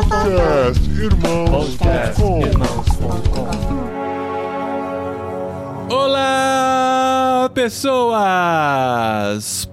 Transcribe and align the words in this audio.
Podcast 0.00 0.80
Olá, 5.90 7.50
pessoas! 7.52 8.90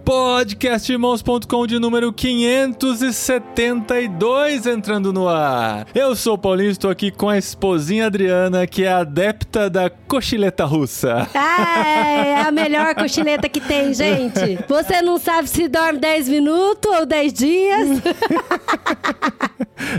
Podcastirmãos.com 0.08 1.68
de 1.68 1.78
número 1.80 2.14
572 2.14 4.66
entrando 4.66 5.12
no 5.12 5.28
ar. 5.28 5.86
Eu 5.94 6.16
sou 6.16 6.36
o 6.36 6.38
Paulinho, 6.38 6.72
estou 6.72 6.90
aqui 6.90 7.12
com 7.12 7.28
a 7.28 7.38
esposinha 7.38 8.06
Adriana, 8.06 8.66
que 8.66 8.86
é 8.86 8.94
adepta 8.94 9.70
da 9.70 9.90
cochileta 9.90 10.64
russa. 10.64 11.28
Ah, 11.36 11.86
é 11.86 12.40
a 12.40 12.50
melhor 12.54 12.96
cochileta 12.96 13.50
que 13.50 13.60
tem, 13.60 13.94
gente. 13.94 14.58
Você 14.66 15.02
não 15.02 15.18
sabe 15.18 15.50
se 15.50 15.68
dorme 15.68 16.00
10 16.00 16.30
minutos 16.30 16.90
ou 16.90 17.06
10 17.06 17.34
dias. 17.34 18.02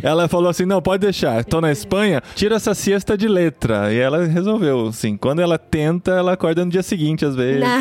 Ela 0.02 0.26
falou 0.26 0.48
assim: 0.48 0.64
não, 0.64 0.80
pode 0.80 1.02
deixar, 1.02 1.44
tô 1.44 1.60
na 1.60 1.70
Espanha, 1.70 2.22
tira 2.34 2.56
essa 2.56 2.74
siesta 2.74 3.16
de 3.16 3.28
letra. 3.28 3.92
E 3.92 3.98
ela 3.98 4.24
resolveu, 4.24 4.88
assim, 4.88 5.16
quando 5.16 5.40
ela 5.40 5.58
tenta, 5.58 6.12
ela 6.12 6.32
acorda 6.32 6.64
no 6.64 6.70
dia 6.70 6.82
seguinte, 6.82 7.24
às 7.24 7.34
vezes. 7.34 7.60
Não, 7.60 7.80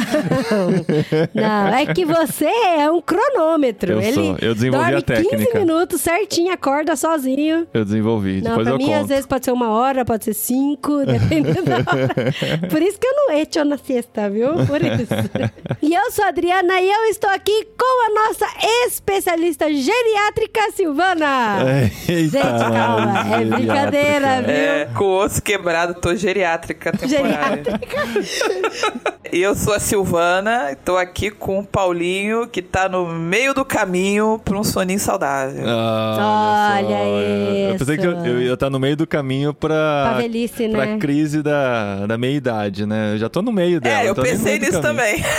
não, 1.33 1.67
é 1.73 1.85
que 1.85 2.05
você 2.05 2.16
é 2.45 2.89
um 2.91 3.01
cronômetro. 3.01 3.93
Eu 3.93 4.01
Ele 4.01 4.13
sou, 4.13 4.37
eu 4.41 4.53
desenvolvi 4.53 4.85
dorme 4.85 4.97
a 4.97 5.01
técnica. 5.01 5.37
15 5.37 5.53
minutos 5.59 6.01
certinho, 6.01 6.51
acorda 6.53 6.95
sozinho. 6.95 7.67
Eu 7.73 7.83
desenvolvi, 7.85 8.41
Não, 8.41 8.51
depois 8.51 8.65
pra 8.67 8.73
eu 8.73 8.77
mim, 8.77 8.85
conto. 8.87 8.95
às 9.01 9.07
vezes 9.07 9.25
pode 9.25 9.45
ser 9.45 9.51
uma 9.51 9.69
hora, 9.69 10.05
pode 10.05 10.25
ser 10.25 10.33
cinco, 10.33 11.03
dependendo 11.05 11.63
da 11.63 11.75
hora. 11.77 12.67
Por 12.69 12.81
isso 12.81 12.99
que 12.99 13.07
eu 13.07 13.13
não 13.15 13.31
echo 13.31 13.63
na 13.65 13.77
sexta, 13.77 14.29
viu? 14.29 14.49
Por 14.65 14.81
isso. 14.81 15.13
e 15.81 15.93
eu 15.93 16.11
sou 16.11 16.25
a 16.25 16.29
Adriana 16.29 16.79
e 16.81 16.89
eu 16.89 17.03
estou 17.05 17.29
aqui 17.29 17.67
com 17.77 18.05
a 18.05 18.27
nossa 18.27 18.45
especialista 18.87 19.71
geriátrica 19.71 20.61
Silvana. 20.73 21.57
Eita, 22.07 22.37
Gente, 22.39 22.41
calma, 22.41 23.19
é 23.19 23.23
geriátrica. 23.23 23.55
brincadeira, 23.57 24.41
viu? 24.41 24.51
É, 24.55 24.85
com 24.95 25.03
o 25.05 25.17
osso 25.23 25.41
quebrado, 25.41 25.93
tô 25.95 26.15
geriátrica 26.15 26.91
temporária. 26.91 27.63
E 29.31 29.41
eu 29.41 29.53
sou 29.55 29.73
a 29.73 29.79
Silvana, 29.79 30.77
tô 30.85 30.95
aqui 30.95 31.29
com 31.29 31.59
o 31.59 31.65
Paulinho, 31.65 32.06
que 32.51 32.61
tá 32.61 32.87
no 32.89 33.05
meio 33.07 33.53
do 33.53 33.63
caminho 33.65 34.39
pra 34.43 34.57
um 34.57 34.63
soninho 34.63 34.99
saudável. 34.99 35.63
Ah, 35.67 36.75
Olha 36.77 36.87
só, 36.87 37.71
Eu 37.71 37.77
pensei 37.77 37.97
que 37.97 38.05
eu, 38.07 38.11
eu 38.25 38.41
ia 38.41 38.53
estar 38.53 38.69
no 38.69 38.79
meio 38.79 38.95
do 38.95 39.07
caminho 39.07 39.53
pra, 39.53 40.09
Pra 40.09 40.17
velhice, 40.17 40.67
pra 40.69 40.85
né? 40.85 40.97
crise 40.97 41.41
da, 41.41 42.05
da 42.05 42.17
meia-idade, 42.17 42.85
né? 42.85 43.13
Eu 43.13 43.17
já 43.17 43.29
tô 43.29 43.41
no 43.41 43.51
meio 43.51 43.79
dela. 43.81 44.01
é, 44.03 44.09
eu 44.09 44.15
pensei 44.15 44.59
nisso 44.59 44.81
também. 44.81 45.23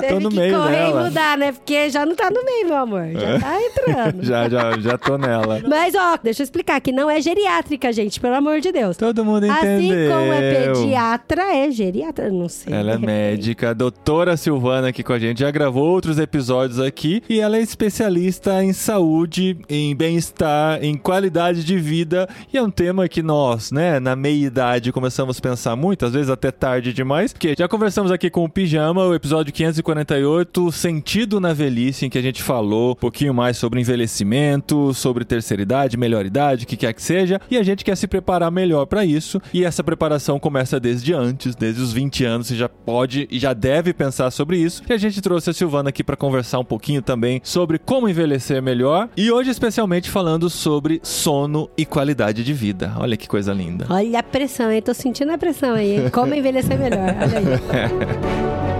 Teve 0.00 0.14
tô 0.14 0.20
no 0.20 0.30
que 0.30 0.36
meio 0.36 0.54
correr 0.56 0.76
dela. 0.76 1.00
e 1.00 1.04
mudar, 1.04 1.38
né? 1.38 1.52
Porque 1.52 1.90
já 1.90 2.06
não 2.06 2.14
tá 2.14 2.30
no 2.30 2.44
meio, 2.44 2.66
meu 2.66 2.76
amor. 2.76 3.08
Já 3.12 3.38
tá 3.38 3.60
entrando. 3.62 4.18
Já, 4.28 4.48
já, 4.48 4.78
já 4.78 4.98
tô 4.98 5.16
nela. 5.18 5.60
Mas, 5.66 5.94
ó, 5.94 6.18
deixa 6.22 6.42
eu 6.42 6.44
explicar 6.44 6.80
que 6.80 6.92
não 6.92 7.10
é 7.10 7.20
geriátrica, 7.20 7.92
gente, 7.92 8.20
pelo 8.20 8.34
amor 8.34 8.60
de 8.60 8.70
Deus. 8.72 8.96
Todo 8.96 9.24
mundo 9.24 9.46
entendeu. 9.46 9.76
Assim 9.76 9.88
como 10.08 10.32
é 10.32 10.66
pediatra, 10.72 11.42
é 11.56 11.70
geriatra, 11.70 12.30
não 12.30 12.48
sei. 12.48 12.72
Ela 12.72 12.92
é 12.92 12.98
médica, 12.98 13.74
doutora 13.74 14.36
Silvana 14.36 14.57
aqui 14.88 15.02
com 15.02 15.12
a 15.12 15.18
gente, 15.18 15.40
já 15.40 15.50
gravou 15.50 15.88
outros 15.88 16.18
episódios 16.18 16.80
aqui 16.80 17.22
e 17.28 17.40
ela 17.40 17.56
é 17.56 17.60
especialista 17.60 18.62
em 18.62 18.72
saúde, 18.72 19.56
em 19.68 19.94
bem-estar, 19.94 20.82
em 20.82 20.96
qualidade 20.96 21.62
de 21.62 21.78
vida 21.78 22.28
e 22.52 22.58
é 22.58 22.62
um 22.62 22.70
tema 22.70 23.08
que 23.08 23.22
nós, 23.22 23.70
né, 23.70 24.00
na 24.00 24.16
meia-idade 24.16 24.92
começamos 24.92 25.38
a 25.38 25.40
pensar 25.40 25.76
muito, 25.76 26.04
às 26.04 26.12
vezes 26.12 26.28
até 26.28 26.50
tarde 26.50 26.92
demais, 26.92 27.32
porque 27.32 27.54
já 27.56 27.68
conversamos 27.68 28.10
aqui 28.10 28.28
com 28.28 28.44
o 28.44 28.48
Pijama, 28.48 29.04
o 29.06 29.14
episódio 29.14 29.52
548, 29.52 30.72
Sentido 30.72 31.38
na 31.40 31.52
Velhice, 31.52 32.06
em 32.06 32.10
que 32.10 32.18
a 32.18 32.22
gente 32.22 32.42
falou 32.42 32.92
um 32.92 32.96
pouquinho 32.96 33.32
mais 33.32 33.56
sobre 33.56 33.80
envelhecimento, 33.80 34.92
sobre 34.92 35.24
terceira 35.24 35.62
idade, 35.62 35.96
melhor 35.96 36.26
idade, 36.26 36.64
o 36.64 36.66
que 36.66 36.76
quer 36.76 36.92
que 36.92 37.02
seja, 37.02 37.40
e 37.50 37.56
a 37.56 37.62
gente 37.62 37.84
quer 37.84 37.96
se 37.96 38.06
preparar 38.06 38.50
melhor 38.50 38.86
para 38.86 39.04
isso, 39.04 39.40
e 39.54 39.64
essa 39.64 39.84
preparação 39.84 40.38
começa 40.40 40.80
desde 40.80 41.14
antes, 41.14 41.54
desde 41.54 41.80
os 41.80 41.92
20 41.92 42.24
anos, 42.24 42.48
você 42.48 42.56
já 42.56 42.68
pode 42.68 43.28
e 43.30 43.38
já 43.38 43.52
deve 43.52 43.92
pensar 43.92 44.30
sobre 44.30 44.47
isso. 44.56 44.82
E 44.88 44.92
a 44.92 44.96
gente 44.96 45.20
trouxe 45.20 45.50
a 45.50 45.52
Silvana 45.52 45.90
aqui 45.90 46.02
para 46.02 46.16
conversar 46.16 46.58
um 46.58 46.64
pouquinho 46.64 47.02
também 47.02 47.40
sobre 47.44 47.78
como 47.78 48.08
envelhecer 48.08 48.62
melhor, 48.62 49.08
e 49.16 49.30
hoje 49.30 49.50
especialmente 49.50 50.10
falando 50.10 50.48
sobre 50.48 51.00
sono 51.02 51.68
e 51.76 51.84
qualidade 51.84 52.42
de 52.44 52.52
vida. 52.52 52.94
Olha 52.98 53.16
que 53.16 53.28
coisa 53.28 53.52
linda. 53.52 53.86
Olha 53.90 54.20
a 54.20 54.22
pressão, 54.22 54.70
hein? 54.70 54.82
Tô 54.82 54.94
sentindo 54.94 55.32
a 55.32 55.38
pressão 55.38 55.74
aí, 55.74 55.96
hein? 55.96 56.10
Como 56.10 56.34
envelhecer 56.34 56.78
melhor. 56.78 57.14
Olha 57.20 57.38
aí. 57.38 58.68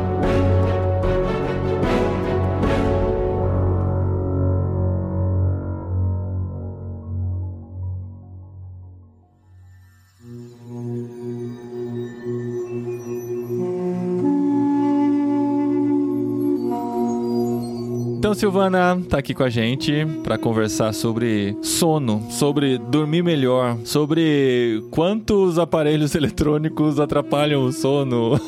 Então, 18.28 18.38
Silvana 18.38 19.00
tá 19.08 19.16
aqui 19.16 19.32
com 19.32 19.42
a 19.42 19.48
gente 19.48 20.04
para 20.22 20.36
conversar 20.36 20.92
sobre 20.92 21.56
sono, 21.62 22.22
sobre 22.28 22.76
dormir 22.76 23.24
melhor, 23.24 23.78
sobre 23.86 24.84
quantos 24.90 25.58
aparelhos 25.58 26.12
eletrônicos 26.14 27.00
atrapalham 27.00 27.64
o 27.64 27.72
sono, 27.72 28.38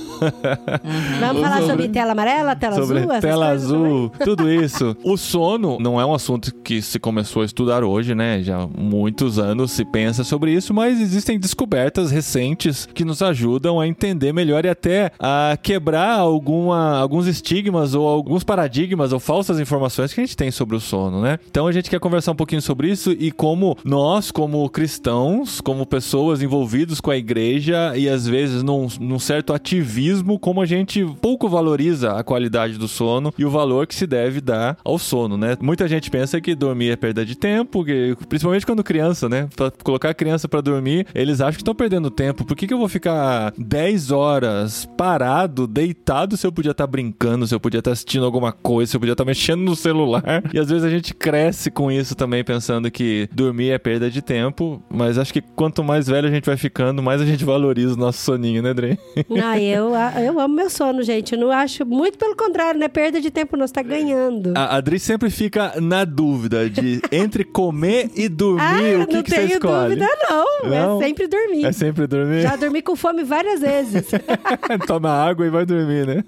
Vamos 1.19 1.41
falar 1.41 1.61
Sobre- 1.61 1.71
sobre 1.71 1.89
tela 1.89 2.13
amarela, 2.13 2.55
tela 2.55 2.77
sobre 2.77 2.99
azul? 2.99 3.21
tela 3.23 3.49
azul, 3.49 4.13
tudo 4.23 4.53
isso. 4.53 4.95
O 5.03 5.17
sono 5.17 5.79
não 5.81 5.99
é 5.99 6.05
um 6.05 6.13
assunto 6.13 6.55
que 6.57 6.83
se 6.83 6.99
começou 6.99 7.41
a 7.41 7.47
estudar 7.47 7.83
hoje, 7.83 8.15
né? 8.15 8.43
Já 8.43 8.59
há 8.65 8.67
muitos 8.67 9.39
anos 9.39 9.71
se 9.71 9.83
pensa 9.83 10.23
sobre 10.23 10.53
isso, 10.53 10.75
mas 10.75 11.01
existem 11.01 11.41
descobertas 11.41 12.11
recentes 12.11 12.87
que 12.93 13.03
nos 13.03 13.23
ajudam 13.23 13.81
a 13.81 13.89
entender 13.89 14.31
melhor 14.35 14.67
e 14.67 14.69
até 14.69 15.11
a 15.19 15.57
quebrar 15.63 16.19
alguma, 16.19 16.99
alguns 16.99 17.27
estigmas 17.27 17.95
ou 17.95 18.07
alguns 18.07 18.45
paradigmas 18.45 19.11
ou 19.15 19.19
falsas 19.19 19.59
informações 19.59 19.70
que 19.79 20.21
a 20.21 20.25
gente 20.25 20.37
tem 20.37 20.51
sobre 20.51 20.77
o 20.77 20.81
sono, 20.81 21.21
né? 21.21 21.39
Então 21.51 21.67
a 21.67 21.73
gente 21.73 21.89
quer 21.91 22.01
conversar 22.01 22.33
um 22.33 22.37
pouquinho 22.37 22.63
sobre 22.63 22.89
isso 22.91 23.13
e 23.13 23.31
como 23.31 23.77
nós, 23.85 24.31
como 24.31 24.69
cristãos, 24.71 25.61
como 25.61 25.87
pessoas 25.87 26.43
envolvidos 26.43 27.01
com 27.01 27.11
a 27.11 27.17
igreja 27.17 27.97
e 27.97 28.09
às 28.09 28.27
vezes 28.27 28.63
num, 28.63 28.89
num 29.01 29.19
certo 29.19 29.53
ativismo, 29.53 30.39
como 30.39 30.61
a 30.61 30.67
gente 30.67 31.05
pouco 31.21 31.49
valoriza 31.49 32.13
a 32.13 32.23
qualidade 32.25 32.77
do 32.79 32.89
sono 32.89 33.33
e 33.39 33.45
o 33.45 33.51
valor 33.51 33.87
que 33.87 33.95
se 33.95 34.07
deve 34.07 34.41
dar 34.41 34.77
ao 34.85 34.99
sono, 34.99 35.37
né? 35.37 35.57
Muita 35.61 35.87
gente 35.89 36.11
pensa 36.11 36.41
que 36.41 36.55
dormir 36.55 36.91
é 36.91 36.97
perda 36.97 37.25
de 37.25 37.35
tempo, 37.37 37.85
que- 37.85 38.17
principalmente 38.29 38.67
quando 38.67 38.83
criança, 38.85 39.29
né? 39.29 39.49
Pra 39.57 39.71
colocar 39.83 40.11
a 40.11 40.15
criança 40.15 40.49
pra 40.49 40.61
dormir, 40.61 41.07
eles 41.15 41.41
acham 41.41 41.53
que 41.53 41.63
estão 41.63 41.75
perdendo 41.75 42.11
tempo. 42.11 42.45
Por 42.45 42.57
que, 42.57 42.67
que 42.67 42.75
eu 42.75 42.79
vou 42.79 42.89
ficar 42.89 43.53
10 43.57 44.11
horas 44.11 44.89
parado, 44.97 45.67
deitado, 45.67 46.37
se 46.37 46.47
eu 46.47 46.53
podia 46.53 46.73
estar 46.73 46.87
brincando, 46.87 47.47
se 47.47 47.55
eu 47.55 47.61
podia 47.61 47.79
estar 47.79 47.93
assistindo 47.93 48.25
alguma 48.25 48.53
coisa, 48.53 48.91
se 48.91 48.97
eu 48.97 49.01
podia 49.01 49.13
estar 49.13 49.25
mexendo 49.25 49.60
no 49.61 49.77
celular? 49.77 50.23
E 50.53 50.59
às 50.59 50.69
vezes 50.69 50.85
a 50.85 50.91
gente 50.91 51.15
cresce 51.15 51.71
com 51.71 51.91
isso 51.91 52.15
também, 52.15 52.43
pensando 52.45 52.91
que 52.91 53.29
dormir 53.33 53.71
é 53.71 53.79
perda 53.79 54.11
de 54.11 54.21
tempo, 54.23 54.83
mas 54.91 55.19
acho 55.19 55.33
que 55.33 55.41
quanto 55.41 55.83
mais 55.85 56.07
velho 56.09 56.29
a 56.29 56.31
gente 56.31 56.47
vai 56.47 56.57
ficando, 56.57 57.03
mais 57.03 57.21
a 57.21 57.25
gente 57.25 57.45
valoriza 57.45 57.95
o 57.95 57.97
nosso 57.97 58.19
soninho, 58.23 58.63
né, 58.63 58.73
Dre? 58.75 58.99
Não, 59.29 59.55
eu, 59.59 59.93
eu 60.25 60.41
amo 60.41 60.55
meu 60.55 60.71
sono, 60.71 61.03
gente. 61.03 61.35
Eu 61.35 61.39
não 61.41 61.51
acho, 61.51 61.85
muito 61.87 62.19
pelo 62.19 62.35
contrário, 62.37 62.79
não 62.79 62.87
é 62.87 62.89
perda 62.89 63.21
de 63.21 63.31
tempo, 63.31 63.57
não. 63.57 63.67
Você 63.67 63.75
tá 63.75 63.83
ganhando. 63.83 64.53
A 64.57 64.77
Adri 64.77 64.99
sempre 64.99 65.31
fica 65.31 65.81
na 65.81 66.05
dúvida 66.05 66.69
de 66.69 67.01
entre 67.13 67.45
comer 67.45 68.11
e 68.17 68.29
dormir, 68.29 68.61
Ah, 68.63 69.03
o 69.03 69.07
que, 69.07 69.15
não 69.17 69.23
que 69.23 69.31
você 69.31 69.37
tenho 69.37 69.53
escolhe? 69.53 69.95
dúvida, 69.97 70.07
não. 70.29 70.71
Não? 70.71 71.03
É 71.03 71.05
sempre 71.07 71.29
dormir. 71.29 71.65
É 71.65 71.73
sempre 71.73 72.07
dormir? 72.07 72.43
Já 72.43 72.57
dormi 72.57 72.83
com 72.83 72.97
fome 72.97 73.23
várias 73.25 73.61
vezes. 73.61 74.07
Toma 74.87 75.11
água 75.11 75.47
e 75.47 75.51
vai 75.51 75.65
dormir, 75.67 76.07
né? 76.07 76.25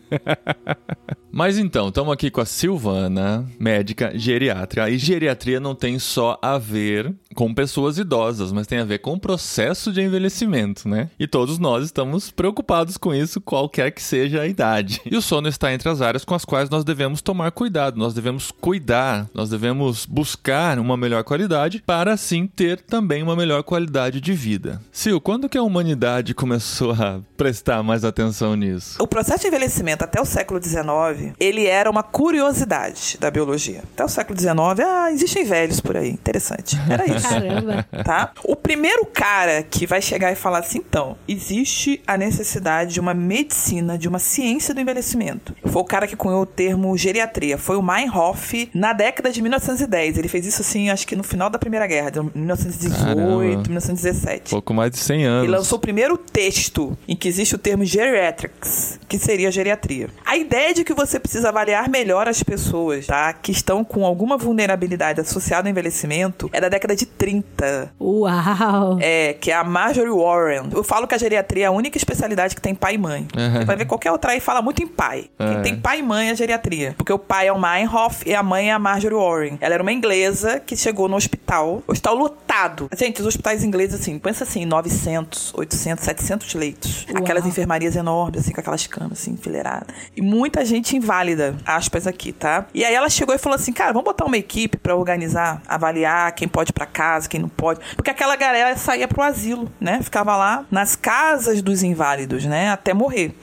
Mas 1.31 1.56
então, 1.56 1.88
estamos 1.88 2.12
aqui 2.12 2.31
com 2.31 2.41
a 2.43 2.44
Silvana, 2.44 3.22
médica 3.59 4.12
geriatra. 4.15 4.91
E 4.91 4.99
geriatria 4.99 5.60
não 5.60 5.75
tem 5.75 5.99
só 5.99 6.38
a 6.43 6.58
ver 6.58 7.14
com 7.35 7.52
pessoas 7.55 7.99
idosas, 7.99 8.52
mas 8.52 8.67
tem 8.67 8.79
a 8.79 8.85
ver 8.85 8.99
com 8.99 9.14
o 9.14 9.20
processo 9.20 9.93
de 9.93 10.02
envelhecimento, 10.02 10.88
né? 10.88 11.11
E 11.19 11.26
todos 11.26 11.58
nós 11.58 11.85
estamos 11.85 12.31
preocupados 12.31 12.97
com 12.97 13.14
isso, 13.14 13.41
qualquer 13.41 13.91
que 13.91 14.02
seja 14.02 14.43
a 14.43 14.47
idade. 14.47 15.00
E 15.06 15.17
o 15.17 15.23
sono 15.23 15.49
está 15.49 15.73
entre 15.73 15.88
as 15.88 16.00
áreas 16.00 16.25
com 16.25 16.35
as 16.35 16.44
quais 16.44 16.69
nós 16.70 16.85
devemos 16.85 17.23
tomar 17.23 17.50
cuidado, 17.50 17.99
nós 17.99 18.14
devemos 18.14 18.50
cuidar, 18.50 19.29
nós 19.35 19.50
devemos 19.50 20.06
buscar 20.06 20.79
uma 20.79 20.97
melhor 20.97 21.25
qualidade 21.25 21.82
para 21.87 22.12
assim 22.12 22.47
ter 22.47 22.81
também 22.81 23.23
uma 23.23 23.37
melhor 23.37 23.62
qualidade 23.62 24.20
de 24.20 24.32
vida. 24.32 24.81
Sil, 24.93 25.20
quando 25.20 25.49
que 25.49 25.58
a 25.58 25.62
humanidade 25.62 26.35
começou 26.35 26.93
a 26.93 27.20
prestar 27.37 27.82
mais 27.82 28.05
atenção 28.05 28.55
nisso? 28.55 29.02
O 29.02 29.06
processo 29.06 29.43
de 29.43 29.49
envelhecimento 29.49 30.05
até 30.05 30.20
o 30.20 30.25
século 30.25 30.62
XIX, 30.62 31.35
ele 31.38 31.67
era 31.67 31.91
uma 31.91 32.02
curiosidade 32.02 33.12
da 33.19 33.31
biologia. 33.31 33.82
Até 33.93 34.05
o 34.05 34.09
século 34.09 34.38
XIX, 34.38 34.55
ah, 34.85 35.11
existem 35.12 35.44
velhos 35.44 35.81
por 35.81 35.97
aí. 35.97 36.11
Interessante. 36.11 36.76
Era 36.88 37.06
isso. 37.06 37.29
Caramba. 37.29 37.87
tá? 38.05 38.32
O 38.44 38.56
primeiro 38.56 39.05
cara 39.06 39.62
que 39.62 39.87
vai 39.87 40.00
chegar 40.03 40.32
e 40.32 40.35
falar 40.35 40.59
assim, 40.59 40.79
então, 40.79 41.17
existe 41.26 42.00
a 42.06 42.17
necessidade 42.17 42.94
de 42.94 43.00
uma 43.00 43.14
medicina, 43.14 43.97
de 43.97 44.09
uma 44.09 44.19
ciência 44.19 44.75
do 44.75 44.81
envelhecimento. 44.81 45.55
Foi 45.64 45.82
o 45.82 45.85
cara 45.85 46.06
que 46.06 46.17
cunhou 46.17 46.43
o 46.43 46.47
termo 46.47 46.97
geriatria. 46.97 47.59
Foi 47.59 47.76
o 47.76 47.82
Meinhof 47.82 48.70
na 48.75 48.93
década 48.93 49.31
de 49.31 49.41
1910. 49.41 50.19
Ele 50.19 50.29
fez 50.29 50.47
isso, 50.47 50.62
assim, 50.62 50.91
acho 50.91 51.06
que 51.06 51.17
no 51.17 51.23
final 51.23 51.49
da 51.50 51.59
Primeira 51.59 51.87
Guerra, 51.87 52.11
de 52.11 52.20
1918, 52.20 53.05
Caramba. 53.05 53.62
1917. 53.69 54.50
Pouco 54.50 54.75
mais 54.75 54.91
de 54.91 54.99
100 54.99 55.25
anos. 55.25 55.49
E 55.49 55.50
lançou 55.50 55.79
o 55.79 55.81
primeiro 55.81 56.17
texto 56.17 56.97
em 57.06 57.17
que 57.17 57.29
existe 57.29 57.55
o 57.55 57.59
termo 57.59 57.85
geriatrics, 57.85 58.99
que 59.09 59.19
seria 59.19 59.50
geriatria. 59.50 60.09
A 60.25 60.37
ideia 60.37 60.75
de 60.75 60.85
que 60.85 60.94
você 60.94 61.19
precisa 61.19 61.49
avaliar 61.49 61.88
melhor 61.88 62.29
as 62.29 62.43
pessoas, 62.43 63.01
tá? 63.06 63.32
Que 63.32 63.52
estão 63.52 63.84
com 63.84 64.04
alguma 64.06 64.37
vulnerabilidade 64.37 65.20
associada 65.20 65.69
ao 65.69 65.70
envelhecimento 65.70 66.49
é 66.52 66.60
da 66.60 66.69
década 66.69 66.94
de 66.96 67.06
30. 67.06 67.93
Uau. 68.00 68.99
É, 69.00 69.34
que 69.34 69.50
é 69.50 69.54
a 69.54 69.64
Marjorie 69.64 70.10
Warren. 70.10 70.70
Eu 70.72 70.84
falo 70.84 71.06
que 71.06 71.14
a 71.14 71.19
geriatria 71.19 71.64
é 71.64 71.66
a 71.66 71.70
única 71.70 71.96
especialidade 71.96 72.54
que 72.54 72.60
tem 72.60 72.75
pai 72.75 72.94
e 72.94 72.99
mãe. 72.99 73.26
Você 73.32 73.64
vai 73.64 73.76
ver 73.76 73.84
qualquer 73.87 74.10
outra 74.12 74.32
aí 74.32 74.40
fala 74.40 74.60
muito 74.62 74.82
em 74.82 74.87
pai. 74.87 75.26
Quem 75.38 75.58
É. 75.58 75.60
tem 75.62 75.76
pai 75.76 76.00
e 76.00 76.02
mãe 76.02 76.31
é 76.31 76.34
geriatria. 76.34 76.94
Porque 76.96 77.12
o 77.12 77.19
pai 77.19 77.49
é 77.49 77.52
o 77.52 77.60
Meinhof 77.60 78.22
e 78.26 78.34
a 78.34 78.43
mãe 78.43 78.70
é 78.70 78.72
a 78.72 78.78
Marjorie 78.78 79.16
Warren. 79.16 79.58
Ela 79.60 79.75
era 79.75 79.82
uma 79.82 79.93
inglesa 79.93 80.60
que 80.60 80.76
chegou 80.76 81.08
no 81.08 81.16
hospital. 81.16 81.82
Hospital 81.87 82.14
lotado. 82.14 82.88
Gente, 82.96 83.20
os 83.20 83.26
hospitais 83.26 83.64
ingleses, 83.64 84.00
assim, 84.00 84.19
pensa 84.19 84.44
assim, 84.44 84.64
900, 84.64 85.52
800, 85.54 86.04
700 86.04 86.54
leitos. 86.54 87.06
Uau. 87.08 87.22
Aquelas 87.22 87.46
enfermarias 87.46 87.96
enormes, 87.96 88.40
assim, 88.40 88.52
com 88.52 88.60
aquelas 88.60 88.87
camas, 88.87 89.12
assim, 89.20 89.32
enfileiradas. 89.32 89.88
E 90.16 90.22
muita 90.22 90.64
gente 90.64 90.96
inválida, 90.96 91.54
aspas 91.64 92.06
aqui, 92.06 92.32
tá? 92.32 92.66
E 92.75 92.84
aí 92.84 92.92
ela 92.93 93.09
chegou 93.11 93.35
e 93.35 93.39
falou 93.39 93.56
assim, 93.56 93.73
cara, 93.73 93.93
vamos 93.93 94.05
botar 94.05 94.25
uma 94.25 94.37
equipe 94.37 94.77
pra 94.77 94.94
organizar, 94.97 95.62
avaliar 95.69 96.33
quem 96.33 96.49
pode 96.49 96.71
ir 96.71 96.73
pra 96.73 96.87
casa, 96.87 97.29
quem 97.29 97.41
não 97.41 97.49
pode. 97.49 97.81
Porque 97.97 98.11
aquela 98.11 98.37
galera 98.37 98.77
saía 98.77 99.06
pro 99.09 99.23
asilo, 99.23 99.71
né? 99.81 100.00
Ficava 100.03 100.37
lá 100.37 100.65
nas 100.71 100.97
casas 100.97 101.61
dos 101.62 101.83
inválidos, 101.83 102.44
né? 102.44 102.71
Até 102.71 102.93
morrer. 102.94 103.35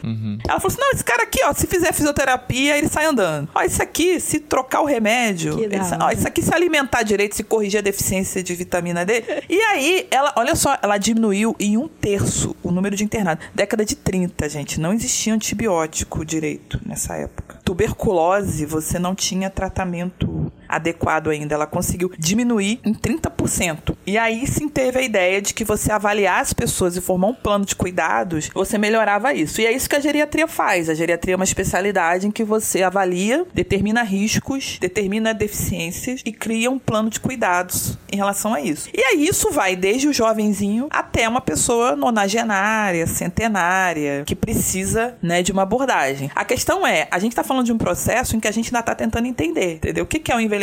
Ela 0.48 0.60
falou 0.60 0.68
assim, 0.68 0.80
não, 0.82 0.92
esse 0.92 1.04
cara 1.04 1.24
aqui, 1.24 1.40
ó, 1.44 1.54
se 1.54 1.68
fizer 1.68 1.94
fisioterapia, 1.94 2.78
ele 2.78 2.88
sai 2.88 3.06
andando. 3.06 3.48
Ó, 3.54 3.62
isso 3.62 3.82
aqui, 3.82 4.20
se 4.20 4.40
trocar 4.40 4.82
o 4.82 4.86
remédio, 4.86 5.60
ele 5.60 5.84
sai- 5.84 6.00
ó, 6.02 6.10
isso 6.12 6.28
aqui 6.28 6.42
se 6.42 6.54
alimentar 6.54 7.04
direito, 7.04 7.36
se 7.36 7.44
corrigir 7.44 7.80
a 7.80 7.82
deficiência 7.82 8.42
de 8.44 8.54
vitamina 8.56 9.06
D. 9.06 9.24
E 9.50 9.60
aí, 9.62 10.08
ela, 10.12 10.34
olha 10.36 10.56
só, 10.56 10.78
ela 10.82 10.98
diminuiu 10.98 11.56
em 11.60 11.78
um 11.78 11.88
terço 11.88 12.56
o 12.64 12.72
número 12.72 12.96
de 12.96 13.04
internados. 13.04 13.46
Década 13.54 13.86
de 13.86 13.96
30, 13.96 14.50
gente, 14.50 14.80
não 14.80 14.94
existia 14.94 15.34
antibiótico 15.34 16.26
direito 16.26 16.80
nessa 16.86 17.16
época. 17.16 17.60
Tuberculose, 17.64 18.66
você 18.66 18.98
não 19.00 19.14
tinha 19.16 19.39
tratamento 19.48 20.52
adequado 20.70 21.30
ainda. 21.30 21.56
Ela 21.56 21.68
conseguiu 21.68 22.12
diminuir 22.18 22.80
em 22.86 22.94
30%. 22.94 23.96
E 24.06 24.18
aí 24.18 24.46
sim 24.48 24.70
teve 24.70 25.00
a 25.00 25.02
ideia 25.02 25.42
de 25.42 25.54
que 25.54 25.66
você 25.66 25.92
avaliar 25.92 26.42
as 26.42 26.54
pessoas 26.54 26.96
e 26.96 27.02
formar 27.02 27.28
um 27.28 27.34
plano 27.34 27.66
de 27.66 27.76
cuidados, 27.76 28.50
você 28.54 28.78
melhorava 28.78 29.34
isso. 29.34 29.60
E 29.60 29.66
é 29.66 29.72
isso 29.72 29.90
que 29.90 29.96
a 29.96 30.00
geriatria 30.00 30.48
faz. 30.48 30.90
A 30.90 30.94
geriatria 30.94 31.34
é 31.34 31.36
uma 31.36 31.44
especialidade 31.44 32.28
em 32.28 32.32
que 32.32 32.44
você 32.44 32.84
avalia, 32.84 33.46
determina 33.54 34.04
riscos, 34.04 34.78
determina 34.80 35.34
deficiências 35.34 36.22
e 36.26 36.32
cria 36.32 36.70
um 36.70 36.78
plano 36.78 37.10
de 37.10 37.20
cuidados 37.20 37.98
em 38.12 38.18
relação 38.18 38.54
a 38.54 38.62
isso. 38.62 38.90
E 38.94 39.02
aí 39.02 39.28
isso 39.28 39.52
vai 39.52 39.76
desde 39.76 40.08
o 40.08 40.14
jovenzinho 40.14 40.88
até 40.90 41.28
uma 41.28 41.42
pessoa 41.42 41.96
nonagenária, 41.96 43.08
centenária, 43.08 44.24
que 44.26 44.36
precisa, 44.36 45.16
né, 45.22 45.42
de 45.42 45.52
uma 45.52 45.64
abordagem. 45.64 46.30
A 46.36 46.46
questão 46.46 46.86
é, 46.86 47.08
a 47.12 47.20
gente 47.20 47.32
está 47.32 47.44
falando 47.44 47.66
de 47.66 47.74
um 47.74 47.78
processo 47.78 48.36
em 48.36 48.40
que 48.40 48.48
a 48.48 48.52
gente 48.52 48.68
ainda 48.68 48.80
está 48.80 48.96
tentando 48.96 49.28
entender, 49.28 49.76
entendeu? 49.76 50.04
O 50.04 50.08
que 50.08 50.32
é 50.32 50.36
o 50.36 50.40
envelhecimento? 50.40 50.59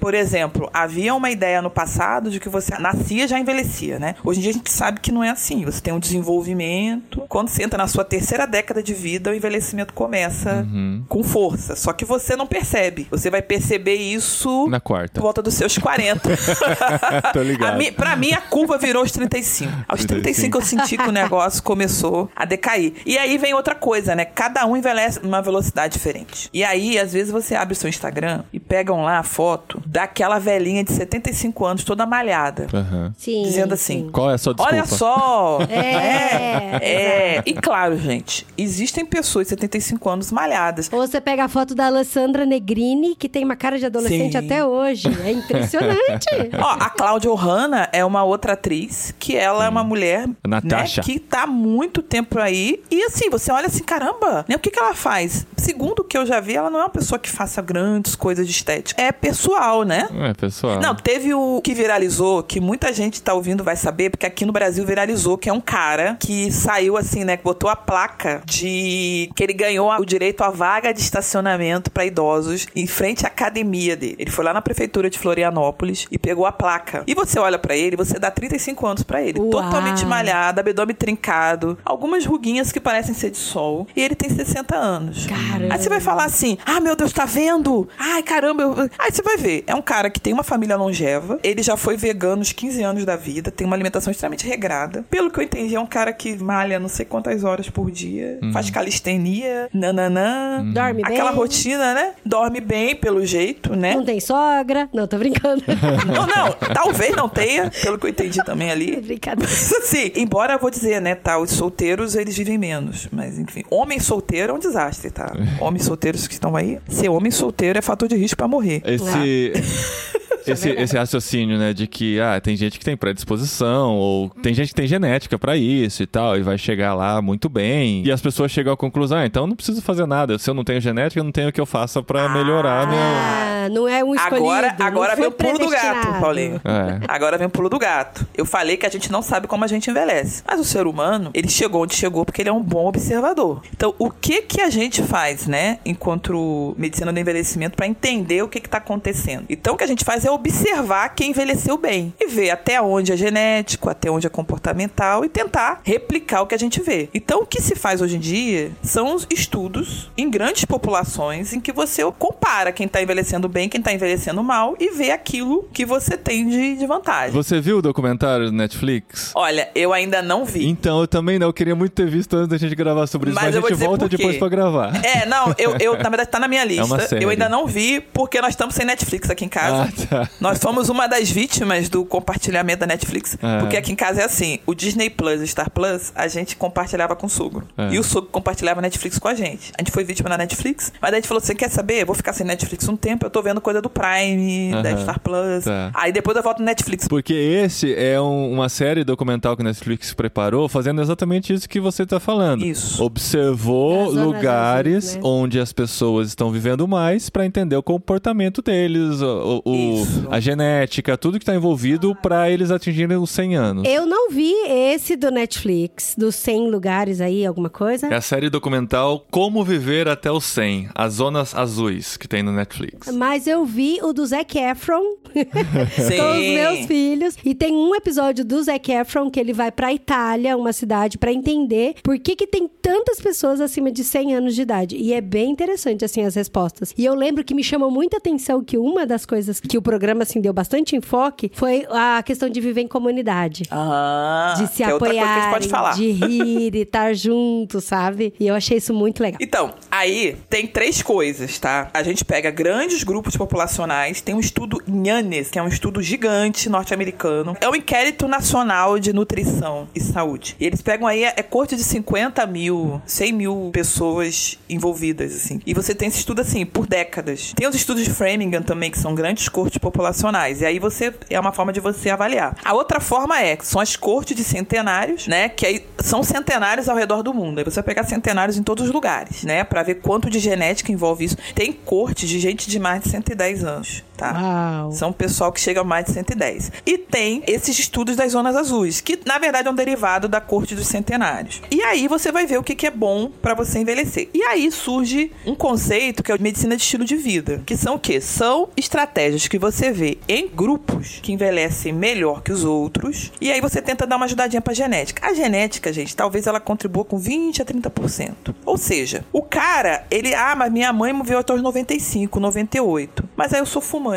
Por 0.00 0.14
exemplo, 0.14 0.68
havia 0.72 1.14
uma 1.14 1.30
ideia 1.30 1.60
no 1.62 1.70
passado 1.70 2.30
de 2.30 2.40
que 2.40 2.48
você 2.48 2.76
nascia 2.78 3.24
e 3.24 3.28
já 3.28 3.38
envelhecia, 3.38 3.98
né? 3.98 4.14
Hoje 4.24 4.38
em 4.40 4.42
dia 4.42 4.50
a 4.50 4.54
gente 4.54 4.70
sabe 4.70 5.00
que 5.00 5.12
não 5.12 5.22
é 5.22 5.30
assim. 5.30 5.64
Você 5.64 5.80
tem 5.80 5.92
um 5.92 5.98
desenvolvimento. 5.98 7.22
Quando 7.28 7.48
você 7.48 7.62
entra 7.62 7.78
na 7.78 7.86
sua 7.86 8.04
terceira 8.04 8.46
década 8.46 8.82
de 8.82 8.94
vida, 8.94 9.30
o 9.30 9.34
envelhecimento 9.34 9.92
começa 9.92 10.66
com 11.08 11.22
força. 11.22 11.76
Só 11.76 11.92
que 11.92 12.04
você 12.04 12.36
não 12.36 12.46
percebe. 12.46 13.06
Você 13.10 13.30
vai 13.30 13.42
perceber 13.42 13.94
isso 13.94 14.66
Na 14.68 14.80
quarta. 14.80 15.14
por 15.14 15.22
volta 15.22 15.42
dos 15.42 15.54
seus 15.54 15.76
40. 15.78 16.20
Tô 17.32 17.42
ligado. 17.42 17.74
A 17.74 17.76
mi, 17.76 17.90
pra 17.92 18.16
mim, 18.16 18.32
a 18.32 18.40
curva 18.40 18.78
virou 18.78 19.02
aos 19.02 19.12
35. 19.12 19.72
Aos 19.88 20.04
35 20.04 20.58
eu 20.58 20.62
senti 20.62 20.96
que 20.96 21.08
o 21.08 21.12
negócio 21.12 21.62
começou 21.62 22.30
a 22.34 22.44
decair. 22.44 22.94
E 23.04 23.18
aí 23.18 23.36
vem 23.38 23.54
outra 23.54 23.74
coisa, 23.74 24.14
né? 24.14 24.24
Cada 24.24 24.64
um 24.66 24.76
envelhece 24.76 25.20
numa 25.22 25.40
velocidade 25.42 25.92
diferente. 25.94 26.48
E 26.52 26.64
aí, 26.64 26.98
às 26.98 27.12
vezes, 27.12 27.30
você 27.32 27.54
abre 27.54 27.72
o 27.72 27.76
seu 27.76 27.88
Instagram 27.88 28.42
e 28.52 28.58
pegam 28.60 29.02
lá 29.02 29.22
foto 29.28 29.80
daquela 29.86 30.38
velhinha 30.38 30.82
de 30.82 30.92
75 30.92 31.64
anos, 31.64 31.84
toda 31.84 32.04
malhada. 32.06 32.66
Aham. 32.72 33.12
Sim. 33.16 33.42
Dizendo 33.42 33.74
assim, 33.74 34.04
sim. 34.04 34.10
Qual 34.10 34.30
é 34.30 34.34
a 34.34 34.38
sua 34.38 34.54
desculpa? 34.54 34.74
Olha 34.74 34.86
só! 34.86 35.58
É, 35.68 37.36
é. 37.36 37.42
E 37.46 37.54
claro, 37.54 37.96
gente, 37.98 38.46
existem 38.56 39.04
pessoas 39.06 39.46
de 39.46 39.50
75 39.50 40.08
anos 40.08 40.32
malhadas. 40.32 40.88
Ou 40.92 41.06
você 41.06 41.20
pega 41.20 41.44
a 41.44 41.48
foto 41.48 41.74
da 41.74 41.86
Alessandra 41.86 42.44
Negrini, 42.44 43.14
que 43.14 43.28
tem 43.28 43.44
uma 43.44 43.56
cara 43.56 43.78
de 43.78 43.86
adolescente 43.86 44.32
Sim. 44.32 44.38
até 44.38 44.64
hoje. 44.64 45.08
É 45.24 45.30
impressionante. 45.32 46.26
Ó, 46.58 46.70
a 46.80 46.90
Cláudia 46.90 47.30
Ohana 47.30 47.88
é 47.92 48.04
uma 48.04 48.24
outra 48.24 48.54
atriz 48.54 49.14
que 49.18 49.36
ela 49.36 49.64
é 49.64 49.68
uma 49.68 49.84
mulher 49.84 50.28
Natasha. 50.46 51.00
né, 51.00 51.04
que 51.04 51.18
tá 51.18 51.42
há 51.42 51.46
muito 51.46 52.02
tempo 52.02 52.38
aí. 52.38 52.82
E 52.90 53.02
assim, 53.04 53.30
você 53.30 53.52
olha 53.52 53.66
assim, 53.66 53.82
caramba, 53.82 54.44
né? 54.48 54.56
O 54.56 54.58
que, 54.58 54.70
que 54.70 54.78
ela 54.78 54.94
faz? 54.94 55.46
Segundo 55.56 56.00
o 56.00 56.04
que 56.04 56.16
eu 56.16 56.26
já 56.26 56.40
vi, 56.40 56.56
ela 56.56 56.70
não 56.70 56.80
é 56.80 56.82
uma 56.84 56.88
pessoa 56.90 57.18
que 57.18 57.28
faça 57.30 57.60
grandes 57.62 58.14
coisas 58.14 58.46
de 58.46 58.52
estética. 58.52 59.00
É 59.00 59.12
pessoal, 59.20 59.82
né? 59.82 60.08
É, 60.20 60.34
pessoal. 60.34 60.80
Não, 60.80 60.94
teve 60.94 61.34
o 61.34 61.60
que 61.62 61.74
viralizou, 61.74 62.42
que 62.42 62.60
muita 62.60 62.92
gente 62.92 63.20
tá 63.22 63.34
ouvindo 63.34 63.62
vai 63.62 63.76
saber, 63.76 64.10
porque 64.10 64.26
aqui 64.26 64.44
no 64.44 64.52
Brasil 64.52 64.84
viralizou, 64.84 65.36
que 65.36 65.48
é 65.48 65.52
um 65.52 65.60
cara 65.60 66.16
que 66.20 66.50
saiu 66.50 66.96
assim, 66.96 67.24
né, 67.24 67.36
que 67.36 67.44
botou 67.44 67.68
a 67.68 67.76
placa 67.76 68.42
de 68.44 69.30
que 69.34 69.42
ele 69.42 69.52
ganhou 69.52 69.90
o 69.92 70.04
direito 70.04 70.42
à 70.42 70.50
vaga 70.50 70.92
de 70.92 71.00
estacionamento 71.00 71.90
para 71.90 72.04
idosos 72.04 72.66
em 72.74 72.86
frente 72.86 73.24
à 73.24 73.28
academia 73.28 73.96
dele. 73.96 74.16
Ele 74.18 74.30
foi 74.30 74.44
lá 74.44 74.52
na 74.52 74.62
prefeitura 74.62 75.10
de 75.10 75.18
Florianópolis 75.18 76.06
e 76.10 76.18
pegou 76.18 76.46
a 76.46 76.52
placa. 76.52 77.02
E 77.06 77.14
você 77.14 77.38
olha 77.38 77.58
pra 77.58 77.76
ele, 77.76 77.96
você 77.96 78.18
dá 78.18 78.30
35 78.30 78.86
anos 78.86 79.02
pra 79.02 79.22
ele, 79.22 79.38
Uau. 79.38 79.50
totalmente 79.50 80.04
malhado, 80.04 80.60
abdômen 80.60 80.94
trincado, 80.94 81.78
algumas 81.84 82.24
ruguinhas 82.24 82.72
que 82.72 82.80
parecem 82.80 83.14
ser 83.14 83.30
de 83.30 83.38
sol, 83.38 83.86
e 83.94 84.02
ele 84.02 84.14
tem 84.14 84.28
60 84.28 84.76
anos. 84.76 85.26
Caramba. 85.26 85.74
Aí 85.74 85.80
você 85.80 85.88
vai 85.88 86.00
falar 86.00 86.24
assim: 86.24 86.58
ah, 86.64 86.80
meu 86.80 86.94
Deus, 86.94 87.12
tá 87.12 87.24
vendo? 87.24 87.88
Ai, 87.98 88.22
caramba. 88.22 88.62
Eu... 88.62 88.90
Aí 89.08 89.14
você 89.14 89.22
vai 89.22 89.38
ver. 89.38 89.64
É 89.66 89.74
um 89.74 89.80
cara 89.80 90.10
que 90.10 90.20
tem 90.20 90.34
uma 90.34 90.42
família 90.42 90.76
longeva. 90.76 91.40
Ele 91.42 91.62
já 91.62 91.78
foi 91.78 91.96
vegano 91.96 92.42
uns 92.42 92.52
15 92.52 92.82
anos 92.82 93.04
da 93.06 93.16
vida. 93.16 93.50
Tem 93.50 93.66
uma 93.66 93.74
alimentação 93.74 94.10
extremamente 94.10 94.46
regrada. 94.46 95.02
Pelo 95.08 95.30
que 95.30 95.40
eu 95.40 95.44
entendi, 95.44 95.74
é 95.74 95.80
um 95.80 95.86
cara 95.86 96.12
que 96.12 96.36
malha 96.36 96.78
não 96.78 96.90
sei 96.90 97.06
quantas 97.06 97.42
horas 97.42 97.70
por 97.70 97.90
dia. 97.90 98.38
Faz 98.52 98.68
calistenia, 98.68 99.70
nananã. 99.72 100.62
Dorme 100.74 101.02
Aquela 101.02 101.30
bem. 101.30 101.38
rotina, 101.40 101.94
né? 101.94 102.12
Dorme 102.22 102.60
bem, 102.60 102.94
pelo 102.94 103.24
jeito, 103.24 103.74
né? 103.74 103.94
Não 103.94 104.04
tem 104.04 104.20
sogra. 104.20 104.90
Não, 104.92 105.06
tô 105.06 105.16
brincando. 105.16 105.62
Não, 106.06 106.26
não. 106.26 106.52
Talvez 106.74 107.14
não 107.16 107.28
tenha, 107.30 107.70
pelo 107.82 107.98
que 107.98 108.04
eu 108.04 108.10
entendi 108.10 108.44
também 108.44 108.70
ali. 108.70 108.96
Brincadeira. 109.00 109.48
Mas 109.50 109.72
assim, 109.72 110.12
embora 110.16 110.54
eu 110.54 110.58
vou 110.58 110.70
dizer, 110.70 111.00
né, 111.00 111.14
tá, 111.14 111.38
os 111.38 111.50
solteiros 111.50 112.14
eles 112.14 112.36
vivem 112.36 112.58
menos, 112.58 113.08
mas 113.10 113.38
enfim, 113.38 113.62
homem 113.70 113.98
solteiro 113.98 114.52
é 114.52 114.54
um 114.54 114.58
desastre, 114.58 115.10
tá? 115.10 115.32
Homens 115.60 115.84
solteiros 115.84 116.26
que 116.26 116.34
estão 116.34 116.54
aí, 116.56 116.78
ser 116.88 117.08
homem 117.08 117.30
solteiro 117.30 117.78
é 117.78 117.82
fator 117.82 118.08
de 118.08 118.16
risco 118.16 118.36
pra 118.36 118.48
morrer. 118.48 118.82
Esse. 118.84 118.97
É 119.06 120.27
Esse, 120.46 120.70
esse 120.70 120.96
raciocínio, 120.96 121.58
né, 121.58 121.72
de 121.72 121.86
que 121.86 122.20
ah, 122.20 122.40
tem 122.40 122.56
gente 122.56 122.78
que 122.78 122.84
tem 122.84 122.96
predisposição, 122.96 123.96
ou 123.96 124.30
tem 124.42 124.54
gente 124.54 124.68
que 124.68 124.74
tem 124.74 124.86
genética 124.86 125.38
pra 125.38 125.56
isso 125.56 126.02
e 126.02 126.06
tal, 126.06 126.36
e 126.36 126.42
vai 126.42 126.56
chegar 126.56 126.94
lá 126.94 127.20
muito 127.20 127.48
bem. 127.48 128.02
E 128.04 128.10
as 128.10 128.20
pessoas 128.20 128.50
chegam 128.50 128.72
à 128.72 128.76
conclusão, 128.76 129.18
ah, 129.18 129.26
então 129.26 129.46
não 129.46 129.56
preciso 129.56 129.82
fazer 129.82 130.06
nada. 130.06 130.38
Se 130.38 130.48
eu 130.48 130.54
não 130.54 130.64
tenho 130.64 130.80
genética, 130.80 131.20
eu 131.20 131.24
não 131.24 131.32
tenho 131.32 131.48
o 131.48 131.52
que 131.52 131.60
eu 131.60 131.66
faça 131.66 132.02
pra 132.02 132.28
melhorar 132.28 132.82
a 132.82 132.86
minha. 132.86 133.00
Ah, 133.00 133.68
não 133.70 133.88
é 133.88 134.02
um 134.02 134.14
escolhido. 134.14 134.36
Agora, 134.36 134.76
agora 134.78 135.16
vem 135.16 135.26
o 135.26 135.32
pulo 135.32 135.58
do 135.58 135.68
gato. 135.68 136.20
Paulinho. 136.20 136.60
É. 136.64 137.00
Agora 137.08 137.36
vem 137.36 137.46
o 137.46 137.50
pulo 137.50 137.68
do 137.68 137.78
gato. 137.78 138.26
Eu 138.36 138.46
falei 138.46 138.76
que 138.76 138.86
a 138.86 138.90
gente 138.90 139.10
não 139.10 139.22
sabe 139.22 139.46
como 139.46 139.64
a 139.64 139.66
gente 139.66 139.90
envelhece. 139.90 140.42
Mas 140.46 140.60
o 140.60 140.64
ser 140.64 140.86
humano, 140.86 141.30
ele 141.34 141.48
chegou 141.48 141.82
onde 141.82 141.94
chegou 141.94 142.24
porque 142.24 142.42
ele 142.42 142.48
é 142.48 142.52
um 142.52 142.62
bom 142.62 142.86
observador. 142.86 143.62
Então, 143.72 143.94
o 143.98 144.10
que 144.10 144.42
que 144.42 144.60
a 144.60 144.70
gente 144.70 145.02
faz, 145.02 145.46
né, 145.46 145.78
enquanto 145.84 146.74
medicina 146.78 147.12
do 147.12 147.18
envelhecimento, 147.18 147.76
pra 147.76 147.86
entender 147.86 148.42
o 148.42 148.48
que 148.48 148.60
que 148.60 148.68
tá 148.68 148.78
acontecendo? 148.78 149.44
Então, 149.48 149.74
o 149.74 149.76
que 149.76 149.84
a 149.84 149.86
gente 149.86 150.04
faz 150.04 150.24
é 150.24 150.27
observar 150.34 151.10
quem 151.10 151.30
envelheceu 151.30 151.76
bem 151.76 152.14
e 152.20 152.26
ver 152.28 152.50
até 152.50 152.80
onde 152.80 153.12
é 153.12 153.16
genético, 153.16 153.90
até 153.90 154.10
onde 154.10 154.26
é 154.26 154.30
comportamental 154.30 155.24
e 155.24 155.28
tentar 155.28 155.80
replicar 155.82 156.42
o 156.42 156.46
que 156.46 156.54
a 156.54 156.58
gente 156.58 156.80
vê. 156.80 157.08
Então, 157.12 157.40
o 157.40 157.46
que 157.46 157.60
se 157.60 157.74
faz 157.74 158.00
hoje 158.00 158.16
em 158.16 158.20
dia 158.20 158.70
são 158.82 159.14
os 159.14 159.26
estudos 159.30 160.10
em 160.16 160.30
grandes 160.30 160.64
populações 160.64 161.52
em 161.52 161.60
que 161.60 161.72
você 161.72 162.02
compara 162.18 162.72
quem 162.72 162.86
tá 162.86 163.02
envelhecendo 163.02 163.48
bem, 163.48 163.68
quem 163.68 163.82
tá 163.82 163.92
envelhecendo 163.92 164.42
mal 164.42 164.76
e 164.78 164.90
vê 164.90 165.10
aquilo 165.10 165.68
que 165.72 165.84
você 165.84 166.16
tem 166.16 166.48
de, 166.48 166.76
de 166.76 166.86
vantagem. 166.86 167.32
Você 167.32 167.60
viu 167.60 167.78
o 167.78 167.82
documentário 167.82 168.46
do 168.46 168.52
Netflix? 168.52 169.32
Olha, 169.34 169.68
eu 169.74 169.92
ainda 169.92 170.22
não 170.22 170.44
vi. 170.44 170.66
Então, 170.66 171.00
eu 171.00 171.08
também 171.08 171.38
não. 171.38 171.48
Eu 171.48 171.52
queria 171.52 171.74
muito 171.74 171.92
ter 171.92 172.08
visto 172.08 172.36
antes 172.36 172.48
da 172.48 172.56
gente 172.56 172.74
gravar 172.74 173.06
sobre 173.06 173.30
isso, 173.30 173.40
Mas 173.40 173.48
mas, 173.54 173.64
a 173.64 173.68
gente 173.68 173.74
volta 173.74 174.08
depois 174.08 174.36
pra 174.36 174.48
gravar. 174.48 175.04
É, 175.04 175.26
não, 175.26 175.54
eu, 175.58 175.76
eu 175.80 175.92
na 175.96 176.08
verdade 176.08 176.28
tá 176.28 176.38
na 176.38 176.48
minha 176.48 176.64
lista. 176.66 176.84
uma 176.84 177.00
série. 177.00 177.24
eu 177.24 177.30
ainda 177.30 177.48
não 177.48 177.66
vi 177.66 178.00
porque 178.00 178.40
nós 178.40 178.50
estamos 178.50 178.74
sem 178.74 178.84
Netflix 178.84 179.30
aqui 179.30 179.44
em 179.44 179.48
casa. 179.48 179.88
Ah, 179.88 180.06
tá. 180.06 180.17
Nós 180.40 180.58
fomos 180.58 180.88
uma 180.88 181.06
das 181.06 181.30
vítimas 181.30 181.88
do 181.88 182.04
compartilhamento 182.04 182.80
da 182.80 182.86
Netflix. 182.86 183.36
É. 183.42 183.58
Porque 183.60 183.76
aqui 183.76 183.92
em 183.92 183.96
casa 183.96 184.22
é 184.22 184.24
assim: 184.24 184.58
o 184.66 184.74
Disney 184.74 185.10
Plus 185.10 185.40
e 185.40 185.44
o 185.44 185.48
Star 185.48 185.70
Plus, 185.70 186.12
a 186.14 186.26
gente 186.28 186.56
compartilhava 186.56 187.14
com 187.16 187.26
o 187.26 187.30
sogro. 187.30 187.66
É. 187.76 187.90
E 187.94 187.98
o 187.98 188.02
sogro 188.04 188.30
compartilhava 188.30 188.80
a 188.80 188.82
Netflix 188.82 189.18
com 189.18 189.28
a 189.28 189.34
gente. 189.34 189.72
A 189.76 189.82
gente 189.82 189.90
foi 189.92 190.04
vítima 190.04 190.28
da 190.28 190.38
Netflix. 190.38 190.92
Mas 191.00 191.10
daí 191.10 191.18
a 191.18 191.20
gente 191.20 191.28
falou: 191.28 191.40
você 191.40 191.54
quer 191.54 191.70
saber? 191.70 192.02
Eu 192.02 192.06
vou 192.06 192.14
ficar 192.14 192.32
sem 192.32 192.46
Netflix 192.46 192.88
um 192.88 192.96
tempo, 192.96 193.26
eu 193.26 193.30
tô 193.30 193.42
vendo 193.42 193.60
coisa 193.60 193.80
do 193.82 193.90
Prime, 193.90 194.70
da 194.82 194.90
Aham. 194.90 195.02
Star 195.02 195.20
Plus. 195.20 195.64
Tá. 195.64 195.90
Aí 195.94 196.12
depois 196.12 196.36
eu 196.36 196.42
volto 196.42 196.58
no 196.60 196.64
Netflix. 196.64 197.06
Porque 197.08 197.32
esse 197.34 197.94
é 197.94 198.20
um- 198.20 198.52
uma 198.52 198.68
série 198.68 199.04
documental 199.04 199.56
que 199.56 199.62
a 199.62 199.64
Netflix 199.64 200.12
preparou, 200.14 200.68
fazendo 200.68 201.00
exatamente 201.00 201.52
isso 201.52 201.68
que 201.68 201.80
você 201.80 202.02
está 202.02 202.18
falando. 202.20 202.64
Isso. 202.64 203.02
Observou 203.02 204.10
zonas 204.10 204.24
lugares 204.24 205.14
né? 205.14 205.20
onde 205.24 205.58
as 205.60 205.72
pessoas 205.72 206.28
estão 206.28 206.50
vivendo 206.50 206.86
mais 206.88 207.28
para 207.30 207.44
entender 207.46 207.76
o 207.76 207.82
comportamento 207.82 208.62
deles, 208.62 209.20
o, 209.20 209.62
o- 209.64 210.06
Isso. 210.08 210.28
a 210.30 210.40
genética, 210.40 211.16
tudo 211.16 211.38
que 211.38 211.42
está 211.42 211.54
envolvido 211.54 212.14
para 212.14 212.50
eles 212.50 212.70
atingirem 212.70 213.16
os 213.16 213.30
100 213.30 213.56
anos. 213.56 213.88
Eu 213.88 214.06
não 214.06 214.30
vi 214.30 214.52
esse 214.66 215.16
do 215.16 215.30
Netflix, 215.30 216.14
dos 216.16 216.34
100 216.36 216.70
lugares 216.70 217.20
aí, 217.20 217.44
alguma 217.44 217.68
coisa. 217.70 218.06
É 218.06 218.14
a 218.14 218.20
série 218.20 218.50
documental 218.50 219.24
Como 219.30 219.64
Viver 219.64 220.08
até 220.08 220.30
os 220.30 220.44
100, 220.44 220.88
as 220.94 221.14
zonas 221.14 221.54
azuis 221.54 222.16
que 222.16 222.28
tem 222.28 222.42
no 222.42 222.52
Netflix. 222.52 223.08
Mas 223.12 223.46
eu 223.46 223.64
vi 223.64 223.98
o 224.02 224.12
do 224.12 224.24
Zac 224.26 224.58
Efron 224.58 225.02
com 225.34 226.30
os 226.32 226.38
meus 226.38 226.86
filhos. 226.86 227.36
E 227.44 227.54
tem 227.54 227.74
um 227.74 227.94
episódio 227.94 228.44
do 228.44 228.62
Zac 228.62 228.90
Efron 228.90 229.30
que 229.30 229.38
ele 229.38 229.52
vai 229.52 229.70
pra 229.70 229.92
Itália, 229.92 230.56
uma 230.56 230.72
cidade, 230.72 231.18
pra 231.18 231.32
entender 231.32 231.94
por 232.02 232.18
que, 232.18 232.34
que 232.34 232.46
tem 232.46 232.68
tantas 232.80 233.20
pessoas 233.20 233.60
acima 233.60 233.90
de 233.90 234.02
100 234.02 234.34
anos 234.34 234.54
de 234.54 234.62
idade. 234.62 234.96
E 234.96 235.12
é 235.12 235.20
bem 235.20 235.50
interessante, 235.50 236.04
assim, 236.04 236.22
as 236.22 236.34
respostas. 236.34 236.94
E 236.96 237.04
eu 237.04 237.14
lembro 237.14 237.44
que 237.44 237.54
me 237.54 237.64
chamou 237.64 237.90
muita 237.90 238.16
atenção 238.16 238.62
que 238.62 238.78
uma 238.78 239.06
das 239.06 239.26
coisas 239.26 239.60
que 239.60 239.76
o 239.76 239.82
programa, 239.82 239.97
assim, 240.22 240.40
deu 240.40 240.52
bastante 240.52 240.96
enfoque 240.96 241.50
foi 241.54 241.86
a 241.90 242.22
questão 242.22 242.48
de 242.48 242.60
viver 242.60 242.82
em 242.82 242.88
comunidade. 242.88 243.64
Ah, 243.70 244.54
de 244.56 244.66
se 244.68 244.82
é 244.82 244.86
apoiar, 244.86 245.58
de 245.94 246.10
rir 246.10 246.74
e 246.74 246.82
estar 246.82 247.14
junto, 247.14 247.80
sabe? 247.80 248.34
E 248.38 248.46
eu 248.46 248.54
achei 248.54 248.78
isso 248.78 248.92
muito 248.94 249.22
legal. 249.22 249.38
Então, 249.40 249.74
aí 249.90 250.36
tem 250.48 250.66
três 250.66 251.02
coisas, 251.02 251.58
tá? 251.58 251.90
A 251.92 252.02
gente 252.02 252.24
pega 252.24 252.50
grandes 252.50 253.02
grupos 253.02 253.36
populacionais, 253.36 254.20
tem 254.20 254.34
um 254.34 254.40
estudo 254.40 254.80
Nhanes, 254.86 255.50
que 255.50 255.58
é 255.58 255.62
um 255.62 255.68
estudo 255.68 256.02
gigante 256.02 256.68
norte-americano. 256.68 257.56
É 257.60 257.68
um 257.68 257.74
inquérito 257.74 258.26
nacional 258.28 258.98
de 258.98 259.12
nutrição 259.12 259.88
e 259.94 260.00
saúde. 260.00 260.56
E 260.58 260.66
eles 260.66 260.82
pegam 260.82 261.06
aí, 261.06 261.24
é 261.24 261.42
corte 261.42 261.76
de 261.76 261.82
50 261.82 262.46
mil, 262.46 263.00
100 263.06 263.32
mil 263.32 263.70
pessoas 263.72 264.58
envolvidas, 264.68 265.34
assim. 265.34 265.60
E 265.66 265.74
você 265.74 265.94
tem 265.94 266.08
esse 266.08 266.18
estudo, 266.18 266.40
assim, 266.40 266.64
por 266.64 266.86
décadas. 266.86 267.52
Tem 267.54 267.66
os 267.66 267.74
estudos 267.74 268.04
de 268.04 268.10
Framingham 268.10 268.62
também, 268.62 268.90
que 268.90 268.98
são 268.98 269.14
grandes 269.14 269.48
cortes 269.48 269.78
populacionais. 269.90 270.60
E 270.60 270.66
aí 270.66 270.78
você, 270.78 271.12
é 271.30 271.38
uma 271.38 271.52
forma 271.52 271.72
de 271.72 271.80
você 271.80 272.10
avaliar. 272.10 272.56
A 272.64 272.74
outra 272.74 273.00
forma 273.00 273.40
é, 273.40 273.56
são 273.62 273.80
as 273.80 273.96
cortes 273.96 274.36
de 274.36 274.44
centenários, 274.44 275.26
né? 275.26 275.48
Que 275.48 275.66
aí 275.66 275.86
são 275.98 276.22
centenários 276.22 276.88
ao 276.88 276.96
redor 276.96 277.22
do 277.22 277.32
mundo. 277.34 277.58
Aí 277.58 277.64
você 277.64 277.76
vai 277.76 277.84
pegar 277.84 278.04
centenários 278.04 278.56
em 278.56 278.62
todos 278.62 278.86
os 278.86 278.92
lugares, 278.92 279.44
né? 279.44 279.64
Pra 279.64 279.82
ver 279.82 279.96
quanto 279.96 280.30
de 280.30 280.38
genética 280.38 280.92
envolve 280.92 281.24
isso. 281.24 281.36
Tem 281.54 281.72
cortes 281.72 282.28
de 282.28 282.38
gente 282.38 282.70
de 282.70 282.78
mais 282.78 283.02
de 283.02 283.10
110 283.10 283.64
anos, 283.64 284.04
tá? 284.18 284.32
Uau. 284.32 284.92
São 284.92 285.12
pessoal 285.12 285.52
que 285.52 285.60
chega 285.60 285.80
a 285.80 285.84
mais 285.84 286.04
de 286.04 286.12
110. 286.12 286.72
E 286.84 286.98
tem 286.98 287.42
esses 287.46 287.78
estudos 287.78 288.16
das 288.16 288.32
zonas 288.32 288.56
azuis, 288.56 289.00
que 289.00 289.18
na 289.24 289.38
verdade 289.38 289.68
é 289.68 289.70
um 289.70 289.74
derivado 289.74 290.28
da 290.28 290.40
corte 290.40 290.74
dos 290.74 290.88
centenários. 290.88 291.62
E 291.70 291.80
aí 291.82 292.08
você 292.08 292.32
vai 292.32 292.44
ver 292.44 292.58
o 292.58 292.62
que, 292.62 292.74
que 292.74 292.86
é 292.86 292.90
bom 292.90 293.30
pra 293.40 293.54
você 293.54 293.78
envelhecer. 293.78 294.28
E 294.34 294.42
aí 294.42 294.70
surge 294.70 295.30
um 295.46 295.54
conceito 295.54 296.22
que 296.22 296.32
é 296.32 296.34
a 296.34 296.38
medicina 296.38 296.76
de 296.76 296.82
estilo 296.82 297.04
de 297.04 297.16
vida, 297.16 297.62
que 297.64 297.76
são 297.76 297.94
o 297.94 297.98
quê? 297.98 298.20
São 298.20 298.68
estratégias 298.76 299.46
que 299.46 299.58
você 299.58 299.92
vê 299.92 300.18
em 300.28 300.48
grupos 300.48 301.20
que 301.22 301.32
envelhecem 301.32 301.92
melhor 301.92 302.42
que 302.42 302.52
os 302.52 302.64
outros, 302.64 303.30
e 303.40 303.52
aí 303.52 303.60
você 303.60 303.80
tenta 303.80 304.06
dar 304.06 304.16
uma 304.16 304.24
ajudadinha 304.26 304.60
pra 304.60 304.74
genética. 304.74 305.26
A 305.26 305.32
genética, 305.32 305.92
gente, 305.92 306.16
talvez 306.16 306.46
ela 306.46 306.58
contribua 306.58 307.04
com 307.04 307.18
20 307.18 307.62
a 307.62 307.64
30%. 307.64 308.54
Ou 308.64 308.76
seja, 308.76 309.24
o 309.32 309.42
cara, 309.42 310.04
ele, 310.10 310.34
ah, 310.34 310.56
mas 310.56 310.72
minha 310.72 310.92
mãe 310.92 311.12
morreu 311.12 311.38
até 311.38 311.54
os 311.54 311.62
95, 311.62 312.40
98. 312.40 313.28
Mas 313.36 313.52
aí 313.52 313.60
eu 313.60 313.66
sou 313.66 313.80
fumante. 313.80 314.07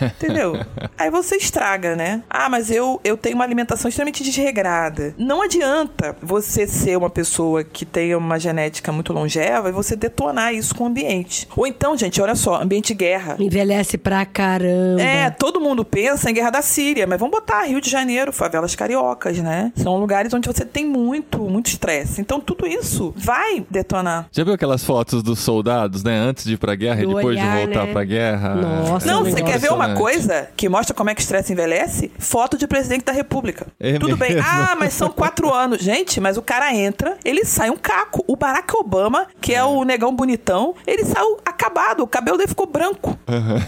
Entendeu? 0.00 0.56
Aí 0.98 1.10
você 1.10 1.36
estraga, 1.36 1.94
né? 1.96 2.22
Ah, 2.28 2.48
mas 2.48 2.70
eu, 2.70 3.00
eu 3.04 3.16
tenho 3.16 3.34
uma 3.34 3.44
alimentação 3.44 3.88
extremamente 3.88 4.22
desregrada. 4.22 5.14
Não 5.18 5.42
adianta 5.42 6.16
você 6.22 6.66
ser 6.66 6.96
uma 6.96 7.10
pessoa 7.10 7.64
que 7.64 7.84
tenha 7.84 8.16
uma 8.16 8.38
genética 8.38 8.92
muito 8.92 9.12
longeva 9.12 9.68
e 9.68 9.72
você 9.72 9.96
detonar 9.96 10.54
isso 10.54 10.74
com 10.74 10.84
o 10.84 10.86
ambiente. 10.86 11.48
Ou 11.56 11.66
então, 11.66 11.96
gente, 11.96 12.20
olha 12.20 12.34
só, 12.34 12.60
ambiente 12.60 12.88
de 12.88 12.94
guerra. 12.94 13.36
Envelhece 13.38 13.96
pra 13.98 14.24
caramba. 14.24 15.00
É, 15.00 15.30
todo 15.30 15.60
mundo 15.60 15.84
pensa 15.84 16.30
em 16.30 16.34
Guerra 16.34 16.50
da 16.50 16.62
Síria, 16.62 17.06
mas 17.06 17.18
vamos 17.18 17.32
botar 17.32 17.62
Rio 17.64 17.80
de 17.80 17.90
Janeiro, 17.90 18.32
favelas 18.32 18.74
cariocas, 18.74 19.38
né? 19.38 19.72
São 19.76 19.98
lugares 19.98 20.32
onde 20.32 20.46
você 20.46 20.64
tem 20.64 20.84
muito, 20.86 21.38
muito 21.38 21.66
estresse. 21.66 22.20
Então 22.20 22.40
tudo 22.40 22.66
isso 22.66 23.12
vai 23.16 23.64
detonar. 23.70 24.26
Já 24.32 24.44
viu 24.44 24.54
aquelas 24.54 24.84
fotos 24.84 25.22
dos 25.22 25.38
soldados, 25.38 26.02
né? 26.02 26.16
Antes 26.16 26.44
de 26.44 26.54
ir 26.54 26.56
pra 26.56 26.74
guerra 26.74 27.00
e 27.02 27.06
Do 27.06 27.14
depois 27.14 27.36
olhar, 27.36 27.58
de 27.58 27.64
voltar 27.66 27.86
né? 27.86 27.92
pra 27.92 28.04
guerra? 28.04 28.54
Nossa, 28.54 29.06
Não, 29.12 29.24
você 29.24 29.42
quer 29.42 29.58
ver 29.58 29.72
uma 29.72 29.94
coisa 29.94 30.48
que 30.56 30.68
mostra 30.68 30.94
como 30.94 31.10
é 31.10 31.14
que 31.14 31.20
o 31.20 31.22
estresse 31.22 31.52
envelhece? 31.52 32.10
Foto 32.18 32.56
de 32.56 32.66
presidente 32.66 33.04
da 33.04 33.12
república. 33.12 33.66
É 33.78 33.98
Tudo 33.98 34.16
bem. 34.16 34.34
mesmo? 34.34 34.48
Ah, 34.48 34.76
mas 34.78 34.92
são 34.94 35.10
quatro 35.10 35.52
anos. 35.54 35.80
Gente, 35.82 36.20
mas 36.20 36.36
o 36.36 36.42
cara 36.42 36.74
entra, 36.74 37.16
ele 37.24 37.44
sai 37.44 37.70
um 37.70 37.76
caco. 37.76 38.24
O 38.26 38.36
Barack 38.36 38.74
Obama, 38.76 39.26
que 39.40 39.54
é, 39.54 39.62
o 39.62 39.84
negão 39.84 40.14
bonitão, 40.14 40.74
ele 40.86 41.04
saiu 41.04 41.38
acabado. 41.44 42.02
O 42.02 42.06
cabelo 42.06 42.36
dele 42.36 42.48
ficou 42.48 42.66
branco. 42.66 43.16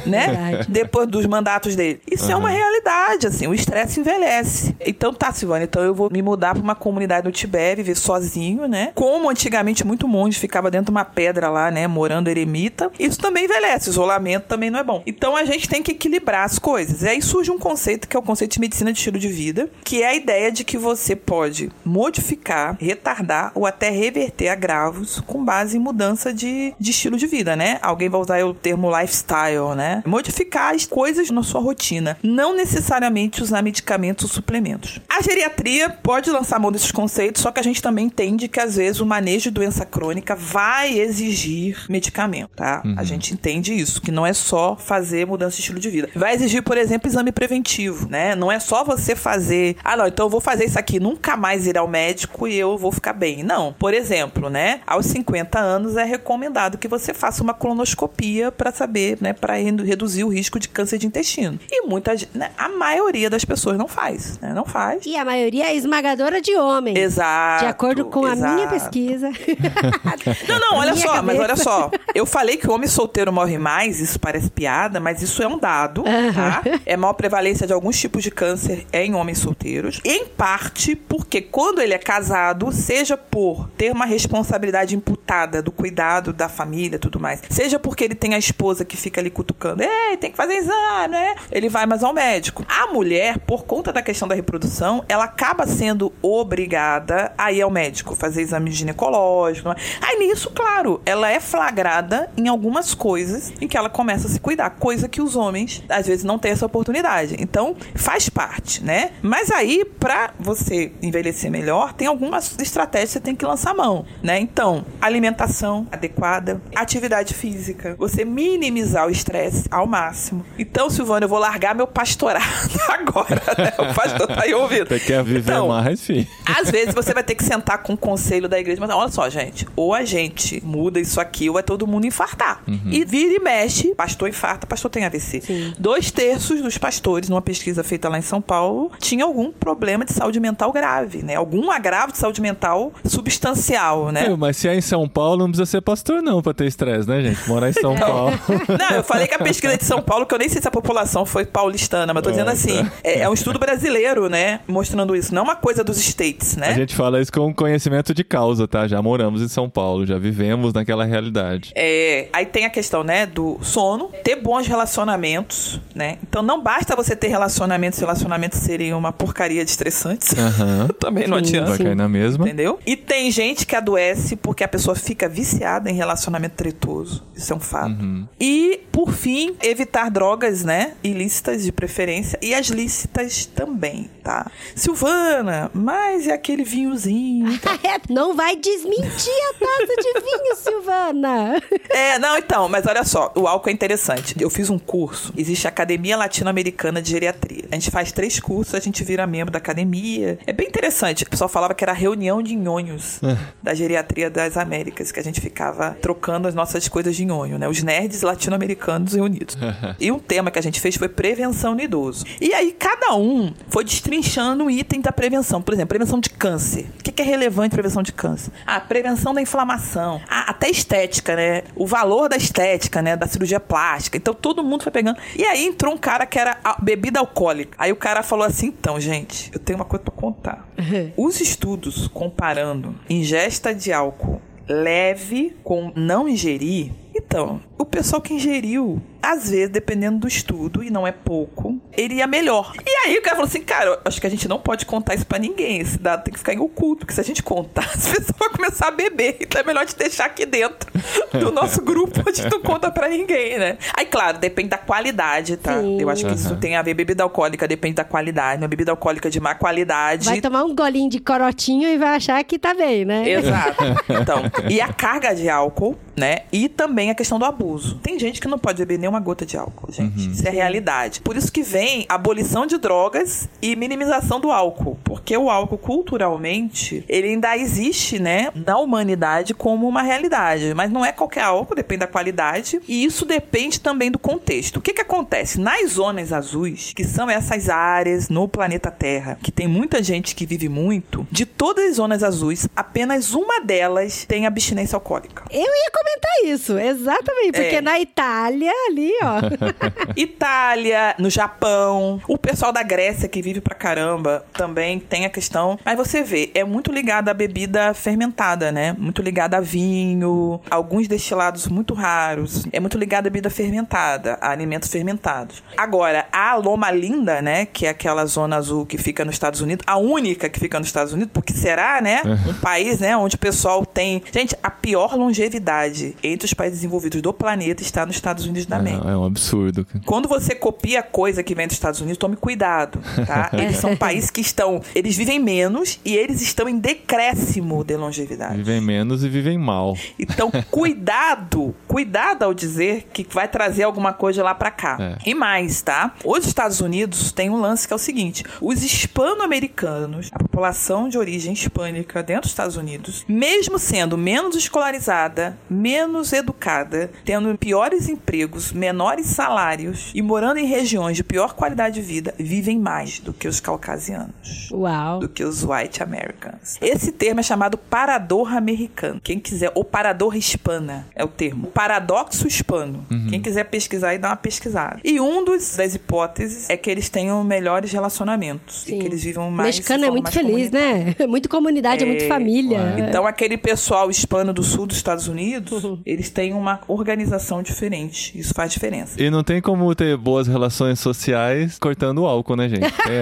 Né? 0.06 0.26
Verdade. 0.26 0.70
Depois 0.70 1.08
dos 1.08 1.26
mandatos 1.26 1.76
dele. 1.76 2.00
Isso 2.10 2.30
é 2.30 2.36
uma 2.36 2.50
realidade, 2.50 3.26
assim. 3.26 3.46
O 3.46 3.54
estresse 3.54 4.00
envelhece. 4.00 4.74
Então 4.84 5.12
tá, 5.12 5.32
Silvana. 5.32 5.64
Então 5.64 5.82
eu 5.82 5.94
vou 5.94 6.08
me 6.10 6.22
mudar 6.22 6.54
pra 6.54 6.62
uma 6.62 6.74
comunidade 6.74 7.26
no 7.26 7.32
Tibete, 7.32 7.76
viver 7.76 7.96
sozinho, 7.96 8.66
né? 8.66 8.92
Como 8.94 9.28
antigamente 9.30 9.84
muito 9.84 10.06
monge 10.08 10.38
ficava 10.38 10.70
dentro 10.70 10.86
de 10.86 10.90
uma 10.90 11.04
pedra 11.04 11.48
lá, 11.48 11.70
né? 11.70 11.86
Morando 11.86 12.28
eremita. 12.28 12.90
Isso 12.98 13.18
também 13.18 13.44
envelhece. 13.44 13.90
Isolamento 13.90 14.44
também 14.44 14.70
não 14.70 14.78
é 14.78 14.84
bom. 14.84 15.02
Então 15.06 15.33
a 15.36 15.44
gente 15.44 15.68
tem 15.68 15.82
que 15.82 15.92
equilibrar 15.92 16.44
as 16.44 16.58
coisas. 16.58 17.02
E 17.02 17.08
aí 17.08 17.22
surge 17.22 17.50
um 17.50 17.58
conceito 17.58 18.08
que 18.08 18.16
é 18.16 18.20
o 18.20 18.22
conceito 18.22 18.52
de 18.52 18.60
medicina 18.60 18.92
de 18.92 18.98
estilo 18.98 19.18
de 19.18 19.28
vida, 19.28 19.70
que 19.84 20.02
é 20.02 20.08
a 20.08 20.14
ideia 20.14 20.50
de 20.50 20.64
que 20.64 20.76
você 20.76 21.14
pode 21.16 21.70
modificar, 21.84 22.76
retardar 22.80 23.52
ou 23.54 23.66
até 23.66 23.90
reverter 23.90 24.48
agravos 24.48 25.20
com 25.26 25.44
base 25.44 25.76
em 25.76 25.80
mudança 25.80 26.32
de, 26.32 26.74
de 26.78 26.90
estilo 26.90 27.16
de 27.16 27.26
vida, 27.26 27.56
né? 27.56 27.78
Alguém 27.82 28.08
vai 28.08 28.20
usar 28.20 28.44
o 28.44 28.54
termo 28.54 28.90
lifestyle, 28.90 29.74
né? 29.76 30.02
Modificar 30.06 30.74
as 30.74 30.86
coisas 30.86 31.30
na 31.30 31.42
sua 31.42 31.60
rotina, 31.60 32.16
não 32.22 32.54
necessariamente 32.54 33.42
usar 33.42 33.62
medicamentos 33.62 34.24
ou 34.24 34.30
suplementos. 34.30 35.00
A 35.08 35.22
geriatria 35.22 35.90
pode 35.90 36.30
lançar 36.30 36.58
mão 36.58 36.72
desses 36.72 36.92
conceitos, 36.92 37.42
só 37.42 37.50
que 37.50 37.60
a 37.60 37.62
gente 37.62 37.82
também 37.82 38.06
entende 38.06 38.48
que 38.48 38.60
às 38.60 38.76
vezes 38.76 39.00
o 39.00 39.06
manejo 39.06 39.44
de 39.44 39.50
doença 39.50 39.84
crônica 39.84 40.34
vai 40.34 40.98
exigir 40.98 41.84
medicamento, 41.88 42.50
tá? 42.56 42.82
A 42.96 43.04
gente 43.04 43.32
entende 43.32 43.72
isso, 43.72 44.00
que 44.00 44.10
não 44.10 44.26
é 44.26 44.32
só 44.32 44.76
fazer 44.76 45.23
mudança 45.26 45.56
de 45.56 45.60
estilo 45.60 45.80
de 45.80 45.90
vida. 45.90 46.08
Vai 46.14 46.34
exigir, 46.34 46.62
por 46.62 46.76
exemplo, 46.76 47.08
exame 47.08 47.32
preventivo, 47.32 48.08
né? 48.08 48.34
Não 48.34 48.50
é 48.50 48.58
só 48.58 48.84
você 48.84 49.14
fazer, 49.16 49.76
ah, 49.84 49.96
não, 49.96 50.06
então 50.06 50.26
eu 50.26 50.30
vou 50.30 50.40
fazer 50.40 50.64
isso 50.64 50.78
aqui, 50.78 50.98
nunca 51.00 51.36
mais 51.36 51.66
ir 51.66 51.76
ao 51.78 51.88
médico 51.88 52.46
e 52.46 52.54
eu 52.54 52.76
vou 52.76 52.92
ficar 52.92 53.12
bem. 53.12 53.42
Não. 53.42 53.72
Por 53.72 53.94
exemplo, 53.94 54.48
né? 54.48 54.80
Aos 54.86 55.06
50 55.06 55.58
anos 55.58 55.96
é 55.96 56.04
recomendado 56.04 56.78
que 56.78 56.88
você 56.88 57.12
faça 57.14 57.42
uma 57.42 57.54
colonoscopia 57.54 58.50
para 58.50 58.72
saber, 58.72 59.18
né, 59.20 59.32
para 59.32 59.54
reduzir 59.54 60.24
o 60.24 60.28
risco 60.28 60.58
de 60.58 60.68
câncer 60.68 60.98
de 60.98 61.06
intestino. 61.06 61.58
E 61.70 61.86
muitas, 61.86 62.26
né, 62.34 62.50
a 62.56 62.68
maioria 62.68 63.28
das 63.30 63.44
pessoas 63.44 63.76
não 63.76 63.88
faz, 63.88 64.38
né? 64.40 64.52
Não 64.52 64.64
faz. 64.64 65.04
E 65.06 65.16
a 65.16 65.24
maioria 65.24 65.66
é 65.66 65.76
esmagadora 65.76 66.40
de 66.40 66.56
homens. 66.56 66.98
Exato. 66.98 67.64
De 67.64 67.70
acordo 67.70 68.04
com 68.06 68.24
a 68.24 68.34
minha 68.34 68.64
exato. 68.64 68.70
pesquisa. 68.70 69.30
Não, 70.48 70.58
não, 70.58 70.78
olha 70.78 70.94
só, 70.96 71.22
mas 71.22 71.36
cabeça. 71.36 71.42
olha 71.42 71.56
só. 71.56 71.90
Eu 72.14 72.26
falei 72.26 72.56
que 72.56 72.68
o 72.68 72.72
homem 72.72 72.88
solteiro 72.88 73.32
morre 73.32 73.58
mais, 73.58 74.00
isso 74.00 74.18
parece 74.18 74.50
piada, 74.50 75.00
mas 75.00 75.13
isso 75.22 75.42
é 75.42 75.46
um 75.46 75.58
dado, 75.58 76.02
tá? 76.34 76.62
É 76.84 76.96
maior 76.96 77.12
prevalência 77.14 77.66
de 77.66 77.72
alguns 77.72 77.98
tipos 77.98 78.22
de 78.22 78.30
câncer 78.30 78.86
é 78.92 79.04
em 79.04 79.14
homens 79.14 79.38
solteiros. 79.38 80.00
Em 80.04 80.26
parte 80.26 80.96
porque 80.96 81.40
quando 81.40 81.80
ele 81.80 81.94
é 81.94 81.98
casado, 81.98 82.72
seja 82.72 83.16
por 83.16 83.68
ter 83.76 83.92
uma 83.92 84.04
responsabilidade 84.04 84.96
imputada 84.96 85.62
do 85.62 85.70
cuidado 85.70 86.32
da 86.32 86.48
família 86.48 86.96
e 86.96 86.98
tudo 86.98 87.20
mais, 87.20 87.42
seja 87.48 87.78
porque 87.78 88.04
ele 88.04 88.14
tem 88.14 88.34
a 88.34 88.38
esposa 88.38 88.84
que 88.84 88.96
fica 88.96 89.20
ali 89.20 89.30
cutucando, 89.30 89.82
ei, 89.82 90.16
tem 90.16 90.30
que 90.30 90.36
fazer 90.36 90.54
exame, 90.54 91.08
né? 91.08 91.34
Ele 91.50 91.68
vai 91.68 91.86
mais 91.86 92.02
ao 92.02 92.12
médico. 92.12 92.64
A 92.68 92.88
mulher, 92.88 93.38
por 93.38 93.64
conta 93.64 93.92
da 93.92 94.02
questão 94.02 94.26
da 94.26 94.34
reprodução, 94.34 95.04
ela 95.08 95.24
acaba 95.24 95.66
sendo 95.66 96.12
obrigada 96.20 97.32
a 97.38 97.52
ir 97.52 97.62
ao 97.62 97.70
médico, 97.70 98.16
fazer 98.16 98.42
exame 98.42 98.70
ginecológico. 98.70 99.68
né? 99.68 99.76
Aí 100.00 100.18
nisso, 100.18 100.50
claro, 100.50 101.00
ela 101.06 101.30
é 101.30 101.38
flagrada 101.38 102.30
em 102.36 102.48
algumas 102.48 102.94
coisas 102.94 103.52
em 103.60 103.68
que 103.68 103.76
ela 103.76 103.88
começa 103.88 104.24
possa 104.24 104.28
se 104.28 104.40
cuidar, 104.40 104.70
coisa 104.70 104.93
que 105.02 105.20
os 105.20 105.34
homens 105.36 105.82
às 105.88 106.06
vezes 106.06 106.24
não 106.24 106.38
têm 106.38 106.52
essa 106.52 106.66
oportunidade. 106.66 107.36
Então, 107.38 107.74
faz 107.94 108.28
parte, 108.28 108.82
né? 108.82 109.10
Mas 109.22 109.50
aí, 109.50 109.84
pra 109.98 110.30
você 110.38 110.92
envelhecer 111.02 111.50
melhor, 111.50 111.92
tem 111.92 112.06
algumas 112.06 112.56
estratégias 112.58 113.10
que 113.10 113.12
você 113.14 113.20
tem 113.20 113.34
que 113.34 113.44
lançar 113.44 113.74
mão, 113.74 114.04
né? 114.22 114.38
Então, 114.38 114.84
alimentação 115.00 115.86
adequada, 115.90 116.60
atividade 116.74 117.34
física, 117.34 117.94
você 117.98 118.24
minimizar 118.24 119.06
o 119.06 119.10
estresse 119.10 119.64
ao 119.70 119.86
máximo. 119.86 120.44
Então, 120.58 120.90
Silvana, 120.90 121.24
eu 121.24 121.28
vou 121.28 121.38
largar 121.38 121.74
meu 121.74 121.86
pastorado 121.86 122.44
agora, 122.90 123.42
né? 123.58 123.72
O 123.78 123.94
pastor 123.94 124.26
tá 124.26 124.42
aí 124.42 124.54
ouvindo. 124.54 124.88
Você 124.88 125.00
quer 125.00 125.22
viver 125.24 125.52
Então, 125.52 125.68
mais, 125.68 126.00
filho? 126.02 126.26
às 126.44 126.70
vezes 126.70 126.94
você 126.94 127.12
vai 127.14 127.22
ter 127.22 127.34
que 127.34 127.44
sentar 127.44 127.78
com 127.82 127.94
o 127.94 127.96
conselho 127.96 128.48
da 128.48 128.58
igreja, 128.58 128.80
mas 128.80 128.90
olha 128.90 129.10
só, 129.10 129.28
gente, 129.30 129.66
ou 129.76 129.94
a 129.94 130.04
gente 130.04 130.62
muda 130.64 131.00
isso 131.00 131.20
aqui, 131.20 131.48
ou 131.48 131.58
é 131.58 131.62
todo 131.62 131.86
mundo 131.86 132.06
infartar. 132.06 132.62
E 132.90 133.04
vira 133.04 133.34
e 133.34 133.38
mexe, 133.40 133.94
pastor 133.94 134.28
infarta, 134.28 134.66
pastor 134.66 134.83
tem 134.90 135.04
AVC. 135.04 135.74
Dois 135.78 136.10
terços 136.10 136.60
dos 136.60 136.78
pastores, 136.78 137.28
numa 137.28 137.42
pesquisa 137.42 137.82
feita 137.82 138.08
lá 138.08 138.18
em 138.18 138.22
São 138.22 138.40
Paulo, 138.40 138.90
tinha 138.98 139.24
algum 139.24 139.50
problema 139.50 140.04
de 140.04 140.12
saúde 140.12 140.40
mental 140.40 140.72
grave, 140.72 141.22
né? 141.22 141.34
Algum 141.34 141.70
agravo 141.70 142.12
de 142.12 142.18
saúde 142.18 142.40
mental 142.40 142.92
substancial, 143.04 144.10
né? 144.12 144.28
Meu, 144.28 144.36
mas 144.36 144.56
se 144.56 144.68
é 144.68 144.74
em 144.74 144.80
São 144.80 145.08
Paulo, 145.08 145.38
não 145.38 145.46
precisa 145.48 145.66
ser 145.66 145.80
pastor 145.80 146.22
não 146.22 146.42
pra 146.42 146.54
ter 146.54 146.66
estresse, 146.66 147.08
né, 147.08 147.22
gente? 147.22 147.48
Morar 147.48 147.70
em 147.70 147.72
São 147.72 147.94
Paulo. 147.98 148.34
Não, 148.78 148.96
eu 148.96 149.04
falei 149.04 149.26
que 149.26 149.34
a 149.34 149.38
pesquisa 149.38 149.76
de 149.76 149.84
São 149.84 150.02
Paulo, 150.02 150.26
que 150.26 150.34
eu 150.34 150.38
nem 150.38 150.48
sei 150.48 150.60
se 150.60 150.68
a 150.68 150.70
população 150.70 151.24
foi 151.24 151.44
paulistana, 151.44 152.12
mas 152.12 152.22
tô 152.22 152.30
dizendo 152.30 152.50
assim, 152.50 152.84
é, 153.02 153.20
é 153.20 153.28
um 153.28 153.34
estudo 153.34 153.58
brasileiro, 153.58 154.28
né? 154.28 154.60
Mostrando 154.66 155.14
isso, 155.14 155.34
não 155.34 155.44
uma 155.44 155.56
coisa 155.56 155.84
dos 155.84 155.98
States, 155.98 156.56
né? 156.56 156.68
A 156.68 156.72
gente 156.72 156.94
fala 156.94 157.20
isso 157.20 157.32
com 157.32 157.52
conhecimento 157.54 158.14
de 158.14 158.24
causa, 158.24 158.66
tá? 158.66 158.86
Já 158.88 159.00
moramos 159.00 159.42
em 159.42 159.48
São 159.48 159.68
Paulo, 159.68 160.06
já 160.06 160.18
vivemos 160.18 160.72
naquela 160.72 161.04
realidade. 161.04 161.72
É, 161.74 162.28
aí 162.32 162.46
tem 162.46 162.64
a 162.64 162.70
questão, 162.70 163.04
né, 163.04 163.26
do 163.26 163.58
sono, 163.62 164.10
ter 164.22 164.36
bons 164.36 164.66
relacionamentos, 164.74 165.80
né? 165.94 166.18
Então 166.22 166.42
não 166.42 166.60
basta 166.60 166.96
você 166.96 167.14
ter 167.14 167.28
relacionamentos, 167.28 167.98
relacionamentos 167.98 168.58
serem 168.58 168.92
uma 168.92 169.12
porcaria 169.12 169.64
de 169.64 169.70
estressantes. 169.70 170.36
Aham. 170.36 170.88
Também 170.98 171.28
não 171.28 171.38
Sim, 171.38 171.44
adianta. 171.44 171.70
Vai 171.70 171.78
cair 171.78 171.96
na 171.96 172.08
mesma. 172.08 172.44
Entendeu? 172.44 172.78
E 172.84 172.96
tem 172.96 173.30
gente 173.30 173.66
que 173.66 173.76
adoece 173.76 174.36
porque 174.36 174.64
a 174.64 174.68
pessoa 174.68 174.96
fica 174.96 175.28
viciada 175.28 175.90
em 175.90 175.94
relacionamento 175.94 176.56
tretoso. 176.56 177.24
Isso 177.34 177.52
é 177.52 177.56
um 177.56 177.60
fato. 177.60 178.02
Uhum. 178.02 178.26
E, 178.38 178.80
por 178.90 179.12
fim, 179.12 179.56
evitar 179.62 180.10
drogas, 180.10 180.64
né? 180.64 180.94
Ilícitas 181.02 181.62
de 181.62 181.72
preferência 181.72 182.38
e 182.42 182.54
as 182.54 182.66
lícitas 182.66 183.46
também, 183.46 184.10
tá? 184.22 184.50
Silvana, 184.74 185.70
mas 185.72 186.26
é 186.26 186.32
aquele 186.32 186.64
vinhozinho. 186.64 187.48
Não 188.10 188.34
vai 188.34 188.56
desmentir 188.56 189.32
a 189.50 189.64
taça 189.64 189.94
de 189.96 190.20
vinho, 190.20 190.56
Silvana. 190.56 191.62
É, 191.90 192.18
não, 192.18 192.36
então, 192.36 192.68
mas 192.68 192.86
olha 192.86 193.04
só, 193.04 193.32
o 193.34 193.46
álcool 193.46 193.68
é 193.68 193.72
interessante. 193.72 194.34
Eu 194.38 194.50
fiz 194.50 194.63
um 194.70 194.78
curso, 194.78 195.32
existe 195.36 195.66
a 195.66 195.70
Academia 195.70 196.16
Latino-Americana 196.16 197.00
de 197.00 197.10
Geriatria. 197.10 197.64
A 197.70 197.74
gente 197.74 197.90
faz 197.90 198.12
três 198.12 198.40
cursos, 198.40 198.74
a 198.74 198.80
gente 198.80 199.02
vira 199.04 199.26
membro 199.26 199.52
da 199.52 199.58
academia. 199.58 200.38
É 200.46 200.52
bem 200.52 200.66
interessante. 200.66 201.24
O 201.24 201.30
pessoal 201.30 201.48
falava 201.48 201.74
que 201.74 201.84
era 201.84 201.92
a 201.92 201.94
reunião 201.94 202.42
de 202.42 202.54
nhonhos 202.56 203.20
da 203.62 203.74
geriatria 203.74 204.30
das 204.30 204.56
Américas, 204.56 205.10
que 205.10 205.20
a 205.20 205.22
gente 205.22 205.40
ficava 205.40 205.96
trocando 206.00 206.48
as 206.48 206.54
nossas 206.54 206.88
coisas 206.88 207.16
de 207.16 207.24
nhonho, 207.24 207.58
né? 207.58 207.68
Os 207.68 207.82
nerds 207.82 208.22
latino-americanos 208.22 209.14
reunidos. 209.14 209.56
e 210.00 210.10
um 210.10 210.18
tema 210.18 210.50
que 210.50 210.58
a 210.58 210.62
gente 210.62 210.80
fez 210.80 210.96
foi 210.96 211.08
prevenção 211.08 211.74
no 211.74 211.80
idoso. 211.80 212.24
E 212.40 212.52
aí, 212.52 212.72
cada 212.72 213.14
um 213.14 213.52
foi 213.68 213.84
destrinchando 213.84 214.64
um 214.64 214.70
item 214.70 215.00
da 215.00 215.12
prevenção. 215.12 215.60
Por 215.62 215.74
exemplo, 215.74 215.88
prevenção 215.88 216.20
de 216.20 216.30
câncer. 216.30 216.86
O 216.98 217.02
que 217.02 217.22
é 217.22 217.24
relevante 217.24 217.74
prevenção 217.74 218.02
de 218.02 218.12
câncer? 218.12 218.52
Ah, 218.66 218.80
prevenção 218.80 219.32
da 219.32 219.40
inflamação. 219.40 220.20
Ah, 220.28 220.46
até 220.48 220.68
estética, 220.68 221.36
né? 221.36 221.62
O 221.74 221.86
valor 221.86 222.28
da 222.28 222.36
estética, 222.36 223.00
né? 223.00 223.16
Da 223.16 223.26
cirurgia 223.26 223.60
plástica. 223.60 224.16
Então 224.16 224.34
todo 224.54 224.64
mundo 224.64 224.82
foi 224.82 224.92
pegando. 224.92 225.18
E 225.36 225.44
aí 225.44 225.66
entrou 225.66 225.92
um 225.92 225.98
cara 225.98 226.24
que 226.26 226.38
era 226.38 226.58
bebida 226.80 227.18
alcoólica. 227.18 227.76
Aí 227.78 227.92
o 227.92 227.96
cara 227.96 228.22
falou 228.22 228.46
assim: 228.46 228.68
então, 228.68 229.00
gente, 229.00 229.50
eu 229.52 229.58
tenho 229.58 229.78
uma 229.78 229.84
coisa 229.84 230.04
pra 230.04 230.14
contar. 230.14 230.68
Os 231.16 231.40
estudos 231.40 232.08
comparando 232.08 232.94
ingesta 233.08 233.74
de 233.74 233.92
álcool 233.92 234.40
leve 234.68 235.56
com 235.62 235.92
não 235.94 236.28
ingerir. 236.28 236.92
Então, 237.14 237.60
o 237.78 237.84
pessoal 237.84 238.20
que 238.20 238.34
ingeriu, 238.34 239.00
às 239.24 239.50
vezes, 239.50 239.70
dependendo 239.70 240.18
do 240.18 240.28
estudo, 240.28 240.82
e 240.82 240.90
não 240.90 241.06
é 241.06 241.12
pouco, 241.12 241.80
ele 241.96 242.14
ia 242.14 242.26
melhor. 242.26 242.74
E 242.86 242.90
aí 243.06 243.16
o 243.18 243.22
cara 243.22 243.36
falou 243.36 243.48
assim, 243.48 243.62
cara, 243.62 244.00
acho 244.04 244.20
que 244.20 244.26
a 244.26 244.30
gente 244.30 244.46
não 244.46 244.58
pode 244.58 244.84
contar 244.86 245.14
isso 245.14 245.26
pra 245.26 245.38
ninguém. 245.38 245.80
Esse 245.80 245.98
dado 245.98 246.24
tem 246.24 246.32
que 246.32 246.38
ficar 246.38 246.52
em 246.52 246.58
oculto, 246.58 247.00
porque 247.00 247.14
se 247.14 247.20
a 247.20 247.24
gente 247.24 247.42
contar, 247.42 247.84
as 247.94 248.06
pessoas 248.08 248.34
vão 248.38 248.50
começar 248.50 248.88
a 248.88 248.90
beber. 248.90 249.38
Então 249.40 249.60
é 249.60 249.64
melhor 249.64 249.86
te 249.86 249.96
deixar 249.96 250.26
aqui 250.26 250.44
dentro 250.44 250.90
do 251.32 251.50
nosso 251.50 251.82
grupo, 251.82 252.22
a 252.26 252.32
gente 252.32 252.50
não 252.50 252.60
conta 252.60 252.90
pra 252.90 253.08
ninguém, 253.08 253.58
né? 253.58 253.78
Aí, 253.96 254.06
claro, 254.06 254.38
depende 254.38 254.68
da 254.68 254.78
qualidade, 254.78 255.56
tá? 255.56 255.80
Sim. 255.80 256.00
Eu 256.00 256.10
acho 256.10 256.26
que 256.26 256.34
isso 256.34 256.48
Aham. 256.48 256.60
tem 256.60 256.76
a 256.76 256.82
ver. 256.82 256.94
Bebida 256.94 257.22
alcoólica 257.22 257.66
depende 257.66 257.94
da 257.94 258.04
qualidade. 258.04 258.62
Uma 258.62 258.68
bebida 258.68 258.92
alcoólica 258.92 259.30
de 259.30 259.40
má 259.40 259.54
qualidade. 259.54 260.26
Vai 260.26 260.40
tomar 260.40 260.64
um 260.64 260.74
golinho 260.74 261.10
de 261.10 261.18
corotinho 261.18 261.88
e 261.88 261.98
vai 261.98 262.16
achar 262.16 262.42
que 262.44 262.58
tá 262.58 262.74
bem, 262.74 263.04
né? 263.04 263.28
Exato. 263.28 263.84
Então, 264.08 264.42
e 264.70 264.80
a 264.80 264.92
carga 264.92 265.34
de 265.34 265.48
álcool, 265.48 265.96
né? 266.16 266.40
E 266.52 266.68
também 266.68 267.10
a 267.10 267.14
questão 267.14 267.38
do 267.38 267.44
abuso. 267.44 267.98
Tem 267.98 268.18
gente 268.18 268.40
que 268.40 268.46
não 268.46 268.58
pode 268.58 268.78
beber 268.78 268.98
nenhuma 269.14 269.20
gota 269.20 269.46
de 269.46 269.56
álcool, 269.56 269.92
gente. 269.92 270.30
Isso 270.32 270.46
é 270.46 270.50
realidade. 270.50 271.20
Por 271.20 271.36
isso 271.36 271.50
que 271.52 271.62
vem 271.62 272.04
a 272.08 272.14
abolição 272.14 272.66
de 272.66 272.76
drogas 272.78 273.48
e 273.62 273.76
minimização 273.76 274.40
do 274.40 274.50
álcool. 274.50 274.98
Porque 275.04 275.36
o 275.36 275.48
álcool, 275.50 275.78
culturalmente, 275.78 277.04
ele 277.08 277.28
ainda 277.28 277.56
existe, 277.56 278.18
né? 278.18 278.50
Na 278.54 278.78
humanidade 278.78 279.54
como 279.54 279.88
uma 279.88 280.02
realidade. 280.02 280.74
Mas 280.74 280.90
não 280.90 281.04
é 281.04 281.12
qualquer 281.12 281.42
álcool, 281.42 281.74
depende 281.74 282.00
da 282.00 282.06
qualidade. 282.06 282.80
E 282.88 283.04
isso 283.04 283.24
depende 283.24 283.80
também 283.80 284.10
do 284.10 284.18
contexto. 284.18 284.78
O 284.78 284.80
que 284.80 284.92
que 284.92 285.00
acontece? 285.00 285.60
Nas 285.60 285.92
zonas 285.92 286.32
azuis, 286.32 286.92
que 286.94 287.04
são 287.04 287.30
essas 287.30 287.68
áreas 287.68 288.28
no 288.28 288.48
planeta 288.48 288.90
Terra, 288.90 289.38
que 289.42 289.52
tem 289.52 289.68
muita 289.68 290.02
gente 290.02 290.34
que 290.34 290.46
vive 290.46 290.68
muito, 290.68 291.26
de 291.30 291.46
todas 291.46 291.90
as 291.90 291.96
zonas 291.96 292.22
azuis, 292.22 292.68
apenas 292.74 293.34
uma 293.34 293.60
delas 293.60 294.24
tem 294.26 294.46
abstinência 294.46 294.96
alcoólica. 294.96 295.44
Eu 295.50 295.60
ia 295.60 295.90
comentar 295.92 296.54
isso, 296.54 296.78
exatamente. 296.78 297.52
Porque 297.52 297.76
É. 297.76 297.80
na 297.80 298.00
Itália, 298.00 298.72
ali, 298.88 299.03
ó. 299.22 299.40
Itália, 300.16 301.14
no 301.18 301.30
Japão, 301.30 302.20
o 302.28 302.38
pessoal 302.38 302.72
da 302.72 302.82
Grécia 302.82 303.28
que 303.28 303.42
vive 303.42 303.60
pra 303.60 303.74
caramba 303.74 304.44
também 304.52 304.98
tem 304.98 305.24
a 305.24 305.30
questão. 305.30 305.78
Mas 305.84 305.96
você 305.96 306.22
vê, 306.22 306.50
é 306.54 306.64
muito 306.64 306.92
ligado 306.92 307.28
à 307.28 307.34
bebida 307.34 307.94
fermentada, 307.94 308.70
né? 308.70 308.94
Muito 308.98 309.22
ligado 309.22 309.54
a 309.54 309.60
vinho, 309.60 310.60
alguns 310.70 311.08
destilados 311.08 311.66
muito 311.68 311.94
raros. 311.94 312.66
É 312.72 312.80
muito 312.80 312.98
ligado 312.98 313.26
à 313.26 313.30
bebida 313.30 313.50
fermentada, 313.50 314.38
a 314.40 314.50
alimentos 314.50 314.90
fermentados. 314.90 315.62
Agora, 315.76 316.26
a 316.32 316.54
Loma 316.56 316.90
Linda, 316.90 317.42
né? 317.42 317.66
Que 317.66 317.86
é 317.86 317.88
aquela 317.90 318.24
zona 318.26 318.56
azul 318.56 318.86
que 318.86 318.98
fica 318.98 319.24
nos 319.24 319.34
Estados 319.34 319.60
Unidos, 319.60 319.84
a 319.86 319.96
única 319.96 320.48
que 320.48 320.58
fica 320.60 320.78
nos 320.78 320.88
Estados 320.88 321.12
Unidos, 321.12 321.32
porque 321.32 321.52
será, 321.52 322.00
né? 322.00 322.22
Um 322.48 322.54
país, 322.54 323.00
né? 323.00 323.16
Onde 323.16 323.36
o 323.36 323.38
pessoal 323.38 323.84
tem. 323.84 324.22
Gente, 324.32 324.56
a 324.62 324.70
pior 324.70 325.14
longevidade 325.16 326.16
entre 326.22 326.46
os 326.46 326.54
países 326.54 326.78
desenvolvidos 326.78 327.20
do 327.20 327.32
planeta 327.32 327.82
está 327.82 328.04
nos 328.06 328.16
Estados 328.16 328.44
Unidos 328.44 328.66
da 328.66 328.76
América. 328.76 328.93
É, 329.04 329.12
é 329.12 329.16
um 329.16 329.24
absurdo. 329.24 329.86
Quando 330.04 330.28
você 330.28 330.54
copia 330.54 331.02
coisa 331.02 331.42
que 331.42 331.54
vem 331.54 331.66
dos 331.66 331.74
Estados 331.74 332.00
Unidos, 332.00 332.18
tome 332.18 332.36
cuidado, 332.36 333.00
tá? 333.26 333.50
Eles 333.54 333.76
são 333.76 333.96
países 333.96 334.30
que 334.30 334.40
estão, 334.40 334.80
eles 334.94 335.16
vivem 335.16 335.38
menos 335.38 336.00
e 336.04 336.16
eles 336.16 336.40
estão 336.40 336.68
em 336.68 336.78
decréscimo 336.78 337.84
de 337.84 337.96
longevidade. 337.96 338.56
Vivem 338.56 338.80
menos 338.80 339.24
e 339.24 339.28
vivem 339.28 339.58
mal. 339.58 339.96
Então, 340.18 340.50
cuidado, 340.70 341.74
cuidado 341.86 342.42
ao 342.42 342.54
dizer 342.54 343.08
que 343.12 343.26
vai 343.32 343.48
trazer 343.48 343.84
alguma 343.84 344.12
coisa 344.12 344.42
lá 344.42 344.54
pra 344.54 344.70
cá. 344.70 344.96
É. 345.00 345.30
E 345.30 345.34
mais, 345.34 345.82
tá? 345.82 346.14
Os 346.24 346.46
Estados 346.46 346.80
Unidos 346.80 347.32
tem 347.32 347.50
um 347.50 347.60
lance 347.60 347.86
que 347.86 347.92
é 347.92 347.96
o 347.96 347.98
seguinte: 347.98 348.44
os 348.60 348.82
hispano-americanos, 348.82 350.28
a 350.32 350.38
população 350.38 351.08
de 351.08 351.18
origem 351.18 351.52
hispânica 351.52 352.22
dentro 352.22 352.42
dos 352.42 352.50
Estados 352.50 352.76
Unidos, 352.76 353.24
mesmo 353.28 353.78
sendo 353.78 354.16
menos 354.18 354.56
escolarizada, 354.56 355.56
menos 355.68 356.32
educada, 356.32 357.10
tendo 357.24 357.56
piores 357.56 358.08
empregos, 358.08 358.72
menores 358.74 359.26
salários 359.26 360.10
e 360.14 360.20
morando 360.22 360.58
em 360.58 360.66
regiões 360.66 361.16
de 361.16 361.24
pior 361.24 361.54
qualidade 361.54 361.94
de 361.94 362.02
vida, 362.02 362.34
vivem 362.38 362.78
mais 362.78 363.20
do 363.20 363.32
que 363.32 363.48
os 363.48 363.60
caucasianos 363.60 364.68
Uau. 364.70 365.20
do 365.20 365.28
que 365.28 365.44
os 365.44 365.64
white 365.64 366.02
Americans. 366.02 366.76
Esse 366.80 367.12
termo 367.12 367.40
é 367.40 367.42
chamado 367.42 367.78
parador 367.78 368.54
americano. 368.54 369.20
Quem 369.22 369.38
quiser, 369.38 369.70
ou 369.74 369.84
parador 369.84 370.36
hispana 370.36 371.06
é 371.14 371.24
o 371.24 371.28
termo. 371.28 371.68
Paradoxo 371.68 372.46
hispano. 372.46 373.06
Quem 373.28 373.40
quiser 373.40 373.64
pesquisar 373.64 374.10
aí, 374.10 374.18
dá 374.18 374.28
uma 374.30 374.36
pesquisada. 374.36 375.00
E 375.04 375.20
um 375.20 375.44
dos, 375.44 375.76
das 375.76 375.94
hipóteses 375.94 376.68
é 376.68 376.76
que 376.76 376.90
eles 376.90 377.08
tenham 377.08 377.42
melhores 377.44 377.92
relacionamentos. 377.92 378.82
Sim. 378.82 378.96
E 378.96 378.98
que 379.00 379.06
eles 379.06 379.22
vivam 379.22 379.50
mais. 379.50 379.76
mexicano 379.76 380.04
é 380.04 380.10
muito 380.10 380.30
feliz, 380.30 380.70
né? 380.70 381.14
Muito 381.34 381.48
comunidade, 381.48 382.04
é 382.04 382.06
muito 382.06 382.24
É, 382.24 382.28
família. 382.28 382.94
Então, 382.98 383.26
aquele 383.26 383.56
pessoal 383.56 384.10
hispano 384.10 384.52
do 384.52 384.62
sul 384.62 384.86
dos 384.86 384.96
Estados 384.96 385.26
Unidos, 385.26 385.82
eles 386.06 386.30
têm 386.30 386.52
uma 386.52 386.80
organização 386.86 387.62
diferente. 387.62 388.38
Isso 388.38 388.54
faz 388.54 388.63
diferença. 388.66 389.20
E 389.20 389.30
não 389.30 389.42
tem 389.42 389.60
como 389.60 389.94
ter 389.94 390.16
boas 390.16 390.46
relações 390.46 391.00
sociais 391.00 391.78
cortando 391.78 392.18
o 392.18 392.26
álcool, 392.26 392.56
né, 392.56 392.68
gente? 392.68 392.84
É. 392.84 393.20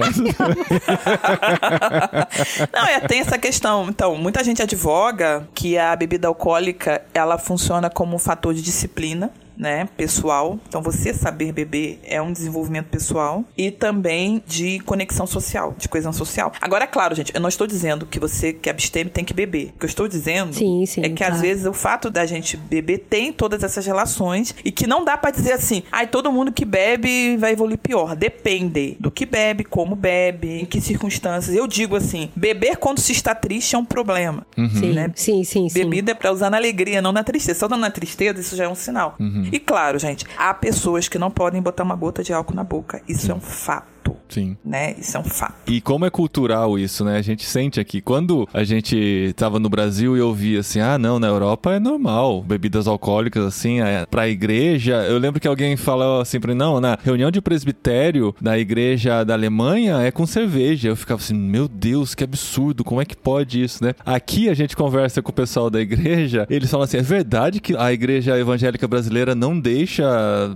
Não, 2.73 2.85
é, 2.85 2.99
tem 3.01 3.19
essa 3.19 3.37
questão. 3.37 3.87
Então, 3.89 4.15
muita 4.15 4.43
gente 4.43 4.61
advoga 4.61 5.47
que 5.53 5.77
a 5.77 5.95
bebida 5.95 6.27
alcoólica 6.27 7.01
ela 7.13 7.37
funciona 7.37 7.89
como 7.89 8.15
um 8.15 8.19
fator 8.19 8.53
de 8.53 8.61
disciplina. 8.61 9.31
Né, 9.57 9.87
pessoal. 9.97 10.59
Então 10.67 10.81
você 10.81 11.13
saber 11.13 11.51
beber 11.51 11.99
é 12.03 12.21
um 12.21 12.31
desenvolvimento 12.31 12.87
pessoal 12.87 13.43
e 13.57 13.71
também 13.71 14.41
de 14.47 14.79
conexão 14.79 15.25
social, 15.27 15.75
de 15.77 15.87
coesão 15.87 16.13
social. 16.13 16.51
Agora, 16.61 16.83
é 16.83 16.87
claro, 16.87 17.15
gente, 17.15 17.33
eu 17.33 17.41
não 17.41 17.49
estou 17.49 17.67
dizendo 17.67 18.05
que 18.05 18.19
você 18.19 18.53
que 18.53 18.69
absteme 18.69 19.09
tem 19.09 19.23
que 19.23 19.33
beber. 19.33 19.71
O 19.75 19.79
que 19.79 19.85
eu 19.85 19.89
estou 19.89 20.07
dizendo 20.07 20.53
Sim, 20.53 20.85
sim, 20.85 21.01
é 21.01 21.09
que 21.09 21.15
claro. 21.15 21.35
às 21.35 21.41
vezes 21.41 21.65
o 21.65 21.73
fato 21.73 22.09
da 22.09 22.25
gente 22.25 22.57
beber 22.57 22.99
tem 23.09 23.31
todas 23.31 23.63
essas 23.63 23.85
relações 23.85 24.55
e 24.63 24.71
que 24.71 24.87
não 24.87 25.03
dá 25.03 25.17
pra 25.17 25.31
dizer 25.31 25.53
assim, 25.53 25.83
ai, 25.91 26.07
todo 26.07 26.31
mundo 26.31 26.51
que 26.51 26.65
bebe 26.65 27.37
vai 27.37 27.53
evoluir 27.53 27.77
pior. 27.77 28.15
Depende 28.15 28.97
do 28.99 29.11
que 29.11 29.25
bebe, 29.25 29.63
como 29.63 29.95
bebe, 29.95 30.61
em 30.61 30.65
que 30.65 30.81
circunstâncias. 30.81 31.55
Eu 31.55 31.67
digo 31.67 31.95
assim, 31.95 32.29
beber 32.35 32.77
quando 32.77 32.99
se 32.99 33.11
está 33.11 33.35
triste 33.35 33.75
é 33.75 33.77
um 33.77 33.85
problema. 33.85 34.45
Sim, 34.55 34.93
né? 34.93 35.11
sim, 35.15 35.43
sim, 35.43 35.69
sim. 35.69 35.73
Bebida 35.73 36.11
é 36.11 36.15
pra 36.15 36.31
usar 36.31 36.49
na 36.49 36.57
alegria, 36.57 37.01
não 37.01 37.11
na 37.11 37.23
tristeza. 37.23 37.59
Só 37.59 37.67
na 37.69 37.89
tristeza, 37.89 38.39
isso 38.39 38.55
já 38.55 38.65
é 38.65 38.69
um 38.69 38.75
sinal. 38.75 39.15
E 39.51 39.59
claro, 39.59 39.99
gente, 39.99 40.25
há 40.37 40.53
pessoas 40.53 41.07
que 41.07 41.17
não 41.17 41.31
podem 41.31 41.61
botar 41.61 41.83
uma 41.83 41.95
gota 41.95 42.23
de 42.23 42.33
álcool 42.33 42.55
na 42.55 42.63
boca. 42.63 43.01
Isso 43.07 43.31
é 43.31 43.35
um 43.35 43.41
fato. 43.41 43.92
Sim. 44.33 44.57
Né? 44.65 44.95
Isso 44.97 45.15
é 45.15 45.19
um 45.19 45.23
fato. 45.23 45.53
E 45.67 45.79
como 45.79 46.05
é 46.05 46.09
cultural 46.09 46.77
isso, 46.77 47.05
né? 47.05 47.17
A 47.17 47.21
gente 47.21 47.45
sente 47.45 47.79
aqui. 47.79 48.01
Quando 48.01 48.47
a 48.51 48.63
gente 48.63 49.31
tava 49.37 49.59
no 49.59 49.69
Brasil 49.69 50.17
e 50.17 50.21
ouvia 50.21 50.59
assim, 50.59 50.79
ah, 50.79 50.97
não, 50.97 51.19
na 51.19 51.27
Europa 51.27 51.73
é 51.73 51.79
normal, 51.79 52.41
bebidas 52.41 52.87
alcoólicas, 52.87 53.45
assim, 53.45 53.81
é, 53.81 54.05
pra 54.05 54.27
igreja. 54.27 55.05
Eu 55.07 55.17
lembro 55.17 55.39
que 55.39 55.47
alguém 55.47 55.77
falou 55.77 56.21
assim 56.21 56.39
pra 56.39 56.51
mim, 56.51 56.57
não, 56.57 56.81
na 56.81 56.97
reunião 57.03 57.29
de 57.29 57.41
presbitério 57.41 58.35
da 58.41 58.57
igreja 58.57 59.23
da 59.23 59.33
Alemanha 59.33 59.99
é 60.01 60.11
com 60.11 60.25
cerveja. 60.25 60.89
Eu 60.89 60.95
ficava 60.95 61.21
assim, 61.21 61.35
meu 61.35 61.67
Deus, 61.67 62.15
que 62.15 62.23
absurdo, 62.23 62.83
como 62.83 63.01
é 63.01 63.05
que 63.05 63.15
pode 63.15 63.61
isso, 63.61 63.83
né? 63.83 63.93
Aqui 64.03 64.49
a 64.49 64.53
gente 64.53 64.75
conversa 64.75 65.21
com 65.21 65.29
o 65.29 65.33
pessoal 65.33 65.69
da 65.69 65.79
igreja, 65.79 66.47
eles 66.49 66.71
falam 66.71 66.85
assim, 66.85 66.97
é 66.97 67.01
verdade 67.01 67.59
que 67.59 67.75
a 67.77 67.93
igreja 67.93 68.37
evangélica 68.37 68.87
brasileira 68.87 69.35
não 69.35 69.59
deixa 69.59 70.03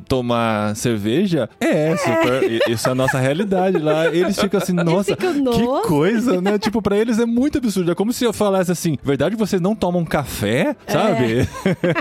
tomar 0.07 0.75
cerveja? 0.75 1.49
É, 1.59 1.95
super, 1.95 2.71
isso 2.71 2.89
é 2.89 2.91
a 2.91 2.95
nossa 2.95 3.19
realidade 3.19 3.36
lá. 3.81 4.07
Eles 4.13 4.39
ficam 4.39 4.59
assim, 4.59 4.73
nossa, 4.73 5.15
ficam, 5.15 5.33
que 5.33 5.87
coisa, 5.87 6.41
né? 6.41 6.57
Tipo, 6.57 6.81
pra 6.81 6.97
eles 6.97 7.19
é 7.19 7.25
muito 7.25 7.57
absurdo. 7.57 7.91
É 7.91 7.95
como 7.95 8.13
se 8.13 8.23
eu 8.23 8.33
falasse 8.33 8.71
assim, 8.71 8.97
verdade 9.03 9.35
vocês 9.35 9.61
não 9.61 9.75
tomam 9.75 10.03
café, 10.05 10.75
sabe? 10.87 11.47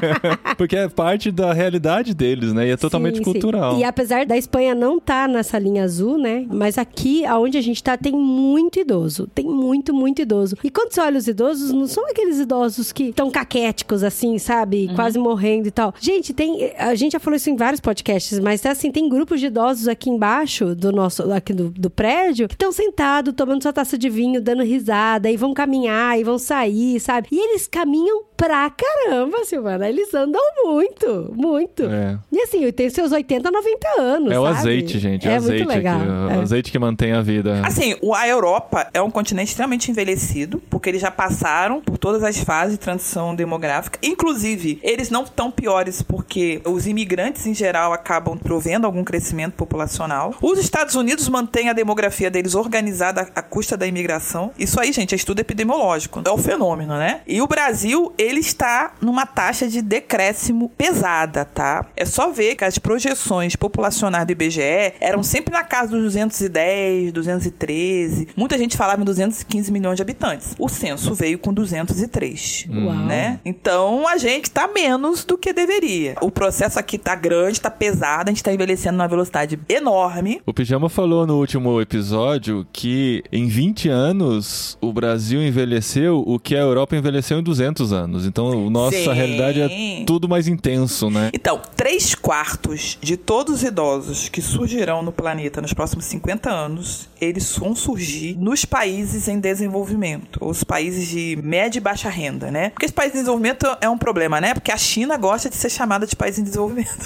Porque 0.56 0.76
é 0.76 0.88
parte 0.88 1.30
da 1.30 1.52
realidade 1.52 2.14
deles, 2.14 2.52
né? 2.52 2.68
E 2.68 2.70
é 2.70 2.76
totalmente 2.76 3.18
Sim, 3.18 3.24
sim. 3.24 3.32
cultural. 3.32 3.78
E 3.78 3.84
apesar 3.84 4.24
da 4.26 4.36
Espanha 4.36 4.74
não 4.74 4.98
estar 4.98 5.28
nessa 5.28 5.58
linha 5.58 5.84
azul, 5.84 6.18
né? 6.18 6.46
Mas 6.50 6.78
aqui, 6.78 7.24
aonde 7.24 7.58
a 7.58 7.60
gente 7.60 7.82
tá, 7.82 7.96
tem 7.96 8.12
muito 8.12 8.78
idoso. 8.78 9.28
Tem 9.34 9.44
muito, 9.44 9.94
muito 9.94 10.22
idoso. 10.22 10.56
E 10.62 10.70
quando 10.70 10.92
você 10.92 11.00
olha 11.00 11.18
os 11.18 11.26
idosos, 11.28 11.72
não 11.72 11.86
são 11.86 12.08
aqueles 12.08 12.38
idosos 12.38 12.92
que 12.92 13.04
estão 13.04 13.30
caquéticos, 13.30 14.02
assim, 14.02 14.38
sabe? 14.38 14.90
Quase 14.94 15.18
morrendo 15.18 15.68
e 15.68 15.70
tal. 15.70 15.94
Gente, 16.00 16.32
tem. 16.32 16.72
A 16.78 16.94
gente 16.94 17.12
já 17.12 17.20
falou 17.20 17.36
isso 17.36 17.50
em 17.50 17.56
vários 17.56 17.80
podcasts, 17.80 18.38
mas 18.38 18.64
assim, 18.66 18.90
tem 18.90 19.08
grupos 19.08 19.40
de 19.40 19.46
idosos 19.46 19.88
aqui 19.88 20.10
embaixo 20.10 20.74
do 20.74 20.92
nosso, 20.92 21.25
aqui 21.32 21.52
do, 21.52 21.70
do 21.70 21.90
prédio, 21.90 22.48
que 22.48 22.54
estão 22.54 22.72
sentados, 22.72 23.34
tomando 23.34 23.62
sua 23.62 23.72
taça 23.72 23.96
de 23.96 24.08
vinho, 24.08 24.40
dando 24.40 24.62
risada, 24.62 25.30
e 25.30 25.36
vão 25.36 25.54
caminhar, 25.54 26.18
e 26.18 26.24
vão 26.24 26.38
sair, 26.38 27.00
sabe? 27.00 27.28
E 27.30 27.38
eles 27.38 27.66
caminham 27.66 28.24
pra 28.36 28.70
caramba, 28.70 29.44
Silvana. 29.44 29.88
Eles 29.88 30.12
andam 30.14 30.40
muito, 30.64 31.32
muito. 31.34 31.84
É. 31.84 32.18
E 32.30 32.42
assim, 32.42 32.70
tem 32.72 32.90
seus 32.90 33.12
80, 33.12 33.50
90 33.50 33.88
anos. 34.00 34.32
É 34.32 34.38
o 34.38 34.44
sabe? 34.44 34.58
azeite, 34.58 34.98
gente. 34.98 35.26
É, 35.26 35.30
É 35.30 35.34
o 35.34 35.36
azeite 35.36 35.64
muito 35.64 35.76
legal. 35.76 36.00
aqui. 36.00 36.08
O 36.08 36.30
É. 36.30 36.42
azeite 36.42 36.72
que 36.72 36.78
mantém 36.78 37.12
a 37.12 37.22
vida. 37.22 37.62
Assim, 37.64 37.96
o- 38.02 38.14
a 38.14 38.28
Europa 38.28 38.88
é 38.92 39.00
um 39.00 39.10
continente 39.10 39.48
extremamente 39.48 39.90
envelhecido, 39.90 40.60
porque 40.68 40.88
eles 40.90 41.00
já 41.00 41.10
passaram 41.10 41.80
por 41.80 41.96
todas 41.98 42.22
as 42.22 42.38
fases 42.38 42.72
de 42.74 42.78
transição 42.80 43.34
demográfica. 43.34 43.98
Inclusive, 44.02 44.78
eles 44.82 45.08
não 45.10 45.22
estão 45.24 45.50
piores 45.50 46.02
porque 46.02 46.60
os 46.64 46.86
imigrantes, 46.86 47.46
em 47.46 47.54
geral, 47.54 47.92
acabam 47.92 48.36
provendo 48.36 48.86
algum 48.86 49.02
crescimento 49.04 49.54
populacional. 49.54 50.34
Os 50.42 50.58
Estados 50.58 50.94
Unidos 50.94 51.28
mantêm 51.28 51.68
a 51.68 51.72
demografia 51.72 52.30
deles 52.30 52.54
organizada 52.54 53.22
à 53.34 53.36
à 53.36 53.42
custa 53.42 53.76
da 53.76 53.86
imigração. 53.86 54.50
Isso 54.58 54.80
aí, 54.80 54.90
gente, 54.92 55.14
é 55.14 55.16
estudo 55.16 55.38
epidemiológico. 55.40 56.20
É 56.24 56.30
o 56.30 56.38
fenômeno, 56.38 56.94
né? 56.96 57.20
E 57.26 57.40
o 57.42 57.46
Brasil, 57.46 58.12
ele 58.26 58.40
está 58.40 58.94
numa 59.00 59.24
taxa 59.24 59.68
de 59.68 59.80
decréscimo 59.80 60.70
pesada, 60.76 61.44
tá? 61.44 61.86
É 61.96 62.04
só 62.04 62.30
ver 62.30 62.56
que 62.56 62.64
as 62.64 62.78
projeções 62.78 63.56
populacionais 63.56 64.26
do 64.26 64.32
IBGE 64.32 64.94
eram 65.00 65.22
sempre 65.22 65.52
na 65.52 65.62
casa 65.62 65.92
dos 65.92 66.02
210, 66.02 67.12
213. 67.12 68.28
Muita 68.36 68.58
gente 68.58 68.76
falava 68.76 69.00
em 69.00 69.04
215 69.04 69.70
milhões 69.72 69.96
de 69.96 70.02
habitantes. 70.02 70.54
O 70.58 70.68
censo 70.68 71.14
veio 71.14 71.38
com 71.38 71.52
203. 71.52 72.66
Uau. 72.70 72.94
Né? 72.94 73.40
Então 73.44 74.06
a 74.08 74.16
gente 74.16 74.50
tá 74.50 74.68
menos 74.68 75.24
do 75.24 75.38
que 75.38 75.52
deveria. 75.52 76.16
O 76.20 76.30
processo 76.30 76.78
aqui 76.78 76.98
tá 76.98 77.14
grande, 77.14 77.60
tá 77.60 77.70
pesado, 77.70 78.30
a 78.30 78.32
gente 78.32 78.42
tá 78.42 78.52
envelhecendo 78.52 78.96
numa 78.96 79.08
velocidade 79.08 79.58
enorme. 79.68 80.40
O 80.46 80.52
Pijama 80.52 80.88
falou 80.88 81.26
no 81.26 81.38
último 81.38 81.80
episódio 81.80 82.66
que 82.72 83.22
em 83.30 83.46
20 83.46 83.88
anos 83.88 84.78
o 84.80 84.92
Brasil 84.92 85.42
envelheceu 85.42 86.22
o 86.26 86.38
que 86.38 86.56
a 86.56 86.60
Europa 86.60 86.96
envelheceu 86.96 87.38
em 87.38 87.42
200 87.42 87.92
anos. 87.92 88.15
Então, 88.24 88.70
nossa 88.70 88.96
Sim. 88.96 89.12
realidade 89.12 89.60
é 89.60 90.04
tudo 90.06 90.28
mais 90.28 90.46
intenso, 90.48 91.10
né? 91.10 91.30
Então, 91.32 91.60
três 91.76 92.14
quartos 92.14 92.96
de 93.00 93.16
todos 93.16 93.56
os 93.56 93.62
idosos 93.62 94.28
que 94.28 94.40
surgirão 94.40 95.02
no 95.02 95.12
planeta 95.12 95.60
nos 95.60 95.72
próximos 95.72 96.04
50 96.06 96.50
anos, 96.50 97.08
eles 97.20 97.56
vão 97.56 97.74
surgir 97.74 98.36
nos 98.38 98.64
países 98.64 99.28
em 99.28 99.38
desenvolvimento, 99.40 100.38
os 100.40 100.62
países 100.64 101.08
de 101.08 101.38
média 101.42 101.78
e 101.78 101.80
baixa 101.80 102.08
renda, 102.08 102.50
né? 102.50 102.70
Porque 102.70 102.86
os 102.86 102.92
países 102.92 103.16
em 103.16 103.20
desenvolvimento 103.20 103.66
é 103.80 103.88
um 103.88 103.98
problema, 103.98 104.40
né? 104.40 104.54
Porque 104.54 104.70
a 104.72 104.76
China 104.76 105.16
gosta 105.16 105.48
de 105.50 105.56
ser 105.56 105.70
chamada 105.70 106.06
de 106.06 106.14
país 106.14 106.38
em 106.38 106.42
desenvolvimento. 106.44 106.96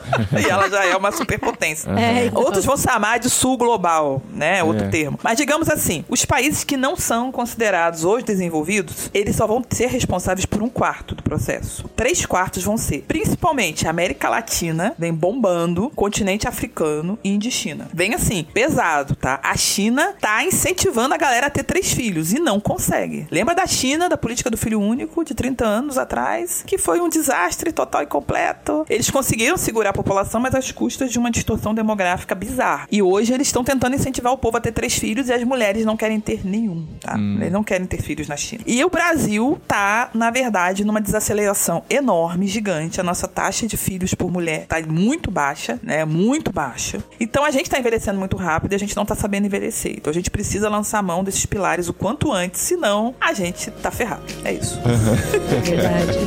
e 0.40 0.48
ela 0.48 0.68
já 0.68 0.84
é 0.84 0.96
uma 0.96 1.12
superpotência. 1.12 1.90
É, 1.90 2.26
então. 2.26 2.42
Outros 2.42 2.64
vão 2.64 2.76
chamar 2.76 3.18
de 3.18 3.30
sul 3.30 3.56
global, 3.56 4.22
né? 4.32 4.62
Outro 4.62 4.84
É. 4.84 4.88
termo. 4.88 5.18
Mas 5.22 5.36
digamos 5.38 5.68
assim, 5.68 6.04
os 6.08 6.24
países 6.24 6.64
que 6.64 6.76
não 6.76 6.96
são 6.96 7.30
considerados 7.32 8.04
hoje 8.04 8.24
desenvolvidos, 8.24 9.10
eles 9.14 9.36
só 9.36 9.46
vão 9.46 9.64
ser 9.70 9.86
responsáveis 9.88 10.44
por 10.46 10.59
um 10.62 10.68
quarto 10.68 11.14
do 11.14 11.22
processo. 11.22 11.88
Três 11.96 12.24
quartos 12.26 12.62
vão 12.62 12.76
ser, 12.76 13.04
principalmente, 13.06 13.86
a 13.86 13.90
América 13.90 14.28
Latina, 14.28 14.94
vem 14.98 15.12
bombando, 15.12 15.90
continente 15.90 16.46
africano 16.46 17.18
e 17.22 17.30
Índia 17.30 17.48
e 17.48 17.52
China. 17.52 17.88
Vem 17.92 18.14
assim, 18.14 18.44
pesado, 18.52 19.14
tá? 19.14 19.40
A 19.42 19.56
China 19.56 20.14
tá 20.20 20.44
incentivando 20.44 21.14
a 21.14 21.18
galera 21.18 21.46
a 21.46 21.50
ter 21.50 21.64
três 21.64 21.92
filhos 21.92 22.32
e 22.32 22.38
não 22.38 22.60
consegue. 22.60 23.26
Lembra 23.30 23.54
da 23.54 23.66
China, 23.66 24.08
da 24.08 24.16
política 24.16 24.50
do 24.50 24.56
filho 24.56 24.80
único 24.80 25.24
de 25.24 25.34
30 25.34 25.64
anos 25.64 25.98
atrás, 25.98 26.62
que 26.66 26.78
foi 26.78 27.00
um 27.00 27.08
desastre 27.08 27.72
total 27.72 28.02
e 28.02 28.06
completo. 28.06 28.84
Eles 28.88 29.10
conseguiram 29.10 29.56
segurar 29.56 29.90
a 29.90 29.94
população, 29.94 30.40
mas 30.40 30.54
às 30.54 30.70
custas 30.70 31.10
de 31.10 31.18
uma 31.18 31.30
distorção 31.30 31.74
demográfica 31.74 32.34
bizarra. 32.34 32.86
E 32.90 33.02
hoje 33.02 33.32
eles 33.32 33.48
estão 33.48 33.64
tentando 33.64 33.96
incentivar 33.96 34.32
o 34.32 34.38
povo 34.38 34.56
a 34.56 34.60
ter 34.60 34.72
três 34.72 34.94
filhos 34.94 35.28
e 35.28 35.32
as 35.32 35.42
mulheres 35.44 35.84
não 35.84 35.96
querem 35.96 36.20
ter 36.20 36.46
nenhum, 36.46 36.86
tá? 37.00 37.16
Eles 37.18 37.52
não 37.52 37.64
querem 37.64 37.86
ter 37.86 38.02
filhos 38.02 38.28
na 38.28 38.36
China. 38.36 38.62
E 38.66 38.84
o 38.84 38.90
Brasil 38.90 39.60
tá, 39.66 40.10
na 40.14 40.30
verdade, 40.30 40.49
numa 40.84 41.00
desaceleração 41.00 41.82
enorme, 41.88 42.46
gigante. 42.46 43.00
A 43.00 43.04
nossa 43.04 43.28
taxa 43.28 43.66
de 43.66 43.76
filhos 43.76 44.14
por 44.14 44.30
mulher 44.30 44.66
tá 44.66 44.76
muito 44.86 45.30
baixa, 45.30 45.78
né? 45.82 46.04
Muito 46.04 46.52
baixa. 46.52 47.02
Então 47.18 47.44
a 47.44 47.50
gente 47.50 47.70
tá 47.70 47.78
envelhecendo 47.78 48.18
muito 48.18 48.36
rápido 48.36 48.72
e 48.72 48.74
a 48.74 48.78
gente 48.78 48.96
não 48.96 49.04
tá 49.04 49.14
sabendo 49.14 49.46
envelhecer. 49.46 49.94
Então 49.96 50.10
a 50.10 50.14
gente 50.14 50.30
precisa 50.30 50.68
lançar 50.68 50.98
a 50.98 51.02
mão 51.02 51.22
desses 51.22 51.46
pilares 51.46 51.88
o 51.88 51.92
quanto 51.92 52.32
antes, 52.32 52.60
senão 52.60 53.14
a 53.20 53.32
gente 53.32 53.70
tá 53.70 53.90
ferrado. 53.90 54.22
É 54.44 54.52
isso. 54.52 54.78
É 54.84 55.60
verdade. 55.60 56.18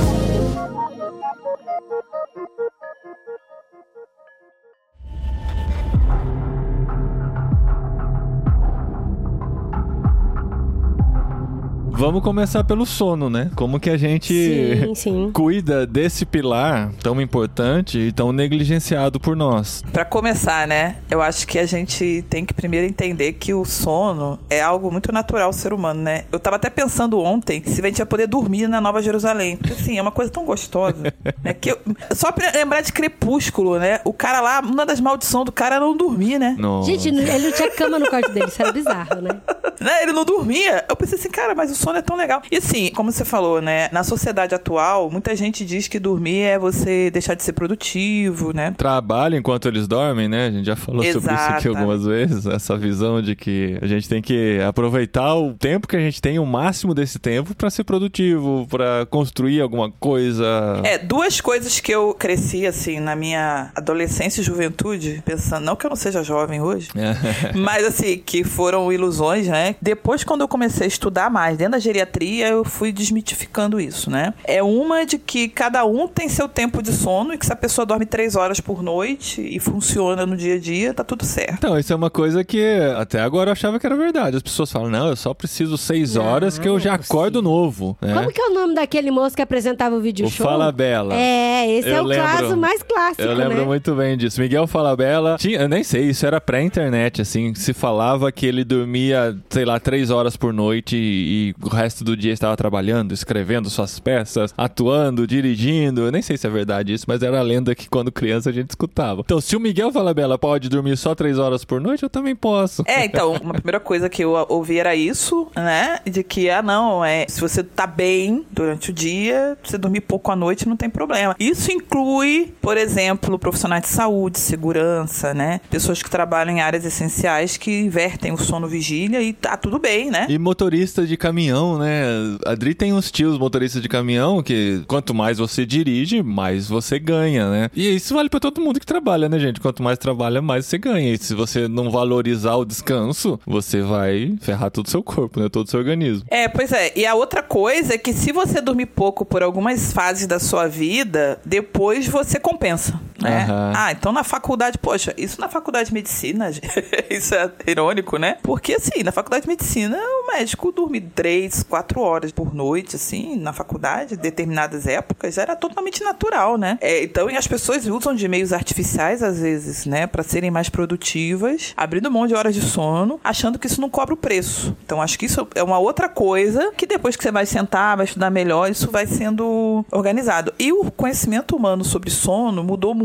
Vamos 11.98 12.22
começar 12.24 12.62
pelo 12.66 12.86
sono, 12.86 13.30
né? 13.30 13.50
Como 13.56 13.80
que 13.80 13.90
a 13.90 13.96
gente 13.96 14.34
Sim, 14.34 14.96
sim. 14.96 15.32
cuida 15.34 15.88
desse 15.88 16.26
pilar 16.26 16.92
tão 17.02 17.22
importante 17.22 17.98
e 17.98 18.12
tão 18.12 18.34
negligenciado 18.34 19.18
por 19.18 19.34
nós. 19.34 19.82
Pra 19.94 20.04
começar, 20.04 20.68
né? 20.68 20.98
Eu 21.10 21.22
acho 21.22 21.48
que 21.48 21.58
a 21.58 21.66
gente 21.66 22.24
tem 22.30 22.46
que 22.46 22.54
primeiro 22.54 22.86
entender 22.86 23.34
que 23.34 23.54
o 23.54 23.64
sono 23.64 24.38
é 24.50 24.62
algo 24.62 24.92
muito 24.92 25.10
natural 25.14 25.46
ao 25.48 25.54
ser 25.54 25.72
humano, 25.72 26.02
né? 26.02 26.26
Eu 26.34 26.40
tava 26.40 26.58
até 26.58 26.70
pensando 26.70 27.18
ontem 27.20 27.64
se 27.66 27.80
a 27.82 27.86
gente 27.86 28.00
ia 28.00 28.06
poder 28.06 28.28
dormir 28.28 28.68
na 28.68 28.82
Nova 28.82 29.02
Jerusalém. 29.02 29.56
Porque 29.56 29.74
assim, 29.74 29.98
é 29.98 30.02
uma 30.02 30.12
coisa 30.12 30.30
tão 30.30 30.44
gostosa. 30.44 31.14
né? 31.42 31.54
que 31.54 31.72
eu- 31.72 31.80
só 32.14 32.30
pra 32.32 32.52
lembrar 32.52 32.82
de 32.82 32.92
Crepúsculo, 32.92 33.80
né? 33.80 34.02
O 34.04 34.12
cara 34.12 34.42
lá, 34.42 34.60
uma 34.60 34.86
das 34.86 35.00
maldições 35.00 35.46
do 35.46 35.52
cara 35.52 35.76
era 35.76 35.86
não 35.86 35.96
dormir, 35.96 36.38
né? 36.40 36.56
Nossa. 36.60 36.92
Gente, 36.92 37.08
ele 37.08 37.40
não 37.48 37.52
tinha 37.54 37.72
cama 37.72 37.98
no 37.98 38.10
quarto 38.10 38.32
dele, 38.34 38.48
isso 38.48 38.62
era 38.62 38.72
bizarro, 38.74 39.22
né? 39.22 39.30
Né? 39.78 40.04
Ele 40.04 40.14
não 40.14 40.24
dormia. 40.24 40.86
Eu 40.88 40.96
pensei 40.96 41.20
assim, 41.20 41.30
cara, 41.30 41.54
mas 41.54 41.70
o 41.70 41.76
sono 41.86 42.00
é 42.00 42.02
tão 42.02 42.16
legal. 42.16 42.42
E 42.52 42.58
assim, 42.58 42.90
como 42.96 43.12
você 43.12 43.24
falou, 43.24 43.62
né? 43.62 43.90
Na 43.92 44.04
sociedade 44.04 44.56
atual, 44.56 45.12
muita 45.12 45.36
gente 45.36 45.64
diz 45.64 45.88
que 45.88 46.00
dormir 46.00 46.42
é 46.42 46.58
você 46.58 47.12
deixar 47.12 47.36
de 47.36 47.44
ser 47.44 47.54
produtivo, 47.54 48.52
né? 48.54 48.74
Trabalho 48.76 49.38
enquanto 49.38 49.68
eles 49.68 49.88
dormem, 49.88 50.28
né? 50.28 50.48
A 50.48 50.52
gente 50.52 50.66
já 50.66 50.76
falou 50.76 51.04
sobre 51.04 51.34
isso 51.34 51.44
aqui 51.44 51.68
algumas 51.68 52.04
vezes. 52.04 52.48
Essa 52.48 52.76
visão 52.76 53.22
de 53.22 53.36
que 53.36 53.78
a 53.82 53.86
gente 53.86 54.10
tem 54.10 54.20
que 54.20 54.60
aproveitar 54.68 55.36
o 55.36 55.54
tempo 55.54 55.88
que 55.88 55.96
a 55.96 56.00
gente 56.00 56.20
tem, 56.20 56.40
o 56.40 56.46
máximo 56.46 56.96
desse 56.96 57.20
tempo, 57.20 57.54
para 57.54 57.70
ser 57.70 57.84
produtivo, 57.84 58.66
para 58.68 59.06
construir 59.06 59.62
alguma 59.62 59.92
coisa. 59.92 60.82
É, 60.84 60.98
duas 60.98 61.40
coisas 61.40 61.80
que 61.80 61.92
eu 61.92 62.16
cresci, 62.18 62.66
assim, 62.66 63.00
na 63.00 63.16
minha 63.16 63.70
adolescência 63.76 64.42
e 64.42 64.44
juventude, 64.44 65.22
pensando, 65.24 65.64
não 65.64 65.76
que 65.76 65.86
eu 65.86 65.90
não 65.90 65.96
seja 65.96 66.24
jovem 66.24 66.62
hoje, 66.62 66.90
mas 67.54 67.86
assim, 67.86 68.18
que 68.18 68.44
foram 68.44 68.92
ilusões, 68.92 69.48
né? 69.48 69.76
Depois, 69.80 70.24
quando 70.24 70.42
eu 70.42 70.48
comecei 70.48 70.86
a 70.86 70.88
estudar 70.88 71.30
mais 71.30 71.58
dentro 71.58 71.75
da 71.76 71.80
geriatria, 71.80 72.48
eu 72.48 72.64
fui 72.64 72.92
desmitificando 72.92 73.80
isso, 73.80 74.10
né? 74.10 74.34
É 74.46 74.64
uma 74.64 75.06
de 75.06 75.18
que 75.18 75.48
cada 75.48 75.86
um 75.86 76.08
tem 76.08 76.30
seu 76.30 76.48
tempo 76.48 76.82
de 76.82 76.92
sono 76.92 77.34
e 77.34 77.38
que 77.38 77.46
se 77.46 77.52
a 77.52 77.56
pessoa 77.56 77.86
dorme 77.86 78.06
três 78.06 78.36
horas 78.36 78.60
por 78.60 78.82
noite 78.82 79.42
e 79.42 79.60
funciona 79.60 80.26
no 80.26 80.36
dia 80.38 80.56
a 80.56 80.60
dia, 80.60 80.94
tá 80.94 81.04
tudo 81.04 81.26
certo. 81.26 81.56
Então, 81.58 81.78
isso 81.78 81.92
é 81.92 81.96
uma 81.96 82.10
coisa 82.10 82.44
que 82.44 82.64
até 82.98 83.20
agora 83.20 83.50
eu 83.50 83.52
achava 83.54 83.80
que 83.80 83.86
era 83.86 83.96
verdade. 83.96 84.38
As 84.38 84.44
pessoas 84.44 84.72
falam, 84.72 84.90
não, 84.90 85.10
eu 85.10 85.16
só 85.16 85.34
preciso 85.34 85.78
seis 85.78 86.16
horas 86.16 86.58
que 86.58 86.68
eu 86.68 86.80
já 86.80 86.96
acordo 86.96 87.40
sim. 87.40 87.44
novo. 87.44 87.98
Né? 88.02 88.14
Como 88.14 88.32
que 88.32 88.42
é 88.42 88.48
o 88.48 88.54
nome 88.54 88.76
daquele 88.76 89.12
moço 89.12 89.36
que 89.36 89.42
apresentava 89.42 89.96
o 89.96 90.00
vídeo 90.00 90.26
o 90.26 90.30
show? 90.30 90.46
Fala 90.46 90.72
Bela. 90.72 91.14
É, 91.14 91.70
esse 91.70 91.90
eu 91.90 91.96
é 91.96 92.02
o 92.02 92.06
lembro, 92.06 92.26
caso 92.26 92.58
mais 92.58 92.82
clássico, 92.82 93.22
Eu 93.22 93.34
lembro 93.34 93.58
né? 93.58 93.66
muito 93.66 93.94
bem 93.96 94.18
disso. 94.18 94.40
Miguel 94.40 94.68
Fala 94.68 94.96
Bela, 94.96 95.38
tinha, 95.38 95.60
eu 95.60 95.70
nem 95.70 95.84
sei, 95.84 96.10
isso 96.10 96.26
era 96.26 96.40
pré-internet, 96.40 97.22
assim, 97.22 97.54
se 97.54 97.74
falava 97.74 98.32
que 98.32 98.46
ele 98.46 98.64
dormia, 98.64 99.38
sei 99.50 99.66
lá, 99.66 99.80
três 99.80 100.10
horas 100.10 100.38
por 100.38 100.54
noite 100.54 100.96
e, 100.96 101.50
e 101.50 101.54
o 101.66 101.70
resto 101.70 102.04
do 102.04 102.16
dia 102.16 102.32
estava 102.32 102.56
trabalhando, 102.56 103.14
escrevendo 103.14 103.70
suas 103.70 104.00
peças, 104.00 104.54
atuando, 104.58 105.26
dirigindo. 105.26 106.02
Eu 106.02 106.12
nem 106.12 106.22
sei 106.22 106.38
se 106.38 106.46
é 106.46 106.50
verdade 106.50 106.94
isso, 106.94 107.06
mas 107.08 107.24
era 107.24 107.40
a 107.40 107.44
lenda 107.44 107.74
que 107.74 107.90
quando 107.90 108.12
criança 108.12 108.50
a 108.50 108.54
gente 108.54 108.70
escutava. 108.70 109.22
Então, 109.26 109.42
se 109.42 109.56
o 109.56 109.60
Miguel 109.60 109.92
Falabella 109.92 110.38
pode 110.38 110.70
dormir 110.70 110.98
só 110.98 111.16
três 111.16 111.40
horas 111.40 111.66
por 111.66 111.82
noite, 111.82 112.04
eu 112.04 112.10
também 112.10 112.36
posso. 112.36 112.84
É, 112.86 113.06
então, 113.06 113.34
uma 113.42 113.54
primeira 113.54 113.80
coisa 113.80 114.10
que 114.10 114.24
eu 114.24 114.32
ouvi 114.50 114.80
era 114.80 114.96
isso, 114.96 115.48
né? 115.56 116.00
De 116.06 116.24
que, 116.24 116.50
ah, 116.50 116.62
não, 116.62 117.04
é 117.04 117.26
se 117.28 117.42
você 117.42 117.64
tá 117.64 117.88
bem 117.88 118.46
durante 118.52 118.92
o 118.92 118.94
dia, 118.94 119.58
você 119.64 119.78
dormir 119.78 120.02
pouco 120.02 120.32
à 120.32 120.36
noite 120.36 120.68
não 120.68 120.78
tem 120.78 120.90
problema. 120.90 121.36
Isso 121.40 121.72
inclui, 121.72 122.54
por 122.62 122.78
exemplo, 122.78 123.40
profissionais 123.40 123.84
de 123.84 123.90
saúde, 123.90 124.40
segurança, 124.40 125.34
né? 125.34 125.62
Pessoas 125.70 126.02
que 126.02 126.10
trabalham 126.10 126.56
em 126.56 126.62
áreas 126.62 126.86
essenciais 126.86 127.58
que 127.58 127.82
invertem 127.82 128.32
o 128.32 128.38
sono 128.38 128.68
vigília 128.68 129.22
e 129.22 129.34
tá 129.34 129.58
tudo 129.58 129.80
bem, 129.80 130.12
né? 130.12 130.28
E 130.30 130.38
motorista 130.38 131.06
de 131.06 131.18
caminhão, 131.18 131.55
né? 131.78 132.04
A 132.46 132.52
Adri 132.52 132.74
tem 132.74 132.94
uns 132.94 133.12
tios 133.12 133.38
motoristas 133.38 133.82
de 133.82 133.90
caminhão 133.90 134.42
que 134.42 134.84
quanto 134.88 135.14
mais 135.14 135.38
você 135.38 135.66
dirige, 135.66 136.24
mais 136.24 136.68
você 136.68 136.98
ganha, 137.00 137.50
né? 137.50 137.70
E 137.76 137.96
isso 137.96 138.14
vale 138.14 138.30
para 138.30 138.40
todo 138.40 138.62
mundo 138.62 138.80
que 138.80 138.86
trabalha, 138.86 139.30
né, 139.30 139.40
gente? 139.40 139.60
Quanto 139.60 139.84
mais 139.84 139.98
trabalha, 139.98 140.42
mais 140.42 140.66
você 140.66 140.78
ganha. 140.78 141.14
E 141.14 141.18
se 141.18 141.34
você 141.34 141.68
não 141.68 141.92
valorizar 141.92 142.56
o 142.56 142.66
descanso, 142.66 143.40
você 143.46 143.82
vai 143.82 144.36
ferrar 144.42 144.72
todo 144.72 144.88
o 144.88 144.90
seu 144.90 145.04
corpo, 145.04 145.40
né? 145.40 145.50
Todo 145.50 145.68
o 145.68 145.70
seu 145.70 145.80
organismo. 145.80 146.26
É, 146.30 146.48
pois 146.48 146.72
é. 146.72 146.92
E 146.96 147.06
a 147.06 147.14
outra 147.16 147.44
coisa 147.44 147.96
é 147.96 147.98
que 147.98 148.14
se 148.14 148.32
você 148.32 148.62
dormir 148.62 148.88
pouco 148.88 149.26
por 149.26 149.44
algumas 149.44 149.94
fases 149.94 150.28
da 150.28 150.40
sua 150.40 150.68
vida, 150.68 151.40
depois 151.46 152.08
você 152.08 152.40
compensa, 152.40 153.00
né? 153.22 153.48
Uhum. 153.50 153.74
Ah, 153.76 153.92
então 153.92 154.12
na 154.12 154.24
faculdade, 154.24 154.78
poxa, 154.78 155.14
isso 155.18 155.40
na 155.40 155.50
faculdade 155.50 155.90
de 155.90 155.94
medicina, 155.94 156.50
isso 157.10 157.34
é 157.36 157.52
irônico, 157.68 158.18
né? 158.18 158.38
Porque 158.44 158.74
assim, 158.74 159.04
na 159.04 159.12
faculdade 159.12 159.44
de 159.44 159.48
medicina, 159.48 159.98
o 159.98 160.28
médico 160.28 160.72
dorme 160.72 161.02
três, 161.02 161.64
quatro 161.64 162.02
horas 162.02 162.32
por 162.32 162.54
noite, 162.54 162.96
assim, 162.96 163.36
na 163.38 163.54
faculdade, 163.54 164.18
determinadas 164.18 164.88
épocas, 164.88 165.38
era 165.38 165.56
totalmente 165.56 166.04
natural, 166.04 166.58
né? 166.58 166.78
É, 166.82 167.04
então, 167.04 167.30
e 167.30 167.38
as 167.38 167.48
pessoas 167.48 167.86
usam 167.86 168.14
de 168.14 168.28
meios 168.28 168.52
artificiais, 168.52 169.24
às 169.24 169.40
vezes, 169.40 169.86
né, 169.86 170.08
para 170.08 170.24
serem 170.24 170.52
mais 170.52 170.70
produtivas, 170.70 171.74
abrindo 171.78 172.12
mão 172.12 172.28
de 172.28 172.36
horas 172.36 172.54
de 172.54 172.62
sono, 172.62 173.20
achando 173.24 173.58
que 173.58 173.68
isso 173.68 173.82
não 173.82 173.90
cobra 173.90 174.14
o 174.14 174.18
preço. 174.18 174.76
Então, 174.86 175.02
acho 175.02 175.18
que 175.18 175.26
isso 175.26 175.48
é 175.56 175.64
uma 175.64 175.80
outra 175.80 176.10
coisa 176.10 176.72
que 176.76 176.86
depois 176.86 177.16
que 177.16 177.24
você 177.24 177.32
vai 177.32 177.46
sentar, 177.46 177.96
vai 177.96 178.06
estudar 178.06 178.30
melhor, 178.30 178.70
isso 178.70 178.92
vai 178.92 179.08
sendo 179.08 179.86
organizado. 179.92 180.54
E 180.60 180.72
o 180.72 180.92
conhecimento 180.92 181.56
humano 181.56 181.84
sobre 181.84 182.10
sono 182.10 182.64
mudou 182.64 182.94
muito, 182.94 183.05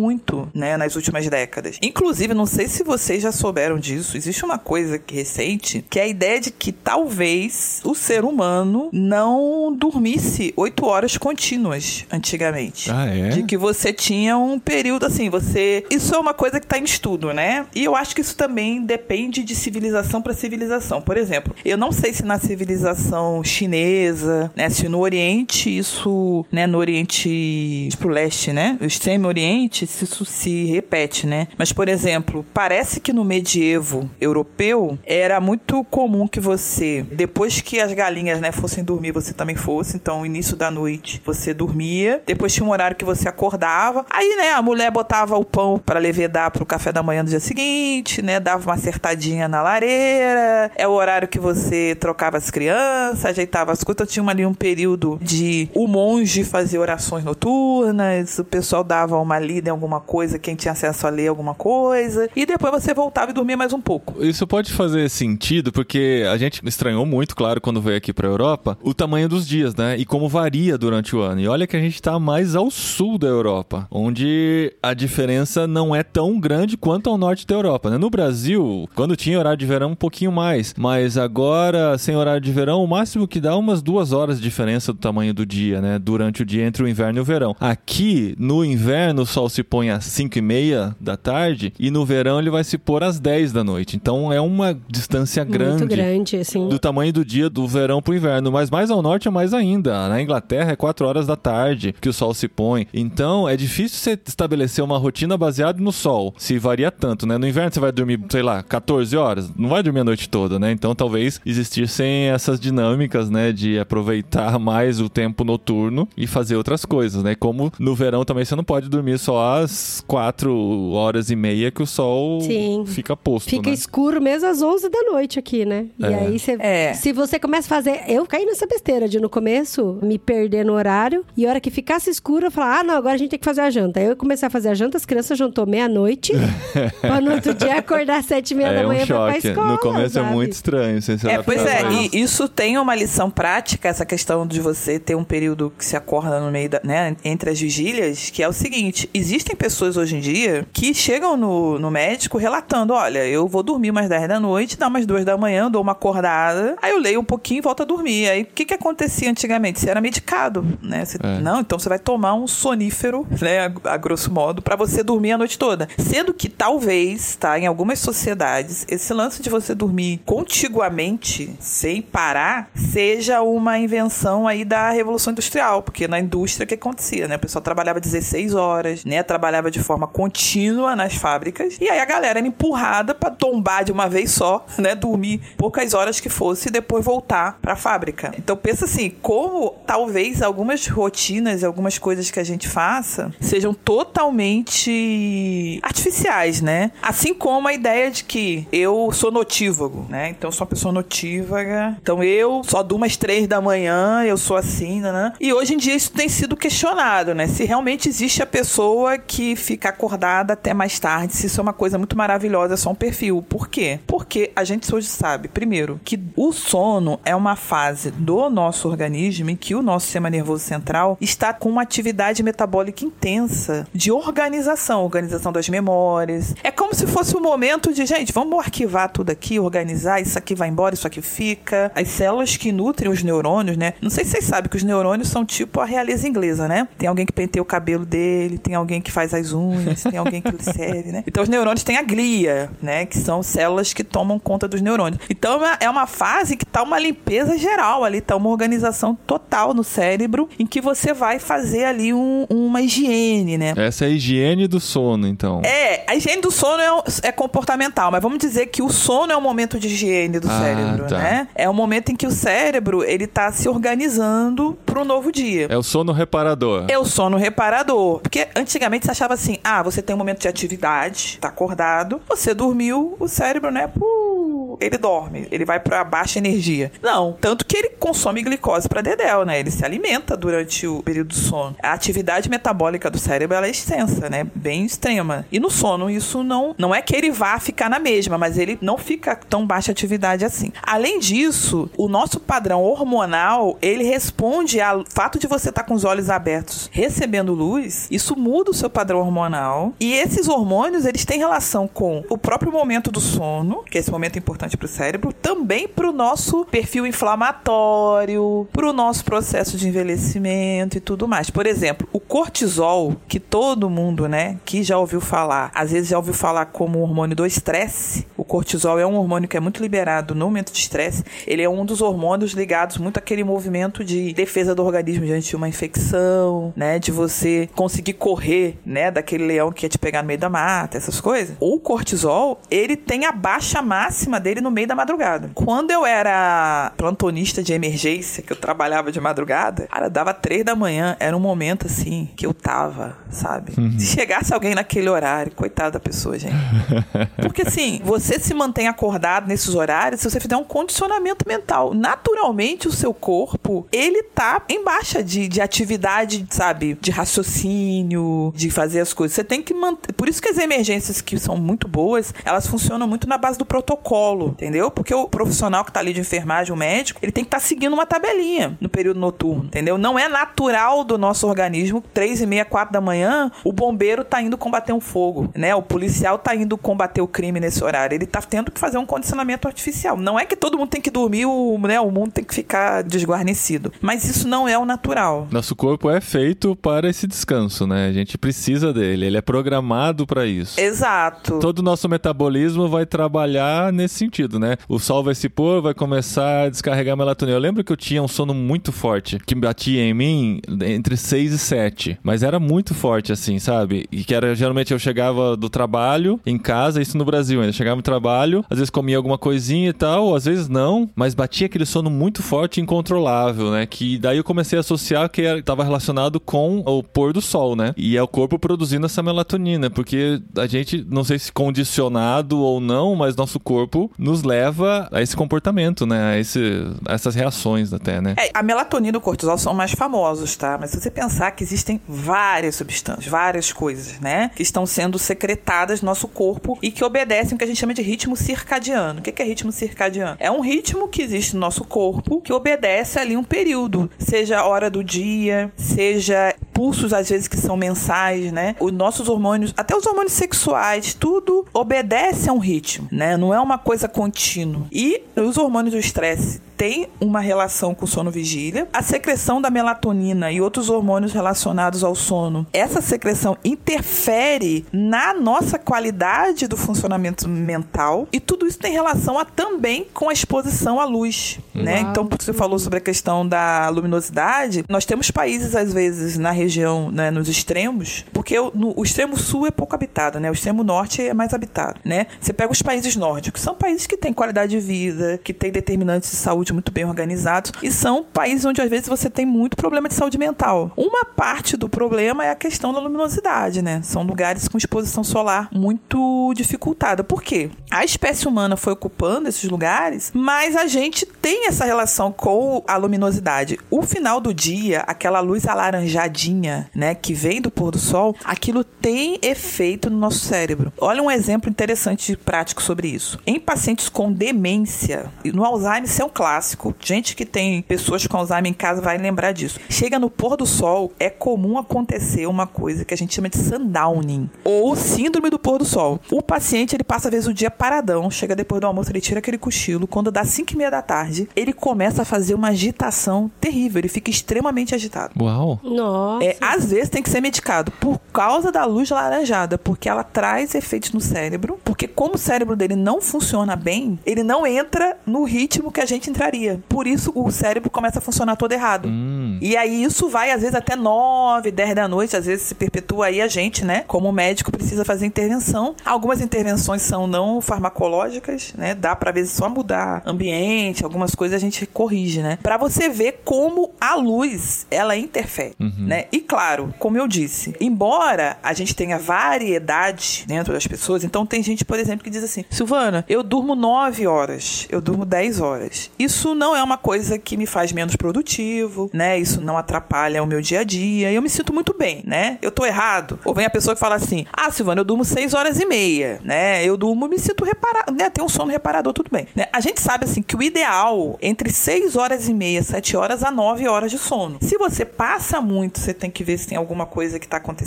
né, 0.55 0.77
nas 0.77 0.97
últimas 0.97 1.29
décadas. 1.29 1.79
Inclusive, 1.83 2.35
não 2.35 2.47
sei 2.47 2.69
se 2.69 2.83
vocês 2.83 3.23
já 3.23 3.33
souberam 3.33 3.79
disso, 3.79 4.17
existe 4.17 4.45
uma 4.45 4.59
coisa 4.59 5.01
recente 5.11 5.85
que 5.89 5.99
é 5.99 6.03
a 6.03 6.09
ideia 6.09 6.41
de 6.41 6.51
que 6.51 6.73
talvez 6.73 7.81
o 7.85 7.95
ser 7.95 8.25
humano 8.25 8.89
não 8.93 9.75
dormisse 9.77 10.53
oito 10.57 10.87
horas 10.87 11.17
contínuas 11.17 12.07
antigamente. 12.11 12.91
Ah, 12.91 13.07
é? 13.07 13.29
De 13.31 13.43
que 13.43 13.57
você 13.57 13.93
tinha 13.93 14.37
um 14.37 14.59
período 14.59 15.07
assim, 15.07 15.29
você. 15.29 15.85
Isso 15.91 16.15
é 16.15 16.19
uma 16.19 16.35
coisa 16.35 16.59
que 16.59 16.67
está 16.67 16.79
em 16.79 16.85
estudo, 16.85 17.33
né? 17.33 17.67
E 17.75 17.85
eu 17.85 17.95
acho 17.95 18.15
que 18.15 18.21
isso 18.21 18.37
também 18.37 18.85
depende 18.85 19.43
de 19.43 19.55
civilização 19.55 20.23
para 20.23 20.33
civilização. 20.35 21.01
Por 21.01 21.17
exemplo, 21.17 21.55
eu 21.65 21.77
não 21.77 21.93
sei 21.93 22.13
se 22.13 22.25
na 22.25 22.39
civilização 22.39 23.43
chinesa, 23.45 24.51
né, 24.57 24.69
se 24.71 24.89
no 24.89 25.01
Oriente 25.01 25.77
isso, 25.77 26.45
né, 26.51 26.67
no 26.67 26.79
Oriente 26.79 27.89
pro 27.99 28.09
leste, 28.09 28.53
né, 28.53 28.79
o 28.81 28.85
extremo 28.85 29.29
Oriente, 29.29 29.87
se 29.91 30.05
isso 30.05 30.25
se 30.25 30.65
repete, 30.67 31.27
né? 31.27 31.49
Mas 31.59 31.73
por 31.73 31.89
exemplo, 31.89 32.45
parece 32.55 33.01
que 33.01 33.13
no 33.13 33.25
medievo 33.25 34.09
europeu 34.21 34.99
era 35.05 35.41
muito 35.41 35.85
comum 35.85 36.27
que 36.27 36.41
você, 36.41 37.05
depois 37.13 37.61
que 37.61 37.81
as 37.81 37.93
galinhas, 37.93 38.41
né, 38.41 38.53
fossem 38.53 38.85
dormir, 38.85 39.13
você 39.13 39.33
também 39.33 39.57
fosse. 39.57 39.97
Então, 39.97 40.25
início 40.25 40.57
da 40.57 40.71
noite, 40.71 41.21
você 41.25 41.53
dormia. 41.53 42.23
Depois 42.27 42.53
tinha 42.53 42.67
um 42.67 42.71
horário 42.71 42.97
que 42.97 43.05
você 43.05 43.29
acordava. 43.29 44.05
Aí, 44.11 44.37
né, 44.37 44.53
a 44.53 44.63
mulher 44.63 44.91
botava 44.91 45.37
o 45.37 45.45
pão 45.45 45.79
para 45.79 45.99
levedar 45.99 46.51
pro 46.51 46.67
café 46.67 46.93
da 46.93 47.03
manhã 47.03 47.25
do 47.25 47.31
dia 47.31 47.41
seguinte, 47.41 48.23
né? 48.23 48.39
Dava 48.39 48.69
uma 48.69 48.75
acertadinha 48.75 49.49
na 49.49 49.63
lareira. 49.63 50.71
É 50.77 50.87
o 50.87 50.93
horário 50.93 51.29
que 51.29 51.39
você 51.39 51.97
trocava 51.99 52.37
as 52.37 52.51
crianças, 52.51 53.25
ajeitava 53.25 53.73
as 53.73 53.83
coisas. 53.83 54.09
Tinha 54.11 54.29
ali 54.29 54.47
um 54.47 54.55
período 54.55 55.19
de 55.21 55.69
o 55.75 55.87
monge 55.87 56.45
fazer 56.45 56.79
orações 56.79 57.25
noturnas, 57.25 58.39
o 58.39 58.45
pessoal 58.45 58.85
dava 58.85 59.19
uma 59.19 59.39
lida 59.39 59.71
alguma 59.81 60.01
coisa, 60.01 60.39
quem 60.39 60.55
tinha 60.55 60.73
acesso 60.73 61.07
a 61.07 61.11
ler 61.11 61.29
alguma 61.29 61.55
coisa. 61.55 62.29
E 62.37 62.45
depois 62.45 62.71
você 62.73 62.93
voltava 62.93 63.31
e 63.31 63.35
dormia 63.35 63.57
mais 63.57 63.73
um 63.73 63.81
pouco. 63.81 64.23
Isso 64.23 64.47
pode 64.47 64.73
fazer 64.73 65.09
sentido, 65.09 65.73
porque 65.73 66.25
a 66.31 66.37
gente 66.37 66.61
estranhou 66.67 67.07
muito, 67.07 67.35
claro, 67.35 67.61
quando 67.61 67.81
veio 67.81 67.97
aqui 67.97 68.13
pra 68.13 68.29
Europa, 68.29 68.77
o 68.83 68.93
tamanho 68.93 69.29
dos 69.29 69.47
dias, 69.47 69.75
né? 69.75 69.97
E 69.97 70.05
como 70.05 70.29
varia 70.29 70.77
durante 70.77 71.17
o 71.17 71.21
ano. 71.21 71.41
E 71.41 71.49
olha 71.49 71.67
que 71.67 71.77
a 71.77 71.81
gente 71.81 72.01
tá 72.01 72.19
mais 72.19 72.55
ao 72.55 72.71
sul 72.71 73.17
da 73.19 73.27
Europa, 73.27 73.89
onde 73.91 74.73
a 74.83 74.93
diferença 74.93 75.67
não 75.67 75.97
é 75.97 76.03
tão 76.03 76.39
grande 76.39 76.77
quanto 76.77 77.09
ao 77.09 77.17
norte 77.17 77.47
da 77.47 77.55
Europa, 77.55 77.91
né? 77.91 77.97
No 77.97 78.11
Brasil, 78.11 78.89
quando 78.95 79.17
tinha 79.17 79.39
horário 79.39 79.59
de 79.59 79.67
verão, 79.67 79.93
um 79.93 79.97
pouquinho 79.97 80.33
mais. 80.33 80.75
Mas 80.77 81.17
agora, 81.17 81.97
sem 81.97 82.15
horário 82.17 82.41
de 82.41 82.53
verão, 82.53 82.85
o 82.85 82.89
máximo 82.89 83.27
que 83.27 83.41
dá 83.41 83.57
umas 83.57 83.83
duas 83.83 84.13
horas 84.13 84.37
de 84.37 84.43
diferença 84.43 84.93
do 84.93 84.99
tamanho 84.99 85.33
do 85.33 85.47
dia, 85.47 85.81
né? 85.81 85.99
Durante 85.99 86.43
o 86.43 86.47
dia 86.47 86.65
entre 86.65 86.83
o 86.83 86.89
inverno 86.89 87.19
e 87.19 87.23
o 87.23 87.25
verão. 87.25 87.57
Aqui, 87.59 88.35
no 88.39 88.65
inverno, 88.65 89.23
o 89.23 89.27
sol 89.27 89.49
se 89.49 89.63
põe 89.71 89.89
às 89.89 90.05
5 90.07 90.37
e 90.37 90.43
meia 90.43 90.97
da 91.01 91.17
tarde 91.17 91.73
e 91.79 91.91
no 91.91 92.05
verão 92.05 92.41
ele 92.41 92.51
vai 92.51 92.65
se 92.65 92.77
pôr 92.77 93.05
às 93.05 93.21
10 93.21 93.53
da 93.53 93.63
noite. 93.63 93.97
Então 93.97 94.33
é 94.33 94.41
uma 94.41 94.77
distância 94.89 95.45
grande, 95.45 95.85
Muito 95.85 95.95
grande 95.95 96.41
do 96.69 96.79
tamanho 96.79 97.13
do 97.13 97.25
dia 97.25 97.49
do 97.49 97.67
verão 97.69 98.03
pro 98.03 98.15
inverno. 98.15 98.51
Mas 98.51 98.69
mais 98.69 98.91
ao 98.91 99.01
norte 99.01 99.29
é 99.29 99.31
mais 99.31 99.55
ainda. 99.55 100.09
Na 100.09 100.21
Inglaterra 100.21 100.73
é 100.73 100.77
4 100.77 101.07
horas 101.07 101.27
da 101.27 101.37
tarde 101.37 101.95
que 102.01 102.09
o 102.09 102.13
sol 102.13 102.35
se 102.35 102.49
põe. 102.49 102.89
Então 102.93 103.49
é 103.49 103.57
difícil 103.57 103.99
você 103.99 104.19
estabelecer 104.27 104.83
uma 104.83 104.99
rotina 104.99 105.37
baseada 105.37 105.81
no 105.81 105.93
sol, 105.93 106.35
se 106.37 106.59
varia 106.59 106.91
tanto, 106.91 107.27
né? 107.27 107.39
No 107.39 107.47
inverno 107.47 107.73
você 107.73 107.79
vai 107.81 107.93
dormir, 107.93 108.21
sei 108.29 108.43
lá, 108.43 108.63
14 108.63 109.17
horas, 109.17 109.53
não 109.57 109.69
vai 109.69 109.83
dormir 109.83 110.01
a 110.01 110.05
noite 110.05 110.29
toda, 110.29 110.59
né? 110.59 110.73
Então 110.73 110.95
talvez 110.95 111.41
existissem 111.47 112.29
essas 112.31 112.59
dinâmicas, 112.59 113.31
né, 113.31 113.53
de 113.53 113.79
aproveitar 113.79 114.59
mais 114.61 115.01
o 115.01 115.09
tempo 115.09 115.45
noturno 115.45 116.09
e 116.17 116.27
fazer 116.27 116.57
outras 116.57 116.85
coisas, 116.85 117.23
né? 117.23 117.35
Como 117.35 117.73
no 117.79 117.95
verão 117.95 118.25
também 118.25 118.45
você 118.45 118.57
não 118.57 118.65
pode 118.65 118.89
dormir 118.89 119.19
só 119.19 119.60
às 119.61 120.03
4 120.07 120.91
horas 120.93 121.31
e 121.31 121.37
meia 121.37 121.71
que 121.71 121.83
o 121.83 121.87
sol 121.87 122.41
Sim. 122.41 122.85
fica 122.87 123.17
posto, 123.17 123.49
Fica 123.51 123.69
né? 123.71 123.75
escuro 123.75 124.21
mesmo 124.21 124.49
às 124.49 124.63
11 124.63 124.89
da 124.89 125.03
noite 125.03 125.39
aqui, 125.39 125.65
né? 125.65 125.87
E 125.99 126.05
É. 126.05 126.15
aí 126.15 126.39
você. 126.39 126.57
É. 126.59 126.95
Se 126.95 127.13
você 127.13 127.39
começa 127.39 127.67
a 127.67 127.69
fazer. 127.77 128.01
Eu 128.09 128.27
caí 128.27 128.45
nessa 128.45 128.67
besteira 128.67 129.09
de 129.09 129.21
no 129.21 129.29
começo 129.29 129.99
me 130.03 130.19
perder 130.19 130.65
no 130.65 130.73
horário 130.75 131.25
e 131.37 131.47
a 131.47 131.51
hora 131.51 131.61
que 131.61 131.71
ficasse 131.71 132.11
escuro 132.11 132.47
eu 132.47 132.51
falar: 132.51 132.81
ah, 132.81 132.85
não, 132.85 132.95
agora 132.97 133.15
a 133.15 133.19
gente 133.19 133.31
tem 133.31 133.39
que 133.39 133.45
fazer 133.45 133.61
a 133.61 133.71
janta. 133.71 134.01
Aí 134.01 134.07
eu 134.07 134.17
comecei 134.17 134.47
a 134.47 134.51
fazer 134.51 134.69
a 134.71 134.75
janta, 134.75 134.97
as 134.97 135.05
crianças 135.05 135.39
jantou 135.39 135.67
meia-noite 135.67 136.33
pra 137.01 137.21
no 137.21 137.33
outro 137.33 137.55
dia 137.55 137.77
acordar 137.77 138.19
às 138.19 138.27
sete 138.27 138.53
e 138.53 138.55
meia 138.55 138.73
da 138.73 138.81
É 138.81 138.85
um 138.85 138.89
manhã 138.89 139.07
pra 139.07 139.15
ir 139.17 139.19
pra 139.19 139.33
choque. 139.35 139.49
escola. 139.49 139.73
No 139.73 139.79
começo 139.79 140.19
é 140.19 140.23
sabe? 140.23 140.35
muito 140.35 140.53
estranho. 140.53 141.01
Você 141.03 141.13
É, 141.29 141.43
pois 141.43 141.65
é, 141.65 141.83
mais. 141.83 142.13
e 142.13 142.21
isso 142.21 142.49
tem 142.49 142.79
uma 142.79 142.95
lição 142.95 143.31
prática, 143.31 143.89
essa 143.89 144.05
questão 144.07 144.47
de 144.47 144.61
você 144.61 144.99
ter 144.99 145.15
um 145.15 145.25
período 145.25 145.73
que 145.77 145.85
se 145.85 145.97
acorda 145.97 146.41
no 146.41 146.51
meio 146.51 146.69
da, 146.69 146.81
né, 146.85 147.17
entre 147.25 147.51
as 147.51 147.61
vigílias, 147.61 148.31
que 148.31 148.43
é 148.43 148.49
o 148.49 148.53
seguinte, 148.53 149.09
existem 149.51 149.57
pessoas 149.57 149.97
hoje 149.97 150.17
em 150.17 150.21
dia 150.21 150.67
que 150.73 150.95
chegam 150.95 151.37
no, 151.37 151.79
no 151.79 151.91
médico 151.91 152.39
relatando, 152.39 152.93
olha, 152.93 153.27
eu 153.27 153.47
vou 153.49 153.63
dormir 153.63 153.91
umas 153.91 154.09
10 154.09 154.29
da 154.29 154.41
noite, 154.41 154.79
dá 154.79 154.89
umas 154.89 155.07
2 155.07 155.25
da 155.25 155.37
manhã, 155.37 155.71
dou 155.71 155.83
uma 155.83 155.93
acordada. 155.93 156.77
Aí 156.81 156.93
eu 156.93 156.99
leio 156.99 157.21
um 157.21 157.25
pouquinho 157.25 157.59
e 157.59 157.61
volto 157.61 157.83
a 157.83 157.87
dormir. 157.87 158.29
Aí 158.29 158.43
o 158.43 158.47
que 158.47 158.65
que 158.65 158.75
acontecia 158.75 159.31
antigamente? 159.31 159.81
Você 159.81 159.91
era 159.91 160.01
medicado, 160.01 160.67
né? 160.83 161.05
Você, 161.05 161.19
É. 161.23 161.41
Não, 161.41 161.61
então 161.61 161.79
você 161.79 161.89
vai 161.89 161.99
tomar 161.99 162.35
um 162.35 162.47
sonífero, 162.47 163.27
né, 163.41 163.67
a, 163.67 163.95
a 163.95 163.97
grosso 163.97 164.33
modo, 164.33 164.63
pra 164.63 164.77
você 164.77 165.03
dormir 165.03 165.33
a 165.33 165.39
noite 165.39 165.59
toda. 165.59 165.89
Sendo 165.99 166.33
que 166.33 166.49
talvez, 166.49 167.37
tá, 167.37 167.59
em 167.59 167.67
algumas 167.67 167.99
sociedades, 167.99 168.87
esse 168.89 169.13
lance 169.13 169.43
de 169.43 169.51
você 169.51 169.75
dormir 169.75 170.21
contiguamente, 170.25 171.55
sem 171.61 172.03
parar, 172.03 172.71
seja 172.75 173.43
uma 173.43 173.79
invenção 173.79 174.47
aí 174.47 174.65
da 174.65 174.91
Revolução 174.91 175.33
Industrial, 175.33 175.83
porque 175.83 176.07
na 176.07 176.21
indústria 176.21 176.65
o 176.65 176.69
que 176.69 176.75
acontecia, 176.75 177.27
né? 177.27 177.37
O 177.37 177.39
pessoal 177.39 177.63
trabalhava 177.63 178.01
16 178.01 178.55
horas, 178.55 179.05
né? 179.05 179.23
Trabalhava 179.41 179.71
de 179.71 179.81
forma 179.81 180.07
contínua 180.07 180.95
nas 180.95 181.15
fábricas, 181.15 181.79
e 181.81 181.89
aí 181.89 181.99
a 181.99 182.05
galera 182.05 182.41
era 182.41 182.47
empurrada 182.47 183.15
pra 183.15 183.31
tombar 183.31 183.83
de 183.83 183.91
uma 183.91 184.07
vez 184.07 184.33
só, 184.33 184.67
né? 184.77 184.95
Dormir 184.95 185.41
poucas 185.57 185.95
horas 185.95 186.21
que 186.21 186.29
fosse 186.29 186.69
e 186.69 186.71
depois 186.71 187.03
voltar 187.03 187.59
pra 187.63 187.75
fábrica. 187.75 188.35
Então 188.37 188.55
pensa 188.55 188.85
assim, 188.85 189.09
como 189.23 189.77
talvez 189.87 190.43
algumas 190.43 190.87
rotinas, 190.87 191.65
algumas 191.65 191.97
coisas 191.97 192.31
que 192.31 192.39
a 192.39 192.45
gente 192.45 192.69
faça 192.69 193.33
sejam 193.41 193.73
totalmente 193.73 195.81
artificiais, 195.83 196.61
né? 196.61 196.93
Assim 197.01 197.33
como 197.33 197.67
a 197.67 197.73
ideia 197.73 198.11
de 198.11 198.25
que 198.25 198.69
eu 198.71 199.11
sou 199.11 199.31
notívago, 199.31 200.05
né? 200.11 200.29
Então 200.29 200.49
eu 200.49 200.53
sou 200.53 200.67
uma 200.67 200.71
pessoa 200.71 200.93
notívaga. 200.93 201.97
Então 202.03 202.23
eu 202.23 202.61
só 202.63 202.83
durmo 202.83 203.07
às 203.07 203.17
três 203.17 203.49
da 203.49 203.59
manhã, 203.59 204.23
eu 204.23 204.37
sou 204.37 204.59
assim, 204.59 205.01
né? 205.01 205.33
E 205.41 205.51
hoje 205.51 205.73
em 205.73 205.79
dia 205.79 205.95
isso 205.95 206.13
tem 206.13 206.29
sido 206.29 206.59
questionado, 206.59 207.35
né? 207.35 207.47
Se 207.47 207.65
realmente 207.65 208.07
existe 208.07 208.43
a 208.43 208.47
pessoa 208.47 209.17
que 209.31 209.55
fica 209.55 209.91
acordada 209.91 210.55
até 210.55 210.75
mais 210.75 210.99
tarde, 210.99 211.37
se 211.37 211.47
isso 211.47 211.61
é 211.61 211.63
uma 211.63 211.73
coisa 211.73 211.97
muito 211.97 212.19
maravilhosa, 212.19 212.75
é 212.75 212.77
só 212.77 212.91
um 212.91 212.97
perfil. 212.97 213.41
Por 213.49 213.69
quê? 213.69 214.01
Porque 214.05 214.51
a 214.57 214.65
gente 214.65 214.93
hoje 214.93 215.07
sabe, 215.07 215.47
primeiro, 215.47 216.01
que 216.05 216.19
o 216.35 216.53
sono 216.53 217.21
é 217.25 217.35
uma 217.37 217.55
fase 217.55 218.11
do 218.11 218.51
nosso 218.51 218.89
organismo 218.89 219.49
em 219.49 219.55
que 219.55 219.73
o 219.73 219.83
nosso 219.83 220.07
sistema 220.07 220.29
nervoso 220.29 220.65
central 220.65 221.17
está 221.21 221.55
com 221.55 221.69
uma 221.69 221.83
atividade 221.83 222.43
metabólica 222.43 223.05
intensa 223.05 223.87
de 223.95 224.11
organização, 224.11 225.05
organização 225.05 225.53
das 225.53 225.69
memórias. 225.69 226.53
É 226.65 226.73
como 226.73 226.93
se 226.93 227.07
fosse 227.07 227.37
um 227.37 227.41
momento 227.41 227.95
de, 227.95 228.05
gente, 228.07 228.33
vamos 228.33 228.59
arquivar 228.59 229.13
tudo 229.13 229.31
aqui, 229.31 229.61
organizar, 229.61 230.21
isso 230.21 230.37
aqui 230.37 230.57
vai 230.57 230.69
embora, 230.69 230.93
isso 230.93 231.07
aqui 231.07 231.23
fica. 231.23 231.93
As 231.95 232.09
células 232.09 232.57
que 232.57 232.73
nutrem 232.73 233.09
os 233.09 233.23
neurônios, 233.23 233.77
né? 233.77 233.95
Não 234.03 234.11
sei 234.11 234.25
se 234.25 234.33
vocês 234.33 234.45
sabem 234.47 234.69
que 234.69 234.77
os 234.77 234.83
neurônios 234.83 235.29
são 235.29 235.47
tipo 235.47 235.79
a 235.79 235.85
realeza 235.85 236.27
inglesa, 236.27 236.67
né? 236.67 236.89
Tem 236.99 237.09
alguém 237.09 237.25
que 237.25 237.33
penteia 237.33 237.63
o 237.63 237.65
cabelo 237.65 238.05
dele, 238.05 238.59
tem 238.59 238.75
alguém 238.75 239.01
que 239.01 239.10
faz 239.11 239.35
as 239.35 239.53
unhas, 239.53 240.03
tem 240.03 240.17
alguém 240.19 240.41
que 240.43 240.51
lhe 240.51 240.63
serve, 240.63 241.13
né? 241.13 241.25
Então 241.27 241.43
os 241.43 241.49
neurônios 241.49 241.83
têm 241.85 241.97
a 241.97 242.03
glia, 242.03 242.71
né? 242.83 243.07
Que 243.07 243.19
são 243.19 243.43
células 243.43 243.93
que 243.93 244.03
tomam 244.05 244.39
conta 244.39 244.67
dos 244.69 244.81
neurônios. 244.81 245.21
Então 245.29 245.53
é 245.53 245.57
uma- 245.57 245.79
é 245.83 245.91
uma 245.91 246.07
fase 246.07 246.57
que 246.57 246.65
tá 246.65 246.83
uma 246.83 246.99
limpeza 246.99 247.57
geral 247.59 248.05
ali, 248.05 248.21
tá 248.21 248.37
uma 248.37 248.49
organização 248.49 249.15
total 249.27 249.75
no 249.75 249.83
cérebro 249.85 250.49
em 250.59 250.67
que 250.67 250.81
você 250.81 251.13
vai 251.13 251.39
fazer 251.39 251.85
ali 251.85 252.13
um- 252.15 252.47
uma 252.51 252.81
higiene, 252.83 253.57
né? 253.59 253.75
Essa 253.77 254.05
é 254.05 254.09
a 254.09 254.11
higiene 254.11 254.67
do 254.67 254.81
sono, 254.81 255.27
então. 255.27 255.61
É, 255.65 256.05
a 256.09 256.15
higiene 256.15 256.41
do 256.43 256.51
sono 256.51 256.83
é, 256.83 257.29
é 257.29 257.33
comportamental, 257.33 258.11
mas 258.11 258.23
vamos 258.23 258.39
dizer 258.39 258.67
que 258.67 258.83
o 258.83 258.89
sono 258.91 259.33
é 259.33 259.37
um 259.37 259.41
momento 259.41 259.79
de 259.79 259.89
higiene 259.89 260.39
do 260.39 260.49
Ah, 260.51 260.61
cérebro, 260.61 261.07
tá. 261.07 261.19
né? 261.19 261.49
É 261.55 261.69
um 261.69 261.73
momento 261.75 262.11
em 262.13 262.17
que 262.17 262.27
o 262.27 262.31
cérebro, 262.31 263.03
ele 263.05 263.27
tá 263.27 263.51
se 263.53 263.69
organizando 263.69 264.77
pro 264.87 265.05
novo 265.05 265.31
dia. 265.33 265.67
É 265.71 265.77
o 265.77 265.83
sono 265.83 266.13
reparador. 266.13 266.85
É 266.89 266.99
o 266.99 267.05
sono 267.05 267.37
reparador. 267.37 268.21
Porque 268.21 268.49
antigamente 268.57 269.00
você 269.05 269.11
achava 269.11 269.35
assim: 269.35 269.59
ah, 269.63 269.83
você 269.83 270.03
tem 270.03 270.15
um 270.15 270.19
momento 270.19 270.41
de 270.41 270.49
atividade, 270.49 271.39
tá 271.41 271.49
acordado, 271.49 272.21
você 272.29 272.55
dormiu, 272.55 273.17
o 273.19 273.29
cérebro, 273.29 273.71
né? 273.71 273.87
Puh, 273.87 274.77
ele 274.81 274.97
dorme, 274.97 275.47
ele 275.51 275.65
vai 275.65 275.81
pra 275.81 276.05
baixa 276.05 276.39
energia. 276.39 276.93
Não, 277.03 277.37
tanto 277.41 277.65
que 277.65 277.77
ele 277.77 277.91
consome 277.99 278.43
glicose 278.43 278.89
pra 278.89 279.03
dedéu, 279.03 279.45
né? 279.45 279.59
Ele 279.59 279.71
se 279.71 279.85
alimenta 279.85 280.37
durante 280.37 280.87
o 280.87 281.03
período 281.03 281.29
do 281.29 281.35
sono. 281.35 281.77
A 281.83 281.93
atividade 281.93 282.49
metabólica 282.49 283.11
do 283.11 283.19
cérebro 283.19 283.57
ela 283.57 283.67
é 283.67 283.71
extensa, 283.71 284.29
né? 284.29 284.47
Bem 284.55 284.85
extrema. 284.85 285.47
E 285.51 285.59
no 285.59 285.71
sono, 285.71 286.11
isso 286.11 286.43
não, 286.43 286.75
não 286.79 286.95
é 286.95 287.03
que 287.03 287.15
ele 287.15 287.31
vá 287.31 287.59
ficar 287.59 287.91
na 287.91 287.99
mesma, 287.99 288.39
mas 288.39 288.59
ele 288.59 288.79
não 288.81 288.97
fica 288.97 289.37
tão 289.37 289.67
baixa 289.67 289.93
atividade 289.93 290.45
assim. 290.45 290.73
Além 290.83 291.19
disso, 291.19 291.91
o 291.97 292.09
nosso 292.09 292.41
padrão 292.41 292.83
hormonal, 292.83 293.79
ele 293.83 294.05
responde 294.05 294.81
ao 294.81 295.05
fato 295.09 295.39
de 295.39 295.47
você 295.47 295.69
estar 295.69 295.85
com 295.85 295.95
os 295.95 296.05
olhos 296.05 296.31
abertos 296.31 296.91
recebendo 296.91 297.55
luz, 297.55 298.07
isso 298.11 298.37
muda 298.37 298.71
o 298.71 298.75
seu 298.75 298.90
padrão 298.91 299.21
hormonal. 299.21 299.93
E 300.01 300.13
esses 300.13 300.49
hormônios, 300.49 301.05
eles 301.05 301.25
têm 301.25 301.39
relação 301.39 301.89
com 301.89 302.25
o 302.29 302.37
próprio 302.37 302.73
momento 302.73 303.11
do 303.11 303.21
sono, 303.21 303.83
que 303.85 303.99
é 303.99 304.01
esse 304.01 304.11
momento 304.11 304.39
importante 304.39 304.77
para 304.77 304.87
o 304.87 304.89
cérebro, 304.89 305.33
também 305.33 305.89
para 305.89 306.09
o 306.09 306.13
nosso 306.13 306.65
perfil 306.67 307.07
inflamatório, 307.07 308.69
para 308.73 308.89
o 308.89 308.93
nosso 308.93 309.25
processo 309.25 309.77
de 309.77 309.89
envelhecimento 309.89 310.97
e 310.97 311.01
tudo 311.01 311.29
mais. 311.29 311.51
Por 311.51 311.67
exemplo, 311.67 312.09
o 312.13 312.21
cortisol, 312.21 313.17
que 313.29 313.41
todo 313.41 313.91
mundo, 313.91 314.29
né, 314.29 314.59
que 314.65 314.83
já 314.83 314.99
ouviu 314.99 315.21
falar, 315.21 315.71
às 315.75 315.91
vezes 315.91 316.09
já 316.09 316.17
ouviu 316.17 316.35
falar 316.35 316.67
como 316.67 317.01
hormônio 317.01 317.37
do 317.37 317.47
estresse. 317.47 318.27
O 318.37 318.45
cortisol 318.45 318.99
é 318.99 319.07
um 319.07 319.17
hormônio 319.17 319.49
que 319.49 319.57
é 319.57 319.61
muito 319.61 319.81
liberado 319.81 320.35
no 320.35 320.47
momento 320.47 320.73
de 320.73 320.79
estresse. 320.79 321.25
Ele 321.47 321.63
é 321.63 321.69
um 321.69 321.85
dos 321.85 322.01
hormônios 322.01 322.53
ligados 322.53 322.99
muito 322.99 323.19
àquele 323.19 323.45
movimento 323.45 324.05
de 324.05 324.33
defesa 324.33 324.75
do 324.75 324.85
organismo 324.85 325.25
diante 325.25 325.49
de 325.49 325.57
uma 325.57 325.69
infecção, 325.69 326.73
né, 326.77 326.99
de 326.99 327.13
você 327.13 327.69
conseguir 327.75 328.15
correr, 328.15 328.79
né, 328.85 329.11
daquele 329.11 329.47
leão 329.47 329.73
que 329.73 329.87
ia 329.87 329.89
te 329.89 329.99
pegar 329.99 330.23
no 330.23 330.29
meio 330.29 330.39
da 330.39 330.49
mata, 330.49 330.97
essas 330.97 331.21
coisas. 331.21 331.57
O 331.61 331.79
cortisol, 331.79 332.61
ele 332.71 332.97
tem 332.97 333.25
a 333.27 333.33
baixa 333.33 333.83
máxima 333.83 334.41
dele 334.41 334.61
no 334.61 334.71
meio 334.71 334.87
da 334.87 334.95
madrugada. 334.95 335.51
Quando 335.55 335.91
eu 335.91 336.05
era 336.05 336.93
plantonista 336.97 337.63
de 337.63 337.73
emergência, 337.73 338.43
que 338.43 338.53
eu 338.53 338.57
trabalhava 338.57 339.13
de 339.13 339.21
madrugada, 339.21 339.87
cara, 339.87 340.09
dava 340.09 340.33
três 340.35 340.65
da 340.65 340.75
manhã, 340.75 341.17
era 341.21 341.37
um 341.37 341.41
momento 341.41 341.87
assim 341.87 342.29
que 342.37 342.47
eu 342.47 342.55
tava, 342.55 343.17
sabe? 343.31 343.73
Se 343.99 344.07
chegasse 344.07 344.53
alguém 344.53 344.75
naquele 344.75 345.09
horário, 345.09 345.53
coitada 345.53 345.93
da 345.93 346.01
pessoa, 346.01 346.39
gente. 346.39 346.55
Porque 347.41 347.63
assim, 347.63 348.01
você 348.05 348.39
se 348.39 348.55
mantém 348.55 348.89
acordado 348.89 349.47
nesses 349.47 349.75
horários 349.75 350.21
se 350.21 350.31
você 350.31 350.41
fizer 350.41 350.57
um 350.57 350.65
condicionamento 350.65 351.47
mental. 351.47 351.95
Naturalmente, 351.95 352.89
o 352.89 352.93
seu 352.93 353.13
corpo, 353.13 353.87
ele 353.93 354.23
tá 354.23 354.63
em 354.69 354.85
baixa 354.85 355.23
de, 355.23 355.49
de 355.49 355.61
atividade, 355.61 356.47
sabe? 356.51 356.97
De 357.01 357.11
raciocínio, 357.11 358.53
de 358.55 358.70
fazer 358.71 359.01
as 359.01 359.13
coisas. 359.13 359.35
Você 359.35 359.45
tem 359.45 359.63
que 359.63 359.75
manter. 359.75 360.13
Por 360.13 360.29
isso 360.29 360.41
que 360.41 360.49
as 360.49 360.59
emergências 360.59 361.21
que 361.21 361.39
são 361.39 361.57
muito 361.57 361.89
boas, 361.89 362.35
elas 362.45 362.67
funcionam 362.67 363.07
muito 363.07 363.29
na 363.29 363.39
base 363.39 363.59
do 363.59 363.65
protocolo, 363.65 364.49
entendeu? 364.51 364.91
Porque 364.91 365.15
o 365.15 365.29
profissional 365.29 365.85
que 365.85 365.93
tá 365.93 366.01
ali 366.01 366.13
de 366.13 366.21
enfermagem, 366.21 366.73
o 366.73 366.77
médico, 366.77 367.21
ele 367.23 367.33
tem 367.33 367.45
que 367.45 367.49
estar 367.49 367.61
seguindo 367.61 367.93
uma 367.93 368.07
tabelinha 368.07 368.77
no 368.81 368.89
período 368.89 369.19
noturno, 369.19 369.65
entendeu? 369.65 369.99
Não 369.99 370.19
é 370.19 370.29
natural 370.29 371.05
do 371.05 371.19
nosso 371.19 371.47
organismo, 371.47 372.03
três 372.13 372.41
e 372.41 372.47
meia, 372.47 372.65
quatro 372.65 372.93
da 372.93 373.01
manhã, 373.01 373.51
o 373.65 373.73
bombeiro 373.73 374.25
tá 374.25 374.41
indo 374.43 374.57
combater 374.57 374.93
um 374.93 375.01
fogo, 375.01 375.51
né? 375.55 375.75
O 375.75 375.83
policial 375.83 376.39
tá 376.39 376.55
indo 376.55 376.77
combater 376.79 377.21
o 377.21 377.27
crime 377.27 377.61
nesse 377.61 377.83
horário. 377.83 378.15
Ele 378.15 378.27
tá 378.27 378.41
tendo 378.41 378.71
que 378.71 378.79
fazer 378.79 378.99
um 378.99 379.07
condicionamento 379.07 379.67
artificial. 379.67 380.17
Não 380.17 380.39
é 380.39 380.45
que 380.45 380.57
todo 380.57 380.79
mundo 380.79 380.91
tem 380.91 381.01
que 381.01 381.11
dormir, 381.11 381.47
o, 381.47 381.79
né, 381.79 382.01
o 382.01 382.11
mundo 382.11 382.33
tem 382.33 382.45
que 382.45 382.55
ficar 382.55 383.03
desguarnecido. 383.03 383.93
Mas 384.01 384.25
isso 384.25 384.47
não 384.47 384.69
é 384.69 384.79
o 384.79 384.85
natural. 384.85 385.49
Nosso 385.51 385.75
corpo 385.75 386.11
é 386.11 386.21
feito 386.21 386.77
para 386.77 387.09
esse 387.09 387.27
descanso, 387.27 387.87
né? 387.87 388.07
A 388.07 388.13
gente 388.13 388.37
precisa 388.39 388.60
dele, 388.93 389.27
ele 389.27 389.37
é 389.37 389.41
programado 389.41 390.27
para 390.27 390.47
isso. 390.47 390.81
Exato. 390.81 391.59
Todo 391.59 391.79
o 391.81 391.83
nosso 391.83 392.09
metabolismo 392.09 392.89
vai 392.89 393.07
trabalhar 393.07 393.93
nesse 393.93 394.17
sentido, 394.17 394.59
né? 394.59 394.77
O 394.89 394.99
sol 394.99 395.25
vai 395.25 395.35
se 395.35 395.49
pôr, 395.49 395.81
vai 395.81 395.95
começar 395.95 396.65
a 396.65 396.69
descarregar 396.69 397.17
melatonina. 397.17 397.57
Eu 397.57 397.61
lembro 397.61 397.83
que 397.83 397.93
eu 397.93 397.97
tinha 397.97 398.23
um 398.23 398.29
sono 398.29 398.55
muito 398.55 398.93
forte, 398.93 399.39
que 399.47 399.55
batia 399.55 400.03
em 400.03 400.15
mim 400.15 400.61
entre 400.85 401.17
6 401.17 401.53
e 401.53 401.59
7. 401.59 402.19
Mas 402.23 402.43
era 402.43 402.59
muito 402.59 402.95
forte, 402.95 403.33
assim, 403.33 403.59
sabe? 403.59 404.07
E 404.11 404.25
que 404.25 404.35
era, 404.35 404.55
geralmente, 404.55 404.93
eu 404.93 404.99
chegava 404.99 405.57
do 405.57 405.69
trabalho, 405.69 406.41
em 406.47 406.59
casa, 406.59 407.01
isso 407.01 407.17
no 407.17 407.25
Brasil 407.25 407.61
ainda. 407.61 407.73
Chegava 407.73 407.97
no 407.97 408.03
trabalho, 408.03 408.65
às 408.69 408.79
vezes 408.79 408.91
comia 408.91 409.17
alguma 409.17 409.39
coisinha 409.39 409.91
e 409.91 409.93
tal, 409.93 410.35
às 410.35 410.45
vezes 410.45 410.69
não, 410.69 411.09
mas 411.15 411.35
batia 411.35 411.67
aquele 411.67 411.87
sono 411.87 412.11
muito 412.11 412.43
forte 412.43 412.79
e 412.79 412.83
incontrolável, 412.83 413.71
né? 413.71 413.87
Que 413.87 414.19
daí 414.19 414.39
eu 414.39 414.45
comecei 414.45 414.79
a 414.79 414.81
associar 414.81 415.29
que 415.31 415.43
estava 415.43 415.85
relacionado 415.85 416.41
com 416.41 416.83
o 416.87 417.03
pôr 417.03 417.33
do 417.33 417.41
sol, 417.41 417.77
né? 417.77 417.93
E 417.97 418.17
é 418.17 418.23
o 418.23 418.29
corpo 418.29 418.50
produzindo 418.59 419.07
essa 419.07 419.23
melatonina, 419.23 419.91
porque 419.91 420.41
a 420.57 420.67
gente, 420.67 421.05
não 421.09 421.25
sei 421.25 421.39
se 421.39 421.53
condicionado 421.53 422.59
ou 422.61 422.81
não, 422.81 423.15
mas 423.15 423.37
nosso 423.37 423.59
corpo 423.59 424.11
nos 424.19 424.43
leva 424.43 425.09
a 425.13 425.23
esse 425.23 425.37
comportamento, 425.37 426.07
né? 426.07 426.35
A, 426.35 426.39
esse, 426.39 426.61
a 427.07 427.15
essas 427.15 427.35
reações 427.35 427.93
até, 427.93 428.21
né? 428.21 428.35
É, 428.39 428.51
a 428.53 428.63
melatonina 428.63 429.17
e 429.17 429.19
o 429.19 429.21
cortisol 429.21 429.59
são 429.59 429.75
mais 429.75 429.93
famosos, 429.93 430.57
tá? 430.57 430.79
Mas 430.81 430.91
se 430.91 431.01
você 431.01 431.11
pensar 431.11 431.51
que 431.53 431.63
existem 431.63 432.01
várias 432.09 432.77
substâncias, 432.77 433.27
várias 433.27 433.73
coisas, 433.73 434.19
né? 434.21 434.51
Que 434.55 434.63
estão 434.63 434.87
sendo 434.87 435.19
secretadas 435.19 436.03
no 436.03 436.07
nosso 436.07 436.29
corpo 436.29 436.79
e 436.83 436.91
que 436.91 437.05
obedecem 437.05 437.55
o 437.55 437.59
que 437.59 437.65
a 437.65 437.67
gente 437.67 437.79
chama 437.79 437.95
de 437.95 438.03
ritmo 438.03 438.37
circadiano. 438.37 439.21
O 439.21 439.23
que 439.23 439.41
é 439.41 439.45
ritmo 439.45 439.73
circadiano? 439.73 440.37
É 440.39 440.51
um 440.51 440.61
ritmo 440.61 441.09
que 441.09 441.23
existe 441.23 441.55
no 441.55 441.61
nosso 441.61 441.85
corpo 441.85 442.41
que 442.41 442.53
obedece 442.53 443.19
ali 443.19 443.37
um 443.37 443.45
período, 443.45 444.11
seja 444.19 444.61
a 444.61 444.67
hora 444.67 444.91
do 444.91 445.03
dia, 445.03 445.73
seja 445.77 446.55
pulsos, 446.81 447.13
às 447.13 447.29
vezes, 447.29 447.47
que 447.47 447.59
são 447.59 447.77
mensais, 447.77 448.40
né? 448.53 448.77
Os 448.81 448.93
nossos 448.93 449.29
hormônios, 449.29 449.75
até 449.77 449.97
os 449.97 450.07
hormônios 450.07 450.33
sexuais, 450.33 451.15
tudo 451.15 451.67
obedece 451.73 452.49
a 452.49 452.53
um 452.53 452.59
ritmo, 452.59 453.09
né? 453.11 453.37
Não 453.37 453.53
é 453.53 453.61
uma 453.61 453.79
coisa 453.79 454.09
contínua. 454.09 454.87
E 454.91 455.23
os 455.37 455.57
hormônios 455.57 455.93
do 455.93 455.99
estresse 455.99 456.61
tem 456.81 457.09
uma 457.21 457.41
relação 457.41 457.95
com 457.95 458.07
o 458.07 458.09
sono 458.09 458.31
vigília. 458.31 458.89
A 458.91 459.03
secreção 459.03 459.61
da 459.61 459.69
melatonina 459.69 460.51
e 460.51 460.63
outros 460.63 460.89
hormônios 460.89 461.31
relacionados 461.31 462.03
ao 462.03 462.15
sono, 462.15 462.67
essa 462.73 463.03
secreção 463.03 463.55
interfere 463.63 464.87
na 464.91 465.35
nossa 465.35 465.79
qualidade 465.79 466.67
do 466.67 466.79
funcionamento 466.79 467.47
mental 467.47 468.27
e 468.33 468.41
tudo 468.41 468.67
isso 468.67 468.79
tem 468.79 468.95
relação 468.95 469.39
a, 469.39 469.45
também 469.45 470.07
com 470.15 470.31
a 470.31 470.33
exposição 470.33 470.99
à 470.99 471.05
luz, 471.05 471.59
uhum. 471.75 471.83
né? 471.83 472.01
Então, 472.01 472.27
porque 472.27 472.47
você 472.47 472.55
falou 472.55 472.79
sobre 472.79 472.97
a 472.97 473.03
questão 473.03 473.47
da 473.47 473.91
luminosidade, 473.91 474.83
nós 474.89 475.05
temos 475.05 475.31
países 475.31 475.77
às 475.77 475.93
vezes 475.93 476.39
na 476.39 476.51
região, 476.51 477.11
né, 477.11 477.31
nos 477.31 477.47
extremos, 477.47 478.25
porque 478.33 478.59
o, 478.59 478.71
no, 478.75 478.93
o 478.97 479.03
extremo 479.03 479.37
sul 479.37 479.67
é 479.67 479.71
pouco 479.71 479.95
habitado, 479.95 480.41
né? 480.41 480.51
O 480.51 480.55
extremo 480.55 480.83
norte 480.83 481.23
é 481.23 481.35
mais 481.35 481.53
habitado, 481.53 482.01
né? 482.05 482.27
Você 482.41 482.53
pega 482.53 482.73
os 482.73 482.83
países 482.83 483.17
nórdicos, 483.17 483.63
são 483.63 483.75
países 483.75 484.07
que 484.07 484.17
têm 484.17 484.33
qualidade 484.33 484.71
de 484.71 484.81
vida, 484.81 485.39
que 485.43 485.53
têm 485.53 485.71
determinantes 485.71 486.31
de 486.31 486.37
saúde 486.37 486.73
muito 486.73 486.93
bem 486.93 487.05
organizados 487.05 487.73
e 487.83 487.91
são 487.91 488.25
países 488.25 488.65
onde 488.65 488.81
às 488.81 488.89
vezes 488.89 489.09
você 489.09 489.29
tem 489.29 489.45
muito 489.45 489.77
problema 489.77 490.09
de 490.09 490.15
saúde 490.15 490.39
mental. 490.39 490.93
Uma 490.97 491.25
parte 491.25 491.77
do 491.77 491.89
problema 491.89 492.45
é 492.45 492.51
a 492.51 492.55
questão 492.55 492.93
da 492.93 493.01
luminosidade, 493.01 493.83
né? 493.83 494.01
São 494.03 494.23
lugares 494.23 494.69
com 494.69 494.79
exposição 494.79 495.25
solar 495.25 495.69
muito 495.73 496.53
dificultada. 496.55 497.25
Por 497.25 497.43
quê? 497.43 497.71
A 497.91 498.05
espécie 498.05 498.47
humana 498.47 498.77
foi 498.77 498.93
ocupando 498.93 499.49
esses 499.49 499.69
lugares, 499.69 500.31
mas 500.35 500.77
a 500.77 500.87
gente 500.87 501.27
tem 501.27 501.67
essa 501.67 501.85
relação 501.85 502.33
com 502.33 502.83
a 502.87 502.97
luminosidade. 502.97 503.79
O 503.91 504.03
final 504.03 504.41
do 504.41 504.53
dia, 504.53 505.01
aquela 505.01 505.41
luz 505.41 505.67
alaranjadinha, 505.67 506.89
né, 506.95 507.15
que 507.15 507.33
vem 507.33 507.61
do 507.61 507.71
pôr 507.71 507.91
do 507.91 507.99
sol, 507.99 508.10
aquilo 508.45 508.85
tem 508.85 509.39
efeito 509.43 510.11
no 510.11 510.19
nosso 510.19 510.41
cérebro. 510.41 510.93
Olha 510.99 511.23
um 511.23 511.31
exemplo 511.31 511.71
interessante 511.71 512.33
e 512.33 512.37
prático 512.37 512.83
sobre 512.83 513.09
isso. 513.09 513.39
Em 513.47 513.59
pacientes 513.59 514.09
com 514.09 514.33
demência, 514.33 515.27
no 515.45 515.65
Alzheimer 515.65 516.05
isso 516.05 516.23
é 516.23 516.25
um 516.25 516.29
clássico 516.29 516.51
clássico. 516.61 516.95
Gente 517.01 517.37
que 517.37 517.45
tem 517.45 517.83
pessoas 517.83 518.27
com 518.27 518.37
Alzheimer 518.37 518.71
em 518.71 518.75
casa 518.75 519.01
vai 519.01 519.17
lembrar 519.19 519.53
disso. 519.53 519.79
Chega 519.89 520.19
no 520.19 520.31
pôr 520.31 520.57
do 520.57 520.67
sol, 520.67 521.13
é 521.19 521.31
comum 521.31 521.79
acontecer 521.79 522.47
uma 522.47 522.67
coisa 522.67 523.05
que 523.05 523.15
a 523.15 523.17
gente 523.17 523.35
chama 523.35 523.49
de 523.49 523.59
sundowning, 523.59 524.49
ou 524.65 524.97
síndrome 524.97 525.51
do 525.51 525.59
pôr 525.59 525.79
do 525.79 525.85
sol. 525.85 526.21
O 526.31 526.43
paciente, 526.43 526.95
ele 526.95 527.05
passa 527.05 527.29
às 527.29 527.33
vezes 527.33 527.47
o 527.47 527.55
dia 527.55 527.71
paradão, 527.71 528.31
chega 528.31 528.57
depois 528.57 528.81
do 528.81 528.87
almoço, 528.87 529.11
ele 529.11 529.21
tira 529.21 529.39
aquele 529.39 529.59
cochilo, 529.59 530.07
quando 530.07 530.31
dá 530.31 530.45
5 530.45 530.73
e 530.73 530.77
meia 530.77 530.91
da 530.91 531.03
tarde, 531.03 531.49
ele 531.55 531.73
começa 531.73 532.23
a 532.23 532.25
fazer 532.25 532.55
uma 532.55 532.69
agitação 532.69 533.51
terrível, 533.61 534.01
ele 534.01 534.09
fica 534.09 534.31
extremamente 534.31 534.95
agitado. 534.95 535.33
Uau! 535.41 535.81
Nossa! 535.83 536.45
É, 536.45 536.57
às 536.61 536.91
vezes 536.91 537.09
tem 537.09 537.23
que 537.23 537.31
ser 537.31 537.41
medicado 537.41 537.93
por 538.01 538.19
causa 538.33 538.73
da 538.73 538.85
luz 538.85 539.11
laranjada, 539.11 539.77
porque 539.79 540.09
ela 540.09 540.25
traz 540.25 540.75
efeitos 540.75 541.13
no 541.13 541.21
cérebro, 541.21 541.79
porque 541.85 542.09
como 542.09 542.35
o 542.35 542.39
cérebro 542.39 542.75
dele 542.75 542.97
não 542.97 543.21
funciona 543.21 543.77
bem, 543.77 544.19
ele 544.25 544.43
não 544.43 544.67
entra 544.67 545.17
no 545.27 545.45
ritmo 545.45 545.93
que 545.93 546.01
a 546.01 546.07
gente 546.07 546.31
entraria 546.31 546.81
por 546.89 547.07
isso 547.07 547.33
o 547.35 547.51
cérebro 547.51 547.91
começa 547.91 548.19
a 548.19 548.23
funcionar 548.23 548.57
todo 548.57 548.73
errado. 548.73 549.09
Hum. 549.09 549.59
E 549.61 549.77
aí 549.77 550.03
isso 550.03 550.29
vai 550.29 550.51
às 550.51 550.61
vezes 550.61 550.75
até 550.75 550.97
9, 550.97 551.71
10 551.71 551.95
da 551.95 552.09
noite, 552.09 552.37
às 552.37 552.47
vezes 552.47 552.67
se 552.67 552.75
perpetua 552.75 553.27
aí 553.27 553.41
a 553.41 553.49
gente, 553.49 553.85
né? 553.85 554.05
Como 554.07 554.31
médico 554.33 554.71
precisa 554.71 555.05
fazer 555.05 555.27
intervenção. 555.27 555.95
Algumas 556.05 556.41
intervenções 556.41 557.03
são 557.03 557.27
não 557.27 557.61
farmacológicas, 557.61 558.75
né? 558.77 558.95
Dá 558.95 559.15
para 559.15 559.31
vezes 559.33 559.53
só 559.53 559.69
mudar 559.69 560.23
ambiente, 560.27 561.05
algumas 561.05 561.35
coisas 561.35 561.57
a 561.57 561.61
gente 561.61 561.87
corrige, 561.87 562.43
né? 562.43 562.59
Para 562.63 562.77
você 562.77 563.09
ver 563.09 563.41
como 563.45 563.93
a 564.01 564.15
luz 564.15 564.87
ela 564.91 565.17
interfere, 565.17 565.75
uhum. 565.81 566.07
né? 566.07 566.27
E 566.33 566.41
claro, 566.41 566.95
como 566.99 567.17
eu 567.17 567.27
disse, 567.27 567.75
embora 567.91 568.57
a 568.63 568.73
gente 568.73 568.95
tenha 568.95 569.19
variedade 569.19 570.45
dentro 570.47 570.73
das 570.73 570.87
pessoas, 570.87 571.25
então 571.25 571.45
tem 571.45 571.63
gente, 571.63 571.85
por 571.85 571.99
exemplo, 571.99 572.25
que 572.25 572.31
diz 572.31 572.43
assim: 572.43 572.65
"Silvana, 572.71 573.25
eu 573.29 573.43
durmo 573.43 573.75
9 573.75 574.27
horas, 574.27 574.87
eu 574.91 575.01
durmo 575.01 575.25
10 575.25 575.61
horas". 575.61 576.11
Isso 576.19 576.55
não 576.55 576.75
é 576.75 576.83
uma 576.83 576.97
coisa 576.97 577.39
que 577.39 577.57
me 577.57 577.67
faz 577.67 577.93
menos 577.93 578.17
produtivo, 578.17 579.11
né? 579.13 579.39
Isso 579.39 579.61
não 579.61 579.77
atrapalha 579.77 580.43
o 580.43 580.47
meu 580.47 580.61
dia 580.61 580.81
a 580.81 580.85
dia. 580.85 581.33
Eu 581.33 581.43
me 581.43 581.49
sinto 581.49 581.73
muito 581.73 581.97
bem, 581.97 582.23
né? 582.27 582.59
Eu 582.63 582.71
tô 582.71 582.85
errado. 582.85 583.39
Ou 583.45 583.55
vem 583.55 583.67
a 583.67 583.71
pessoa 583.71 583.95
que 583.95 584.01
fala 584.01 584.15
assim: 584.15 584.47
Ah, 584.53 584.71
Silvana, 584.71 585.01
eu 585.01 585.05
durmo 585.05 585.25
seis 585.25 585.55
horas 585.55 585.81
e 585.81 585.87
meia, 585.87 586.41
né? 586.45 586.85
Eu 586.85 586.97
durmo, 586.97 587.29
me 587.29 587.39
sinto 587.39 587.65
reparado, 587.65 588.13
né? 588.13 588.31
Tem 588.31 588.45
um 588.45 588.49
sono 588.49 588.71
reparador, 588.71 589.13
tudo 589.13 589.31
bem. 589.31 589.47
Né? 589.55 589.67
A 589.73 589.81
gente 589.81 590.01
sabe 590.01 590.25
assim 590.25 590.43
que 590.43 590.57
o 590.57 590.63
ideal 590.63 591.39
entre 591.41 591.71
seis 591.71 592.17
horas 592.17 592.49
e 592.49 592.55
meia, 592.55 592.83
sete 592.83 593.17
horas 593.17 593.43
a 593.43 593.51
nove 593.51 593.89
horas 593.89 594.11
de 594.11 594.19
sono. 594.19 594.59
Se 594.61 594.77
você 594.77 595.05
passa 595.05 595.61
muito, 595.61 595.99
você 595.99 596.15
tem 596.15 596.31
que 596.31 596.45
ver 596.45 596.59
se 596.59 596.69
tem 596.69 596.79
alguma 596.79 597.07
coisa 597.07 597.39
que 597.39 597.49
tá 597.49 597.57
acontecendo, 597.57 597.80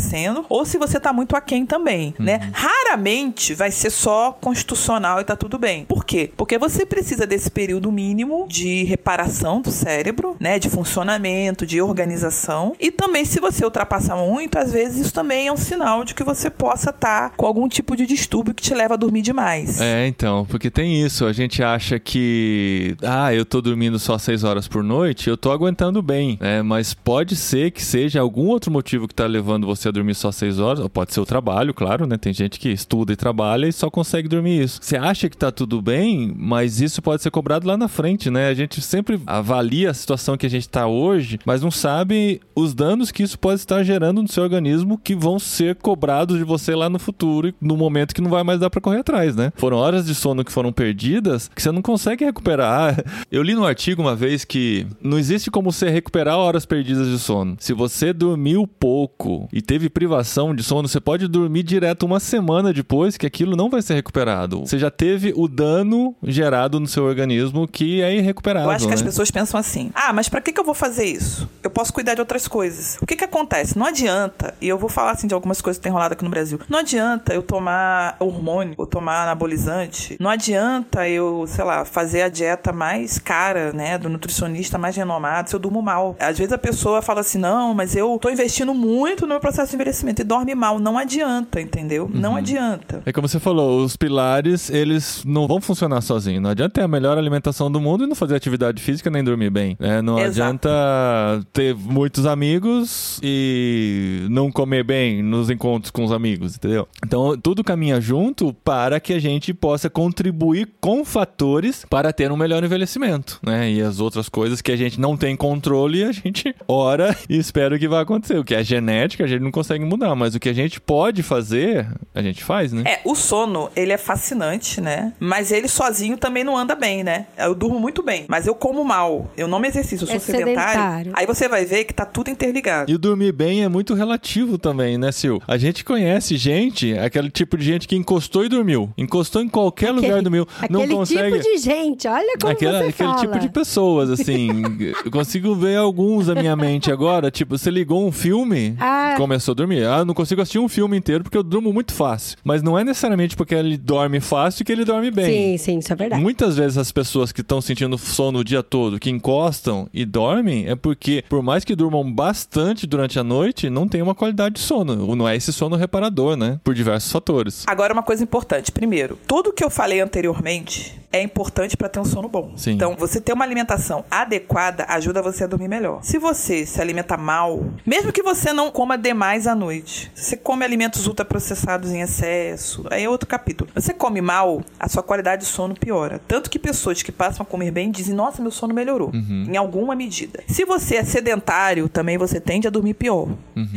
ou 0.49 0.65
se 0.65 0.77
você 0.77 0.99
tá 0.99 1.11
muito 1.13 1.35
aquém 1.35 1.65
também, 1.65 2.13
né? 2.19 2.35
uhum. 2.35 2.39
né? 2.39 2.51
Raramente 2.53 3.53
vai 3.53 3.71
ser 3.71 3.89
só 3.89 4.31
constitucional 4.31 5.19
e 5.21 5.23
tá 5.23 5.35
tudo 5.35 5.57
bem. 5.57 5.85
Por 5.85 6.05
quê? 6.05 6.31
Porque 6.35 6.57
você 6.57 6.85
precisa 6.85 7.25
desse 7.25 7.49
período 7.49 7.91
mínimo 7.91 8.45
de 8.47 8.83
reparação 8.83 9.61
do 9.61 9.71
cérebro, 9.71 10.35
né, 10.39 10.59
de 10.59 10.69
funcionamento, 10.69 11.65
de 11.65 11.81
organização. 11.81 12.75
E 12.79 12.91
também 12.91 13.25
se 13.25 13.39
você 13.39 13.63
ultrapassar 13.63 14.15
muito, 14.15 14.57
às 14.57 14.71
vezes 14.71 15.05
isso 15.05 15.13
também 15.13 15.47
é 15.47 15.51
um 15.51 15.57
sinal 15.57 16.03
de 16.03 16.13
que 16.13 16.23
você 16.23 16.49
possa 16.49 16.89
estar 16.89 17.29
tá 17.29 17.35
com 17.35 17.45
algum 17.45 17.67
tipo 17.67 17.95
de 17.95 18.05
distúrbio 18.05 18.53
que 18.53 18.61
te 18.61 18.73
leva 18.73 18.93
a 18.93 18.97
dormir 18.97 19.21
demais. 19.21 19.79
É, 19.81 20.07
então, 20.07 20.45
porque 20.45 20.69
tem 20.69 21.01
isso, 21.01 21.25
a 21.25 21.33
gente 21.33 21.63
acha 21.63 21.99
que 21.99 22.95
ah, 23.03 23.33
eu 23.33 23.45
tô 23.45 23.61
dormindo 23.61 23.99
só 23.99 24.17
seis 24.17 24.43
horas 24.43 24.67
por 24.67 24.83
noite, 24.83 25.29
eu 25.29 25.37
tô 25.37 25.51
aguentando 25.51 26.01
bem, 26.01 26.37
né? 26.39 26.61
Mas 26.61 26.93
pode 26.93 27.35
ser 27.35 27.71
que 27.71 27.83
seja 27.83 28.21
algum 28.21 28.47
outro 28.47 28.71
motivo 28.71 29.07
que 29.07 29.15
tá 29.15 29.25
levando 29.25 29.67
você 29.67 29.82
a 29.87 29.91
dormir 29.91 30.15
só 30.15 30.31
seis 30.31 30.59
horas, 30.59 30.79
ou 30.79 30.89
pode 30.89 31.13
ser 31.13 31.19
o 31.19 31.25
trabalho, 31.25 31.73
claro, 31.73 32.05
né? 32.05 32.17
Tem 32.17 32.33
gente 32.33 32.59
que 32.59 32.69
estuda 32.69 33.13
e 33.13 33.15
trabalha 33.15 33.67
e 33.67 33.73
só 33.73 33.89
consegue 33.89 34.27
dormir 34.27 34.63
isso. 34.63 34.79
Você 34.81 34.97
acha 34.97 35.29
que 35.29 35.37
tá 35.37 35.51
tudo 35.51 35.81
bem, 35.81 36.33
mas 36.35 36.81
isso 36.81 37.01
pode 37.01 37.21
ser 37.21 37.31
cobrado 37.31 37.67
lá 37.67 37.77
na 37.77 37.87
frente, 37.87 38.29
né? 38.29 38.47
A 38.47 38.53
gente 38.53 38.81
sempre 38.81 39.19
avalia 39.25 39.91
a 39.91 39.93
situação 39.93 40.37
que 40.37 40.45
a 40.45 40.49
gente 40.49 40.63
está 40.63 40.87
hoje, 40.87 41.39
mas 41.45 41.61
não 41.61 41.71
sabe 41.71 42.41
os 42.55 42.73
danos 42.73 43.11
que 43.11 43.23
isso 43.23 43.37
pode 43.37 43.59
estar 43.59 43.83
gerando 43.83 44.21
no 44.21 44.27
seu 44.27 44.43
organismo 44.43 44.97
que 44.97 45.15
vão 45.15 45.39
ser 45.39 45.75
cobrados 45.75 46.37
de 46.37 46.43
você 46.43 46.75
lá 46.75 46.89
no 46.89 46.99
futuro, 46.99 47.53
no 47.59 47.75
momento 47.75 48.13
que 48.13 48.21
não 48.21 48.29
vai 48.29 48.43
mais 48.43 48.59
dar 48.59 48.69
para 48.69 48.81
correr 48.81 48.99
atrás, 48.99 49.35
né? 49.35 49.51
Foram 49.55 49.77
horas 49.77 50.05
de 50.05 50.15
sono 50.15 50.43
que 50.43 50.51
foram 50.51 50.71
perdidas 50.71 51.49
que 51.53 51.61
você 51.61 51.71
não 51.71 51.81
consegue 51.81 52.25
recuperar. 52.25 53.03
Eu 53.31 53.41
li 53.41 53.55
no 53.55 53.65
artigo 53.65 54.01
uma 54.01 54.15
vez 54.15 54.45
que 54.45 54.85
não 55.01 55.17
existe 55.17 55.49
como 55.49 55.71
você 55.71 55.89
recuperar 55.89 56.37
horas 56.37 56.65
perdidas 56.65 57.07
de 57.07 57.19
sono. 57.19 57.55
Se 57.59 57.73
você 57.73 58.13
dormiu 58.13 58.67
pouco 58.67 59.47
e 59.51 59.61
teve 59.61 59.72
privação 59.89 60.55
de 60.55 60.63
sono, 60.63 60.87
você 60.87 60.99
pode 60.99 61.27
dormir 61.27 61.63
direto 61.63 62.03
uma 62.03 62.19
semana 62.19 62.73
depois 62.73 63.17
que 63.17 63.25
aquilo 63.25 63.55
não 63.55 63.69
vai 63.69 63.81
ser 63.81 63.95
recuperado. 63.95 64.61
Você 64.61 64.77
já 64.77 64.89
teve 64.89 65.33
o 65.35 65.47
dano 65.47 66.15
gerado 66.23 66.79
no 66.79 66.87
seu 66.87 67.03
organismo 67.03 67.67
que 67.67 68.01
é 68.01 68.15
irrecuperável. 68.15 68.69
Eu 68.69 68.75
acho 68.75 68.85
que 68.85 68.89
né? 68.89 68.95
as 68.95 69.01
pessoas 69.01 69.31
pensam 69.31 69.59
assim: 69.59 69.91
ah, 69.93 70.13
mas 70.13 70.29
para 70.29 70.41
que, 70.41 70.51
que 70.51 70.59
eu 70.59 70.63
vou 70.63 70.73
fazer 70.73 71.05
isso? 71.05 71.49
Eu 71.61 71.69
posso 71.69 71.93
cuidar 71.93 72.13
de 72.13 72.21
outras 72.21 72.47
coisas. 72.47 72.97
O 73.01 73.05
que, 73.05 73.15
que 73.15 73.23
acontece? 73.23 73.77
Não 73.77 73.85
adianta, 73.85 74.53
e 74.61 74.67
eu 74.67 74.77
vou 74.77 74.89
falar 74.89 75.11
assim 75.11 75.27
de 75.27 75.33
algumas 75.33 75.61
coisas 75.61 75.77
que 75.77 75.83
tem 75.83 75.91
rolado 75.91 76.13
aqui 76.13 76.23
no 76.23 76.29
Brasil. 76.29 76.59
Não 76.69 76.79
adianta 76.79 77.33
eu 77.33 77.41
tomar 77.41 78.15
hormônio 78.19 78.73
ou 78.77 78.85
tomar 78.85 79.23
anabolizante. 79.23 80.17
Não 80.19 80.29
adianta 80.29 81.07
eu, 81.07 81.45
sei 81.47 81.63
lá, 81.63 81.85
fazer 81.85 82.23
a 82.23 82.29
dieta 82.29 82.71
mais 82.71 83.17
cara, 83.17 83.71
né, 83.71 83.97
do 83.97 84.09
nutricionista 84.09 84.77
mais 84.77 84.95
renomado 84.95 85.49
se 85.49 85.55
eu 85.55 85.59
durmo 85.59 85.81
mal. 85.81 86.15
Às 86.19 86.37
vezes 86.37 86.53
a 86.53 86.57
pessoa 86.57 87.01
fala 87.01 87.21
assim: 87.21 87.37
não, 87.37 87.73
mas 87.73 87.95
eu 87.95 88.17
tô 88.21 88.29
investindo 88.29 88.73
muito 88.73 89.21
no 89.21 89.29
meu 89.29 89.39
processo 89.39 89.62
de 89.71 89.75
envelhecimento 89.75 90.21
e 90.21 90.25
dorme 90.25 90.55
mal. 90.55 90.79
Não 90.79 90.97
adianta, 90.97 91.61
entendeu? 91.61 92.05
Uhum. 92.05 92.19
Não 92.19 92.35
adianta. 92.35 93.01
É 93.05 93.11
como 93.11 93.27
você 93.27 93.39
falou, 93.39 93.83
os 93.83 93.95
pilares, 93.95 94.69
eles 94.69 95.23
não 95.25 95.47
vão 95.47 95.61
funcionar 95.61 96.01
sozinhos. 96.01 96.41
Não 96.41 96.49
adianta 96.49 96.75
ter 96.75 96.81
a 96.81 96.87
melhor 96.87 97.17
alimentação 97.17 97.71
do 97.71 97.79
mundo 97.79 98.03
e 98.03 98.07
não 98.07 98.15
fazer 98.15 98.35
atividade 98.35 98.81
física 98.81 99.09
nem 99.09 99.23
dormir 99.23 99.49
bem. 99.49 99.77
Né? 99.79 100.01
Não 100.01 100.19
Exato. 100.19 100.29
adianta 100.41 101.45
ter 101.51 101.75
muitos 101.75 102.25
amigos 102.25 103.19
e 103.23 104.25
não 104.29 104.51
comer 104.51 104.83
bem 104.83 105.21
nos 105.21 105.49
encontros 105.49 105.91
com 105.91 106.03
os 106.03 106.11
amigos, 106.11 106.55
entendeu? 106.55 106.87
Então, 107.05 107.37
tudo 107.37 107.63
caminha 107.63 107.99
junto 108.01 108.53
para 108.63 108.99
que 108.99 109.13
a 109.13 109.19
gente 109.19 109.53
possa 109.53 109.89
contribuir 109.89 110.69
com 110.81 111.05
fatores 111.05 111.85
para 111.89 112.11
ter 112.11 112.31
um 112.31 112.37
melhor 112.37 112.63
envelhecimento, 112.63 113.39
né? 113.43 113.71
E 113.71 113.81
as 113.81 113.99
outras 113.99 114.29
coisas 114.29 114.61
que 114.61 114.71
a 114.71 114.75
gente 114.75 114.99
não 114.99 115.15
tem 115.15 115.35
controle, 115.35 116.03
a 116.03 116.11
gente 116.11 116.55
ora 116.67 117.15
e 117.29 117.37
espera 117.37 117.77
que 117.77 117.87
vai 117.87 118.01
acontecer. 118.01 118.37
O 118.37 118.43
que 118.43 118.55
é 118.55 118.63
genética, 118.63 119.23
a 119.23 119.27
gente 119.27 119.41
não 119.41 119.51
consegue 119.53 119.85
mudar, 119.85 120.13
mas 120.15 120.35
o 120.35 120.39
que 120.39 120.49
a 120.49 120.53
gente 120.53 120.81
pode 120.81 121.23
fazer, 121.23 121.87
a 122.13 122.21
gente 122.21 122.43
faz, 122.43 122.73
né? 122.73 122.83
É, 122.85 122.99
o 123.05 123.15
sono, 123.15 123.69
ele 123.75 123.91
é 123.93 123.97
fascinante, 123.97 124.81
né? 124.81 125.13
Mas 125.19 125.51
ele 125.51 125.67
sozinho 125.67 126.17
também 126.17 126.43
não 126.43 126.57
anda 126.57 126.75
bem, 126.75 127.03
né? 127.03 127.27
Eu 127.37 127.53
durmo 127.55 127.79
muito 127.79 128.01
bem, 128.03 128.25
mas 128.27 128.47
eu 128.47 128.55
como 128.55 128.83
mal, 128.83 129.31
eu 129.37 129.47
não 129.47 129.59
me 129.59 129.67
exercito, 129.67 130.03
eu 130.03 130.07
sou 130.07 130.15
É 130.15 130.19
sedentário, 130.19 130.71
sedentário. 130.73 131.11
aí 131.15 131.25
você 131.25 131.47
vai 131.47 131.65
ver 131.65 131.83
que 131.85 131.93
tá 131.93 132.05
tudo 132.05 132.29
interligado. 132.29 132.91
E 132.91 132.95
o 132.95 132.97
dormir 132.97 133.31
bem 133.31 133.63
é 133.63 133.69
muito 133.69 133.93
relativo 133.93 134.57
também, 134.57 134.97
né, 134.97 135.11
Sil? 135.13 135.37
A 135.47 135.57
gente 135.57 135.83
conhece 135.83 136.35
gente, 136.37 136.97
aquele 136.97 137.29
tipo 137.29 137.57
de 137.57 137.63
gente 137.63 137.87
que 137.87 137.95
encostou 137.95 138.43
e 138.45 138.49
dormiu. 138.49 138.89
Encostou 138.97 139.41
em 139.41 139.47
qualquer 139.47 139.91
lugar 139.91 140.19
e 140.19 140.21
dormiu. 140.21 140.47
Não 140.69 140.81
Aquele 140.81 140.95
consegue. 140.95 141.39
tipo 141.39 141.43
de 141.43 141.57
gente, 141.59 142.07
olha 142.07 142.35
como 142.39 142.51
Aquela- 142.53 142.79
você 142.79 142.87
aquele 142.89 143.09
fala. 143.09 143.21
tipo 143.21 143.39
de 143.39 143.49
pessoas, 143.49 144.09
assim. 144.09 144.49
eu 145.05 145.11
consigo 145.11 145.53
ver 145.55 145.77
alguns 145.77 146.27
na 146.27 146.35
minha 146.35 146.55
mente 146.55 146.91
agora. 146.91 147.29
Tipo, 147.29 147.57
você 147.57 147.69
ligou 147.69 148.05
um 148.07 148.11
filme, 148.11 148.75
Ah. 148.79 149.13
Começou 149.33 149.53
a 149.53 149.55
dormir. 149.55 149.83
Ah, 149.85 150.05
não 150.05 150.13
consigo 150.13 150.41
assistir 150.41 150.59
um 150.59 150.69
filme 150.69 150.95
inteiro 150.95 151.23
porque 151.23 151.37
eu 151.37 151.41
durmo 151.41 151.73
muito 151.73 151.91
fácil. 151.91 152.37
Mas 152.43 152.61
não 152.61 152.77
é 152.77 152.83
necessariamente 152.83 153.35
porque 153.35 153.55
ele 153.55 153.77
dorme 153.77 154.19
fácil 154.19 154.63
que 154.63 154.71
ele 154.71 154.85
dorme 154.85 155.09
bem. 155.09 155.25
Sim, 155.25 155.57
sim, 155.57 155.79
isso 155.79 155.91
é 155.91 155.95
verdade. 155.95 156.21
Muitas 156.21 156.55
vezes 156.55 156.77
as 156.77 156.91
pessoas 156.91 157.31
que 157.31 157.41
estão 157.41 157.59
sentindo 157.59 157.97
sono 157.97 158.39
o 158.39 158.43
dia 158.43 158.61
todo, 158.61 158.99
que 158.99 159.09
encostam 159.09 159.89
e 159.91 160.05
dormem, 160.05 160.67
é 160.67 160.75
porque, 160.75 161.23
por 161.27 161.41
mais 161.41 161.65
que 161.65 161.75
durmam 161.75 162.11
bastante 162.11 162.85
durante 162.85 163.17
a 163.17 163.23
noite, 163.23 163.69
não 163.69 163.87
tem 163.87 164.01
uma 164.01 164.13
qualidade 164.13 164.55
de 164.55 164.61
sono. 164.61 165.15
Não 165.15 165.27
é 165.27 165.35
esse 165.35 165.51
sono 165.51 165.75
reparador, 165.75 166.37
né? 166.37 166.59
Por 166.63 166.75
diversos 166.75 167.11
fatores. 167.11 167.63
Agora, 167.65 167.91
uma 167.91 168.03
coisa 168.03 168.23
importante. 168.23 168.71
Primeiro, 168.71 169.17
tudo 169.27 169.51
que 169.51 169.63
eu 169.63 169.69
falei 169.69 169.99
anteriormente 169.99 171.02
é 171.13 171.21
importante 171.21 171.77
para 171.77 171.87
ter 171.87 171.99
um 171.99 172.05
sono 172.05 172.27
bom. 172.27 172.53
Sim. 172.57 172.71
Então, 172.71 172.95
você 172.97 173.21
ter 173.21 173.31
uma 173.31 173.45
alimentação 173.45 174.03
adequada 174.09 174.83
ajuda 174.89 175.21
você 175.21 175.43
a 175.43 175.47
dormir 175.47 175.67
melhor. 175.67 175.99
Se 176.03 176.17
você 176.17 176.65
se 176.65 176.81
alimenta 176.81 177.15
mal, 177.15 177.63
mesmo 177.85 178.11
que 178.11 178.23
você 178.23 178.51
não 178.51 178.71
coma 178.71 178.97
demais 178.97 179.45
à 179.45 179.53
noite, 179.53 180.11
se 180.15 180.25
você 180.25 180.37
come 180.37 180.65
alimentos 180.65 181.05
ultraprocessados 181.05 181.91
em 181.91 182.01
excesso, 182.01 182.85
aí 182.89 183.03
é 183.03 183.09
outro 183.09 183.27
capítulo. 183.27 183.69
Você 183.75 183.93
come 183.93 184.21
mal, 184.21 184.63
a 184.79 184.89
sua 184.89 185.03
qualidade 185.03 185.43
de 185.43 185.47
sono 185.47 185.75
piora. 185.75 186.19
Tanto 186.27 186.49
que 186.49 186.57
pessoas 186.57 187.03
que 187.03 187.11
passam 187.11 187.43
a 187.43 187.45
comer 187.45 187.69
bem 187.69 187.91
dizem: 187.91 188.15
Nossa, 188.15 188.41
meu 188.41 188.51
sono 188.51 188.73
melhorou. 188.73 189.11
Em 189.13 189.55
alguma 189.55 189.95
medida. 189.95 190.43
Se 190.47 190.65
você 190.65 190.95
é 190.95 191.03
sedentário, 191.03 191.87
também 191.87 192.17
você 192.17 192.39
tende 192.39 192.67
a 192.67 192.71
dormir 192.71 192.95
pior. 192.95 193.27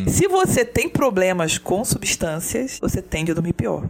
Se 0.08 0.26
você 0.26 0.64
tem 0.64 0.88
problemas 0.88 1.58
com 1.58 1.84
substâncias, 1.84 2.78
você 2.80 3.02
tende 3.02 3.30
a 3.30 3.34
dormir 3.34 3.52
pior. 3.52 3.84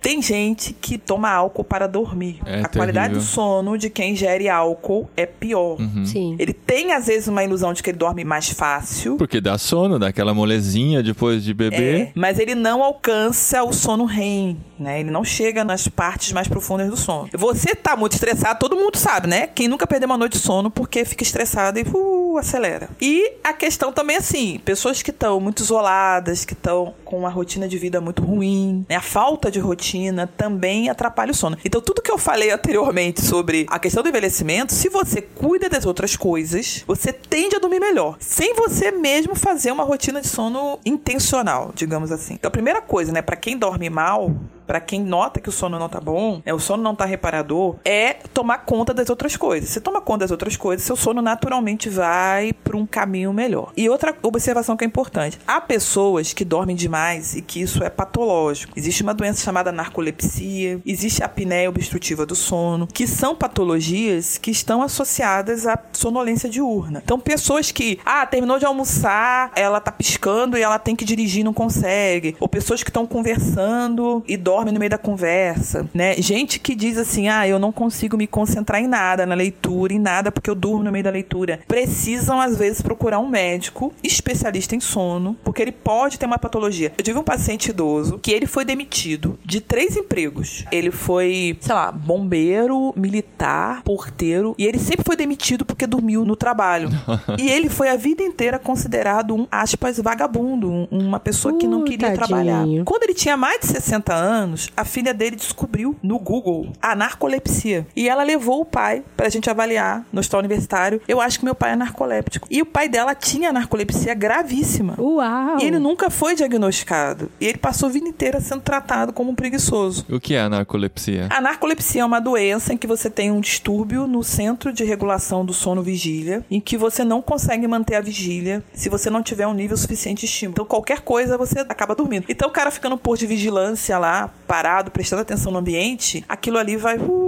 Tem 0.00 0.20
gente 0.20 0.72
que 0.72 0.98
toma 0.98 1.30
álcool 1.30 1.62
para 1.62 1.86
dormir. 1.86 2.40
É 2.44 2.62
a 2.62 2.68
qualidade 2.88 3.14
do 3.14 3.20
sono 3.20 3.76
de 3.76 3.90
quem 3.90 4.12
ingere 4.12 4.48
álcool 4.48 5.08
é 5.16 5.26
pior. 5.26 5.76
Sim. 6.04 6.36
Ele 6.38 6.52
tem, 6.52 6.92
às 6.92 7.06
vezes, 7.06 7.28
uma 7.28 7.44
ilusão 7.44 7.72
de 7.72 7.82
que 7.82 7.90
ele 7.90 7.98
dorme 7.98 8.24
mais 8.24 8.48
fácil. 8.50 9.16
Porque 9.16 9.40
dá 9.40 9.58
sono, 9.58 9.98
dá 9.98 10.08
aquela 10.08 10.34
molezinha 10.34 11.02
depois 11.02 11.44
de 11.44 11.52
beber. 11.52 12.00
É, 12.00 12.12
mas 12.14 12.38
ele 12.38 12.54
não 12.54 12.82
alcança 12.82 13.62
o 13.62 13.72
sono 13.72 14.04
REM, 14.04 14.56
né? 14.78 15.00
Ele 15.00 15.10
não 15.10 15.24
chega 15.24 15.64
nas 15.64 15.88
partes 15.88 16.32
mais 16.32 16.48
profundas 16.48 16.88
do 16.88 16.96
sono. 16.96 17.28
Você 17.32 17.74
tá 17.74 17.96
muito 17.96 18.12
estressado, 18.12 18.58
todo 18.58 18.76
mundo 18.76 18.96
sabe, 18.96 19.26
né? 19.26 19.46
Quem 19.46 19.68
nunca 19.68 19.86
perdeu 19.86 20.06
uma 20.06 20.18
noite 20.18 20.32
de 20.32 20.38
sono 20.38 20.70
porque 20.70 21.04
fica 21.04 21.22
estressado 21.22 21.78
e 21.78 21.82
uh, 21.82 22.38
acelera. 22.38 22.88
E 23.00 23.32
a 23.44 23.52
questão 23.52 23.92
também 23.92 24.16
é 24.16 24.18
assim, 24.18 24.60
pessoas 24.64 25.02
que 25.02 25.10
estão 25.10 25.40
muito 25.40 25.62
isoladas, 25.62 26.44
que 26.44 26.52
estão 26.52 26.94
com 27.04 27.18
uma 27.18 27.30
rotina 27.30 27.68
de 27.68 27.78
vida 27.78 28.00
muito 28.00 28.22
ruim, 28.22 28.84
né? 28.88 28.96
A 28.96 29.02
falta 29.02 29.50
de 29.50 29.58
rotina 29.58 30.26
também 30.26 30.88
atrapalha 30.88 31.32
o 31.32 31.34
sono. 31.34 31.56
Então 31.64 31.80
tudo 31.80 32.02
que 32.02 32.10
eu 32.10 32.18
falei 32.18 32.50
anteriormente 32.50 32.77
sobre 33.22 33.66
a 33.68 33.78
questão 33.78 34.02
do 34.02 34.08
envelhecimento, 34.08 34.72
se 34.72 34.88
você 34.88 35.20
cuida 35.22 35.68
das 35.68 35.86
outras 35.86 36.16
coisas, 36.16 36.84
você 36.86 37.12
tende 37.12 37.56
a 37.56 37.58
dormir 37.58 37.80
melhor, 37.80 38.16
sem 38.20 38.54
você 38.54 38.90
mesmo 38.90 39.34
fazer 39.34 39.72
uma 39.72 39.84
rotina 39.84 40.20
de 40.20 40.28
sono 40.28 40.78
intencional, 40.84 41.72
digamos 41.74 42.12
assim. 42.12 42.34
Então 42.34 42.48
a 42.48 42.52
primeira 42.52 42.80
coisa, 42.80 43.12
né, 43.12 43.22
para 43.22 43.36
quem 43.36 43.56
dorme 43.56 43.88
mal, 43.90 44.34
Pra 44.68 44.80
quem 44.80 45.00
nota 45.00 45.40
que 45.40 45.48
o 45.48 45.52
sono 45.52 45.78
não 45.78 45.88
tá 45.88 45.98
bom, 45.98 46.42
é, 46.44 46.52
o 46.52 46.58
sono 46.58 46.82
não 46.82 46.94
tá 46.94 47.06
reparador, 47.06 47.76
é 47.82 48.12
tomar 48.34 48.58
conta 48.58 48.92
das 48.92 49.08
outras 49.08 49.34
coisas. 49.34 49.70
Você 49.70 49.80
toma 49.80 50.02
conta 50.02 50.18
das 50.18 50.30
outras 50.30 50.58
coisas, 50.58 50.84
seu 50.84 50.94
sono 50.94 51.22
naturalmente 51.22 51.88
vai 51.88 52.52
para 52.52 52.76
um 52.76 52.84
caminho 52.84 53.32
melhor. 53.32 53.72
E 53.74 53.88
outra 53.88 54.14
observação 54.22 54.76
que 54.76 54.84
é 54.84 54.86
importante: 54.86 55.38
há 55.46 55.58
pessoas 55.58 56.34
que 56.34 56.44
dormem 56.44 56.76
demais 56.76 57.34
e 57.34 57.40
que 57.40 57.62
isso 57.62 57.82
é 57.82 57.88
patológico. 57.88 58.74
Existe 58.76 59.02
uma 59.02 59.14
doença 59.14 59.42
chamada 59.42 59.72
narcolepsia, 59.72 60.82
existe 60.84 61.22
a 61.22 61.26
apneia 61.26 61.70
obstrutiva 61.70 62.26
do 62.26 62.34
sono, 62.34 62.86
que 62.86 63.06
são 63.06 63.34
patologias 63.34 64.36
que 64.36 64.50
estão 64.50 64.82
associadas 64.82 65.66
à 65.66 65.78
sonolência 65.94 66.46
diurna. 66.46 67.00
Então, 67.02 67.18
pessoas 67.18 67.72
que, 67.72 67.98
ah, 68.04 68.26
terminou 68.26 68.58
de 68.58 68.66
almoçar, 68.66 69.50
ela 69.56 69.80
tá 69.80 69.90
piscando 69.90 70.58
e 70.58 70.62
ela 70.62 70.78
tem 70.78 70.94
que 70.94 71.06
dirigir 71.06 71.38
não 71.42 71.54
consegue. 71.54 72.36
Ou 72.38 72.48
pessoas 72.48 72.82
que 72.82 72.90
estão 72.90 73.06
conversando 73.06 74.22
e 74.26 74.36
dormem 74.36 74.57
no 74.64 74.78
meio 74.78 74.90
da 74.90 74.98
conversa, 74.98 75.88
né? 75.94 76.14
Gente 76.18 76.58
que 76.58 76.74
diz 76.74 76.96
assim, 76.98 77.28
ah, 77.28 77.46
eu 77.46 77.58
não 77.58 77.72
consigo 77.72 78.16
me 78.16 78.26
concentrar 78.26 78.80
em 78.80 78.86
nada, 78.86 79.24
na 79.26 79.34
leitura, 79.34 79.92
em 79.92 79.98
nada, 79.98 80.30
porque 80.32 80.48
eu 80.50 80.54
durmo 80.54 80.82
no 80.84 80.92
meio 80.92 81.04
da 81.04 81.10
leitura. 81.10 81.60
Precisam, 81.66 82.40
às 82.40 82.56
vezes, 82.56 82.80
procurar 82.82 83.18
um 83.18 83.28
médico 83.28 83.92
especialista 84.02 84.74
em 84.76 84.80
sono, 84.80 85.36
porque 85.44 85.62
ele 85.62 85.72
pode 85.72 86.18
ter 86.18 86.26
uma 86.26 86.38
patologia. 86.38 86.92
Eu 86.98 87.04
tive 87.04 87.18
um 87.18 87.22
paciente 87.24 87.70
idoso 87.70 88.18
que 88.18 88.30
ele 88.30 88.46
foi 88.46 88.64
demitido 88.64 89.38
de 89.44 89.60
três 89.60 89.96
empregos. 89.96 90.64
Ele 90.70 90.90
foi, 90.90 91.56
sei 91.60 91.74
lá, 91.74 91.90
bombeiro, 91.92 92.92
militar, 92.96 93.82
porteiro, 93.82 94.54
e 94.58 94.64
ele 94.66 94.78
sempre 94.78 95.04
foi 95.04 95.16
demitido 95.16 95.64
porque 95.64 95.86
dormiu 95.86 96.24
no 96.24 96.36
trabalho. 96.36 96.88
e 97.38 97.48
ele 97.48 97.68
foi 97.68 97.88
a 97.88 97.96
vida 97.96 98.22
inteira 98.22 98.58
considerado 98.58 99.34
um, 99.34 99.46
aspas, 99.50 99.98
vagabundo, 99.98 100.70
um- 100.70 100.88
uma 100.90 101.18
pessoa 101.20 101.56
que 101.58 101.66
não 101.66 101.80
Uh, 101.80 101.84
queria 101.84 102.08
tadinho. 102.08 102.26
trabalhar. 102.26 102.64
Quando 102.84 103.04
ele 103.04 103.14
tinha 103.14 103.36
mais 103.36 103.60
de 103.60 103.66
60 103.66 104.12
anos, 104.14 104.47
a 104.76 104.84
filha 104.84 105.14
dele 105.14 105.36
descobriu 105.36 105.96
no 106.02 106.18
Google 106.18 106.72
a 106.80 106.94
narcolepsia. 106.94 107.86
E 107.94 108.08
ela 108.08 108.22
levou 108.22 108.60
o 108.60 108.64
pai 108.64 109.02
pra 109.16 109.28
gente 109.28 109.50
avaliar 109.50 110.04
no 110.12 110.20
hospital 110.20 110.40
universitário. 110.40 111.00
Eu 111.08 111.20
acho 111.20 111.38
que 111.38 111.44
meu 111.44 111.54
pai 111.54 111.72
é 111.72 111.76
narcoléptico. 111.76 112.46
E 112.50 112.62
o 112.62 112.66
pai 112.66 112.88
dela 112.88 113.14
tinha 113.14 113.52
narcolepsia 113.52 114.14
gravíssima. 114.14 114.94
Uau! 114.98 115.58
E 115.60 115.64
ele 115.64 115.78
nunca 115.78 116.10
foi 116.10 116.34
diagnosticado. 116.34 117.30
E 117.40 117.46
ele 117.46 117.58
passou 117.58 117.88
a 117.88 117.92
vida 117.92 118.08
inteira 118.08 118.40
sendo 118.40 118.62
tratado 118.62 119.12
como 119.12 119.30
um 119.30 119.34
preguiçoso. 119.34 120.04
O 120.10 120.20
que 120.20 120.34
é 120.34 120.40
a 120.40 120.48
narcolepsia? 120.48 121.28
A 121.30 121.40
narcolepsia 121.40 122.02
é 122.02 122.04
uma 122.04 122.20
doença 122.20 122.72
em 122.72 122.76
que 122.76 122.86
você 122.86 123.10
tem 123.10 123.30
um 123.30 123.40
distúrbio 123.40 124.06
no 124.06 124.22
centro 124.22 124.72
de 124.72 124.84
regulação 124.84 125.44
do 125.44 125.52
sono 125.52 125.82
vigília, 125.82 126.44
em 126.50 126.60
que 126.60 126.76
você 126.76 127.04
não 127.04 127.20
consegue 127.20 127.66
manter 127.66 127.94
a 127.94 128.00
vigília 128.00 128.62
se 128.72 128.88
você 128.88 129.10
não 129.10 129.22
tiver 129.22 129.46
um 129.46 129.54
nível 129.54 129.76
suficiente 129.76 130.20
de 130.20 130.26
estímulo. 130.26 130.54
Então, 130.54 130.64
qualquer 130.64 131.00
coisa 131.00 131.36
você 131.36 131.60
acaba 131.60 131.94
dormindo. 131.94 132.26
Então, 132.28 132.48
o 132.48 132.52
cara 132.52 132.70
fica 132.70 132.88
no 132.88 132.98
posto 132.98 133.20
de 133.20 133.26
vigilância 133.26 133.98
lá, 133.98 134.27
parado, 134.46 134.90
prestando 134.90 135.22
atenção 135.22 135.52
no 135.52 135.58
ambiente, 135.58 136.24
aquilo 136.28 136.58
ali 136.58 136.76
vai. 136.76 136.96
uh, 136.96 137.27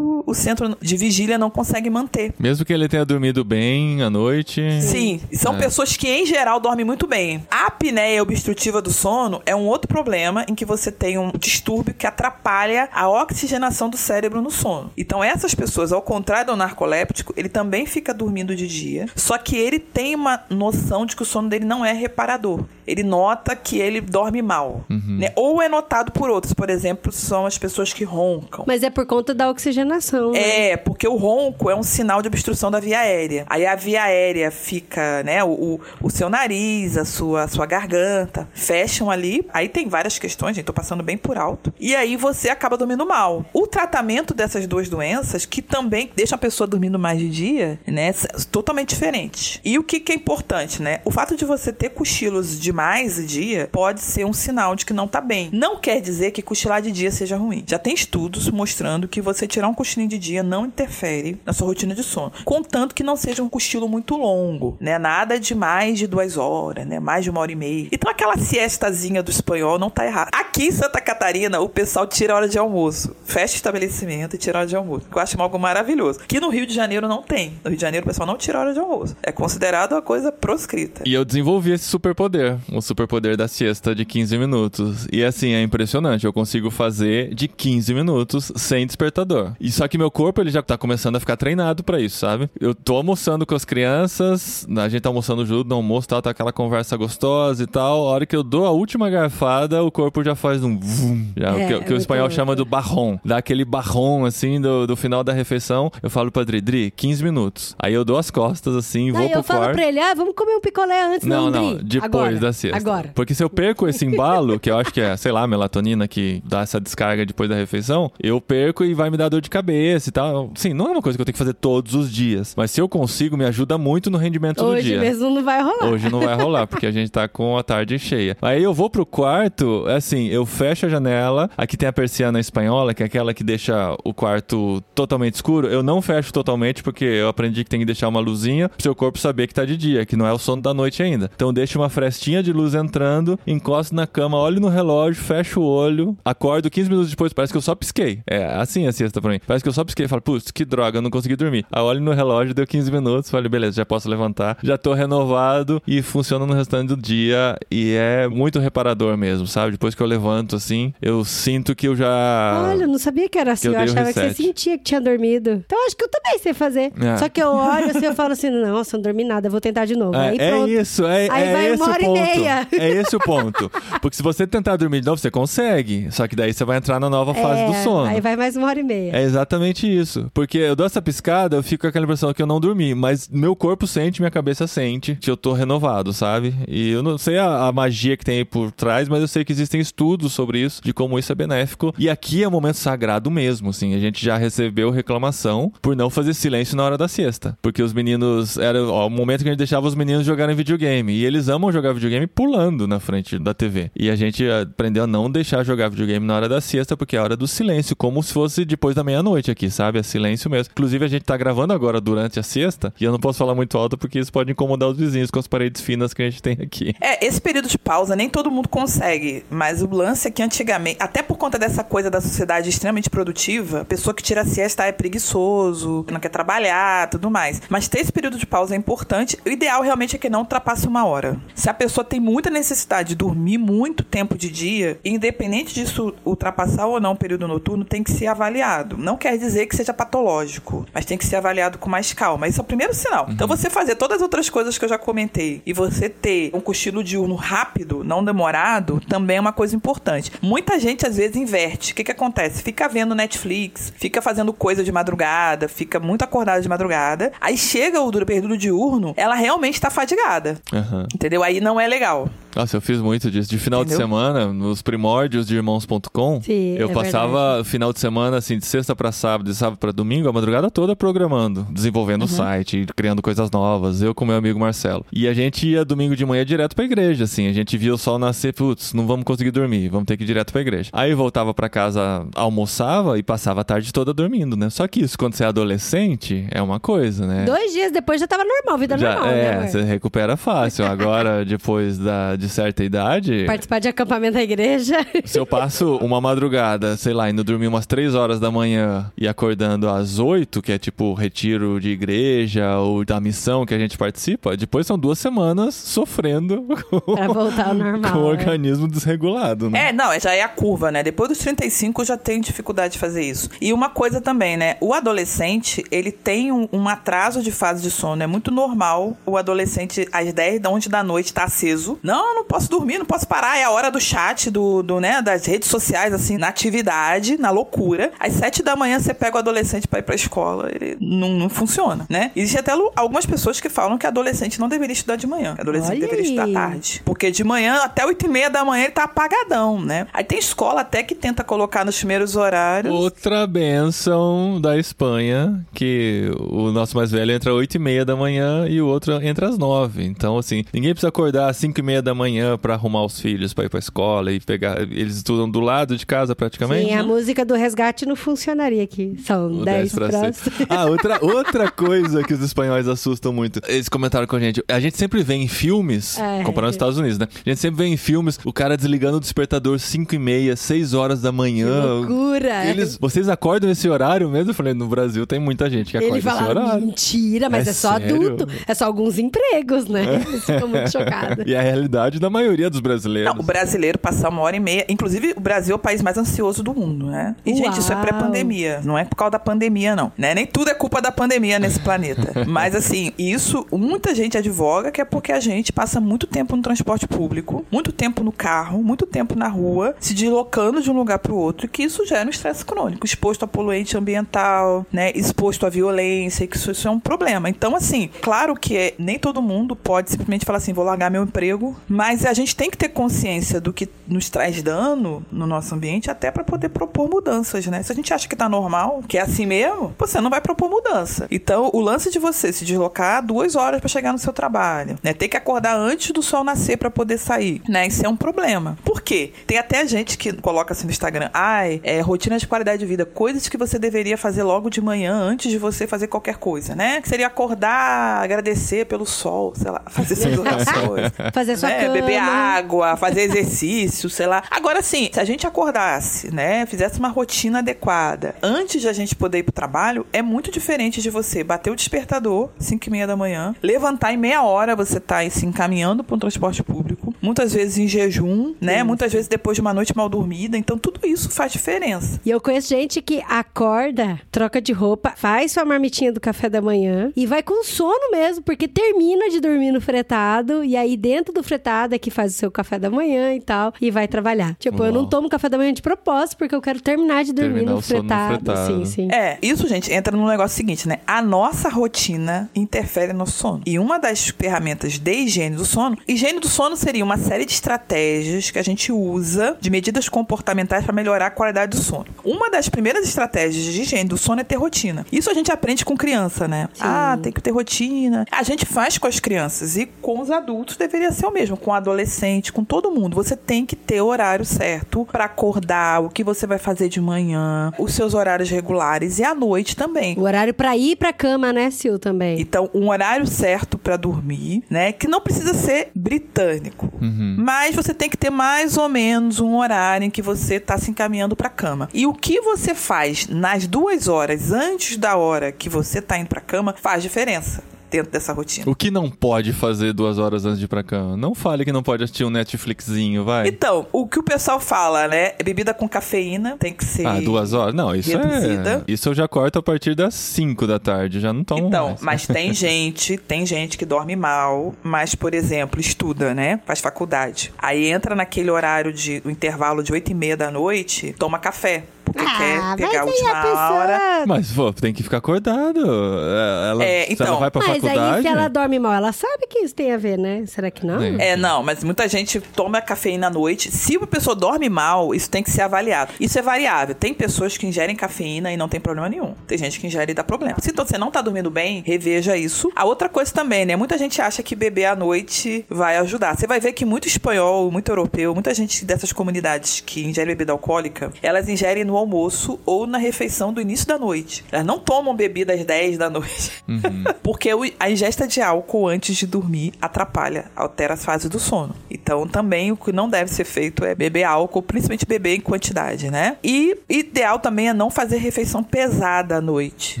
o 0.28 0.34
centro 0.34 0.76
de 0.80 0.96
vigília 0.96 1.38
não 1.38 1.48
consegue 1.48 1.88
manter. 1.88 2.34
Mesmo 2.38 2.64
que 2.64 2.72
ele 2.72 2.86
tenha 2.88 3.04
dormido 3.04 3.42
bem 3.42 4.02
à 4.02 4.10
noite. 4.10 4.62
Sim, 4.82 5.20
são 5.32 5.54
É. 5.54 5.58
pessoas 5.58 5.96
que 5.96 6.06
em 6.08 6.26
geral 6.26 6.60
dormem 6.60 6.84
muito 6.84 7.06
bem. 7.06 7.46
A 7.50 7.66
apneia 7.66 8.22
obstrutiva 8.22 8.82
do 8.82 8.90
sono 8.92 9.40
é 9.46 9.56
um 9.56 9.64
outro 9.66 9.88
problema 9.88 10.44
em 10.48 10.54
que 10.54 10.66
você 10.66 10.92
tem 10.92 11.16
um 11.16 11.32
distúrbio 11.38 11.94
que 11.94 12.06
atrapalha 12.06 12.88
a 12.92 13.08
oxigenação 13.08 13.88
do 13.88 13.96
cérebro 13.96 14.42
no 14.42 14.50
sono. 14.50 14.90
Então 14.98 15.24
essas 15.24 15.54
pessoas, 15.54 15.92
ao 15.92 16.02
contrário 16.02 16.48
do 16.52 16.56
narcoléptico, 16.56 17.32
ele 17.36 17.48
também 17.48 17.86
fica 17.86 18.12
dormindo 18.12 18.54
de 18.54 18.66
dia, 18.66 19.06
só 19.16 19.38
que 19.38 19.56
ele 19.56 19.78
tem 19.78 20.14
uma 20.14 20.42
noção 20.50 21.06
de 21.06 21.16
que 21.16 21.22
o 21.22 21.24
sono 21.24 21.48
dele 21.48 21.64
não 21.64 21.84
é 21.84 21.92
reparador. 21.92 22.64
Ele 22.86 23.02
nota 23.02 23.54
que 23.54 23.78
ele 23.78 24.00
dorme 24.00 24.40
mal, 24.42 24.84
né? 24.88 25.30
Ou 25.36 25.60
é 25.62 25.68
notado 25.68 26.10
por 26.12 26.30
outros, 26.30 26.52
por 26.54 26.70
exemplo, 26.70 27.12
são 27.12 27.44
as 27.46 27.56
pessoas 27.58 27.92
que 27.92 28.02
roncam. 28.04 28.64
Mas 28.66 28.82
é 28.82 28.90
por 28.90 29.04
conta 29.06 29.34
da 29.34 29.48
oxigenação. 29.50 30.17
Né? 30.32 30.70
É, 30.70 30.76
porque 30.76 31.06
o 31.06 31.16
ronco 31.16 31.70
é 31.70 31.74
um 31.74 31.82
sinal 31.82 32.22
de 32.22 32.28
obstrução 32.28 32.70
da 32.70 32.80
via 32.80 33.00
aérea. 33.00 33.44
Aí 33.48 33.66
a 33.66 33.74
via 33.74 34.02
aérea 34.02 34.50
fica, 34.50 35.22
né, 35.22 35.42
o, 35.42 35.48
o, 35.48 35.80
o 36.02 36.10
seu 36.10 36.28
nariz, 36.28 36.96
a 36.96 37.04
sua, 37.04 37.44
a 37.44 37.48
sua 37.48 37.66
garganta, 37.66 38.48
fecham 38.52 39.10
ali. 39.10 39.46
Aí 39.52 39.68
tem 39.68 39.88
várias 39.88 40.18
questões, 40.18 40.56
gente, 40.56 40.64
tô 40.64 40.72
passando 40.72 41.02
bem 41.02 41.16
por 41.16 41.38
alto. 41.38 41.72
E 41.78 41.94
aí 41.94 42.16
você 42.16 42.48
acaba 42.50 42.76
dormindo 42.76 43.06
mal. 43.06 43.44
O 43.52 43.66
tratamento 43.66 44.34
dessas 44.34 44.66
duas 44.66 44.88
doenças, 44.88 45.46
que 45.46 45.62
também 45.62 46.10
deixam 46.14 46.36
a 46.36 46.38
pessoa 46.38 46.66
dormindo 46.66 46.98
mais 46.98 47.18
de 47.18 47.28
dia, 47.28 47.80
né, 47.86 48.12
totalmente 48.50 48.90
diferente. 48.90 49.60
E 49.64 49.78
o 49.78 49.82
que, 49.82 50.00
que 50.00 50.12
é 50.12 50.14
importante, 50.14 50.82
né? 50.82 51.00
O 51.04 51.10
fato 51.10 51.36
de 51.36 51.44
você 51.44 51.72
ter 51.72 51.90
cochilos 51.90 52.58
demais 52.58 53.16
de 53.16 53.26
dia 53.26 53.68
pode 53.70 54.00
ser 54.00 54.24
um 54.24 54.32
sinal 54.32 54.74
de 54.74 54.84
que 54.84 54.92
não 54.92 55.06
tá 55.06 55.20
bem. 55.20 55.50
Não 55.52 55.78
quer 55.78 56.00
dizer 56.00 56.30
que 56.30 56.42
cochilar 56.42 56.82
de 56.82 56.90
dia 56.90 57.10
seja 57.10 57.36
ruim. 57.36 57.64
Já 57.66 57.78
tem 57.78 57.94
estudos 57.94 58.50
mostrando 58.50 59.08
que 59.08 59.20
você 59.20 59.46
tirar 59.46 59.68
um 59.68 59.74
cochilinho 59.74 60.07
de 60.08 60.18
dia 60.18 60.42
não 60.42 60.66
interfere 60.66 61.40
na 61.44 61.52
sua 61.52 61.66
rotina 61.66 61.94
de 61.94 62.02
sono. 62.02 62.32
Contanto 62.44 62.94
que 62.94 63.02
não 63.02 63.16
seja 63.16 63.42
um 63.42 63.48
cochilo 63.48 63.88
muito 63.88 64.16
longo, 64.16 64.76
né? 64.80 64.98
Nada 64.98 65.38
de 65.38 65.54
mais 65.54 65.98
de 65.98 66.06
duas 66.06 66.36
horas, 66.36 66.86
né? 66.86 66.98
Mais 66.98 67.24
de 67.24 67.30
uma 67.30 67.40
hora 67.40 67.52
e 67.52 67.56
meia. 67.56 67.88
Então 67.92 68.10
aquela 68.10 68.36
siestazinha 68.36 69.22
do 69.22 69.30
espanhol 69.30 69.78
não 69.78 69.90
tá 69.90 70.06
errado. 70.06 70.30
Aqui 70.32 70.66
em 70.66 70.72
Santa 70.72 71.00
Catarina, 71.00 71.60
o 71.60 71.68
pessoal 71.68 72.06
tira 72.06 72.32
a 72.32 72.36
hora 72.36 72.48
de 72.48 72.58
almoço. 72.58 73.14
Fecha 73.24 73.54
o 73.54 73.56
estabelecimento 73.56 74.34
e 74.34 74.38
tira 74.38 74.58
a 74.58 74.60
hora 74.60 74.68
de 74.68 74.76
almoço. 74.76 75.06
Eu 75.10 75.20
acho 75.20 75.40
algo 75.40 75.58
maravilhoso. 75.58 76.20
Que 76.26 76.40
no 76.40 76.48
Rio 76.48 76.66
de 76.66 76.74
Janeiro 76.74 77.06
não 77.06 77.22
tem. 77.22 77.52
No 77.62 77.70
Rio 77.70 77.76
de 77.76 77.82
Janeiro 77.82 78.04
o 78.04 78.08
pessoal 78.08 78.26
não 78.26 78.36
tira 78.36 78.58
a 78.58 78.60
hora 78.62 78.72
de 78.72 78.80
almoço. 78.80 79.16
É 79.22 79.30
considerado 79.30 79.92
uma 79.92 80.02
coisa 80.02 80.32
proscrita. 80.32 81.02
E 81.06 81.12
eu 81.12 81.24
desenvolvi 81.24 81.72
esse 81.72 81.84
superpoder, 81.84 82.56
o 82.72 82.80
superpoder 82.80 83.36
da 83.36 83.46
siesta 83.48 83.94
de 83.94 84.04
15 84.04 84.38
minutos. 84.38 85.06
E 85.12 85.24
assim, 85.24 85.52
é 85.52 85.62
impressionante, 85.62 86.24
eu 86.24 86.32
consigo 86.32 86.70
fazer 86.70 87.34
de 87.34 87.48
15 87.48 87.92
minutos 87.94 88.52
sem 88.56 88.86
despertador. 88.86 89.52
E 89.60 89.70
só 89.70 89.86
que 89.88 89.97
que 89.98 90.02
meu 90.02 90.10
corpo 90.10 90.40
ele 90.40 90.50
já 90.50 90.62
tá 90.62 90.78
começando 90.78 91.16
a 91.16 91.20
ficar 91.20 91.36
treinado 91.36 91.82
pra 91.82 92.00
isso, 92.00 92.18
sabe? 92.18 92.48
Eu 92.60 92.72
tô 92.74 92.94
almoçando 92.96 93.44
com 93.44 93.54
as 93.54 93.64
crianças, 93.64 94.66
a 94.76 94.88
gente 94.88 95.02
tá 95.02 95.08
almoçando 95.08 95.44
junto 95.44 95.68
no 95.68 95.74
almoço 95.74 96.06
tal, 96.08 96.22
tá 96.22 96.30
aquela 96.30 96.52
conversa 96.52 96.96
gostosa 96.96 97.64
e 97.64 97.66
tal. 97.66 98.06
A 98.06 98.10
hora 98.12 98.26
que 98.26 98.36
eu 98.36 98.42
dou 98.44 98.64
a 98.64 98.70
última 98.70 99.10
garfada, 99.10 99.82
o 99.82 99.90
corpo 99.90 100.22
já 100.22 100.34
faz 100.36 100.62
um 100.62 100.78
vum, 100.78 101.26
já, 101.36 101.58
É, 101.58 101.66
que, 101.66 101.74
é 101.74 101.80
que 101.80 101.92
o 101.92 101.96
espanhol 101.96 102.30
chama 102.30 102.54
do 102.54 102.64
barrom. 102.64 103.18
Dá 103.24 103.38
aquele 103.38 103.64
barrom, 103.64 104.24
assim, 104.24 104.60
do, 104.60 104.86
do 104.86 104.96
final 104.96 105.24
da 105.24 105.32
refeição. 105.32 105.90
Eu 106.02 106.08
falo 106.10 106.30
pra 106.30 106.44
Dri, 106.44 106.60
Dri, 106.60 106.92
15 106.92 107.24
minutos. 107.24 107.74
Aí 107.78 107.92
eu 107.92 108.04
dou 108.04 108.18
as 108.18 108.30
costas, 108.30 108.76
assim, 108.76 109.10
vou 109.10 109.22
Aí 109.22 109.28
pro 109.30 109.40
eu 109.40 109.42
falo 109.42 109.60
quarto. 109.60 109.74
pra 109.74 109.86
ele, 109.86 109.98
ah, 109.98 110.14
vamos 110.14 110.34
comer 110.34 110.54
um 110.56 110.60
picolé 110.60 111.02
antes, 111.14 111.26
Não, 111.26 111.50
não, 111.50 111.62
não, 111.62 111.74
Dri. 111.76 111.84
depois 111.84 112.04
Agora, 112.04 112.36
da 112.38 112.52
siesta. 112.52 112.78
Agora. 112.78 113.10
Porque 113.14 113.34
se 113.34 113.42
eu 113.42 113.50
perco 113.50 113.88
esse 113.88 114.04
embalo, 114.06 114.60
que 114.60 114.70
eu 114.70 114.78
acho 114.78 114.92
que 114.92 115.00
é, 115.00 115.16
sei 115.16 115.32
lá, 115.32 115.46
melatonina 115.46 116.06
que 116.06 116.40
dá 116.44 116.60
essa 116.60 116.80
descarga 116.80 117.26
depois 117.26 117.48
da 117.50 117.56
refeição, 117.56 118.12
eu 118.22 118.40
perco 118.40 118.84
e 118.84 118.94
vai 118.94 119.10
me 119.10 119.16
dar 119.16 119.28
dor 119.28 119.40
de 119.40 119.50
cabeça 119.50 119.87
e 119.96 120.12
tal. 120.12 120.50
Sim, 120.54 120.72
não 120.74 120.86
é 120.88 120.90
uma 120.92 121.02
coisa 121.02 121.16
que 121.16 121.20
eu 121.22 121.24
tenho 121.24 121.32
que 121.34 121.38
fazer 121.38 121.54
todos 121.54 121.94
os 121.94 122.12
dias, 122.12 122.54
mas 122.56 122.70
se 122.70 122.80
eu 122.80 122.88
consigo, 122.88 123.36
me 123.36 123.44
ajuda 123.44 123.78
muito 123.78 124.10
no 124.10 124.18
rendimento 124.18 124.58
do 124.62 124.66
Hoje 124.70 124.88
dia. 124.88 125.00
mesmo 125.00 125.30
não 125.30 125.42
vai 125.44 125.62
rolar. 125.62 125.86
Hoje 125.90 126.10
não 126.10 126.20
vai 126.20 126.34
rolar, 126.34 126.66
porque 126.66 126.86
a 126.86 126.90
gente 126.90 127.10
tá 127.10 127.26
com 127.28 127.56
a 127.56 127.62
tarde 127.62 127.98
cheia. 127.98 128.36
Aí 128.42 128.62
eu 128.62 128.72
vou 128.74 128.90
pro 128.90 129.06
quarto, 129.06 129.84
assim, 129.88 130.28
eu 130.28 130.44
fecho 130.46 130.86
a 130.86 130.88
janela. 130.88 131.50
Aqui 131.56 131.76
tem 131.76 131.88
a 131.88 131.92
persiana 131.92 132.40
espanhola, 132.40 132.94
que 132.94 133.02
é 133.02 133.06
aquela 133.06 133.32
que 133.34 133.44
deixa 133.44 133.96
o 134.04 134.12
quarto 134.14 134.82
totalmente 134.94 135.34
escuro. 135.34 135.68
Eu 135.68 135.82
não 135.82 136.00
fecho 136.02 136.32
totalmente, 136.32 136.82
porque 136.82 137.04
eu 137.04 137.28
aprendi 137.28 137.64
que 137.64 137.70
tem 137.70 137.80
que 137.80 137.86
deixar 137.86 138.08
uma 138.08 138.20
luzinha 138.20 138.68
pro 138.68 138.82
seu 138.82 138.94
corpo 138.94 139.18
saber 139.18 139.46
que 139.46 139.54
tá 139.54 139.64
de 139.64 139.76
dia, 139.76 140.04
que 140.06 140.16
não 140.16 140.26
é 140.26 140.32
o 140.32 140.38
sono 140.38 140.62
da 140.62 140.72
noite 140.74 141.02
ainda. 141.02 141.30
Então 141.34 141.52
deixa 141.52 141.78
uma 141.78 141.88
frestinha 141.88 142.42
de 142.42 142.52
luz 142.52 142.74
entrando, 142.74 143.38
encosto 143.46 143.94
na 143.94 144.06
cama, 144.06 144.38
olho 144.38 144.60
no 144.60 144.68
relógio, 144.68 145.22
fecho 145.22 145.60
o 145.60 145.64
olho, 145.64 146.16
acordo 146.24 146.70
15 146.70 146.88
minutos 146.90 147.10
depois, 147.10 147.32
parece 147.32 147.52
que 147.52 147.56
eu 147.56 147.62
só 147.62 147.74
pisquei. 147.74 148.20
É 148.26 148.44
assim 148.44 148.86
a 148.86 148.92
siesta 148.92 149.20
pra 149.20 149.30
mim. 149.30 149.40
Parece 149.46 149.62
que 149.62 149.68
eu 149.68 149.72
só 149.78 149.84
pisquei 149.84 150.06
e 150.06 150.08
falo, 150.08 150.20
putz, 150.22 150.50
que 150.50 150.64
droga, 150.64 150.98
eu 150.98 151.02
não 151.02 151.10
consegui 151.10 151.36
dormir. 151.36 151.64
Aí 151.70 151.80
olho 151.82 152.00
no 152.00 152.12
relógio, 152.12 152.52
deu 152.54 152.66
15 152.66 152.90
minutos, 152.90 153.30
falei, 153.30 153.48
beleza, 153.48 153.76
já 153.76 153.86
posso 153.86 154.08
levantar, 154.08 154.58
já 154.62 154.76
tô 154.76 154.92
renovado 154.92 155.80
e 155.86 156.02
funciona 156.02 156.44
no 156.44 156.52
restante 156.52 156.88
do 156.88 156.96
dia 156.96 157.56
e 157.70 157.92
é 157.94 158.26
muito 158.28 158.58
reparador 158.58 159.16
mesmo, 159.16 159.46
sabe? 159.46 159.72
Depois 159.72 159.94
que 159.94 160.02
eu 160.02 160.06
levanto 160.06 160.56
assim, 160.56 160.92
eu 161.00 161.24
sinto 161.24 161.74
que 161.76 161.86
eu 161.86 161.94
já. 161.94 162.66
Olha, 162.70 162.82
eu 162.82 162.88
não 162.88 162.98
sabia 162.98 163.28
que 163.28 163.38
era 163.38 163.52
assim. 163.52 163.68
eu 163.68 163.74
Eu, 163.74 163.78
dei 163.78 163.88
o 163.88 163.92
achava 163.92 164.12
que 164.12 164.20
você 164.20 164.42
sentia 164.42 164.76
que 164.78 164.84
tinha 164.84 165.00
dormido. 165.00 165.62
Então 165.64 165.86
acho 165.86 165.96
que 165.96 166.04
eu 166.04 166.08
também 166.08 166.38
sei 166.38 166.52
fazer. 166.54 166.92
É. 167.00 167.16
Só 167.16 167.28
que 167.28 167.40
eu 167.42 167.48
olho 167.50 167.90
assim 167.90 168.06
eu 168.06 168.14
falo 168.14 168.32
assim, 168.32 168.50
nossa, 168.50 168.96
não 168.96 169.02
dormi 169.02 169.22
nada, 169.24 169.48
vou 169.48 169.60
tentar 169.60 169.84
de 169.84 169.94
novo. 169.96 170.16
É, 170.16 170.30
Aí 170.30 170.38
é 170.40 170.68
isso, 170.80 171.06
é, 171.06 171.28
Aí 171.30 171.48
é 171.48 171.52
vai 171.52 171.66
esse 171.68 171.76
uma 171.82 171.86
o 171.86 171.90
hora 171.90 172.02
e 172.02 172.04
ponto. 172.06 172.20
meia. 172.20 172.68
É 172.72 172.88
esse 172.90 173.14
o 173.16 173.18
ponto. 173.20 173.70
Porque 174.00 174.16
se 174.16 174.22
você 174.22 174.46
tentar 174.46 174.76
dormir 174.76 175.00
de 175.00 175.06
novo, 175.06 175.18
você 175.20 175.30
consegue. 175.30 176.08
Só 176.10 176.26
que 176.26 176.34
daí 176.34 176.52
você 176.52 176.64
vai 176.64 176.78
entrar 176.78 176.98
na 176.98 177.08
nova 177.08 177.32
fase 177.34 177.60
É, 177.60 177.66
do 177.66 177.74
sono. 177.84 178.06
Aí 178.06 178.20
vai 178.20 178.34
mais 178.36 178.56
uma 178.56 178.66
hora 178.66 178.80
e 178.80 178.84
meia. 178.84 179.16
É 179.16 179.22
exatamente 179.22 179.67
isso. 179.72 180.30
Porque 180.32 180.58
eu 180.58 180.76
dou 180.76 180.86
essa 180.86 181.02
piscada, 181.02 181.56
eu 181.56 181.62
fico 181.62 181.82
com 181.82 181.88
aquela 181.88 182.04
impressão 182.04 182.32
que 182.32 182.42
eu 182.42 182.46
não 182.46 182.60
dormi, 182.60 182.94
mas 182.94 183.28
meu 183.28 183.54
corpo 183.54 183.86
sente, 183.86 184.20
minha 184.20 184.30
cabeça 184.30 184.66
sente 184.66 185.16
que 185.16 185.30
eu 185.30 185.36
tô 185.36 185.52
renovado, 185.52 186.12
sabe? 186.12 186.54
E 186.66 186.90
eu 186.90 187.02
não 187.02 187.18
sei 187.18 187.38
a, 187.38 187.66
a 187.66 187.72
magia 187.72 188.16
que 188.16 188.24
tem 188.24 188.38
aí 188.38 188.44
por 188.44 188.72
trás, 188.72 189.08
mas 189.08 189.20
eu 189.20 189.28
sei 189.28 189.44
que 189.44 189.52
existem 189.52 189.80
estudos 189.80 190.32
sobre 190.32 190.60
isso, 190.60 190.80
de 190.82 190.92
como 190.92 191.18
isso 191.18 191.32
é 191.32 191.34
benéfico. 191.34 191.94
E 191.98 192.08
aqui 192.08 192.42
é 192.42 192.48
um 192.48 192.50
momento 192.50 192.76
sagrado 192.76 193.30
mesmo, 193.30 193.70
assim. 193.70 193.94
A 193.94 193.98
gente 193.98 194.24
já 194.24 194.36
recebeu 194.36 194.90
reclamação 194.90 195.72
por 195.80 195.96
não 195.96 196.10
fazer 196.10 196.34
silêncio 196.34 196.76
na 196.76 196.84
hora 196.84 196.98
da 196.98 197.08
siesta. 197.08 197.56
Porque 197.62 197.82
os 197.82 197.92
meninos. 197.92 198.56
Era 198.56 198.82
ó, 198.84 199.06
o 199.06 199.10
momento 199.10 199.42
que 199.42 199.48
a 199.48 199.52
gente 199.52 199.58
deixava 199.58 199.86
os 199.86 199.94
meninos 199.94 200.24
jogarem 200.24 200.54
videogame. 200.54 201.12
E 201.12 201.24
eles 201.24 201.48
amam 201.48 201.72
jogar 201.72 201.92
videogame 201.92 202.26
pulando 202.26 202.86
na 202.86 203.00
frente 203.00 203.38
da 203.38 203.54
TV. 203.54 203.90
E 203.96 204.10
a 204.10 204.16
gente 204.16 204.44
aprendeu 204.48 205.04
a 205.04 205.06
não 205.06 205.30
deixar 205.30 205.64
jogar 205.64 205.88
videogame 205.88 206.26
na 206.26 206.34
hora 206.34 206.48
da 206.48 206.60
siesta, 206.60 206.96
porque 206.96 207.16
é 207.16 207.18
a 207.18 207.22
hora 207.22 207.36
do 207.36 207.46
silêncio, 207.46 207.96
como 207.96 208.22
se 208.22 208.32
fosse 208.32 208.64
depois 208.64 208.94
da 208.94 209.04
meia-noite 209.04 209.47
aqui, 209.50 209.70
sabe? 209.70 209.98
É 209.98 210.02
silêncio 210.02 210.50
mesmo. 210.50 210.70
Inclusive, 210.72 211.04
a 211.04 211.08
gente 211.08 211.24
tá 211.24 211.36
gravando 211.36 211.72
agora 211.72 212.00
durante 212.00 212.38
a 212.38 212.42
siesta, 212.42 212.92
e 213.00 213.04
eu 213.04 213.12
não 213.12 213.18
posso 213.18 213.38
falar 213.38 213.54
muito 213.54 213.76
alto 213.76 213.96
porque 213.96 214.18
isso 214.18 214.32
pode 214.32 214.52
incomodar 214.52 214.88
os 214.88 214.98
vizinhos 214.98 215.30
com 215.30 215.38
as 215.38 215.46
paredes 215.46 215.82
finas 215.82 216.14
que 216.14 216.22
a 216.22 216.30
gente 216.30 216.42
tem 216.42 216.58
aqui. 216.60 216.94
É, 217.00 217.24
esse 217.26 217.40
período 217.40 217.68
de 217.68 217.78
pausa 217.78 218.14
nem 218.14 218.28
todo 218.28 218.50
mundo 218.50 218.68
consegue, 218.68 219.44
mas 219.50 219.82
o 219.82 219.88
lance 219.88 220.28
é 220.28 220.30
que 220.30 220.42
antigamente, 220.42 220.98
até 221.00 221.22
por 221.22 221.36
conta 221.36 221.58
dessa 221.58 221.82
coisa 221.84 222.10
da 222.10 222.20
sociedade 222.20 222.68
extremamente 222.68 223.10
produtiva, 223.10 223.80
a 223.80 223.84
pessoa 223.84 224.14
que 224.14 224.22
tira 224.22 224.42
a 224.42 224.44
siesta 224.44 224.84
é 224.84 224.92
preguiçoso, 224.92 226.04
não 226.10 226.20
quer 226.20 226.28
trabalhar, 226.28 227.08
tudo 227.08 227.30
mais. 227.30 227.62
Mas 227.68 227.88
ter 227.88 228.00
esse 228.00 228.12
período 228.12 228.38
de 228.38 228.46
pausa 228.46 228.74
é 228.74 228.78
importante. 228.78 229.38
O 229.46 229.48
ideal 229.48 229.82
realmente 229.82 230.16
é 230.16 230.18
que 230.18 230.28
não 230.28 230.40
ultrapasse 230.40 230.86
uma 230.86 231.06
hora. 231.06 231.36
Se 231.54 231.70
a 231.70 231.74
pessoa 231.74 232.04
tem 232.04 232.20
muita 232.20 232.50
necessidade 232.50 233.10
de 233.10 233.14
dormir 233.14 233.58
muito 233.58 234.02
tempo 234.02 234.36
de 234.36 234.50
dia, 234.50 234.98
independente 235.04 235.74
disso 235.74 236.14
ultrapassar 236.24 236.86
ou 236.86 237.00
não 237.00 237.12
o 237.12 237.16
período 237.16 237.48
noturno, 237.48 237.84
tem 237.84 238.02
que 238.02 238.12
ser 238.12 238.26
avaliado. 238.26 238.96
Não 238.96 239.16
quer 239.16 239.37
dizer 239.38 239.66
que 239.66 239.76
seja 239.76 239.94
patológico, 239.94 240.86
mas 240.92 241.04
tem 241.04 241.16
que 241.16 241.26
ser 241.26 241.36
avaliado 241.36 241.78
com 241.78 241.88
mais 241.88 242.12
calma. 242.12 242.48
Isso 242.48 242.60
é 242.60 242.62
o 242.62 242.66
primeiro 242.66 242.94
sinal. 242.94 243.26
Então 243.30 243.46
você 243.46 243.70
fazer 243.70 243.94
todas 243.96 244.16
as 244.16 244.22
outras 244.22 244.50
coisas 244.50 244.76
que 244.76 244.84
eu 244.84 244.88
já 244.88 244.98
comentei 244.98 245.62
e 245.64 245.72
você 245.72 246.08
ter 246.08 246.50
um 246.52 246.60
cochilo 246.60 247.02
diurno 247.02 247.34
rápido, 247.34 248.02
não 248.04 248.24
demorado, 248.24 249.00
também 249.08 249.36
é 249.36 249.40
uma 249.40 249.52
coisa 249.52 249.74
importante. 249.74 250.32
Muita 250.42 250.78
gente 250.78 251.06
às 251.06 251.16
vezes 251.16 251.36
inverte. 251.36 251.92
O 251.92 251.94
que 251.94 252.04
que 252.04 252.12
acontece? 252.12 252.62
Fica 252.62 252.88
vendo 252.88 253.14
Netflix, 253.14 253.92
fica 253.96 254.20
fazendo 254.20 254.52
coisa 254.52 254.82
de 254.82 254.92
madrugada, 254.92 255.68
fica 255.68 256.00
muito 256.00 256.22
acordada 256.22 256.60
de 256.60 256.68
madrugada. 256.68 257.32
Aí 257.40 257.56
chega 257.56 258.00
o 258.00 258.10
período 258.26 258.56
diurno, 258.56 259.14
ela 259.16 259.34
realmente 259.34 259.80
tá 259.80 259.90
fadigada. 259.90 260.60
Aham. 260.72 261.06
Entendeu? 261.14 261.42
Aí 261.42 261.60
não 261.60 261.80
é 261.80 261.86
legal. 261.86 262.28
Nossa, 262.58 262.76
eu 262.76 262.80
fiz 262.80 263.00
muito 263.00 263.30
disso. 263.30 263.48
De 263.48 263.56
final 263.56 263.82
Entendeu? 263.82 263.98
de 263.98 264.02
semana, 264.02 264.52
nos 264.52 264.82
primórdios 264.82 265.46
de 265.46 265.54
irmãos.com, 265.54 266.40
Sim, 266.42 266.74
eu 266.76 266.90
é 266.90 266.92
passava 266.92 267.62
final 267.62 267.92
de 267.92 268.00
semana, 268.00 268.38
assim, 268.38 268.58
de 268.58 268.66
sexta 268.66 268.96
pra 268.96 269.12
sábado, 269.12 269.48
de 269.48 269.54
sábado 269.54 269.78
pra 269.78 269.92
domingo, 269.92 270.28
a 270.28 270.32
madrugada 270.32 270.68
toda 270.68 270.96
programando, 270.96 271.64
desenvolvendo 271.70 272.24
o 272.24 272.28
site, 272.28 272.84
criando 272.96 273.22
coisas 273.22 273.48
novas, 273.52 274.02
eu 274.02 274.12
com 274.12 274.24
meu 274.24 274.34
amigo 274.34 274.58
Marcelo. 274.58 275.06
E 275.12 275.28
a 275.28 275.32
gente 275.32 275.68
ia 275.68 275.84
domingo 275.84 276.16
de 276.16 276.26
manhã 276.26 276.44
direto 276.44 276.74
pra 276.74 276.84
igreja, 276.84 277.22
assim, 277.22 277.46
a 277.46 277.52
gente 277.52 277.78
via 277.78 277.94
o 277.94 277.98
sol 277.98 278.18
nascer, 278.18 278.52
putz, 278.52 278.92
não 278.92 279.06
vamos 279.06 279.24
conseguir 279.24 279.52
dormir, 279.52 279.88
vamos 279.88 280.06
ter 280.06 280.16
que 280.16 280.24
ir 280.24 280.26
direto 280.26 280.50
pra 280.50 280.60
igreja. 280.60 280.90
Aí 280.92 281.14
voltava 281.14 281.54
pra 281.54 281.68
casa, 281.68 282.26
almoçava 282.34 283.20
e 283.20 283.22
passava 283.22 283.60
a 283.60 283.64
tarde 283.64 283.92
toda 283.92 284.12
dormindo, 284.12 284.56
né? 284.56 284.68
Só 284.68 284.88
que 284.88 284.98
isso, 284.98 285.16
quando 285.16 285.34
você 285.34 285.44
é 285.44 285.46
adolescente, 285.46 286.44
é 286.50 286.60
uma 286.60 286.80
coisa, 286.80 287.24
né? 287.24 287.44
Dois 287.44 287.72
dias 287.72 287.92
depois 287.92 288.20
já 288.20 288.26
tava 288.26 288.42
normal, 288.44 288.76
vida 288.78 288.98
Já, 288.98 289.12
normal, 289.14 289.30
né, 289.30 289.44
é, 289.44 289.54
amor? 289.54 289.68
você 289.68 289.82
recupera 289.82 290.36
fácil. 290.36 290.84
Agora, 290.84 291.44
depois 291.46 291.98
da, 291.98 292.34
de 292.34 292.47
certa 292.48 292.82
idade, 292.84 293.44
Participar 293.46 293.78
de 293.78 293.88
acampamento 293.88 294.34
da 294.34 294.42
igreja. 294.42 294.96
se 295.24 295.38
eu 295.38 295.46
passo 295.46 295.96
uma 295.96 296.20
madrugada, 296.20 296.96
sei 296.96 297.12
lá, 297.12 297.28
indo 297.30 297.42
dormir 297.44 297.66
umas 297.66 297.86
3 297.86 298.14
horas 298.14 298.40
da 298.40 298.50
manhã 298.50 299.10
e 299.16 299.26
acordando 299.28 299.88
às 299.88 300.18
8, 300.18 300.60
que 300.62 300.72
é 300.72 300.78
tipo 300.78 301.14
retiro 301.14 301.80
de 301.80 301.90
igreja 301.90 302.78
ou 302.78 303.04
da 303.04 303.20
missão 303.20 303.64
que 303.66 303.74
a 303.74 303.78
gente 303.78 303.96
participa, 303.98 304.56
depois 304.56 304.86
são 304.86 304.98
duas 304.98 305.18
semanas 305.18 305.74
sofrendo 305.74 306.64
com, 306.90 307.00
pra 307.14 307.26
voltar 307.28 307.68
ao 307.68 307.74
normal. 307.74 308.12
com 308.12 308.18
o 308.18 308.22
né? 308.22 308.28
organismo 308.28 308.88
desregulado, 308.88 309.70
né? 309.70 309.88
É, 309.88 309.92
não, 309.92 310.18
já 310.18 310.32
é 310.34 310.42
a 310.42 310.48
curva, 310.48 310.90
né? 310.90 311.02
Depois 311.02 311.28
dos 311.28 311.38
35 311.38 312.00
eu 312.02 312.06
já 312.06 312.16
tenho 312.16 312.40
dificuldade 312.42 312.94
de 312.94 312.98
fazer 312.98 313.22
isso. 313.22 313.50
E 313.60 313.72
uma 313.72 313.88
coisa 313.88 314.20
também, 314.20 314.56
né? 314.56 314.76
O 314.80 314.92
adolescente, 314.92 315.84
ele 315.90 316.10
tem 316.12 316.52
um, 316.52 316.68
um 316.72 316.88
atraso 316.88 317.42
de 317.42 317.50
fase 317.50 317.82
de 317.82 317.90
sono. 317.90 318.22
É 318.22 318.26
muito 318.26 318.50
normal 318.50 319.16
o 319.26 319.36
adolescente, 319.36 320.06
às 320.12 320.32
10 320.32 320.60
da 320.60 320.70
11 320.70 320.88
da 320.88 321.02
noite, 321.02 321.32
tá 321.32 321.44
aceso. 321.44 321.98
Não, 322.02 322.27
não 322.34 322.44
posso 322.44 322.70
dormir, 322.70 322.98
não 322.98 323.06
posso 323.06 323.26
parar. 323.26 323.58
É 323.58 323.64
a 323.64 323.70
hora 323.70 323.90
do 323.90 324.00
chat, 324.00 324.50
do, 324.50 324.82
do 324.82 325.00
né, 325.00 325.22
das 325.22 325.46
redes 325.46 325.68
sociais, 325.68 326.12
assim, 326.12 326.36
na 326.36 326.48
atividade, 326.48 327.38
na 327.38 327.50
loucura. 327.50 328.12
Às 328.18 328.34
7 328.34 328.62
da 328.62 328.76
manhã 328.76 328.98
você 328.98 329.12
pega 329.14 329.36
o 329.36 329.38
adolescente 329.38 329.86
pra 329.86 329.98
ir 329.98 330.02
pra 330.02 330.14
escola. 330.14 330.70
Ele 330.72 330.96
não, 331.00 331.30
não 331.30 331.48
funciona, 331.48 332.06
né? 332.08 332.30
Existem 332.34 332.60
até 332.60 332.72
algumas 332.96 333.26
pessoas 333.26 333.60
que 333.60 333.68
falam 333.68 333.98
que 333.98 334.06
adolescente 334.06 334.60
não 334.60 334.68
deveria 334.68 334.92
estudar 334.92 335.16
de 335.16 335.26
manhã. 335.26 335.54
Que 335.54 335.60
adolescente 335.60 335.98
Olha 335.98 336.00
deveria 336.00 336.22
estudar 336.22 336.48
tarde. 336.52 337.02
Porque 337.04 337.30
de 337.30 337.44
manhã 337.44 337.76
até 337.82 338.06
8 338.06 338.24
e 338.24 338.28
meia 338.28 338.50
da 338.50 338.64
manhã 338.64 338.84
ele 338.84 338.92
tá 338.92 339.04
apagadão, 339.04 339.80
né? 339.80 340.06
Aí 340.12 340.24
tem 340.24 340.38
escola 340.38 340.80
até 340.82 341.02
que 341.02 341.14
tenta 341.14 341.44
colocar 341.44 341.84
nos 341.84 341.98
primeiros 341.98 342.36
horários. 342.36 342.92
Outra 342.94 343.46
benção 343.46 344.60
da 344.60 344.78
Espanha, 344.78 345.64
que 345.74 346.30
o 346.38 346.70
nosso 346.70 346.96
mais 346.96 347.10
velho 347.10 347.32
entra 347.32 347.50
às 347.50 347.56
8 347.56 347.74
e 347.74 347.78
meia 347.78 348.04
da 348.04 348.16
manhã 348.16 348.66
e 348.68 348.80
o 348.80 348.86
outro 348.86 349.20
entra 349.22 349.48
às 349.48 349.58
9. 349.58 350.04
Então, 350.04 350.38
assim, 350.38 350.64
ninguém 350.72 350.92
precisa 350.92 351.08
acordar 351.08 351.48
às 351.48 351.56
5 351.56 351.78
e 351.78 351.82
meia 351.82 352.02
da 352.02 352.14
manhã 352.18 352.58
pra 352.58 352.74
arrumar 352.74 353.04
os 353.04 353.18
filhos 353.20 353.54
pra 353.54 353.64
ir 353.64 353.68
pra 353.70 353.78
escola 353.78 354.30
e 354.32 354.40
pegar. 354.40 354.80
Eles 354.82 355.16
estudam 355.16 355.48
do 355.48 355.60
lado 355.60 355.96
de 355.96 356.04
casa 356.04 356.34
praticamente. 356.36 356.88
Sim, 356.88 356.94
a 356.94 357.02
música 357.02 357.44
do 357.44 357.54
resgate 357.54 358.04
não 358.04 358.16
funcionaria 358.16 358.82
aqui. 358.82 359.14
São 359.24 359.60
O 359.60 359.64
10 359.64 359.94
pra 359.94 360.08
pra... 360.08 360.20
seis. 360.32 360.42
Ah, 360.68 360.84
outra, 360.86 361.18
outra 361.24 361.70
coisa 361.70 362.22
que 362.22 362.34
os 362.34 362.42
espanhóis 362.42 362.86
assustam 362.88 363.32
muito. 363.32 363.60
Eles 363.66 363.88
comentaram 363.88 364.26
com 364.26 364.36
a 364.36 364.40
gente. 364.40 364.62
A 364.68 364.80
gente 364.80 364.98
sempre 364.98 365.22
vê 365.22 365.34
em 365.34 365.48
filmes, 365.48 366.18
É. 366.18 366.42
comparando 366.42 366.70
os 366.70 366.74
Estados 366.74 366.98
Unidos, 366.98 367.18
né? 367.18 367.26
A 367.46 367.48
gente 367.48 367.60
sempre 367.60 367.78
vê 367.84 367.88
em 367.88 367.96
filmes 367.96 368.38
o 368.44 368.52
cara 368.52 368.76
desligando 368.76 369.16
o 369.18 369.20
despertador 369.20 369.78
5 369.78 370.14
e 370.14 370.18
meia, 370.18 370.56
6 370.56 370.92
horas 370.94 371.22
da 371.22 371.30
manhã. 371.32 371.84
loucura. 371.94 372.66
Eles, 372.66 372.96
vocês 373.00 373.28
acordam 373.28 373.68
nesse 373.68 373.88
horário 373.88 374.28
mesmo? 374.28 374.50
Eu 374.50 374.54
falei, 374.54 374.74
no 374.74 374.88
Brasil 374.88 375.26
tem 375.26 375.38
muita 375.38 375.68
gente 375.70 375.90
que 375.90 375.96
acorda 375.96 376.16
Ele 376.16 376.18
esse 376.26 376.28
fala, 376.36 376.48
horário. 376.50 376.86
mentira, 376.86 377.48
mas 377.50 377.66
É 377.66 377.70
é, 377.70 377.72
só 377.72 377.98
sério? 377.98 378.16
adulto. 378.16 378.48
É 378.66 378.74
só 378.74 378.84
alguns 378.86 379.18
empregos, 379.18 379.86
né? 379.86 380.24
Eles 380.28 380.44
ficam 380.44 380.66
muito 380.68 380.90
chocados. 380.90 381.44
E 381.46 381.54
a 381.54 381.60
realidade 381.60 382.07
realidade 382.08 382.18
da 382.18 382.30
maioria 382.30 382.70
dos 382.70 382.80
brasileiros. 382.80 383.32
Não, 383.32 383.40
o 383.40 383.44
brasileiro 383.44 383.98
passar 383.98 384.28
uma 384.30 384.42
hora 384.42 384.56
e 384.56 384.60
meia. 384.60 384.84
Inclusive, 384.88 385.34
o 385.36 385.40
Brasil 385.40 385.74
é 385.74 385.76
o 385.76 385.78
país 385.78 386.02
mais 386.02 386.16
ansioso 386.16 386.62
do 386.62 386.74
mundo, 386.74 387.06
né? 387.06 387.36
E, 387.44 387.52
Uau. 387.52 387.58
gente, 387.58 387.80
isso 387.80 387.92
é 387.92 387.96
pré-pandemia. 387.96 388.80
Não 388.84 388.96
é 388.98 389.04
por 389.04 389.16
causa 389.16 389.32
da 389.32 389.38
pandemia, 389.38 389.94
não. 389.94 390.12
Né? 390.16 390.34
Nem 390.34 390.46
tudo 390.46 390.70
é 390.70 390.74
culpa 390.74 391.00
da 391.00 391.12
pandemia 391.12 391.58
nesse 391.58 391.78
planeta. 391.80 392.44
Mas, 392.48 392.74
assim, 392.74 393.12
isso, 393.18 393.66
muita 393.70 394.14
gente 394.14 394.36
advoga 394.36 394.90
que 394.90 395.00
é 395.00 395.04
porque 395.04 395.32
a 395.32 395.40
gente 395.40 395.72
passa 395.72 396.00
muito 396.00 396.26
tempo 396.26 396.56
no 396.56 396.62
transporte 396.62 397.06
público, 397.06 397.64
muito 397.70 397.92
tempo 397.92 398.24
no 398.24 398.32
carro, 398.32 398.82
muito 398.82 399.06
tempo 399.06 399.36
na 399.36 399.48
rua, 399.48 399.94
se 400.00 400.14
deslocando 400.14 400.80
de 400.80 400.90
um 400.90 400.94
lugar 400.94 401.18
para 401.18 401.32
o 401.32 401.36
outro, 401.36 401.66
e 401.66 401.68
que 401.68 401.82
isso 401.82 402.06
gera 402.06 402.26
um 402.26 402.30
estresse 402.30 402.64
crônico, 402.64 403.04
exposto 403.04 403.44
a 403.44 403.48
poluente 403.48 403.96
ambiental, 403.96 404.86
né? 404.92 405.12
Exposto 405.14 405.66
à 405.66 405.68
violência, 405.68 406.46
que 406.46 406.56
isso, 406.56 406.70
isso 406.70 406.88
é 406.88 406.90
um 406.90 407.00
problema. 407.00 407.48
Então, 407.48 407.76
assim, 407.76 408.10
claro 408.22 408.54
que 408.54 408.76
é, 408.76 408.94
nem 408.98 409.18
todo 409.18 409.42
mundo 409.42 409.76
pode 409.76 410.10
simplesmente 410.10 410.44
falar 410.44 410.58
assim, 410.58 410.72
vou 410.72 410.84
largar 410.84 411.10
meu 411.10 411.22
emprego, 411.22 411.76
mas 411.98 412.24
a 412.24 412.32
gente 412.32 412.54
tem 412.54 412.70
que 412.70 412.76
ter 412.76 412.90
consciência 412.90 413.60
do 413.60 413.72
que 413.72 413.88
nos 414.06 414.30
traz 414.30 414.62
dano 414.62 415.20
no 415.32 415.48
nosso 415.48 415.74
ambiente 415.74 416.08
até 416.08 416.30
para 416.30 416.44
poder 416.44 416.68
propor 416.68 417.10
mudanças, 417.10 417.66
né? 417.66 417.82
Se 417.82 417.90
a 417.90 417.94
gente 417.94 418.14
acha 418.14 418.28
que 418.28 418.36
tá 418.36 418.48
normal, 418.48 419.02
que 419.08 419.18
é 419.18 419.20
assim 419.20 419.44
mesmo, 419.44 419.92
você 419.98 420.20
não 420.20 420.30
vai 420.30 420.40
propor 420.40 420.70
mudança. 420.70 421.26
Então, 421.28 421.72
o 421.74 421.80
lance 421.80 422.08
de 422.08 422.20
você 422.20 422.52
se 422.52 422.64
deslocar 422.64 423.20
duas 423.20 423.56
horas 423.56 423.80
para 423.80 423.88
chegar 423.88 424.12
no 424.12 424.18
seu 424.20 424.32
trabalho, 424.32 424.96
né? 425.02 425.12
Ter 425.12 425.26
que 425.26 425.36
acordar 425.36 425.76
antes 425.76 426.12
do 426.12 426.22
sol 426.22 426.44
nascer 426.44 426.76
para 426.76 426.88
poder 426.88 427.18
sair, 427.18 427.60
né? 427.68 427.88
Isso 427.88 428.06
é 428.06 428.08
um 428.08 428.16
problema. 428.16 428.78
Por 428.84 429.02
quê? 429.02 429.32
Tem 429.44 429.58
até 429.58 429.84
gente 429.84 430.16
que 430.16 430.32
coloca 430.34 430.74
assim 430.74 430.84
no 430.84 430.92
Instagram, 430.92 431.30
ai, 431.34 431.80
é 431.82 432.00
rotina 432.00 432.38
de 432.38 432.46
qualidade 432.46 432.78
de 432.78 432.86
vida, 432.86 433.04
coisas 433.04 433.48
que 433.48 433.56
você 433.56 433.76
deveria 433.76 434.16
fazer 434.16 434.44
logo 434.44 434.70
de 434.70 434.80
manhã 434.80 435.14
antes 435.14 435.50
de 435.50 435.58
você 435.58 435.84
fazer 435.84 436.06
qualquer 436.06 436.36
coisa, 436.36 436.76
né? 436.76 437.00
Que 437.00 437.08
seria 437.08 437.26
acordar, 437.26 438.22
agradecer 438.22 438.86
pelo 438.86 439.04
sol, 439.04 439.52
sei 439.56 439.72
lá, 439.72 439.82
fazer 439.88 440.14
suas 440.14 440.38
orações. 440.38 441.10
Fazer 441.34 441.56
sua 441.56 441.68
né? 441.70 441.87
Beber 441.92 442.18
água, 442.18 442.96
fazer 442.96 443.22
exercício, 443.22 444.08
sei 444.08 444.26
lá. 444.26 444.42
Agora 444.50 444.82
sim, 444.82 445.10
se 445.12 445.20
a 445.20 445.24
gente 445.24 445.46
acordasse, 445.46 446.32
né, 446.34 446.66
fizesse 446.66 446.98
uma 446.98 447.08
rotina 447.08 447.58
adequada, 447.58 448.34
antes 448.42 448.80
de 448.80 448.88
a 448.88 448.92
gente 448.92 449.14
poder 449.14 449.38
ir 449.38 449.42
pro 449.42 449.52
trabalho, 449.52 450.06
é 450.12 450.22
muito 450.22 450.50
diferente 450.50 451.00
de 451.00 451.10
você 451.10 451.42
bater 451.42 451.70
o 451.70 451.76
despertador, 451.76 452.50
5 452.58 452.86
e 452.86 452.90
meia 452.90 453.06
da 453.06 453.16
manhã, 453.16 453.54
levantar 453.62 454.12
em 454.12 454.16
meia 454.16 454.42
hora, 454.42 454.76
você 454.76 455.00
tá 455.00 455.18
aí, 455.18 455.30
se 455.30 455.46
encaminhando 455.46 456.04
para 456.04 456.16
um 456.16 456.18
transporte 456.18 456.62
público, 456.62 457.07
muitas 457.20 457.52
vezes 457.52 457.78
em 457.78 457.88
jejum, 457.88 458.54
né, 458.60 458.82
muitas 458.82 459.12
vezes 459.12 459.28
depois 459.28 459.54
de 459.56 459.60
uma 459.60 459.74
noite 459.74 459.96
mal 459.96 460.08
dormida, 460.08 460.56
então 460.56 460.78
tudo 460.78 461.00
isso 461.06 461.30
faz 461.30 461.52
diferença. 461.52 462.20
E 462.24 462.30
eu 462.30 462.40
conheço 462.40 462.68
gente 462.68 463.00
que 463.02 463.22
acorda, 463.28 464.20
troca 464.30 464.60
de 464.60 464.72
roupa, 464.72 465.12
faz 465.16 465.52
sua 465.52 465.64
marmitinha 465.64 466.12
do 466.12 466.20
café 466.20 466.48
da 466.48 466.60
manhã 466.60 467.12
e 467.16 467.26
vai 467.26 467.42
com 467.42 467.64
sono 467.64 468.10
mesmo, 468.12 468.42
porque 468.42 468.68
termina 468.68 469.28
de 469.30 469.40
dormir 469.40 469.72
no 469.72 469.80
fretado 469.80 470.62
e 470.64 470.76
aí 470.76 470.96
dentro 470.96 471.32
do 471.32 471.42
fretado 471.42 471.94
é 471.94 471.98
que 471.98 472.10
faz 472.10 472.34
o 472.34 472.38
seu 472.38 472.50
café 472.50 472.78
da 472.78 472.90
manhã 472.90 473.34
e 473.34 473.40
tal 473.40 473.72
e 473.80 473.90
vai 473.90 474.06
trabalhar. 474.06 474.54
Tipo, 474.58 474.84
eu 474.84 474.92
não 474.92 475.00
Uau. 475.02 475.08
tomo 475.10 475.28
café 475.28 475.48
da 475.48 475.58
manhã 475.58 475.72
de 475.72 475.82
propósito 475.82 476.38
porque 476.38 476.54
eu 476.54 476.60
quero 476.60 476.80
terminar 476.80 477.24
de 477.24 477.32
dormir 477.32 477.54
Terminar 477.54 477.72
no 477.72 477.78
o 477.78 477.82
sono 477.82 478.02
no 478.02 478.08
fretado. 478.08 478.34
fretado. 478.44 478.66
Sim, 478.66 478.84
sim. 478.84 479.08
É, 479.10 479.38
isso, 479.42 479.66
gente, 479.66 479.92
entra 479.92 480.16
no 480.16 480.26
negócio 480.26 480.56
seguinte, 480.56 480.86
né? 480.86 480.98
A 481.06 481.20
nossa 481.22 481.68
rotina 481.68 482.50
interfere 482.54 483.12
no 483.12 483.26
sono. 483.26 483.62
E 483.66 483.78
uma 483.78 483.98
das 483.98 484.28
ferramentas 484.28 484.98
de 484.98 485.12
higiene 485.12 485.56
do 485.56 485.64
sono, 485.64 485.96
higiene 486.06 486.38
do 486.40 486.48
sono 486.48 486.76
seria 486.76 487.04
uma 487.08 487.16
série 487.16 487.46
de 487.46 487.52
estratégias 487.52 488.50
que 488.50 488.58
a 488.58 488.62
gente 488.62 488.92
usa 488.92 489.56
de 489.58 489.70
medidas 489.70 490.10
comportamentais 490.10 490.84
para 490.84 490.92
melhorar 490.92 491.26
a 491.26 491.30
qualidade 491.30 491.74
do 491.74 491.82
sono. 491.82 492.06
Uma 492.22 492.50
das 492.50 492.68
primeiras 492.68 493.02
estratégias 493.02 493.64
de 493.64 493.80
higiene 493.80 494.06
do 494.06 494.18
sono 494.18 494.42
é 494.42 494.44
ter 494.44 494.56
rotina. 494.56 495.06
Isso 495.10 495.30
a 495.30 495.34
gente 495.34 495.50
aprende 495.50 495.86
com 495.86 495.96
criança, 495.96 496.46
né? 496.46 496.68
Ah, 496.78 497.18
tem 497.22 497.32
que 497.32 497.40
ter 497.40 497.50
rotina. 497.50 498.26
A 498.30 498.42
gente 498.42 498.66
faz 498.66 498.98
com 498.98 499.06
as 499.06 499.18
crianças 499.18 499.78
e 499.78 499.86
com 499.86 500.20
os 500.20 500.30
adultos 500.30 500.76
deveria 500.76 501.10
ser 501.10 501.24
o 501.24 501.30
mesmo, 501.30 501.56
com 501.56 501.70
o 501.70 501.74
adolescente, 501.74 502.52
com 502.52 502.62
todo 502.62 502.90
mundo. 502.90 503.14
Você 503.14 503.34
tem 503.34 503.64
que 503.64 503.74
ter 503.74 504.02
o 504.02 504.06
horário 504.06 504.44
certo 504.44 505.08
para 505.10 505.24
acordar, 505.24 506.02
o 506.02 506.10
que 506.10 506.22
você 506.22 506.46
vai 506.46 506.58
fazer 506.58 506.90
de 506.90 507.00
manhã, 507.00 507.72
os 507.78 507.94
seus 507.94 508.12
horários 508.12 508.50
regulares 508.50 509.18
e 509.18 509.24
à 509.24 509.34
noite 509.34 509.74
também. 509.74 510.14
O 510.18 510.22
horário 510.24 510.52
pra 510.52 510.76
ir 510.76 510.96
pra 510.96 511.10
cama, 511.10 511.54
né, 511.54 511.70
Sil, 511.72 511.96
também. 511.98 512.38
Então, 512.38 512.68
um 512.74 512.90
horário 512.90 513.26
certo 513.26 513.78
para 513.78 513.96
dormir, 513.96 514.62
né? 514.68 514.92
Que 514.92 515.08
não 515.08 515.22
precisa 515.22 515.54
ser 515.54 515.90
britânico. 515.94 516.92
Mas 517.38 517.74
você 517.74 517.94
tem 517.94 518.08
que 518.08 518.16
ter 518.16 518.30
mais 518.30 518.76
ou 518.76 518.88
menos 518.88 519.40
um 519.40 519.56
horário 519.56 520.04
em 520.04 520.10
que 520.10 520.22
você 520.22 520.58
tá 520.58 520.76
se 520.78 520.90
encaminhando 520.90 521.36
pra 521.36 521.48
cama. 521.48 521.88
E 521.92 522.06
o 522.06 522.12
que 522.12 522.40
você 522.40 522.74
faz 522.74 523.26
nas 523.28 523.66
duas 523.66 524.08
horas 524.08 524.52
antes 524.52 524.96
da 524.96 525.16
hora 525.16 525.52
que 525.52 525.68
você 525.68 526.00
tá 526.02 526.18
indo 526.18 526.28
pra 526.28 526.40
cama 526.40 526.74
faz 526.80 527.02
diferença 527.02 527.62
dentro 527.90 528.10
dessa 528.12 528.32
rotina. 528.32 528.70
O 528.70 528.74
que 528.74 528.90
não 528.90 529.10
pode 529.10 529.52
fazer 529.52 529.92
duas 529.92 530.18
horas 530.18 530.44
antes 530.44 530.58
de 530.58 530.64
ir 530.64 530.68
pra 530.68 530.82
cama? 530.82 531.16
Não 531.16 531.34
fale 531.34 531.64
que 531.64 531.72
não 531.72 531.82
pode 531.82 532.04
assistir 532.04 532.24
um 532.24 532.30
Netflixinho, 532.30 533.24
vai. 533.24 533.48
Então, 533.48 533.86
o 533.92 534.06
que 534.06 534.18
o 534.18 534.22
pessoal 534.22 534.60
fala, 534.60 535.08
né? 535.08 535.32
Bebida 535.42 535.72
com 535.72 535.88
cafeína 535.88 536.56
tem 536.58 536.72
que 536.72 536.84
ser. 536.84 537.06
Ah, 537.06 537.20
duas 537.20 537.52
horas? 537.52 537.74
Não, 537.74 537.94
isso 537.94 538.10
reduzida. 538.16 538.84
é. 538.86 538.92
Isso 538.92 539.08
eu 539.08 539.14
já 539.14 539.26
corto 539.28 539.58
a 539.58 539.62
partir 539.62 539.94
das 539.94 540.14
5 540.14 540.66
da 540.66 540.78
tarde, 540.78 541.20
já 541.20 541.32
não 541.32 541.44
tomo 541.44 541.68
Então, 541.68 541.88
mais. 541.90 542.02
mas 542.02 542.26
tem 542.26 542.52
gente, 542.54 543.16
tem 543.16 543.44
gente 543.46 543.78
que 543.78 543.84
dorme 543.86 544.16
mal, 544.16 544.74
mas, 544.82 545.14
por 545.14 545.34
exemplo, 545.34 545.80
estuda, 545.80 546.34
né? 546.34 546.60
Faz 546.66 546.80
faculdade. 546.80 547.52
Aí 547.58 547.86
entra 547.86 548.14
naquele 548.14 548.50
horário 548.50 548.92
de 548.92 549.22
o 549.24 549.30
intervalo 549.30 549.82
de 549.82 549.92
8 549.92 550.10
e 550.10 550.14
meia 550.14 550.36
da 550.36 550.50
noite, 550.50 551.14
toma 551.18 551.38
café. 551.38 551.84
Porque 552.12 552.24
Ah, 552.28 552.74
quer 552.76 552.86
pegar 552.86 553.02
a 553.02 553.04
mas 553.06 553.14
última 553.14 553.30
a 553.30 553.42
pessoa... 553.42 553.70
hora. 553.72 554.24
Mas, 554.26 554.52
pô, 554.52 554.72
tem 554.72 554.92
que 554.92 555.02
ficar 555.02 555.18
acordado. 555.18 555.80
É, 555.80 556.70
Ela, 556.70 556.84
É, 556.84 557.12
então, 557.12 557.26
ela 557.26 557.36
vai 557.36 557.50
pra 557.50 557.60
Mas 557.66 557.80
faculdade... 557.80 558.16
aí, 558.16 558.22
se 558.22 558.28
ela 558.28 558.48
dorme 558.48 558.78
mal, 558.78 558.92
ela 558.92 559.12
sabe 559.12 559.46
que 559.48 559.60
isso 559.60 559.74
tem 559.74 559.92
a 559.92 559.96
ver, 559.96 560.18
né? 560.18 560.44
Será 560.46 560.70
que 560.70 560.84
não? 560.86 561.00
É. 561.02 561.36
Não, 561.36 561.62
mas 561.62 561.82
muita 561.84 562.08
gente 562.08 562.40
toma 562.40 562.80
cafeína 562.80 563.28
à 563.28 563.30
noite. 563.30 563.70
Se 563.70 563.96
a 563.96 564.06
pessoa 564.06 564.34
dorme 564.34 564.68
mal, 564.68 565.14
isso 565.14 565.30
tem 565.30 565.42
que 565.42 565.50
ser 565.50 565.62
avaliado. 565.62 566.12
Isso 566.20 566.38
é 566.38 566.42
variável. 566.42 566.94
Tem 566.94 567.12
pessoas 567.14 567.56
que 567.56 567.66
ingerem 567.66 567.94
cafeína 567.96 568.52
e 568.52 568.56
não 568.56 568.68
tem 568.68 568.80
problema 568.80 569.08
nenhum. 569.08 569.34
Tem 569.46 569.56
gente 569.58 569.78
que 569.80 569.86
ingere 569.86 570.12
e 570.12 570.14
dá 570.14 570.24
problema. 570.24 570.56
Se 570.60 570.70
então 570.70 570.84
você 570.86 570.98
não 570.98 571.10
tá 571.10 571.20
dormindo 571.20 571.50
bem, 571.50 571.82
reveja 571.86 572.36
isso. 572.36 572.70
A 572.74 572.84
outra 572.84 573.08
coisa 573.08 573.32
também, 573.32 573.64
né? 573.64 573.76
Muita 573.76 573.96
gente 573.98 574.20
acha 574.20 574.42
que 574.42 574.54
beber 574.54 574.86
à 574.86 574.96
noite 574.96 575.64
vai 575.68 575.96
ajudar. 575.98 576.36
Você 576.36 576.46
vai 576.46 576.60
ver 576.60 576.72
que 576.72 576.84
muito 576.84 577.06
espanhol, 577.08 577.70
muito 577.70 577.90
europeu, 577.90 578.34
muita 578.34 578.52
gente 578.54 578.84
dessas 578.84 579.12
comunidades 579.12 579.80
que 579.84 580.04
ingere 580.04 580.28
bebida 580.30 580.52
alcoólica, 580.52 581.12
elas 581.22 581.48
ingerem 581.48 581.84
no 581.84 581.94
almoço 581.98 582.58
ou 582.64 582.86
na 582.86 582.98
refeição 582.98 583.52
do 583.52 583.60
início 583.60 583.86
da 583.86 583.98
noite. 583.98 584.44
Elas 584.50 584.64
não 584.66 584.78
tomam 584.78 585.14
bebida 585.14 585.52
às 585.52 585.64
10 585.64 585.98
da 585.98 586.08
noite. 586.08 586.52
Porque 587.22 587.52
o- 587.52 587.70
a 587.78 587.90
ingesta 587.90 588.26
de 588.26 588.40
álcool 588.40 588.88
antes 588.88 589.16
de 589.16 589.26
dormir 589.26 589.72
atrapalha, 589.80 590.46
altera 590.56 590.94
as 590.94 591.04
fases 591.04 591.28
do 591.28 591.38
sono. 591.38 591.74
Então, 591.90 592.26
também 592.26 592.72
o 592.72 592.76
que 592.76 592.92
não 592.92 593.08
deve 593.08 593.30
ser 593.30 593.44
feito 593.44 593.84
é 593.84 593.94
beber 593.94 594.24
álcool, 594.24 594.62
principalmente 594.62 595.04
beber 595.06 595.34
em 595.36 595.40
quantidade, 595.40 596.10
né? 596.10 596.36
E 596.42 596.76
ideal 596.88 597.38
também 597.38 597.68
é 597.68 597.74
não 597.74 597.90
fazer 597.90 598.18
refeição 598.18 598.62
pesada 598.62 599.36
à 599.36 599.40
noite. 599.40 600.00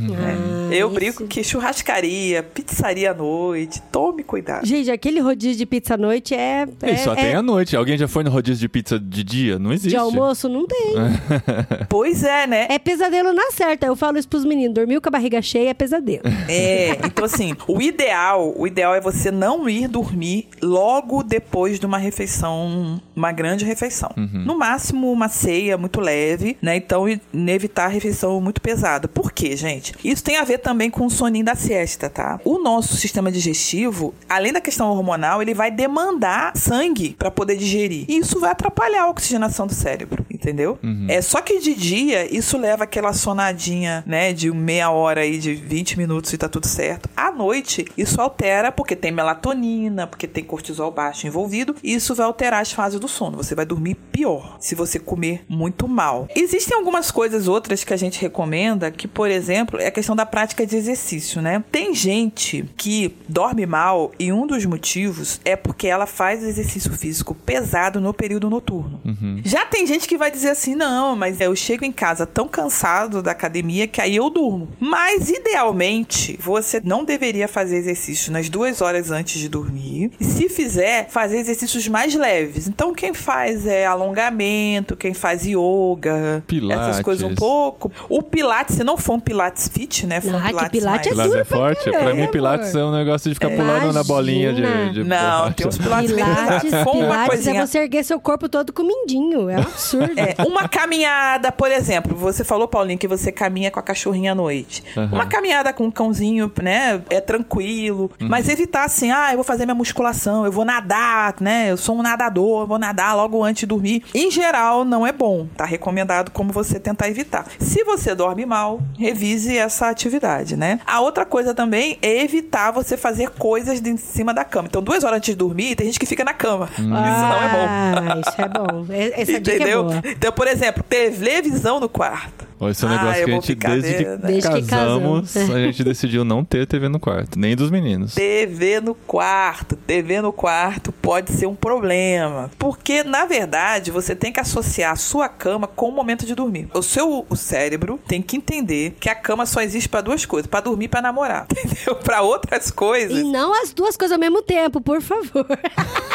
né? 0.00 0.36
Eu 0.70 0.86
isso. 0.88 0.94
brinco 0.94 1.26
que 1.26 1.42
churrascaria, 1.44 2.42
pizzaria 2.42 3.10
à 3.10 3.14
noite, 3.14 3.80
tome 3.92 4.22
cuidado. 4.22 4.66
Gente, 4.66 4.90
aquele 4.90 5.20
rodízio 5.20 5.58
de 5.58 5.66
pizza 5.66 5.94
à 5.94 5.96
noite 5.96 6.34
é. 6.34 6.66
é 6.82 6.96
só 6.96 7.12
é- 7.12 7.16
tem 7.16 7.34
à 7.34 7.42
noite. 7.42 7.76
Alguém 7.76 7.96
já 7.96 8.08
foi 8.08 8.24
no 8.24 8.30
rodízio 8.30 8.60
de 8.60 8.68
pizza 8.68 8.98
de 8.98 9.24
dia? 9.24 9.58
Não 9.58 9.72
existe. 9.72 9.90
De 9.90 9.96
almoço 9.96 10.48
não 10.48 10.66
tem. 10.66 10.94
Pois 11.88 12.22
é, 12.22 12.46
né? 12.46 12.66
É 12.70 12.78
pesadelo 12.78 13.32
na 13.32 13.50
certa. 13.50 13.86
Eu 13.86 13.96
falo 13.96 14.18
isso 14.18 14.28
pros 14.28 14.44
meninos. 14.44 14.74
Dormiu 14.74 15.00
com 15.00 15.08
a 15.08 15.12
barriga 15.12 15.40
cheia 15.40 15.70
é 15.70 15.74
pesadelo. 15.74 16.22
É, 16.48 16.90
então 17.04 17.24
assim, 17.24 17.54
o 17.66 17.80
ideal, 17.80 18.54
o 18.56 18.66
ideal 18.66 18.94
é 18.94 19.00
você 19.00 19.30
não 19.30 19.68
ir 19.68 19.88
dormir 19.88 20.48
logo 20.62 21.22
depois 21.22 21.78
de 21.80 21.86
uma 21.86 21.98
refeição, 21.98 23.00
uma 23.14 23.32
grande 23.32 23.64
refeição. 23.64 24.10
No 24.16 24.58
máximo 24.58 25.10
uma 25.10 25.28
ceia 25.28 25.76
muito 25.76 26.00
leve, 26.00 26.56
né? 26.60 26.76
Então 26.76 27.06
evitar 27.32 27.86
a 27.86 27.88
refeição 27.88 28.40
muito 28.40 28.60
pesada. 28.60 29.08
Por 29.08 29.32
quê, 29.32 29.56
gente? 29.56 29.94
Isso 30.04 30.22
tem 30.22 30.36
a 30.36 30.44
ver 30.44 30.57
também 30.58 30.90
com 30.90 31.06
o 31.06 31.10
soninho 31.10 31.44
da 31.44 31.54
siesta, 31.54 32.10
tá? 32.10 32.40
O 32.44 32.58
nosso 32.58 32.96
sistema 32.96 33.30
digestivo, 33.30 34.14
além 34.28 34.52
da 34.52 34.60
questão 34.60 34.90
hormonal, 34.90 35.40
ele 35.40 35.54
vai 35.54 35.70
demandar 35.70 36.56
sangue 36.56 37.14
para 37.18 37.30
poder 37.30 37.56
digerir. 37.56 38.04
E 38.08 38.18
isso 38.18 38.40
vai 38.40 38.50
atrapalhar 38.50 39.04
a 39.04 39.10
oxigenação 39.10 39.66
do 39.66 39.74
cérebro, 39.74 40.26
entendeu? 40.30 40.78
É 41.08 41.22
só 41.22 41.40
que 41.40 41.60
de 41.60 41.74
dia 41.74 42.34
isso 42.34 42.58
leva 42.58 42.84
aquela 42.84 43.12
sonadinha, 43.12 44.02
né, 44.06 44.32
de 44.32 44.50
meia 44.50 44.90
hora 44.90 45.20
aí, 45.20 45.38
de 45.38 45.54
20 45.54 45.98
minutos 45.98 46.32
e 46.32 46.38
tá 46.38 46.48
tudo 46.48 46.66
certo. 46.66 47.08
À 47.16 47.30
noite, 47.30 47.86
isso 47.96 48.20
altera 48.20 48.72
porque 48.72 48.96
tem 48.96 49.12
melatonina, 49.12 50.06
porque 50.06 50.26
tem 50.26 50.44
cortisol 50.44 50.90
baixo 50.90 51.26
envolvido, 51.26 51.74
e 51.82 51.94
isso 51.94 52.14
vai 52.14 52.26
alterar 52.26 52.60
as 52.60 52.72
fases 52.72 52.98
do 52.98 53.08
sono. 53.08 53.36
Você 53.36 53.54
vai 53.54 53.64
dormir 53.64 53.94
pior 54.12 54.56
se 54.60 54.74
você 54.74 54.98
comer 54.98 55.44
muito 55.48 55.86
mal. 55.86 56.28
Existem 56.34 56.76
algumas 56.76 57.10
coisas 57.10 57.48
outras 57.48 57.84
que 57.84 57.94
a 57.94 57.96
gente 57.96 58.20
recomenda, 58.20 58.90
que, 58.90 59.06
por 59.06 59.30
exemplo, 59.30 59.80
é 59.80 59.86
a 59.86 59.90
questão 59.90 60.16
da 60.16 60.26
prática 60.26 60.47
de 60.56 60.76
exercício, 60.76 61.40
né? 61.40 61.62
Tem 61.70 61.94
gente 61.94 62.64
que 62.76 63.14
dorme 63.28 63.66
mal 63.66 64.12
e 64.18 64.32
um 64.32 64.46
dos 64.46 64.64
motivos 64.64 65.40
é 65.44 65.56
porque 65.56 65.86
ela 65.86 66.06
faz 66.06 66.42
exercício 66.42 66.92
físico 66.92 67.34
pesado 67.34 68.00
no 68.00 68.12
período 68.12 68.50
noturno. 68.50 69.00
Já 69.44 69.66
tem 69.66 69.86
gente 69.86 70.06
que 70.08 70.16
vai 70.16 70.30
dizer 70.30 70.50
assim: 70.50 70.74
não, 70.74 71.16
mas 71.16 71.40
eu 71.40 71.54
chego 71.54 71.84
em 71.84 71.92
casa 71.92 72.26
tão 72.26 72.48
cansado 72.48 73.22
da 73.22 73.32
academia 73.32 73.86
que 73.86 74.00
aí 74.00 74.16
eu 74.16 74.30
durmo. 74.30 74.68
Mas 74.80 75.28
idealmente 75.28 76.38
você 76.40 76.80
não 76.84 77.04
deveria 77.04 77.48
fazer 77.48 77.76
exercício 77.76 78.32
nas 78.32 78.48
duas 78.48 78.80
horas 78.80 79.10
antes 79.10 79.40
de 79.40 79.48
dormir. 79.48 80.12
E 80.18 80.24
se 80.24 80.48
fizer, 80.48 81.08
fazer 81.10 81.38
exercícios 81.38 81.86
mais 81.88 82.14
leves. 82.14 82.68
Então, 82.68 82.94
quem 82.94 83.14
faz 83.14 83.66
é 83.66 83.86
alongamento, 83.86 84.96
quem 84.96 85.14
faz 85.14 85.44
yoga, 85.44 86.42
Pilates. 86.46 86.88
essas 86.88 87.02
coisas 87.02 87.30
um 87.30 87.34
pouco. 87.34 87.90
O 88.08 88.22
Pilates, 88.22 88.76
se 88.76 88.84
não 88.84 88.96
for 88.96 89.14
um 89.14 89.20
Pilates 89.20 89.68
fit, 89.68 90.06
né? 90.06 90.20
For 90.20 90.37
Ah, 90.38 90.42
que 90.42 90.70
Pilates, 90.70 90.80
Pilates 90.80 90.82
mais... 90.82 91.06
é 91.06 91.10
Pilates 91.10 91.30
duro 91.30 91.40
é 91.40 91.44
pra 91.44 91.56
forte? 91.58 91.82
Pra 91.90 91.92
caramba. 92.00 92.14
mim, 92.14 92.26
Pilates 92.28 92.74
é 92.74 92.84
um 92.84 92.90
negócio 92.92 93.28
de 93.30 93.34
ficar 93.34 93.50
pulando 93.50 93.92
na 93.92 94.04
bolinha 94.04 94.52
de, 94.52 94.62
Imagina. 94.62 94.92
de 94.92 95.04
Não, 95.04 95.16
borracha. 95.38 95.54
tem 95.54 95.66
uns 95.66 95.78
Pilates 95.78 96.12
Pilates, 96.12 96.72
uma 96.72 96.84
Pilates 96.92 97.26
coisinha 97.28 97.60
é 97.62 97.66
você 97.66 97.78
erguer 97.78 98.04
seu 98.04 98.20
corpo 98.20 98.48
todo 98.48 98.72
com 98.72 98.82
mindinho. 98.82 99.48
É 99.50 99.56
um 99.56 99.60
absurdo. 99.62 100.12
É, 100.18 100.34
uma 100.46 100.68
caminhada, 100.68 101.50
por 101.52 101.70
exemplo, 101.70 102.16
você 102.16 102.44
falou, 102.44 102.66
Paulinho, 102.68 102.98
que 102.98 103.08
você 103.08 103.30
caminha 103.32 103.70
com 103.70 103.78
a 103.80 103.82
cachorrinha 103.82 104.32
à 104.32 104.34
noite. 104.34 104.82
Aham. 104.96 105.08
Uma 105.12 105.26
caminhada 105.26 105.72
com 105.72 105.84
um 105.84 105.90
cãozinho, 105.90 106.50
né, 106.62 107.00
é 107.10 107.20
tranquilo, 107.20 108.10
Uhum. 108.20 108.28
mas 108.28 108.48
evitar 108.48 108.84
assim, 108.84 109.10
ah, 109.10 109.30
eu 109.32 109.36
vou 109.36 109.44
fazer 109.44 109.64
minha 109.64 109.74
musculação, 109.74 110.44
eu 110.44 110.52
vou 110.52 110.64
nadar, 110.64 111.34
né, 111.40 111.70
eu 111.70 111.76
sou 111.76 111.96
um 111.96 112.02
nadador, 112.02 112.66
vou 112.66 112.78
nadar 112.78 113.14
logo 113.16 113.42
antes 113.42 113.60
de 113.60 113.66
dormir. 113.66 114.02
Em 114.14 114.30
geral, 114.30 114.84
não 114.84 115.06
é 115.06 115.12
bom, 115.12 115.46
tá 115.56 115.64
recomendado 115.64 116.30
como 116.30 116.52
você 116.52 116.78
tentar 116.78 117.08
evitar. 117.08 117.46
Se 117.58 117.82
você 117.84 118.14
dorme 118.14 118.44
mal, 118.46 118.80
revise 118.98 119.56
essa 119.56 119.88
atividade, 119.88 120.18
né. 120.56 120.80
A 120.86 121.00
outra 121.00 121.24
coisa 121.24 121.54
também 121.54 121.98
é 122.02 122.22
evitar 122.22 122.70
você 122.70 122.96
fazer 122.96 123.30
coisas 123.30 123.80
de 123.80 123.90
em 123.90 123.96
cima 123.96 124.32
da 124.34 124.44
cama. 124.44 124.68
Então, 124.68 124.82
duas 124.82 125.04
horas 125.04 125.16
antes 125.18 125.30
de 125.30 125.36
dormir, 125.36 125.74
tem 125.74 125.86
gente 125.86 125.98
que 125.98 126.06
fica 126.06 126.24
na 126.24 126.34
cama. 126.34 126.68
Isso 126.72 126.82
não 126.82 126.96
é 126.96 127.48
bom. 127.48 127.66
Ah, 127.68 128.20
isso 128.26 128.40
é 128.40 128.48
bom. 128.48 128.86
Essa 128.92 129.40
dica 129.40 129.52
é 129.52 129.54
Entendeu? 129.56 129.84
boa. 129.84 130.02
Então, 130.04 130.32
por 130.32 130.46
exemplo, 130.46 130.82
televisão 130.82 131.80
no 131.80 131.88
quarto. 131.88 132.47
Esse 132.62 132.84
é 132.84 132.88
um 132.88 132.90
Ah, 132.90 132.96
negócio 132.96 133.24
que 133.24 133.30
a 133.30 133.34
gente, 133.34 133.54
desde 133.54 133.94
que, 133.94 134.04
vendo. 134.04 134.26
Desde 134.26 134.48
que 134.50 134.62
casamos, 134.62 135.32
casamos. 135.32 135.54
a 135.54 135.58
gente 135.60 135.84
decidiu 135.84 136.24
não 136.24 136.44
ter 136.44 136.66
TV 136.66 136.88
no 136.88 136.98
quarto, 136.98 137.38
nem 137.38 137.54
dos 137.54 137.70
meninos. 137.70 138.14
TV 138.14 138.80
no 138.80 138.94
quarto. 138.94 139.76
TV 139.76 140.20
no 140.20 140.32
quarto 140.32 140.90
pode 140.92 141.32
ser 141.32 141.46
um 141.46 141.54
problema. 141.54 142.50
Porque, 142.58 143.02
na 143.04 143.24
verdade, 143.26 143.90
você 143.90 144.14
tem 144.16 144.32
que 144.32 144.40
associar 144.40 144.92
a 144.92 144.96
sua 144.96 145.28
cama 145.28 145.66
com 145.66 145.88
o 145.88 145.92
momento 145.92 146.26
de 146.26 146.34
dormir. 146.34 146.68
O 146.74 146.82
seu 146.82 147.26
o 147.28 147.36
cérebro 147.36 147.98
tem 148.08 148.20
que 148.22 148.36
entender 148.36 148.96
que 148.98 149.08
a 149.08 149.14
cama 149.14 149.46
só 149.46 149.60
existe 149.60 149.88
pra 149.88 150.00
duas 150.00 150.24
coisas: 150.26 150.48
pra 150.48 150.60
dormir 150.60 150.86
e 150.86 150.88
pra 150.88 151.00
namorar. 151.02 151.46
Entendeu? 151.52 151.94
Pra 151.96 152.22
outras 152.22 152.70
coisas. 152.70 153.16
E 153.18 153.22
não 153.24 153.52
as 153.62 153.72
duas 153.72 153.96
coisas 153.96 154.12
ao 154.14 154.18
mesmo 154.20 154.42
tempo, 154.42 154.80
por 154.80 155.00
favor. 155.00 155.46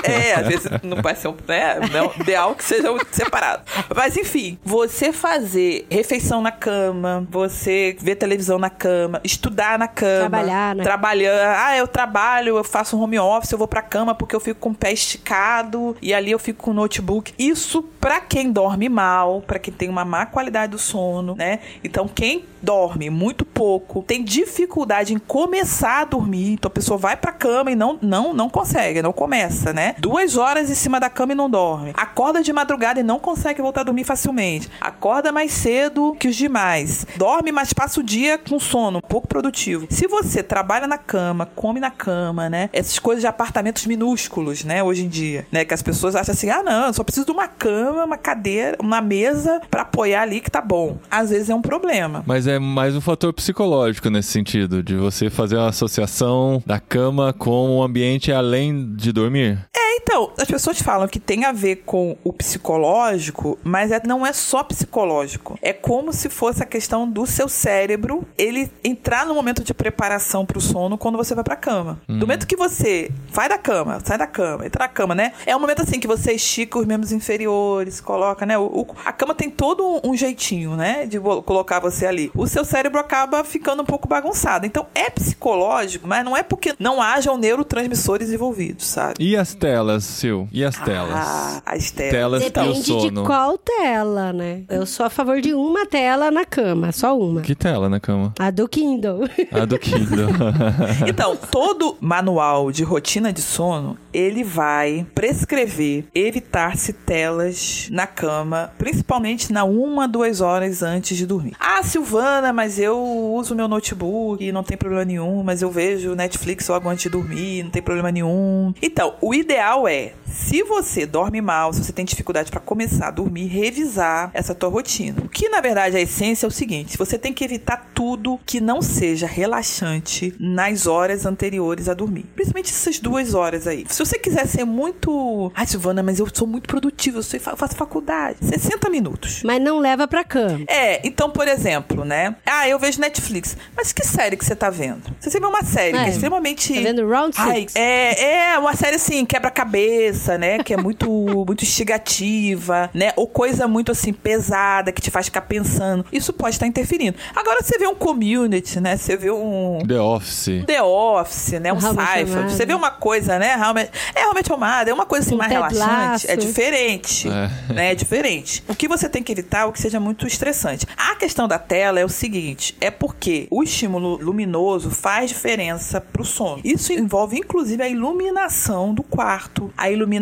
É, 0.05 0.33
às 0.33 0.47
vezes 0.47 0.65
não 0.83 1.01
vai 1.01 1.15
ser 1.15 1.29
um. 1.29 1.35
Né, 1.47 1.79
não, 1.93 2.11
ideal 2.19 2.53
que 2.55 2.63
seja 2.65 2.89
separado. 3.09 3.63
Mas 3.95 4.17
enfim, 4.17 4.57
você 4.61 5.13
fazer 5.13 5.87
refeição 5.89 6.32
na 6.41 6.51
cama, 6.51 7.25
você 7.29 7.95
ver 7.99 8.15
televisão 8.15 8.57
na 8.57 8.69
cama, 8.69 9.19
estudar 9.23 9.77
na 9.77 9.87
cama. 9.87 10.29
Trabalhar, 10.29 10.75
né? 10.75 10.83
Trabalhar. 10.83 11.65
Ah, 11.65 11.77
eu 11.77 11.87
trabalho, 11.87 12.57
eu 12.57 12.63
faço 12.63 12.97
um 12.97 13.01
home 13.01 13.19
office, 13.19 13.51
eu 13.51 13.57
vou 13.57 13.67
pra 13.67 13.81
cama 13.81 14.15
porque 14.15 14.35
eu 14.35 14.39
fico 14.39 14.59
com 14.59 14.69
o 14.69 14.75
pé 14.75 14.91
esticado 14.91 15.95
e 16.01 16.13
ali 16.13 16.31
eu 16.31 16.39
fico 16.39 16.63
com 16.63 16.71
o 16.71 16.73
notebook. 16.73 17.33
Isso 17.37 17.83
pra 17.99 18.19
quem 18.21 18.51
dorme 18.51 18.89
mal, 18.89 19.41
pra 19.41 19.59
quem 19.59 19.73
tem 19.73 19.89
uma 19.89 20.05
má 20.05 20.25
qualidade 20.25 20.71
do 20.71 20.79
sono, 20.79 21.35
né? 21.35 21.59
Então, 21.83 22.07
quem 22.07 22.45
dorme 22.63 23.09
muito 23.09 23.45
pouco, 23.45 24.01
tem 24.01 24.23
dificuldade 24.23 25.13
em 25.13 25.19
começar 25.19 26.01
a 26.01 26.05
dormir, 26.05 26.53
então 26.53 26.69
a 26.69 26.73
pessoa 26.73 26.97
vai 26.97 27.17
pra 27.17 27.31
cama 27.31 27.71
e 27.71 27.75
não, 27.75 27.99
não, 28.01 28.33
não 28.33 28.49
consegue, 28.49 29.01
não 29.01 29.11
começa, 29.11 29.73
né? 29.73 29.95
Duas 29.99 30.37
horas 30.37 30.69
em 30.69 30.75
cima 30.75 30.99
da 30.99 31.09
cama 31.09 31.33
e 31.33 31.35
não 31.35 31.49
dorme. 31.49 31.91
Acorda 31.95 32.41
de 32.41 32.53
madrugada 32.53 33.01
e 33.01 33.03
não 33.03 33.19
consegue 33.19 33.61
voltar 33.61 33.81
a 33.81 33.83
dormir 33.83 34.05
facilmente. 34.05 34.69
Acorda 34.79 35.31
mais 35.31 35.51
cedo 35.51 36.15
que 36.17 36.27
os 36.29 36.35
demais. 36.35 37.05
Dorme, 37.17 37.51
mas 37.51 37.73
passa 37.73 37.99
o 37.99 38.03
dia 38.03 38.37
com 38.37 38.59
sono, 38.59 39.01
pouco 39.01 39.27
produtivo. 39.27 39.85
Se 39.89 40.07
você 40.07 40.41
trabalha 40.41 40.87
na 40.87 40.97
cama, 40.97 41.45
come 41.45 41.79
na 41.79 41.91
cama, 41.91 42.49
né? 42.49 42.69
Essas 42.71 42.97
coisas 42.97 43.21
de 43.21 43.27
apartamentos 43.27 43.85
minúsculos, 43.85 44.63
né? 44.63 44.81
Hoje 44.81 45.03
em 45.03 45.09
dia, 45.09 45.45
né? 45.51 45.65
Que 45.65 45.73
as 45.73 45.81
pessoas 45.81 46.15
acham 46.15 46.33
assim, 46.33 46.49
ah, 46.49 46.63
não, 46.63 46.87
eu 46.87 46.93
só 46.93 47.03
preciso 47.03 47.25
de 47.25 47.31
uma 47.31 47.47
cama, 47.47 48.05
uma 48.05 48.17
cadeira, 48.17 48.77
uma 48.79 49.01
mesa 49.01 49.61
pra 49.69 49.81
apoiar 49.81 50.21
ali 50.21 50.39
que 50.39 50.49
tá 50.49 50.61
bom. 50.61 50.97
Às 51.11 51.29
vezes 51.29 51.49
é 51.49 51.55
um 51.55 51.61
problema. 51.61 52.23
Mas 52.25 52.47
é 52.47 52.52
mais 52.59 52.95
um 52.95 53.01
fator 53.01 53.31
psicológico 53.33 54.09
nesse 54.09 54.31
sentido, 54.31 54.81
de 54.83 54.95
você 54.95 55.29
fazer 55.29 55.57
uma 55.57 55.69
associação 55.69 56.61
da 56.65 56.79
cama 56.79 57.33
com 57.33 57.77
o 57.77 57.83
ambiente 57.83 58.31
além 58.31 58.93
de 58.95 59.11
dormir. 59.11 59.59
É, 59.75 59.95
então, 59.97 60.31
as 60.37 60.47
pessoas 60.47 60.81
falam 60.81 61.07
que 61.07 61.19
tem 61.19 61.45
a 61.45 61.51
ver 61.51 61.77
com 61.85 62.17
o 62.23 62.33
psicológico, 62.33 63.57
mas 63.63 63.91
é- 63.91 64.01
não 64.05 64.25
é 64.25 64.33
só 64.33 64.63
psicológico. 64.63 65.57
É 65.61 65.71
como 65.71 66.11
se 66.11 66.29
fosse 66.29 66.61
a 66.61 66.65
questão 66.65 67.09
do 67.09 67.25
seu 67.25 67.47
cérebro, 67.47 68.25
ele 68.37 68.69
entrar 68.83 69.25
no 69.25 69.33
momento 69.33 69.63
de 69.63 69.73
preparação 69.73 70.45
pro 70.45 70.59
sono 70.59 70.97
quando 70.97 71.17
você 71.17 71.33
vai 71.35 71.43
pra 71.43 71.55
cama. 71.55 71.99
Do 72.07 72.19
momento 72.21 72.47
que 72.47 72.55
você 72.55 73.09
vai 73.31 73.47
da 73.47 73.57
cama, 73.57 73.99
sai 74.03 74.17
da 74.17 74.27
cama, 74.27 74.65
entra 74.65 74.83
na 74.83 74.89
cama, 74.89 75.15
né? 75.15 75.31
É 75.45 75.55
um 75.55 75.59
momento 75.59 75.81
assim 75.81 75.99
que 75.99 76.07
você 76.07 76.33
estica 76.33 76.77
os 76.79 76.85
membros 76.85 77.11
inferiores, 77.11 78.01
coloca, 78.01 78.45
né? 78.45 78.57
O, 78.57 78.63
o- 78.65 78.87
a 79.05 79.11
cama 79.13 79.33
tem 79.33 79.49
todo 79.49 79.83
um, 80.03 80.11
um 80.11 80.15
jeitinho, 80.17 80.75
né? 80.75 81.05
De 81.05 81.19
colocar 81.19 81.79
você 81.79 82.05
ali. 82.05 82.31
O 82.35 82.42
seu 82.47 82.65
cérebro 82.65 82.99
acaba 82.99 83.43
ficando 83.43 83.81
um 83.81 83.85
pouco 83.85 84.07
bagunçado. 84.07 84.65
Então, 84.65 84.87
é 84.93 85.09
psicológico, 85.09 86.07
mas 86.07 86.23
não 86.23 86.35
é 86.35 86.43
porque 86.43 86.73
não 86.79 87.01
hajam 87.01 87.37
neurotransmissores 87.37 88.31
envolvidos, 88.31 88.85
sabe? 88.87 89.15
E 89.19 89.35
as 89.35 89.53
telas, 89.53 90.03
Sil? 90.05 90.47
E 90.51 90.63
as 90.63 90.77
telas? 90.77 91.15
Ah, 91.15 91.61
as 91.65 91.91
telas. 91.91 92.11
Telas 92.11 92.43
e 92.43 92.45
o 92.47 92.51
Depende 92.51 93.09
de 93.11 93.23
qual 93.23 93.57
tela, 93.57 94.33
né? 94.33 94.63
Eu 94.69 94.85
sou 94.85 95.05
a 95.05 95.09
favor 95.09 95.41
de 95.41 95.53
uma 95.53 95.85
tela 95.85 96.31
na 96.31 96.45
cama, 96.45 96.91
só 96.91 97.17
uma. 97.17 97.41
Que 97.41 97.55
tela 97.55 97.89
na 97.89 97.99
cama? 97.99 98.33
A 98.39 98.51
do 98.51 98.67
Kindle. 98.67 99.27
A 99.51 99.65
do 99.65 99.77
Kindle. 99.79 100.29
Então, 101.07 101.35
todo 101.35 101.97
manual 101.99 102.71
de 102.71 102.83
rotina 102.83 103.31
de 103.31 103.41
sono, 103.41 103.97
ele 104.13 104.43
vai 104.43 105.05
prescrever 105.13 106.05
evitar-se 106.13 106.93
telas 106.93 107.87
na 107.91 108.07
cama, 108.07 108.71
principalmente 108.77 109.51
na 109.51 109.63
uma, 109.63 110.07
duas 110.07 110.41
horas 110.41 110.81
antes 110.81 111.17
de 111.17 111.25
dormir. 111.25 111.53
Ah, 111.59 111.81
Silvana, 111.83 112.32
mas 112.53 112.79
eu 112.79 112.97
uso 112.97 113.55
meu 113.55 113.67
notebook, 113.67 114.51
não 114.51 114.63
tem 114.63 114.77
problema 114.77 115.05
nenhum, 115.05 115.43
mas 115.43 115.61
eu 115.61 115.69
vejo 115.69 116.15
Netflix 116.15 116.67
logo 116.67 116.89
antes 116.89 117.03
de 117.03 117.09
dormir, 117.09 117.63
não 117.63 117.71
tem 117.71 117.81
problema 117.81 118.11
nenhum. 118.11 118.73
Então, 118.81 119.15
o 119.21 119.33
ideal 119.33 119.87
é, 119.87 120.13
se 120.33 120.63
você 120.63 121.05
dorme 121.05 121.41
mal, 121.41 121.71
se 121.73 121.83
você 121.83 121.91
tem 121.93 122.03
dificuldade 122.05 122.49
para 122.51 122.59
começar 122.59 123.07
a 123.07 123.11
dormir, 123.11 123.45
revisar 123.47 124.31
essa 124.33 124.53
tua 124.55 124.69
rotina. 124.69 125.21
O 125.23 125.29
que, 125.29 125.47
na 125.49 125.61
verdade, 125.61 125.95
a 125.97 126.01
essência 126.01 126.45
é 126.45 126.49
o 126.49 126.51
seguinte, 126.51 126.97
você 126.97 127.17
tem 127.17 127.31
que 127.33 127.43
evitar 127.43 127.89
tudo 127.93 128.39
que 128.45 128.59
não 128.59 128.81
seja 128.81 129.27
relaxante 129.27 130.33
nas 130.39 130.87
horas 130.87 131.25
anteriores 131.25 131.87
a 131.87 131.93
dormir. 131.93 132.25
Principalmente 132.35 132.71
essas 132.71 132.99
duas 132.99 133.33
horas 133.33 133.67
aí. 133.67 133.85
Se 133.87 134.03
você 134.03 134.17
quiser 134.17 134.47
ser 134.47 134.65
muito... 134.65 135.51
Ai, 135.55 135.65
Silvana, 135.67 136.01
mas 136.01 136.19
eu 136.19 136.27
sou 136.33 136.47
muito 136.47 136.67
produtiva, 136.67 137.19
eu 137.19 137.23
sou- 137.23 137.39
eu 137.45 137.57
faço 137.57 137.75
faculdade. 137.75 138.37
60 138.41 138.89
minutos. 138.89 139.41
Mas 139.43 139.61
não 139.61 139.79
leva 139.79 140.07
pra 140.07 140.23
cama. 140.23 140.63
É, 140.67 141.05
então, 141.07 141.29
por 141.29 141.47
exemplo, 141.47 142.03
né? 142.05 142.35
Ah, 142.45 142.67
eu 142.67 142.79
vejo 142.79 142.99
Netflix. 142.99 143.55
Mas 143.75 143.91
que 143.93 144.05
série 144.05 144.35
que 144.37 144.45
você 144.45 144.55
tá 144.55 144.69
vendo? 144.69 145.03
Você 145.19 145.39
vê 145.39 145.45
uma 145.45 145.63
série 145.63 145.93
que 145.93 146.03
é 146.03 146.05
É. 146.05 146.09
extremamente. 146.09 146.73
Tá 146.73 146.79
vendo 146.81 147.07
Round 147.07 147.35
Ai, 147.39 147.61
Six? 147.61 147.75
é, 147.75 148.53
é 148.53 148.59
uma 148.59 148.75
série 148.75 148.95
assim, 148.95 149.25
quebra-cabeça, 149.25 150.22
né? 150.37 150.59
Que 150.59 150.73
é 150.73 150.77
muito, 150.77 151.07
muito 151.45 151.63
instigativa, 151.63 152.89
né? 152.93 153.11
Ou 153.15 153.27
coisa 153.27 153.67
muito 153.67 153.91
assim, 153.91 154.13
pesada, 154.13 154.91
que 154.91 155.01
te 155.01 155.11
faz 155.11 155.25
ficar 155.25 155.41
pensando. 155.41 156.05
Isso 156.11 156.33
pode 156.33 156.55
estar 156.55 156.67
interferindo. 156.67 157.17
Agora 157.35 157.61
você 157.61 157.77
vê 157.77 157.87
um 157.87 157.95
community, 157.95 158.79
né? 158.79 158.97
Você 158.97 159.17
vê 159.17 159.31
um. 159.31 159.79
The 159.87 159.99
Office. 159.99 160.63
The 160.65 160.81
Office, 160.81 161.59
né? 161.59 161.73
Um 161.73 161.81
Mother. 161.81 162.49
Você 162.49 162.65
vê 162.65 162.73
uma 162.73 162.91
coisa, 162.91 163.37
né? 163.37 163.55
Realmente, 163.55 163.91
é 164.15 164.19
realmente 164.21 164.51
amada, 164.51 164.89
é 164.89 164.93
uma 164.93 165.05
coisa 165.05 165.25
assim 165.25 165.35
Um 165.35 165.37
mais 165.37 165.51
Ted 165.51 165.61
relaxante. 165.61 166.27
É 166.27 166.35
Lasso. 166.35 166.47
diferente. 166.47 167.27
É. 167.29 167.43
Né? 167.73 167.91
É 167.91 167.95
diferente. 167.95 168.63
O 168.67 168.75
que 168.75 168.87
você 168.87 169.09
tem 169.09 169.23
que 169.23 169.31
evitar 169.31 169.61
é 169.61 169.65
o 169.65 169.71
que 169.71 169.81
seja 169.81 169.99
muito 169.99 170.27
estressante. 170.27 170.85
A 170.97 171.15
questão 171.15 171.47
da 171.47 171.57
tela 171.57 171.99
é 171.99 172.05
o 172.05 172.09
seguinte: 172.09 172.75
é 172.79 172.91
porque 172.91 173.47
o 173.49 173.63
estímulo 173.63 174.17
luminoso 174.17 174.89
faz 174.91 175.29
diferença 175.29 175.99
pro 175.99 176.23
sono. 176.23 176.61
Isso 176.63 176.93
envolve, 176.93 177.37
inclusive, 177.37 177.81
a 177.81 177.87
iluminação 177.87 178.93
do 178.93 179.01
quarto, 179.01 179.73
a 179.77 179.89
iluminação 179.89 180.12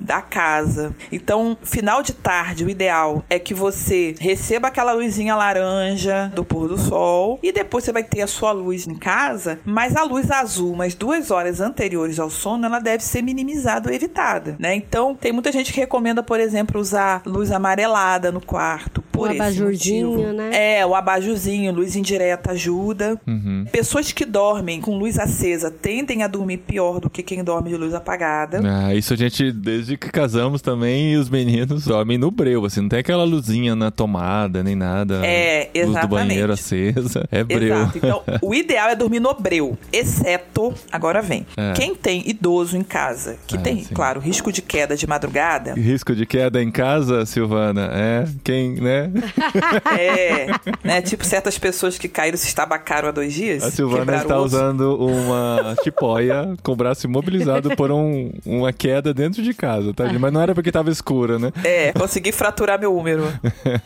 da 0.00 0.20
casa. 0.20 0.94
Então, 1.10 1.56
final 1.62 2.02
de 2.02 2.12
tarde, 2.12 2.64
o 2.64 2.70
ideal 2.70 3.24
é 3.28 3.38
que 3.38 3.54
você 3.54 4.14
receba 4.18 4.68
aquela 4.68 4.92
luzinha 4.92 5.34
laranja 5.34 6.30
do 6.34 6.44
pôr 6.44 6.68
do 6.68 6.78
sol 6.78 7.38
e 7.42 7.52
depois 7.52 7.84
você 7.84 7.92
vai 7.92 8.04
ter 8.04 8.22
a 8.22 8.26
sua 8.26 8.52
luz 8.52 8.86
em 8.86 8.94
casa, 8.94 9.58
mas 9.64 9.96
a 9.96 10.04
luz 10.04 10.30
azul, 10.30 10.72
umas 10.72 10.94
duas 10.94 11.30
horas 11.30 11.60
anteriores 11.60 12.18
ao 12.18 12.30
sono, 12.30 12.66
ela 12.66 12.78
deve 12.78 13.02
ser 13.04 13.22
minimizada 13.22 13.88
ou 13.88 13.94
evitada, 13.94 14.56
né? 14.58 14.74
Então, 14.74 15.14
tem 15.14 15.32
muita 15.32 15.52
gente 15.52 15.72
que 15.72 15.80
recomenda, 15.80 16.22
por 16.22 16.40
exemplo, 16.40 16.80
usar 16.80 17.22
luz 17.26 17.50
amarelada 17.50 18.32
no 18.32 18.40
quarto 18.40 19.02
Por 19.12 19.28
o 19.28 19.32
abajurzinho, 19.32 20.32
né? 20.32 20.50
É, 20.78 20.86
o 20.86 20.94
abajurzinho, 20.94 21.72
luz 21.72 21.96
indireta 21.96 22.52
ajuda. 22.52 23.20
Uhum. 23.26 23.66
Pessoas 23.70 24.12
que 24.12 24.24
dormem 24.24 24.80
com 24.80 24.96
luz 24.96 25.18
acesa 25.18 25.70
tendem 25.70 26.22
a 26.22 26.26
dormir 26.26 26.58
pior 26.58 27.00
do 27.00 27.10
que 27.10 27.22
quem 27.22 27.42
dorme 27.42 27.70
de 27.70 27.76
luz 27.76 27.94
apagada. 27.94 28.60
Ah, 28.64 28.94
isso 29.02 29.14
a 29.14 29.16
gente, 29.16 29.50
desde 29.50 29.96
que 29.96 30.08
casamos 30.10 30.62
também, 30.62 31.16
os 31.16 31.28
meninos 31.28 31.84
dormem 31.84 32.16
no 32.16 32.30
breu, 32.30 32.64
assim, 32.64 32.80
não 32.82 32.88
tem 32.88 33.00
aquela 33.00 33.24
luzinha 33.24 33.74
na 33.74 33.90
tomada, 33.90 34.62
nem 34.62 34.76
nada. 34.76 35.20
É, 35.26 35.68
Luz 35.74 35.86
do 35.86 35.90
exatamente. 35.90 36.08
banheiro 36.28 36.52
acesa, 36.52 37.26
é 37.32 37.42
breu. 37.42 37.74
Exato. 37.76 37.98
Então, 37.98 38.22
o 38.40 38.54
ideal 38.54 38.88
é 38.90 38.94
dormir 38.94 39.18
no 39.18 39.34
breu, 39.34 39.76
exceto, 39.92 40.72
agora 40.92 41.20
vem, 41.20 41.44
É. 41.56 41.72
quem 41.72 41.96
tem 41.96 42.22
idoso 42.28 42.76
em 42.76 42.84
casa, 42.84 43.36
que 43.46 43.56
É, 43.56 43.60
tem, 43.60 43.82
sim. 43.82 43.92
claro, 43.92 44.20
risco 44.20 44.52
de 44.52 44.62
queda 44.62 44.96
de 44.96 45.06
madrugada, 45.06 45.74
Risco 45.74 46.14
de 46.14 46.24
queda 46.24 46.62
em 46.62 46.70
casa, 46.70 47.26
Silvana, 47.26 47.90
é 47.92 48.24
quem, 48.44 48.74
né? 48.80 49.10
é, 49.98 50.46
né, 50.84 51.02
tipo 51.02 51.24
certas 51.24 51.58
pessoas 51.58 51.98
que 51.98 52.06
caíram 52.08 52.38
se 52.38 52.46
estabacaram 52.46 53.08
há 53.08 53.12
dois 53.12 53.32
dias, 53.34 53.64
A 53.64 53.70
Silvana 53.70 54.16
está 54.16 54.38
usando 54.38 54.96
uma 54.96 55.74
tipóia 55.82 56.54
com 56.62 56.72
o 56.72 56.76
braço 56.76 57.06
imobilizado 57.06 57.74
por 57.76 57.90
um, 57.90 58.30
uma 58.46 58.72
queda 58.82 59.14
dentro 59.14 59.44
de 59.44 59.54
casa, 59.54 59.94
tá? 59.94 60.12
Mas 60.18 60.32
não 60.32 60.40
era 60.40 60.56
porque 60.56 60.72
tava 60.72 60.90
escura, 60.90 61.38
né? 61.38 61.52
É, 61.62 61.92
consegui 61.92 62.32
fraturar 62.32 62.80
meu 62.80 62.92
úmero. 62.92 63.22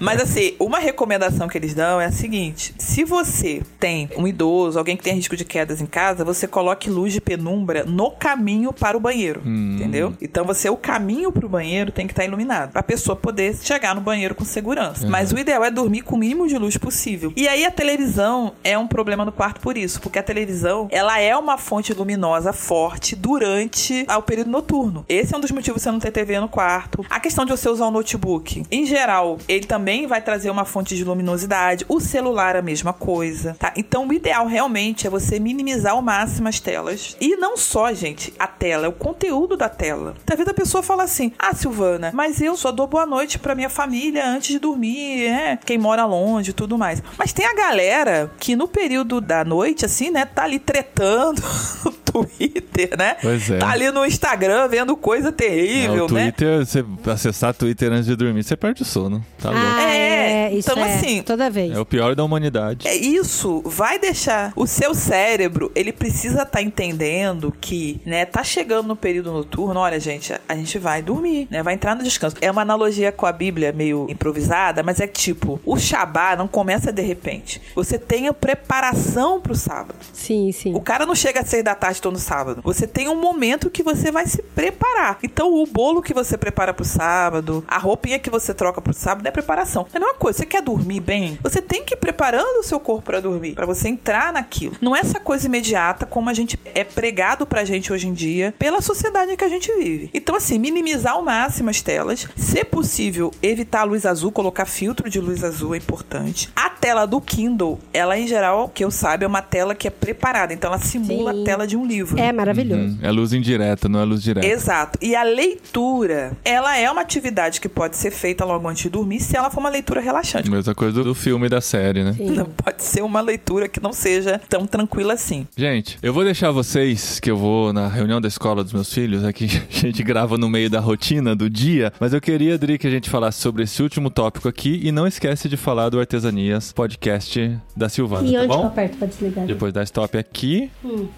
Mas 0.01 0.23
assim, 0.23 0.55
uma 0.59 0.79
recomendação 0.79 1.49
que 1.49 1.59
eles 1.59 1.75
dão 1.75 2.01
é 2.01 2.07
a 2.07 2.13
seguinte: 2.13 2.75
se 2.79 3.05
você 3.05 3.61
tem 3.79 4.09
um 4.17 4.27
idoso, 4.27 4.79
alguém 4.79 4.97
que 4.97 5.03
tem 5.03 5.15
risco 5.15 5.37
de 5.37 5.45
quedas 5.45 5.83
em 5.83 5.87
casa, 5.87 6.25
você 6.25 6.49
coloque 6.49 6.89
luz 6.89 7.13
de 7.13 7.21
penumbra 7.21 7.85
no 7.85 8.11
caminho 8.11 8.73
para 8.73 8.97
o 8.97 9.01
banheiro. 9.01 9.43
Entendeu? 9.45 10.15
Então 10.19 10.47
você, 10.47 10.71
o 10.71 10.79
caminho 10.79 11.31
para 11.31 11.45
o 11.45 11.49
banheiro 11.49 11.93
tem 11.93 12.07
que 12.07 12.15
estar 12.15 12.25
iluminado. 12.25 12.73
Pra 12.73 12.83
pessoa 12.83 13.15
poder 13.15 13.55
chegar 13.57 13.95
no 13.95 14.01
banheiro 14.01 14.35
com 14.35 14.47
segurança. 14.47 15.07
Mas 15.07 15.31
o 15.31 15.39
ideal 15.39 15.63
é 15.63 15.71
dormir 15.71 16.03
com 16.03 16.17
o 16.17 16.19
mínimo 16.19 16.49
de 16.49 16.57
luz 16.57 16.79
possível. 16.79 17.35
E 17.37 17.47
aí 17.47 17.67
a 17.67 17.71
televisão 17.71 18.55
é 18.65 18.79
um 18.79 18.87
problema 18.87 19.27
no 19.27 19.33
quarto 19.33 19.61
por 19.61 19.77
isso, 19.77 20.01
porque 20.01 20.19
a 20.19 20.23
televisão, 20.23 20.89
ela 20.91 21.21
é 21.21 21.37
uma 21.37 21.59
fonte 21.59 21.93
luminosa 21.93 22.51
forte 22.55 23.15
durante 23.15 24.07
o 24.09 24.23
período 24.23 24.51
noturno. 24.51 24.86
Esse 25.09 25.35
é 25.35 25.37
um 25.37 25.41
dos 25.41 25.51
motivos 25.51 25.81
de 25.81 25.85
você 25.85 25.91
não 25.91 25.99
ter 25.99 26.11
TV 26.11 26.39
no 26.41 26.49
quarto. 26.49 27.05
A 27.11 27.21
questão 27.21 27.45
de 27.45 27.51
você 27.51 27.69
usar 27.69 27.87
o 27.87 27.91
notebook, 27.91 28.65
em 28.71 28.87
geral, 28.87 29.39
ele 29.49 29.67
também 29.67 30.07
vai 30.07 30.21
trazer 30.21 30.51
uma 30.51 30.65
fonte 30.65 30.97
de 30.97 31.05
luminosidade. 31.05 31.85
O 31.89 32.01
celular 32.01 32.57
a 32.57 32.63
mesma 32.63 32.93
coisa, 32.93 33.57
tá? 33.59 33.73
Então 33.77 34.07
o 34.07 34.13
ideal 34.13 34.47
realmente 34.47 35.07
é 35.07 35.11
você 35.11 35.39
minimizar 35.39 35.93
ao 35.93 36.03
máximo 36.03 36.49
as 36.49 36.61
telas. 36.61 37.17
E 37.21 37.37
não 37.37 37.57
só, 37.57 37.93
gente, 37.93 38.33
a 38.39 38.47
tela, 38.47 38.87
é 38.87 38.89
o 38.89 38.93
conteúdo 38.93 39.57
da 39.57 39.69
tela. 39.69 40.15
Vezes 40.37 40.49
a 40.49 40.55
pessoa 40.55 40.83
fala 40.83 41.03
assim: 41.03 41.33
"Ah, 41.39 41.55
Silvana, 41.55 42.11
mas 42.15 42.41
eu 42.41 42.57
só 42.57 42.71
dou 42.71 42.87
boa 42.87 43.07
noite 43.07 43.39
pra 43.39 43.55
minha 43.55 43.71
família 43.71 44.29
antes 44.29 44.51
de 44.51 44.59
dormir, 44.59 45.31
né? 45.31 45.59
Quem 45.65 45.79
mora 45.79 46.05
longe 46.05 46.53
tudo 46.53 46.77
mais". 46.77 47.03
Mas 47.19 47.33
tem 47.33 47.47
a 47.47 47.55
galera 47.55 48.31
que 48.39 48.55
no 48.55 48.69
período 48.69 49.21
da 49.21 49.45
noite 49.45 49.85
assim, 49.85 50.11
né, 50.11 50.25
tá 50.25 50.45
ali 50.45 50.59
tretando 50.59 51.43
no 51.85 51.93
Twitter, 52.13 52.97
né? 52.97 53.17
Pois 53.21 53.51
é. 53.51 53.59
Tá 53.59 53.71
ali 53.71 53.91
no 53.91 54.05
Instagram 54.05 54.69
vendo 54.69 54.97
coisa 54.97 55.29
É, 55.29 55.33
terrível, 55.33 56.07
o 56.07 56.13
né? 56.13 56.31
Twitter, 56.33 56.65
você 56.65 56.85
acessar 57.11 57.55
Twitter 57.55 57.93
antes 57.93 58.07
de 58.07 58.17
dormir, 58.17 58.43
você 58.43 58.57
perde 58.57 58.83
o 58.83 58.85
sono. 58.85 59.25
Tá 59.41 59.51
louco. 59.51 59.67
Ah, 59.67 59.83
É, 59.95 60.47
é, 60.47 60.53
isso 60.55 60.71
então, 60.71 60.85
é, 60.85 60.95
assim, 60.95 61.23
toda 61.23 61.51
vez. 61.51 61.73
É 61.75 61.79
o 61.81 61.85
pior 61.85 62.15
da 62.15 62.25
humanidade. 62.25 62.87
É 62.87 62.95
isso, 62.95 63.63
vai 63.65 63.99
deixar 63.99 64.53
o 64.57 64.67
seu 64.67 64.95
cérebro, 64.95 65.71
ele 65.75 65.93
precisa 65.93 66.43
estar 66.43 66.63
entendendo 66.63 67.53
que, 67.61 68.01
né, 68.05 68.25
tá 68.25 68.43
chegando 68.45 68.87
no 68.89 68.97
período 68.97 69.33
noturno, 69.33 69.81
olha, 69.81 69.99
gente, 70.01 70.33
a 70.49 70.55
gente 70.55 70.79
vai 70.79 71.03
dormir, 71.03 71.49
né, 71.51 71.63
vai 71.63 71.75
entrar 71.75 71.95
no 71.95 72.03
descanso. 72.03 72.37
É 72.41 72.51
uma 72.51 72.63
analogia 72.63 73.11
com 73.13 73.27
a 73.27 73.33
Bíblia 73.33 73.73
meio 73.73 74.07
improvisada, 74.09 74.83
mas 74.83 75.01
é 75.01 75.07
tipo, 75.07 75.61
o 75.65 75.77
Shabá 75.79 76.37
não 76.37 76.47
começa 76.49 76.93
de 76.93 77.03
repente. 77.03 77.61
Você 77.75 77.99
tem 77.99 78.29
a 78.29 78.33
preparação 78.33 79.41
pro 79.41 79.55
sábado. 79.55 79.97
Sim, 80.13 80.53
sim. 80.53 80.75
O 80.75 80.81
cara 80.81 81.07
não 81.07 81.15
chega 81.15 81.41
às 81.41 81.49
seis 81.49 81.65
da 81.65 81.75
tarde 81.75 82.01
todo 82.07 82.19
sábado. 82.21 82.61
Você 82.63 82.87
tem 82.87 83.09
um 83.09 83.21
momento 83.21 83.69
que 83.69 83.83
você 83.83 84.13
vai 84.13 84.27
se 84.27 84.41
preparar. 84.41 85.19
Então, 85.25 85.53
o 85.53 85.67
bolo 85.67 86.01
que 86.01 86.15
você 86.15 86.39
prepara 86.39 86.73
pro 86.73 86.85
sábado, 86.85 87.65
a 87.67 87.79
roupinha 87.79 88.19
que 88.19 88.31
você 88.31 88.55
troca 88.55 88.81
pro 88.81 88.93
sábado 88.93 89.27
é 89.27 89.31
preparação. 89.33 89.89
É 89.93 89.97
a 89.97 90.01
mesma 90.01 90.15
coisa. 90.15 90.39
Você 90.39 90.47
quer 90.47 90.63
dormir 90.63 91.01
bem? 91.01 91.37
Você 91.43 91.61
tem 91.61 91.85
que 91.85 91.95
ir 91.95 91.97
preparando 91.97 92.61
o 92.61 92.63
seu 92.63 92.79
corpo 92.79 93.03
pra 93.03 93.19
dormir, 93.19 93.55
Pra 93.55 93.67
você 93.67 93.89
entrar 93.89 94.33
naquilo. 94.33 94.77
Não 94.81 94.95
é 94.95 95.01
essa 95.01 95.19
coisa 95.19 95.47
imediata 95.47 96.07
como 96.07 96.31
a 96.31 96.35
gente 96.35 96.59
é 96.75 96.85
pregado 96.85 97.45
pra 97.45 97.65
gente 97.65 97.93
hoje 97.93 98.07
em 98.07 98.13
dia 98.13 98.55
pela 98.57 98.81
sociedade 98.81 99.33
em 99.33 99.37
que 99.37 99.45
a 99.45 99.49
gente 99.49 99.73
vive. 99.73 100.11
Então, 100.15 100.37
assim, 100.37 100.59
minimizar 100.59 101.15
ao 101.15 101.23
máximo 101.23 101.71
as 101.71 101.83
telas. 101.83 102.29
Se 102.37 102.65
possível, 102.65 103.33
evitar 103.43 103.81
a 103.81 103.85
luz 103.85 104.07
azul, 104.07 104.31
colocar 104.31 104.67
filtro 104.67 105.11
de 105.11 105.19
luz 105.21 105.43
azul 105.43 105.75
é 105.75 105.79
importante. 105.79 106.51
A 106.55 106.71
tela 106.71 107.05
do 107.05 107.21
Kindle, 107.21 107.81
ela 107.93 108.17
em 108.17 108.29
geral, 108.29 108.69
que 108.69 108.85
eu 108.85 108.91
saiba, 108.93 109.25
é 109.25 109.27
uma 109.27 109.43
tela 109.43 109.75
que 109.75 109.89
é 109.89 109.91
preparada. 109.91 110.55
Então, 110.55 110.69
ela 110.69 110.79
simula 110.79 111.33
Sim. 111.33 111.43
a 111.43 111.45
tela 111.45 111.67
de 111.67 111.77
um 111.77 111.86
livro. 111.87 112.19
É 112.19 112.33
maravilhoso. 112.33 112.95
Hum, 112.95 112.99
é 113.03 113.11
luz 113.11 113.33
indireta, 113.33 113.89
não 113.89 114.01
é 114.01 114.05
luz 114.05 114.23
direta. 114.23 114.47
Exato. 114.47 114.99
E 115.03 115.15
a 115.15 115.23
leitura, 115.23 116.33
ela 116.45 116.77
é 116.77 116.91
uma 116.91 117.01
atividade 117.01 117.61
que 117.61 117.69
pode 117.69 117.97
ser 117.97 118.11
feita 118.11 118.45
logo 118.45 118.69
antes 118.69 118.83
de 118.83 118.89
dormir 118.91 119.21
se 119.21 119.37
ela 119.37 119.51
for 119.51 119.61
uma 119.61 119.69
leitura 119.69 120.01
relaxante. 120.01 120.51
Mesma 120.51 120.75
coisa 120.75 121.03
do, 121.03 121.15
filme 121.15 121.47
e 121.47 121.49
da 121.49 121.61
série, 121.61 122.05
né? 122.05 122.13
Sim. 122.13 122.31
Não 122.31 122.47
pode 122.47 122.83
ser 122.83 123.03
uma 123.03 123.21
leitura 123.21 123.69
que 123.69 123.83
não 123.83 123.93
seja 123.93 124.41
tão 124.49 124.67
tranquila 124.67 125.15
assim. 125.15 125.47
Gente, 125.57 125.99
eu 126.03 126.13
vou 126.13 126.25
deixar 126.25 126.51
vocês 126.51 127.19
que 127.21 127.31
eu 127.31 127.37
vou 127.37 127.73
na 127.73 127.89
reunião 127.89 128.21
da 128.21 128.29
escola 128.29 128.63
dos 128.63 128.73
meus 128.73 128.93
filhos, 128.93 129.25
aqui 129.25 129.47
a 129.71 129.79
gente 129.79 130.03
grava 130.03 130.37
no 130.37 130.49
meio 130.49 130.69
da 130.71 130.81
rotina 130.81 131.35
do 131.35 131.49
dia, 131.49 131.93
mas 131.99 132.13
eu 132.13 132.21
queria, 132.21 132.55
Adri, 132.55 132.79
que 132.79 132.87
a 132.87 132.91
gente 132.91 133.09
falasse 133.11 133.41
sobre 133.41 133.65
esse 133.65 133.83
último 133.83 134.11
tópico 134.11 134.49
aqui 134.49 134.81
e 134.83 134.93
não 134.93 135.07
esquece 135.07 135.49
de 135.49 135.57
falar 135.57 135.89
do 135.89 135.99
Artesanias 135.99 136.73
podcast 136.73 137.59
da 137.77 137.89
Silvana, 137.89 138.29
E 138.29 138.33
tá 138.33 138.39
onde 138.39 138.49
que 138.49 138.53
eu 138.55 138.59
bom? 138.59 138.67
aperto 138.67 138.97
pra 138.97 139.07
desligar? 139.07 139.47
Depois 139.47 139.73
da 139.73 139.83
stop 139.83 140.17
aqui 140.19 140.71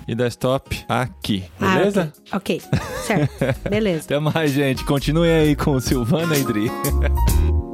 e 0.07 0.15
da 0.15 0.27
stop 0.29 0.58
aqui, 0.89 1.45
Ah, 1.61 1.77
beleza? 1.79 2.13
ok. 2.33 2.61
Ok, 2.61 2.63
certo. 3.05 3.31
Beleza. 3.69 4.05
Até 4.05 4.19
mais, 4.19 4.53
gente. 4.53 4.85
Continuem 4.85 5.31
aí 5.33 5.57
com 5.57 5.79
Silvana 5.81 6.37
e 6.37 6.41
Adri. 6.43 6.71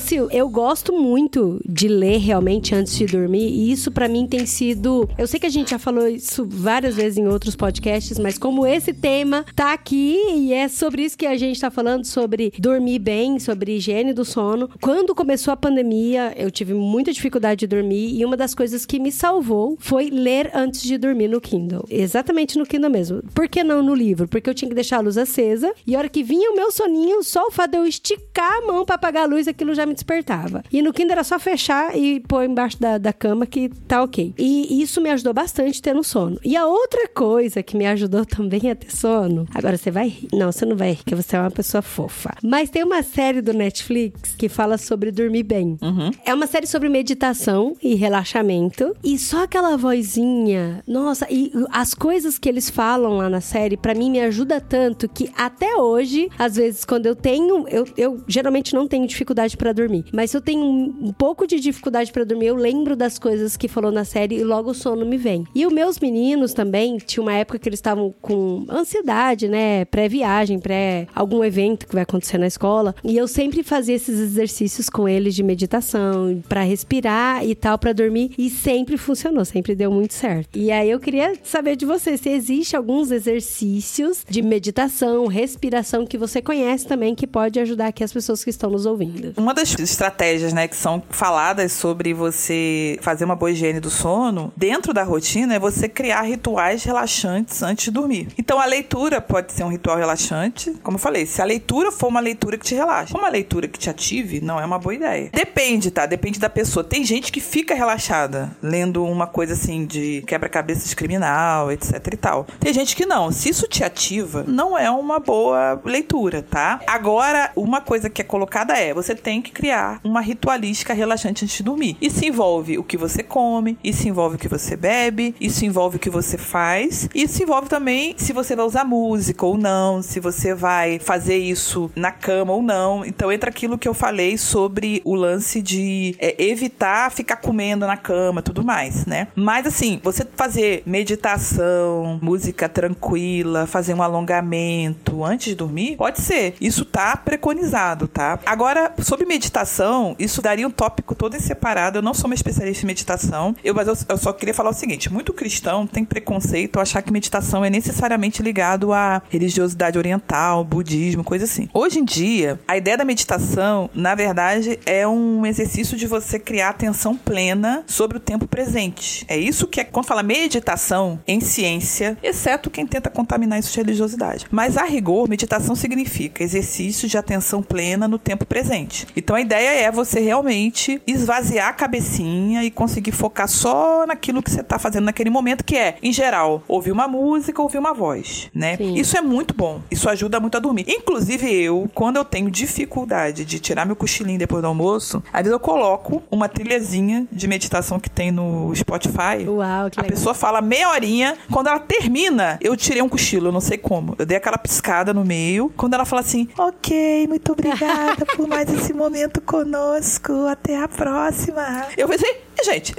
Sil, 0.00 0.28
eu 0.30 0.48
gosto 0.48 0.92
muito 0.92 1.60
de 1.66 1.88
ler 1.88 2.18
realmente 2.18 2.74
antes 2.74 2.96
de 2.96 3.06
dormir 3.06 3.48
e 3.48 3.72
isso 3.72 3.90
pra 3.90 4.08
mim 4.08 4.26
tem 4.26 4.46
sido. 4.46 5.08
Eu 5.18 5.26
sei 5.26 5.38
que 5.38 5.46
a 5.46 5.50
gente 5.50 5.70
já 5.70 5.78
falou 5.78 6.06
isso 6.08 6.46
várias 6.48 6.96
vezes 6.96 7.18
em 7.18 7.26
outros 7.26 7.56
podcasts, 7.56 8.18
mas 8.18 8.38
como 8.38 8.66
esse 8.66 8.92
tema 8.92 9.44
tá 9.54 9.72
aqui 9.72 10.16
e 10.34 10.52
é 10.52 10.68
sobre 10.68 11.02
isso 11.02 11.18
que 11.18 11.26
a 11.26 11.36
gente 11.36 11.60
tá 11.60 11.70
falando, 11.70 12.04
sobre 12.04 12.52
dormir 12.58 12.98
bem, 12.98 13.38
sobre 13.38 13.76
higiene 13.76 14.12
do 14.12 14.24
sono. 14.24 14.68
Quando 14.80 15.14
começou 15.14 15.52
a 15.52 15.56
pandemia, 15.56 16.32
eu 16.36 16.50
tive 16.50 16.74
muita 16.74 17.12
dificuldade 17.12 17.60
de 17.60 17.66
dormir 17.66 18.14
e 18.18 18.24
uma 18.24 18.36
das 18.36 18.54
coisas 18.54 18.86
que 18.86 18.98
me 18.98 19.12
salvou 19.12 19.76
foi 19.78 20.10
ler 20.10 20.50
antes 20.54 20.82
de 20.82 20.96
dormir 20.96 21.28
no 21.28 21.40
Kindle. 21.40 21.84
Exatamente 21.90 22.58
no 22.58 22.66
Kindle 22.66 22.90
mesmo. 22.90 23.22
Por 23.34 23.48
que 23.48 23.62
não 23.62 23.82
no 23.82 23.94
livro? 23.94 24.26
Porque 24.28 24.48
eu 24.48 24.54
tinha 24.54 24.68
que 24.68 24.74
deixar 24.74 24.98
a 24.98 25.00
luz 25.00 25.18
acesa 25.18 25.72
e 25.86 25.94
a 25.94 25.98
hora 25.98 26.08
que 26.08 26.22
vinha 26.22 26.50
o 26.50 26.56
meu 26.56 26.70
soninho, 26.70 27.22
só 27.22 27.46
o 27.46 27.50
fato 27.50 27.72
de 27.72 27.76
eu 27.78 27.86
esticar 27.86 28.58
a 28.58 28.66
mão 28.66 28.84
pra 28.84 28.94
apagar 28.94 29.24
a 29.24 29.26
luz, 29.26 29.46
aquilo 29.48 29.74
já 29.74 29.81
me 29.86 29.94
despertava. 29.94 30.62
E 30.72 30.82
no 30.82 30.92
Kindle 30.92 31.12
era 31.12 31.24
só 31.24 31.38
fechar 31.38 31.96
e 31.96 32.20
pôr 32.20 32.44
embaixo 32.44 32.80
da, 32.80 32.98
da 32.98 33.12
cama 33.12 33.46
que 33.46 33.68
tá 33.86 34.02
ok. 34.02 34.34
E 34.38 34.82
isso 34.82 35.00
me 35.00 35.10
ajudou 35.10 35.32
bastante 35.34 35.80
tendo 35.80 36.02
sono. 36.02 36.38
E 36.44 36.56
a 36.56 36.66
outra 36.66 37.08
coisa 37.08 37.62
que 37.62 37.76
me 37.76 37.86
ajudou 37.86 38.24
também 38.26 38.70
a 38.70 38.74
ter 38.74 38.94
sono. 38.94 39.46
Agora 39.54 39.76
você 39.76 39.90
vai 39.90 40.08
rir. 40.08 40.28
Não, 40.32 40.50
você 40.50 40.64
não 40.64 40.76
vai 40.76 40.90
rir, 40.90 40.96
porque 40.96 41.14
você 41.14 41.36
é 41.36 41.40
uma 41.40 41.50
pessoa 41.50 41.82
fofa. 41.82 42.34
Mas 42.42 42.70
tem 42.70 42.84
uma 42.84 43.02
série 43.02 43.40
do 43.40 43.52
Netflix 43.52 44.34
que 44.36 44.48
fala 44.48 44.78
sobre 44.78 45.10
dormir 45.10 45.42
bem. 45.42 45.78
É 46.24 46.34
uma 46.34 46.46
série 46.46 46.66
sobre 46.66 46.88
meditação 46.88 47.76
e 47.82 47.94
relaxamento. 47.94 48.94
E 49.02 49.18
só 49.18 49.44
aquela 49.44 49.76
vozinha. 49.76 50.82
Nossa, 50.86 51.26
e 51.30 51.52
as 51.70 51.94
coisas 51.94 52.38
que 52.38 52.48
eles 52.48 52.70
falam 52.70 53.16
lá 53.18 53.28
na 53.28 53.40
série, 53.40 53.76
pra 53.76 53.94
mim, 53.94 54.10
me 54.10 54.20
ajuda 54.20 54.60
tanto 54.60 55.08
que 55.08 55.30
até 55.36 55.76
hoje, 55.76 56.28
às 56.38 56.56
vezes, 56.56 56.84
quando 56.84 57.06
eu 57.06 57.14
tenho. 57.14 57.66
Eu, 57.68 57.86
eu 57.96 58.22
geralmente 58.26 58.74
não 58.74 58.86
tenho 58.86 59.06
dificuldade 59.06 59.56
pra 59.72 59.84
dormir. 59.84 60.04
Mas 60.12 60.30
se 60.30 60.36
eu 60.36 60.40
tenho 60.40 60.62
um, 60.62 61.12
pouco 61.12 61.46
de 61.46 61.58
dificuldade 61.58 62.12
pra 62.12 62.24
dormir, 62.24 62.46
eu 62.46 62.56
lembro 62.56 62.94
das 62.94 63.18
coisas 63.18 63.56
que 63.56 63.66
falou 63.66 63.90
na 63.90 64.04
série 64.04 64.36
e 64.36 64.44
logo 64.44 64.70
o 64.70 64.74
sono 64.74 65.04
me 65.04 65.16
vem. 65.16 65.46
E 65.54 65.66
os 65.66 65.72
meus 65.72 65.98
meninos 65.98 66.52
também, 66.52 66.98
tinha 66.98 67.22
uma 67.22 67.32
época 67.32 67.58
que 67.58 67.68
eles 67.68 67.78
estavam 67.78 68.14
com 68.20 68.66
ansiedade, 68.68 69.48
né? 69.48 69.84
Pré-viagem, 69.86 70.58
pré 70.58 71.06
algum 71.14 71.42
evento 71.42 71.86
que 71.86 71.94
vai 71.94 72.02
acontecer 72.02 72.38
na 72.38 72.46
escola. 72.46 72.94
E 73.02 73.16
eu 73.16 73.26
sempre 73.26 73.62
fazia 73.62 73.94
esses 73.94 74.18
exercícios 74.20 74.88
com 74.88 75.08
eles 75.08 75.34
de 75.34 75.42
meditação, 75.42 76.42
pra 76.48 76.62
respirar 76.62 77.44
e 77.44 77.54
tal, 77.54 77.78
pra 77.78 77.92
dormir. 77.92 78.32
E 78.36 78.50
sempre 78.50 78.96
funcionou, 78.96 79.44
sempre 79.44 79.74
deu 79.74 79.90
muito 79.90 80.14
certo. 80.14 80.58
E 80.58 80.70
aí 80.70 80.90
eu 80.90 81.00
queria 81.00 81.32
saber 81.42 81.76
de 81.76 81.86
você 81.86 82.16
se 82.16 82.28
existe 82.28 82.76
alguns 82.76 83.10
exercícios 83.10 84.24
de 84.28 84.42
meditação, 84.42 85.26
respiração 85.26 86.06
que 86.06 86.18
você 86.18 86.42
conhece 86.42 86.86
também 86.86 87.14
que 87.14 87.26
pode 87.26 87.58
ajudar 87.60 87.86
aqui 87.86 88.04
as 88.04 88.12
pessoas 88.12 88.44
que 88.44 88.50
estão 88.50 88.70
nos 88.70 88.84
ouvindo. 88.86 89.32
Uma 89.36 89.51
das 89.52 89.72
das 89.72 89.90
estratégias, 89.90 90.52
né, 90.52 90.68
que 90.68 90.76
são 90.76 91.02
faladas 91.10 91.72
sobre 91.72 92.12
você 92.12 92.98
fazer 93.00 93.24
uma 93.24 93.36
boa 93.36 93.50
higiene 93.50 93.80
do 93.80 93.90
sono, 93.90 94.52
dentro 94.56 94.92
da 94.92 95.02
rotina, 95.02 95.54
é 95.54 95.58
você 95.58 95.88
criar 95.88 96.22
rituais 96.22 96.84
relaxantes 96.84 97.62
antes 97.62 97.86
de 97.86 97.90
dormir. 97.90 98.28
Então, 98.38 98.60
a 98.60 98.64
leitura 98.64 99.20
pode 99.20 99.52
ser 99.52 99.64
um 99.64 99.68
ritual 99.68 99.96
relaxante. 99.96 100.72
Como 100.82 100.96
eu 100.96 101.00
falei, 101.00 101.26
se 101.26 101.40
a 101.40 101.44
leitura 101.44 101.92
for 101.92 102.08
uma 102.08 102.20
leitura 102.20 102.56
que 102.56 102.64
te 102.64 102.74
relaxa, 102.74 103.16
uma 103.16 103.28
leitura 103.28 103.68
que 103.68 103.78
te 103.78 103.90
ative, 103.90 104.40
não 104.40 104.60
é 104.60 104.64
uma 104.64 104.78
boa 104.78 104.94
ideia. 104.94 105.30
Depende, 105.32 105.90
tá? 105.90 106.06
Depende 106.06 106.38
da 106.38 106.48
pessoa. 106.50 106.84
Tem 106.84 107.04
gente 107.04 107.30
que 107.30 107.40
fica 107.40 107.74
relaxada 107.74 108.56
lendo 108.62 109.04
uma 109.04 109.26
coisa 109.26 109.52
assim 109.54 109.84
de 109.84 110.22
quebra-cabeças 110.26 110.94
criminal, 110.94 111.70
etc 111.70 111.92
e 112.12 112.16
tal. 112.16 112.46
Tem 112.58 112.72
gente 112.72 112.96
que 112.96 113.06
não. 113.06 113.30
Se 113.30 113.48
isso 113.48 113.66
te 113.68 113.84
ativa, 113.84 114.44
não 114.46 114.76
é 114.76 114.90
uma 114.90 115.18
boa 115.18 115.80
leitura, 115.84 116.42
tá? 116.42 116.80
Agora, 116.86 117.50
uma 117.56 117.80
coisa 117.80 118.08
que 118.08 118.20
é 118.20 118.24
colocada 118.24 118.74
é: 118.74 118.94
você 118.94 119.14
tem 119.14 119.41
que 119.42 119.50
criar 119.50 120.00
uma 120.04 120.20
ritualística 120.20 120.94
relaxante 120.94 121.44
antes 121.44 121.56
de 121.56 121.62
dormir. 121.62 121.96
Isso 122.00 122.24
envolve 122.24 122.78
o 122.78 122.84
que 122.84 122.96
você 122.96 123.22
come, 123.22 123.76
isso 123.82 124.08
envolve 124.08 124.36
o 124.36 124.38
que 124.38 124.48
você 124.48 124.76
bebe, 124.76 125.34
isso 125.40 125.64
envolve 125.64 125.96
o 125.96 126.00
que 126.00 126.10
você 126.10 126.38
faz, 126.38 127.08
isso 127.14 127.42
envolve 127.42 127.68
também 127.68 128.14
se 128.16 128.32
você 128.32 128.54
vai 128.54 128.64
usar 128.64 128.84
música 128.84 129.44
ou 129.44 129.56
não, 129.56 130.02
se 130.02 130.20
você 130.20 130.54
vai 130.54 130.98
fazer 130.98 131.36
isso 131.36 131.90
na 131.94 132.10
cama 132.10 132.52
ou 132.52 132.62
não. 132.62 133.04
Então 133.04 133.32
entra 133.32 133.50
aquilo 133.50 133.78
que 133.78 133.88
eu 133.88 133.94
falei 133.94 134.38
sobre 134.38 135.00
o 135.04 135.14
lance 135.14 135.60
de 135.60 136.14
é, 136.18 136.42
evitar 136.44 137.10
ficar 137.10 137.36
comendo 137.36 137.86
na 137.86 137.96
cama, 137.96 138.42
tudo 138.42 138.64
mais, 138.64 139.06
né? 139.06 139.28
Mas 139.34 139.66
assim, 139.66 140.00
você 140.02 140.26
fazer 140.36 140.82
meditação, 140.86 142.18
música 142.22 142.68
tranquila, 142.68 143.66
fazer 143.66 143.94
um 143.94 144.02
alongamento 144.02 145.24
antes 145.24 145.46
de 145.48 145.54
dormir, 145.54 145.96
pode 145.96 146.20
ser. 146.20 146.54
Isso 146.60 146.84
tá 146.84 147.16
preconizado, 147.16 148.08
tá? 148.08 148.38
Agora, 148.46 148.92
sobre 149.00 149.26
meditação, 149.32 150.14
isso 150.18 150.42
daria 150.42 150.66
um 150.66 150.70
tópico 150.70 151.14
todo 151.14 151.34
em 151.34 151.40
separado. 151.40 151.98
Eu 151.98 152.02
não 152.02 152.12
sou 152.12 152.26
uma 152.26 152.34
especialista 152.34 152.84
em 152.84 152.86
meditação, 152.86 153.56
eu, 153.64 153.74
mas 153.74 153.88
eu, 153.88 153.96
eu 154.08 154.18
só 154.18 154.32
queria 154.32 154.52
falar 154.52 154.70
o 154.70 154.74
seguinte: 154.74 155.10
muito 155.10 155.32
cristão 155.32 155.86
tem 155.86 156.04
preconceito 156.04 156.78
achar 156.78 157.00
que 157.00 157.10
meditação 157.10 157.64
é 157.64 157.70
necessariamente 157.70 158.42
ligado 158.42 158.92
à 158.92 159.22
religiosidade 159.30 159.96
oriental, 159.96 160.62
budismo, 160.64 161.24
coisa 161.24 161.46
assim. 161.46 161.68
Hoje 161.72 161.98
em 161.98 162.04
dia, 162.04 162.60
a 162.68 162.76
ideia 162.76 162.98
da 162.98 163.04
meditação, 163.04 163.88
na 163.94 164.14
verdade, 164.14 164.78
é 164.84 165.08
um 165.08 165.46
exercício 165.46 165.96
de 165.96 166.06
você 166.06 166.38
criar 166.38 166.68
atenção 166.68 167.16
plena 167.16 167.84
sobre 167.86 168.18
o 168.18 168.20
tempo 168.20 168.46
presente. 168.46 169.24
É 169.28 169.36
isso 169.38 169.66
que 169.66 169.80
é 169.80 169.84
quando 169.84 170.06
fala 170.06 170.22
meditação 170.22 171.18
em 171.26 171.40
ciência, 171.40 172.18
exceto 172.22 172.70
quem 172.70 172.86
tenta 172.86 173.08
contaminar 173.08 173.58
isso 173.58 173.72
de 173.72 173.78
religiosidade. 173.78 174.46
Mas 174.50 174.76
a 174.76 174.84
rigor, 174.84 175.28
meditação 175.28 175.74
significa 175.74 176.44
exercício 176.44 177.08
de 177.08 177.16
atenção 177.16 177.62
plena 177.62 178.06
no 178.06 178.18
tempo 178.18 178.44
presente. 178.44 179.06
Então 179.22 179.36
a 179.36 179.40
ideia 179.40 179.86
é 179.86 179.90
você 179.90 180.18
realmente 180.18 181.00
esvaziar 181.06 181.68
a 181.68 181.72
cabecinha 181.72 182.64
e 182.64 182.70
conseguir 182.72 183.12
focar 183.12 183.46
só 183.46 184.04
naquilo 184.04 184.42
que 184.42 184.50
você 184.50 184.60
está 184.62 184.78
fazendo 184.80 185.04
naquele 185.04 185.30
momento, 185.30 185.64
que 185.64 185.76
é, 185.76 185.94
em 186.02 186.12
geral, 186.12 186.62
ouvir 186.66 186.90
uma 186.90 187.06
música, 187.06 187.62
ouvir 187.62 187.78
uma 187.78 187.94
voz, 187.94 188.50
né? 188.52 188.76
Sim. 188.76 188.94
Isso 188.94 189.16
é 189.16 189.20
muito 189.20 189.54
bom. 189.54 189.80
Isso 189.90 190.08
ajuda 190.10 190.40
muito 190.40 190.56
a 190.56 190.60
dormir. 190.60 190.84
Inclusive 190.88 191.48
eu, 191.52 191.88
quando 191.94 192.16
eu 192.16 192.24
tenho 192.24 192.50
dificuldade 192.50 193.44
de 193.44 193.60
tirar 193.60 193.86
meu 193.86 193.94
cochilinho 193.94 194.38
depois 194.40 194.60
do 194.60 194.66
almoço, 194.66 195.22
às 195.32 195.40
vezes 195.42 195.52
eu 195.52 195.60
coloco 195.60 196.20
uma 196.30 196.48
trilhazinha 196.48 197.26
de 197.30 197.46
meditação 197.46 198.00
que 198.00 198.10
tem 198.10 198.32
no 198.32 198.74
Spotify. 198.74 199.46
Uau, 199.46 199.88
que 199.88 200.00
A 200.00 200.02
legal. 200.02 200.16
pessoa 200.16 200.34
fala 200.34 200.60
meia 200.60 200.88
horinha, 200.88 201.36
quando 201.50 201.68
ela 201.68 201.78
termina, 201.78 202.58
eu 202.60 202.76
tirei 202.76 203.00
um 203.02 203.08
cochilo, 203.08 203.48
eu 203.48 203.52
não 203.52 203.60
sei 203.60 203.78
como. 203.78 204.16
Eu 204.18 204.26
dei 204.26 204.36
aquela 204.36 204.58
piscada 204.58 205.14
no 205.14 205.24
meio. 205.24 205.72
Quando 205.76 205.94
ela 205.94 206.04
fala 206.04 206.20
assim, 206.22 206.48
ok, 206.58 207.26
muito 207.28 207.52
obrigada 207.52 208.26
por 208.36 208.48
mais 208.48 208.68
esse 208.72 208.92
momento 208.92 209.11
conosco, 209.42 210.46
até 210.46 210.76
a 210.76 210.88
próxima. 210.88 211.86
Eu 211.96 212.08
pensei, 212.08 212.42
gente, 212.62 212.94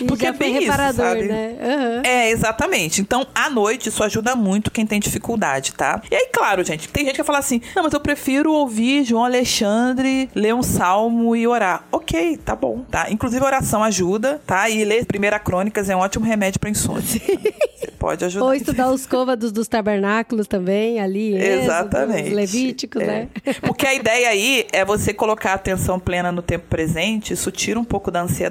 E 0.00 0.04
porque 0.06 0.26
é 0.26 0.32
bem 0.32 0.52
isso, 0.52 0.60
reparador, 0.62 1.06
sabe? 1.06 1.22
né? 1.24 1.56
Aham. 1.60 2.02
É, 2.04 2.30
exatamente. 2.30 3.00
Então, 3.00 3.26
à 3.34 3.48
noite, 3.50 3.88
isso 3.88 4.02
ajuda 4.04 4.34
muito 4.36 4.70
quem 4.70 4.86
tem 4.86 5.00
dificuldade, 5.00 5.72
tá? 5.74 6.00
E 6.10 6.14
aí, 6.14 6.28
claro, 6.32 6.62
gente, 6.64 6.88
tem 6.88 7.04
gente 7.04 7.16
que 7.16 7.24
fala 7.24 7.38
assim: 7.38 7.60
não, 7.74 7.82
mas 7.82 7.92
eu 7.92 8.00
prefiro 8.00 8.52
ouvir 8.52 9.04
João 9.04 9.24
Alexandre 9.24 10.28
ler 10.34 10.54
um 10.54 10.62
salmo 10.62 11.34
e 11.34 11.46
orar. 11.46 11.84
Ok, 11.90 12.36
tá 12.44 12.54
bom, 12.54 12.84
tá? 12.90 13.06
Inclusive, 13.10 13.44
oração 13.44 13.82
ajuda, 13.82 14.40
tá? 14.46 14.68
E 14.68 14.84
ler 14.84 15.04
Primeira 15.06 15.38
Crônicas 15.38 15.88
é 15.88 15.96
um 15.96 16.00
ótimo 16.00 16.24
remédio 16.24 16.60
pra 16.60 16.70
insônia. 16.70 17.02
Você 17.78 17.86
pode 17.98 18.24
ajudar. 18.24 18.44
Ou 18.44 18.54
estudar 18.54 18.90
os 18.90 19.06
côvados 19.06 19.52
dos 19.52 19.68
tabernáculos 19.68 20.46
também, 20.46 21.00
ali. 21.00 21.34
Êxodo, 21.36 21.62
Exatamente. 21.64 22.28
Os 22.28 22.34
levíticos, 22.34 23.02
É. 23.02 23.06
né? 23.06 23.28
Porque 23.62 23.86
a 23.86 23.94
ideia 23.94 24.28
aí 24.28 24.66
é 24.72 24.84
você 24.84 25.12
colocar 25.14 25.52
a 25.52 25.54
atenção 25.54 25.98
plena 25.98 26.30
no 26.32 26.42
tempo 26.42 26.66
presente, 26.68 27.32
isso 27.32 27.50
tira 27.50 27.78
um 27.78 27.84
pouco 27.84 28.10
da 28.10 28.20
ansiedade, 28.22 28.47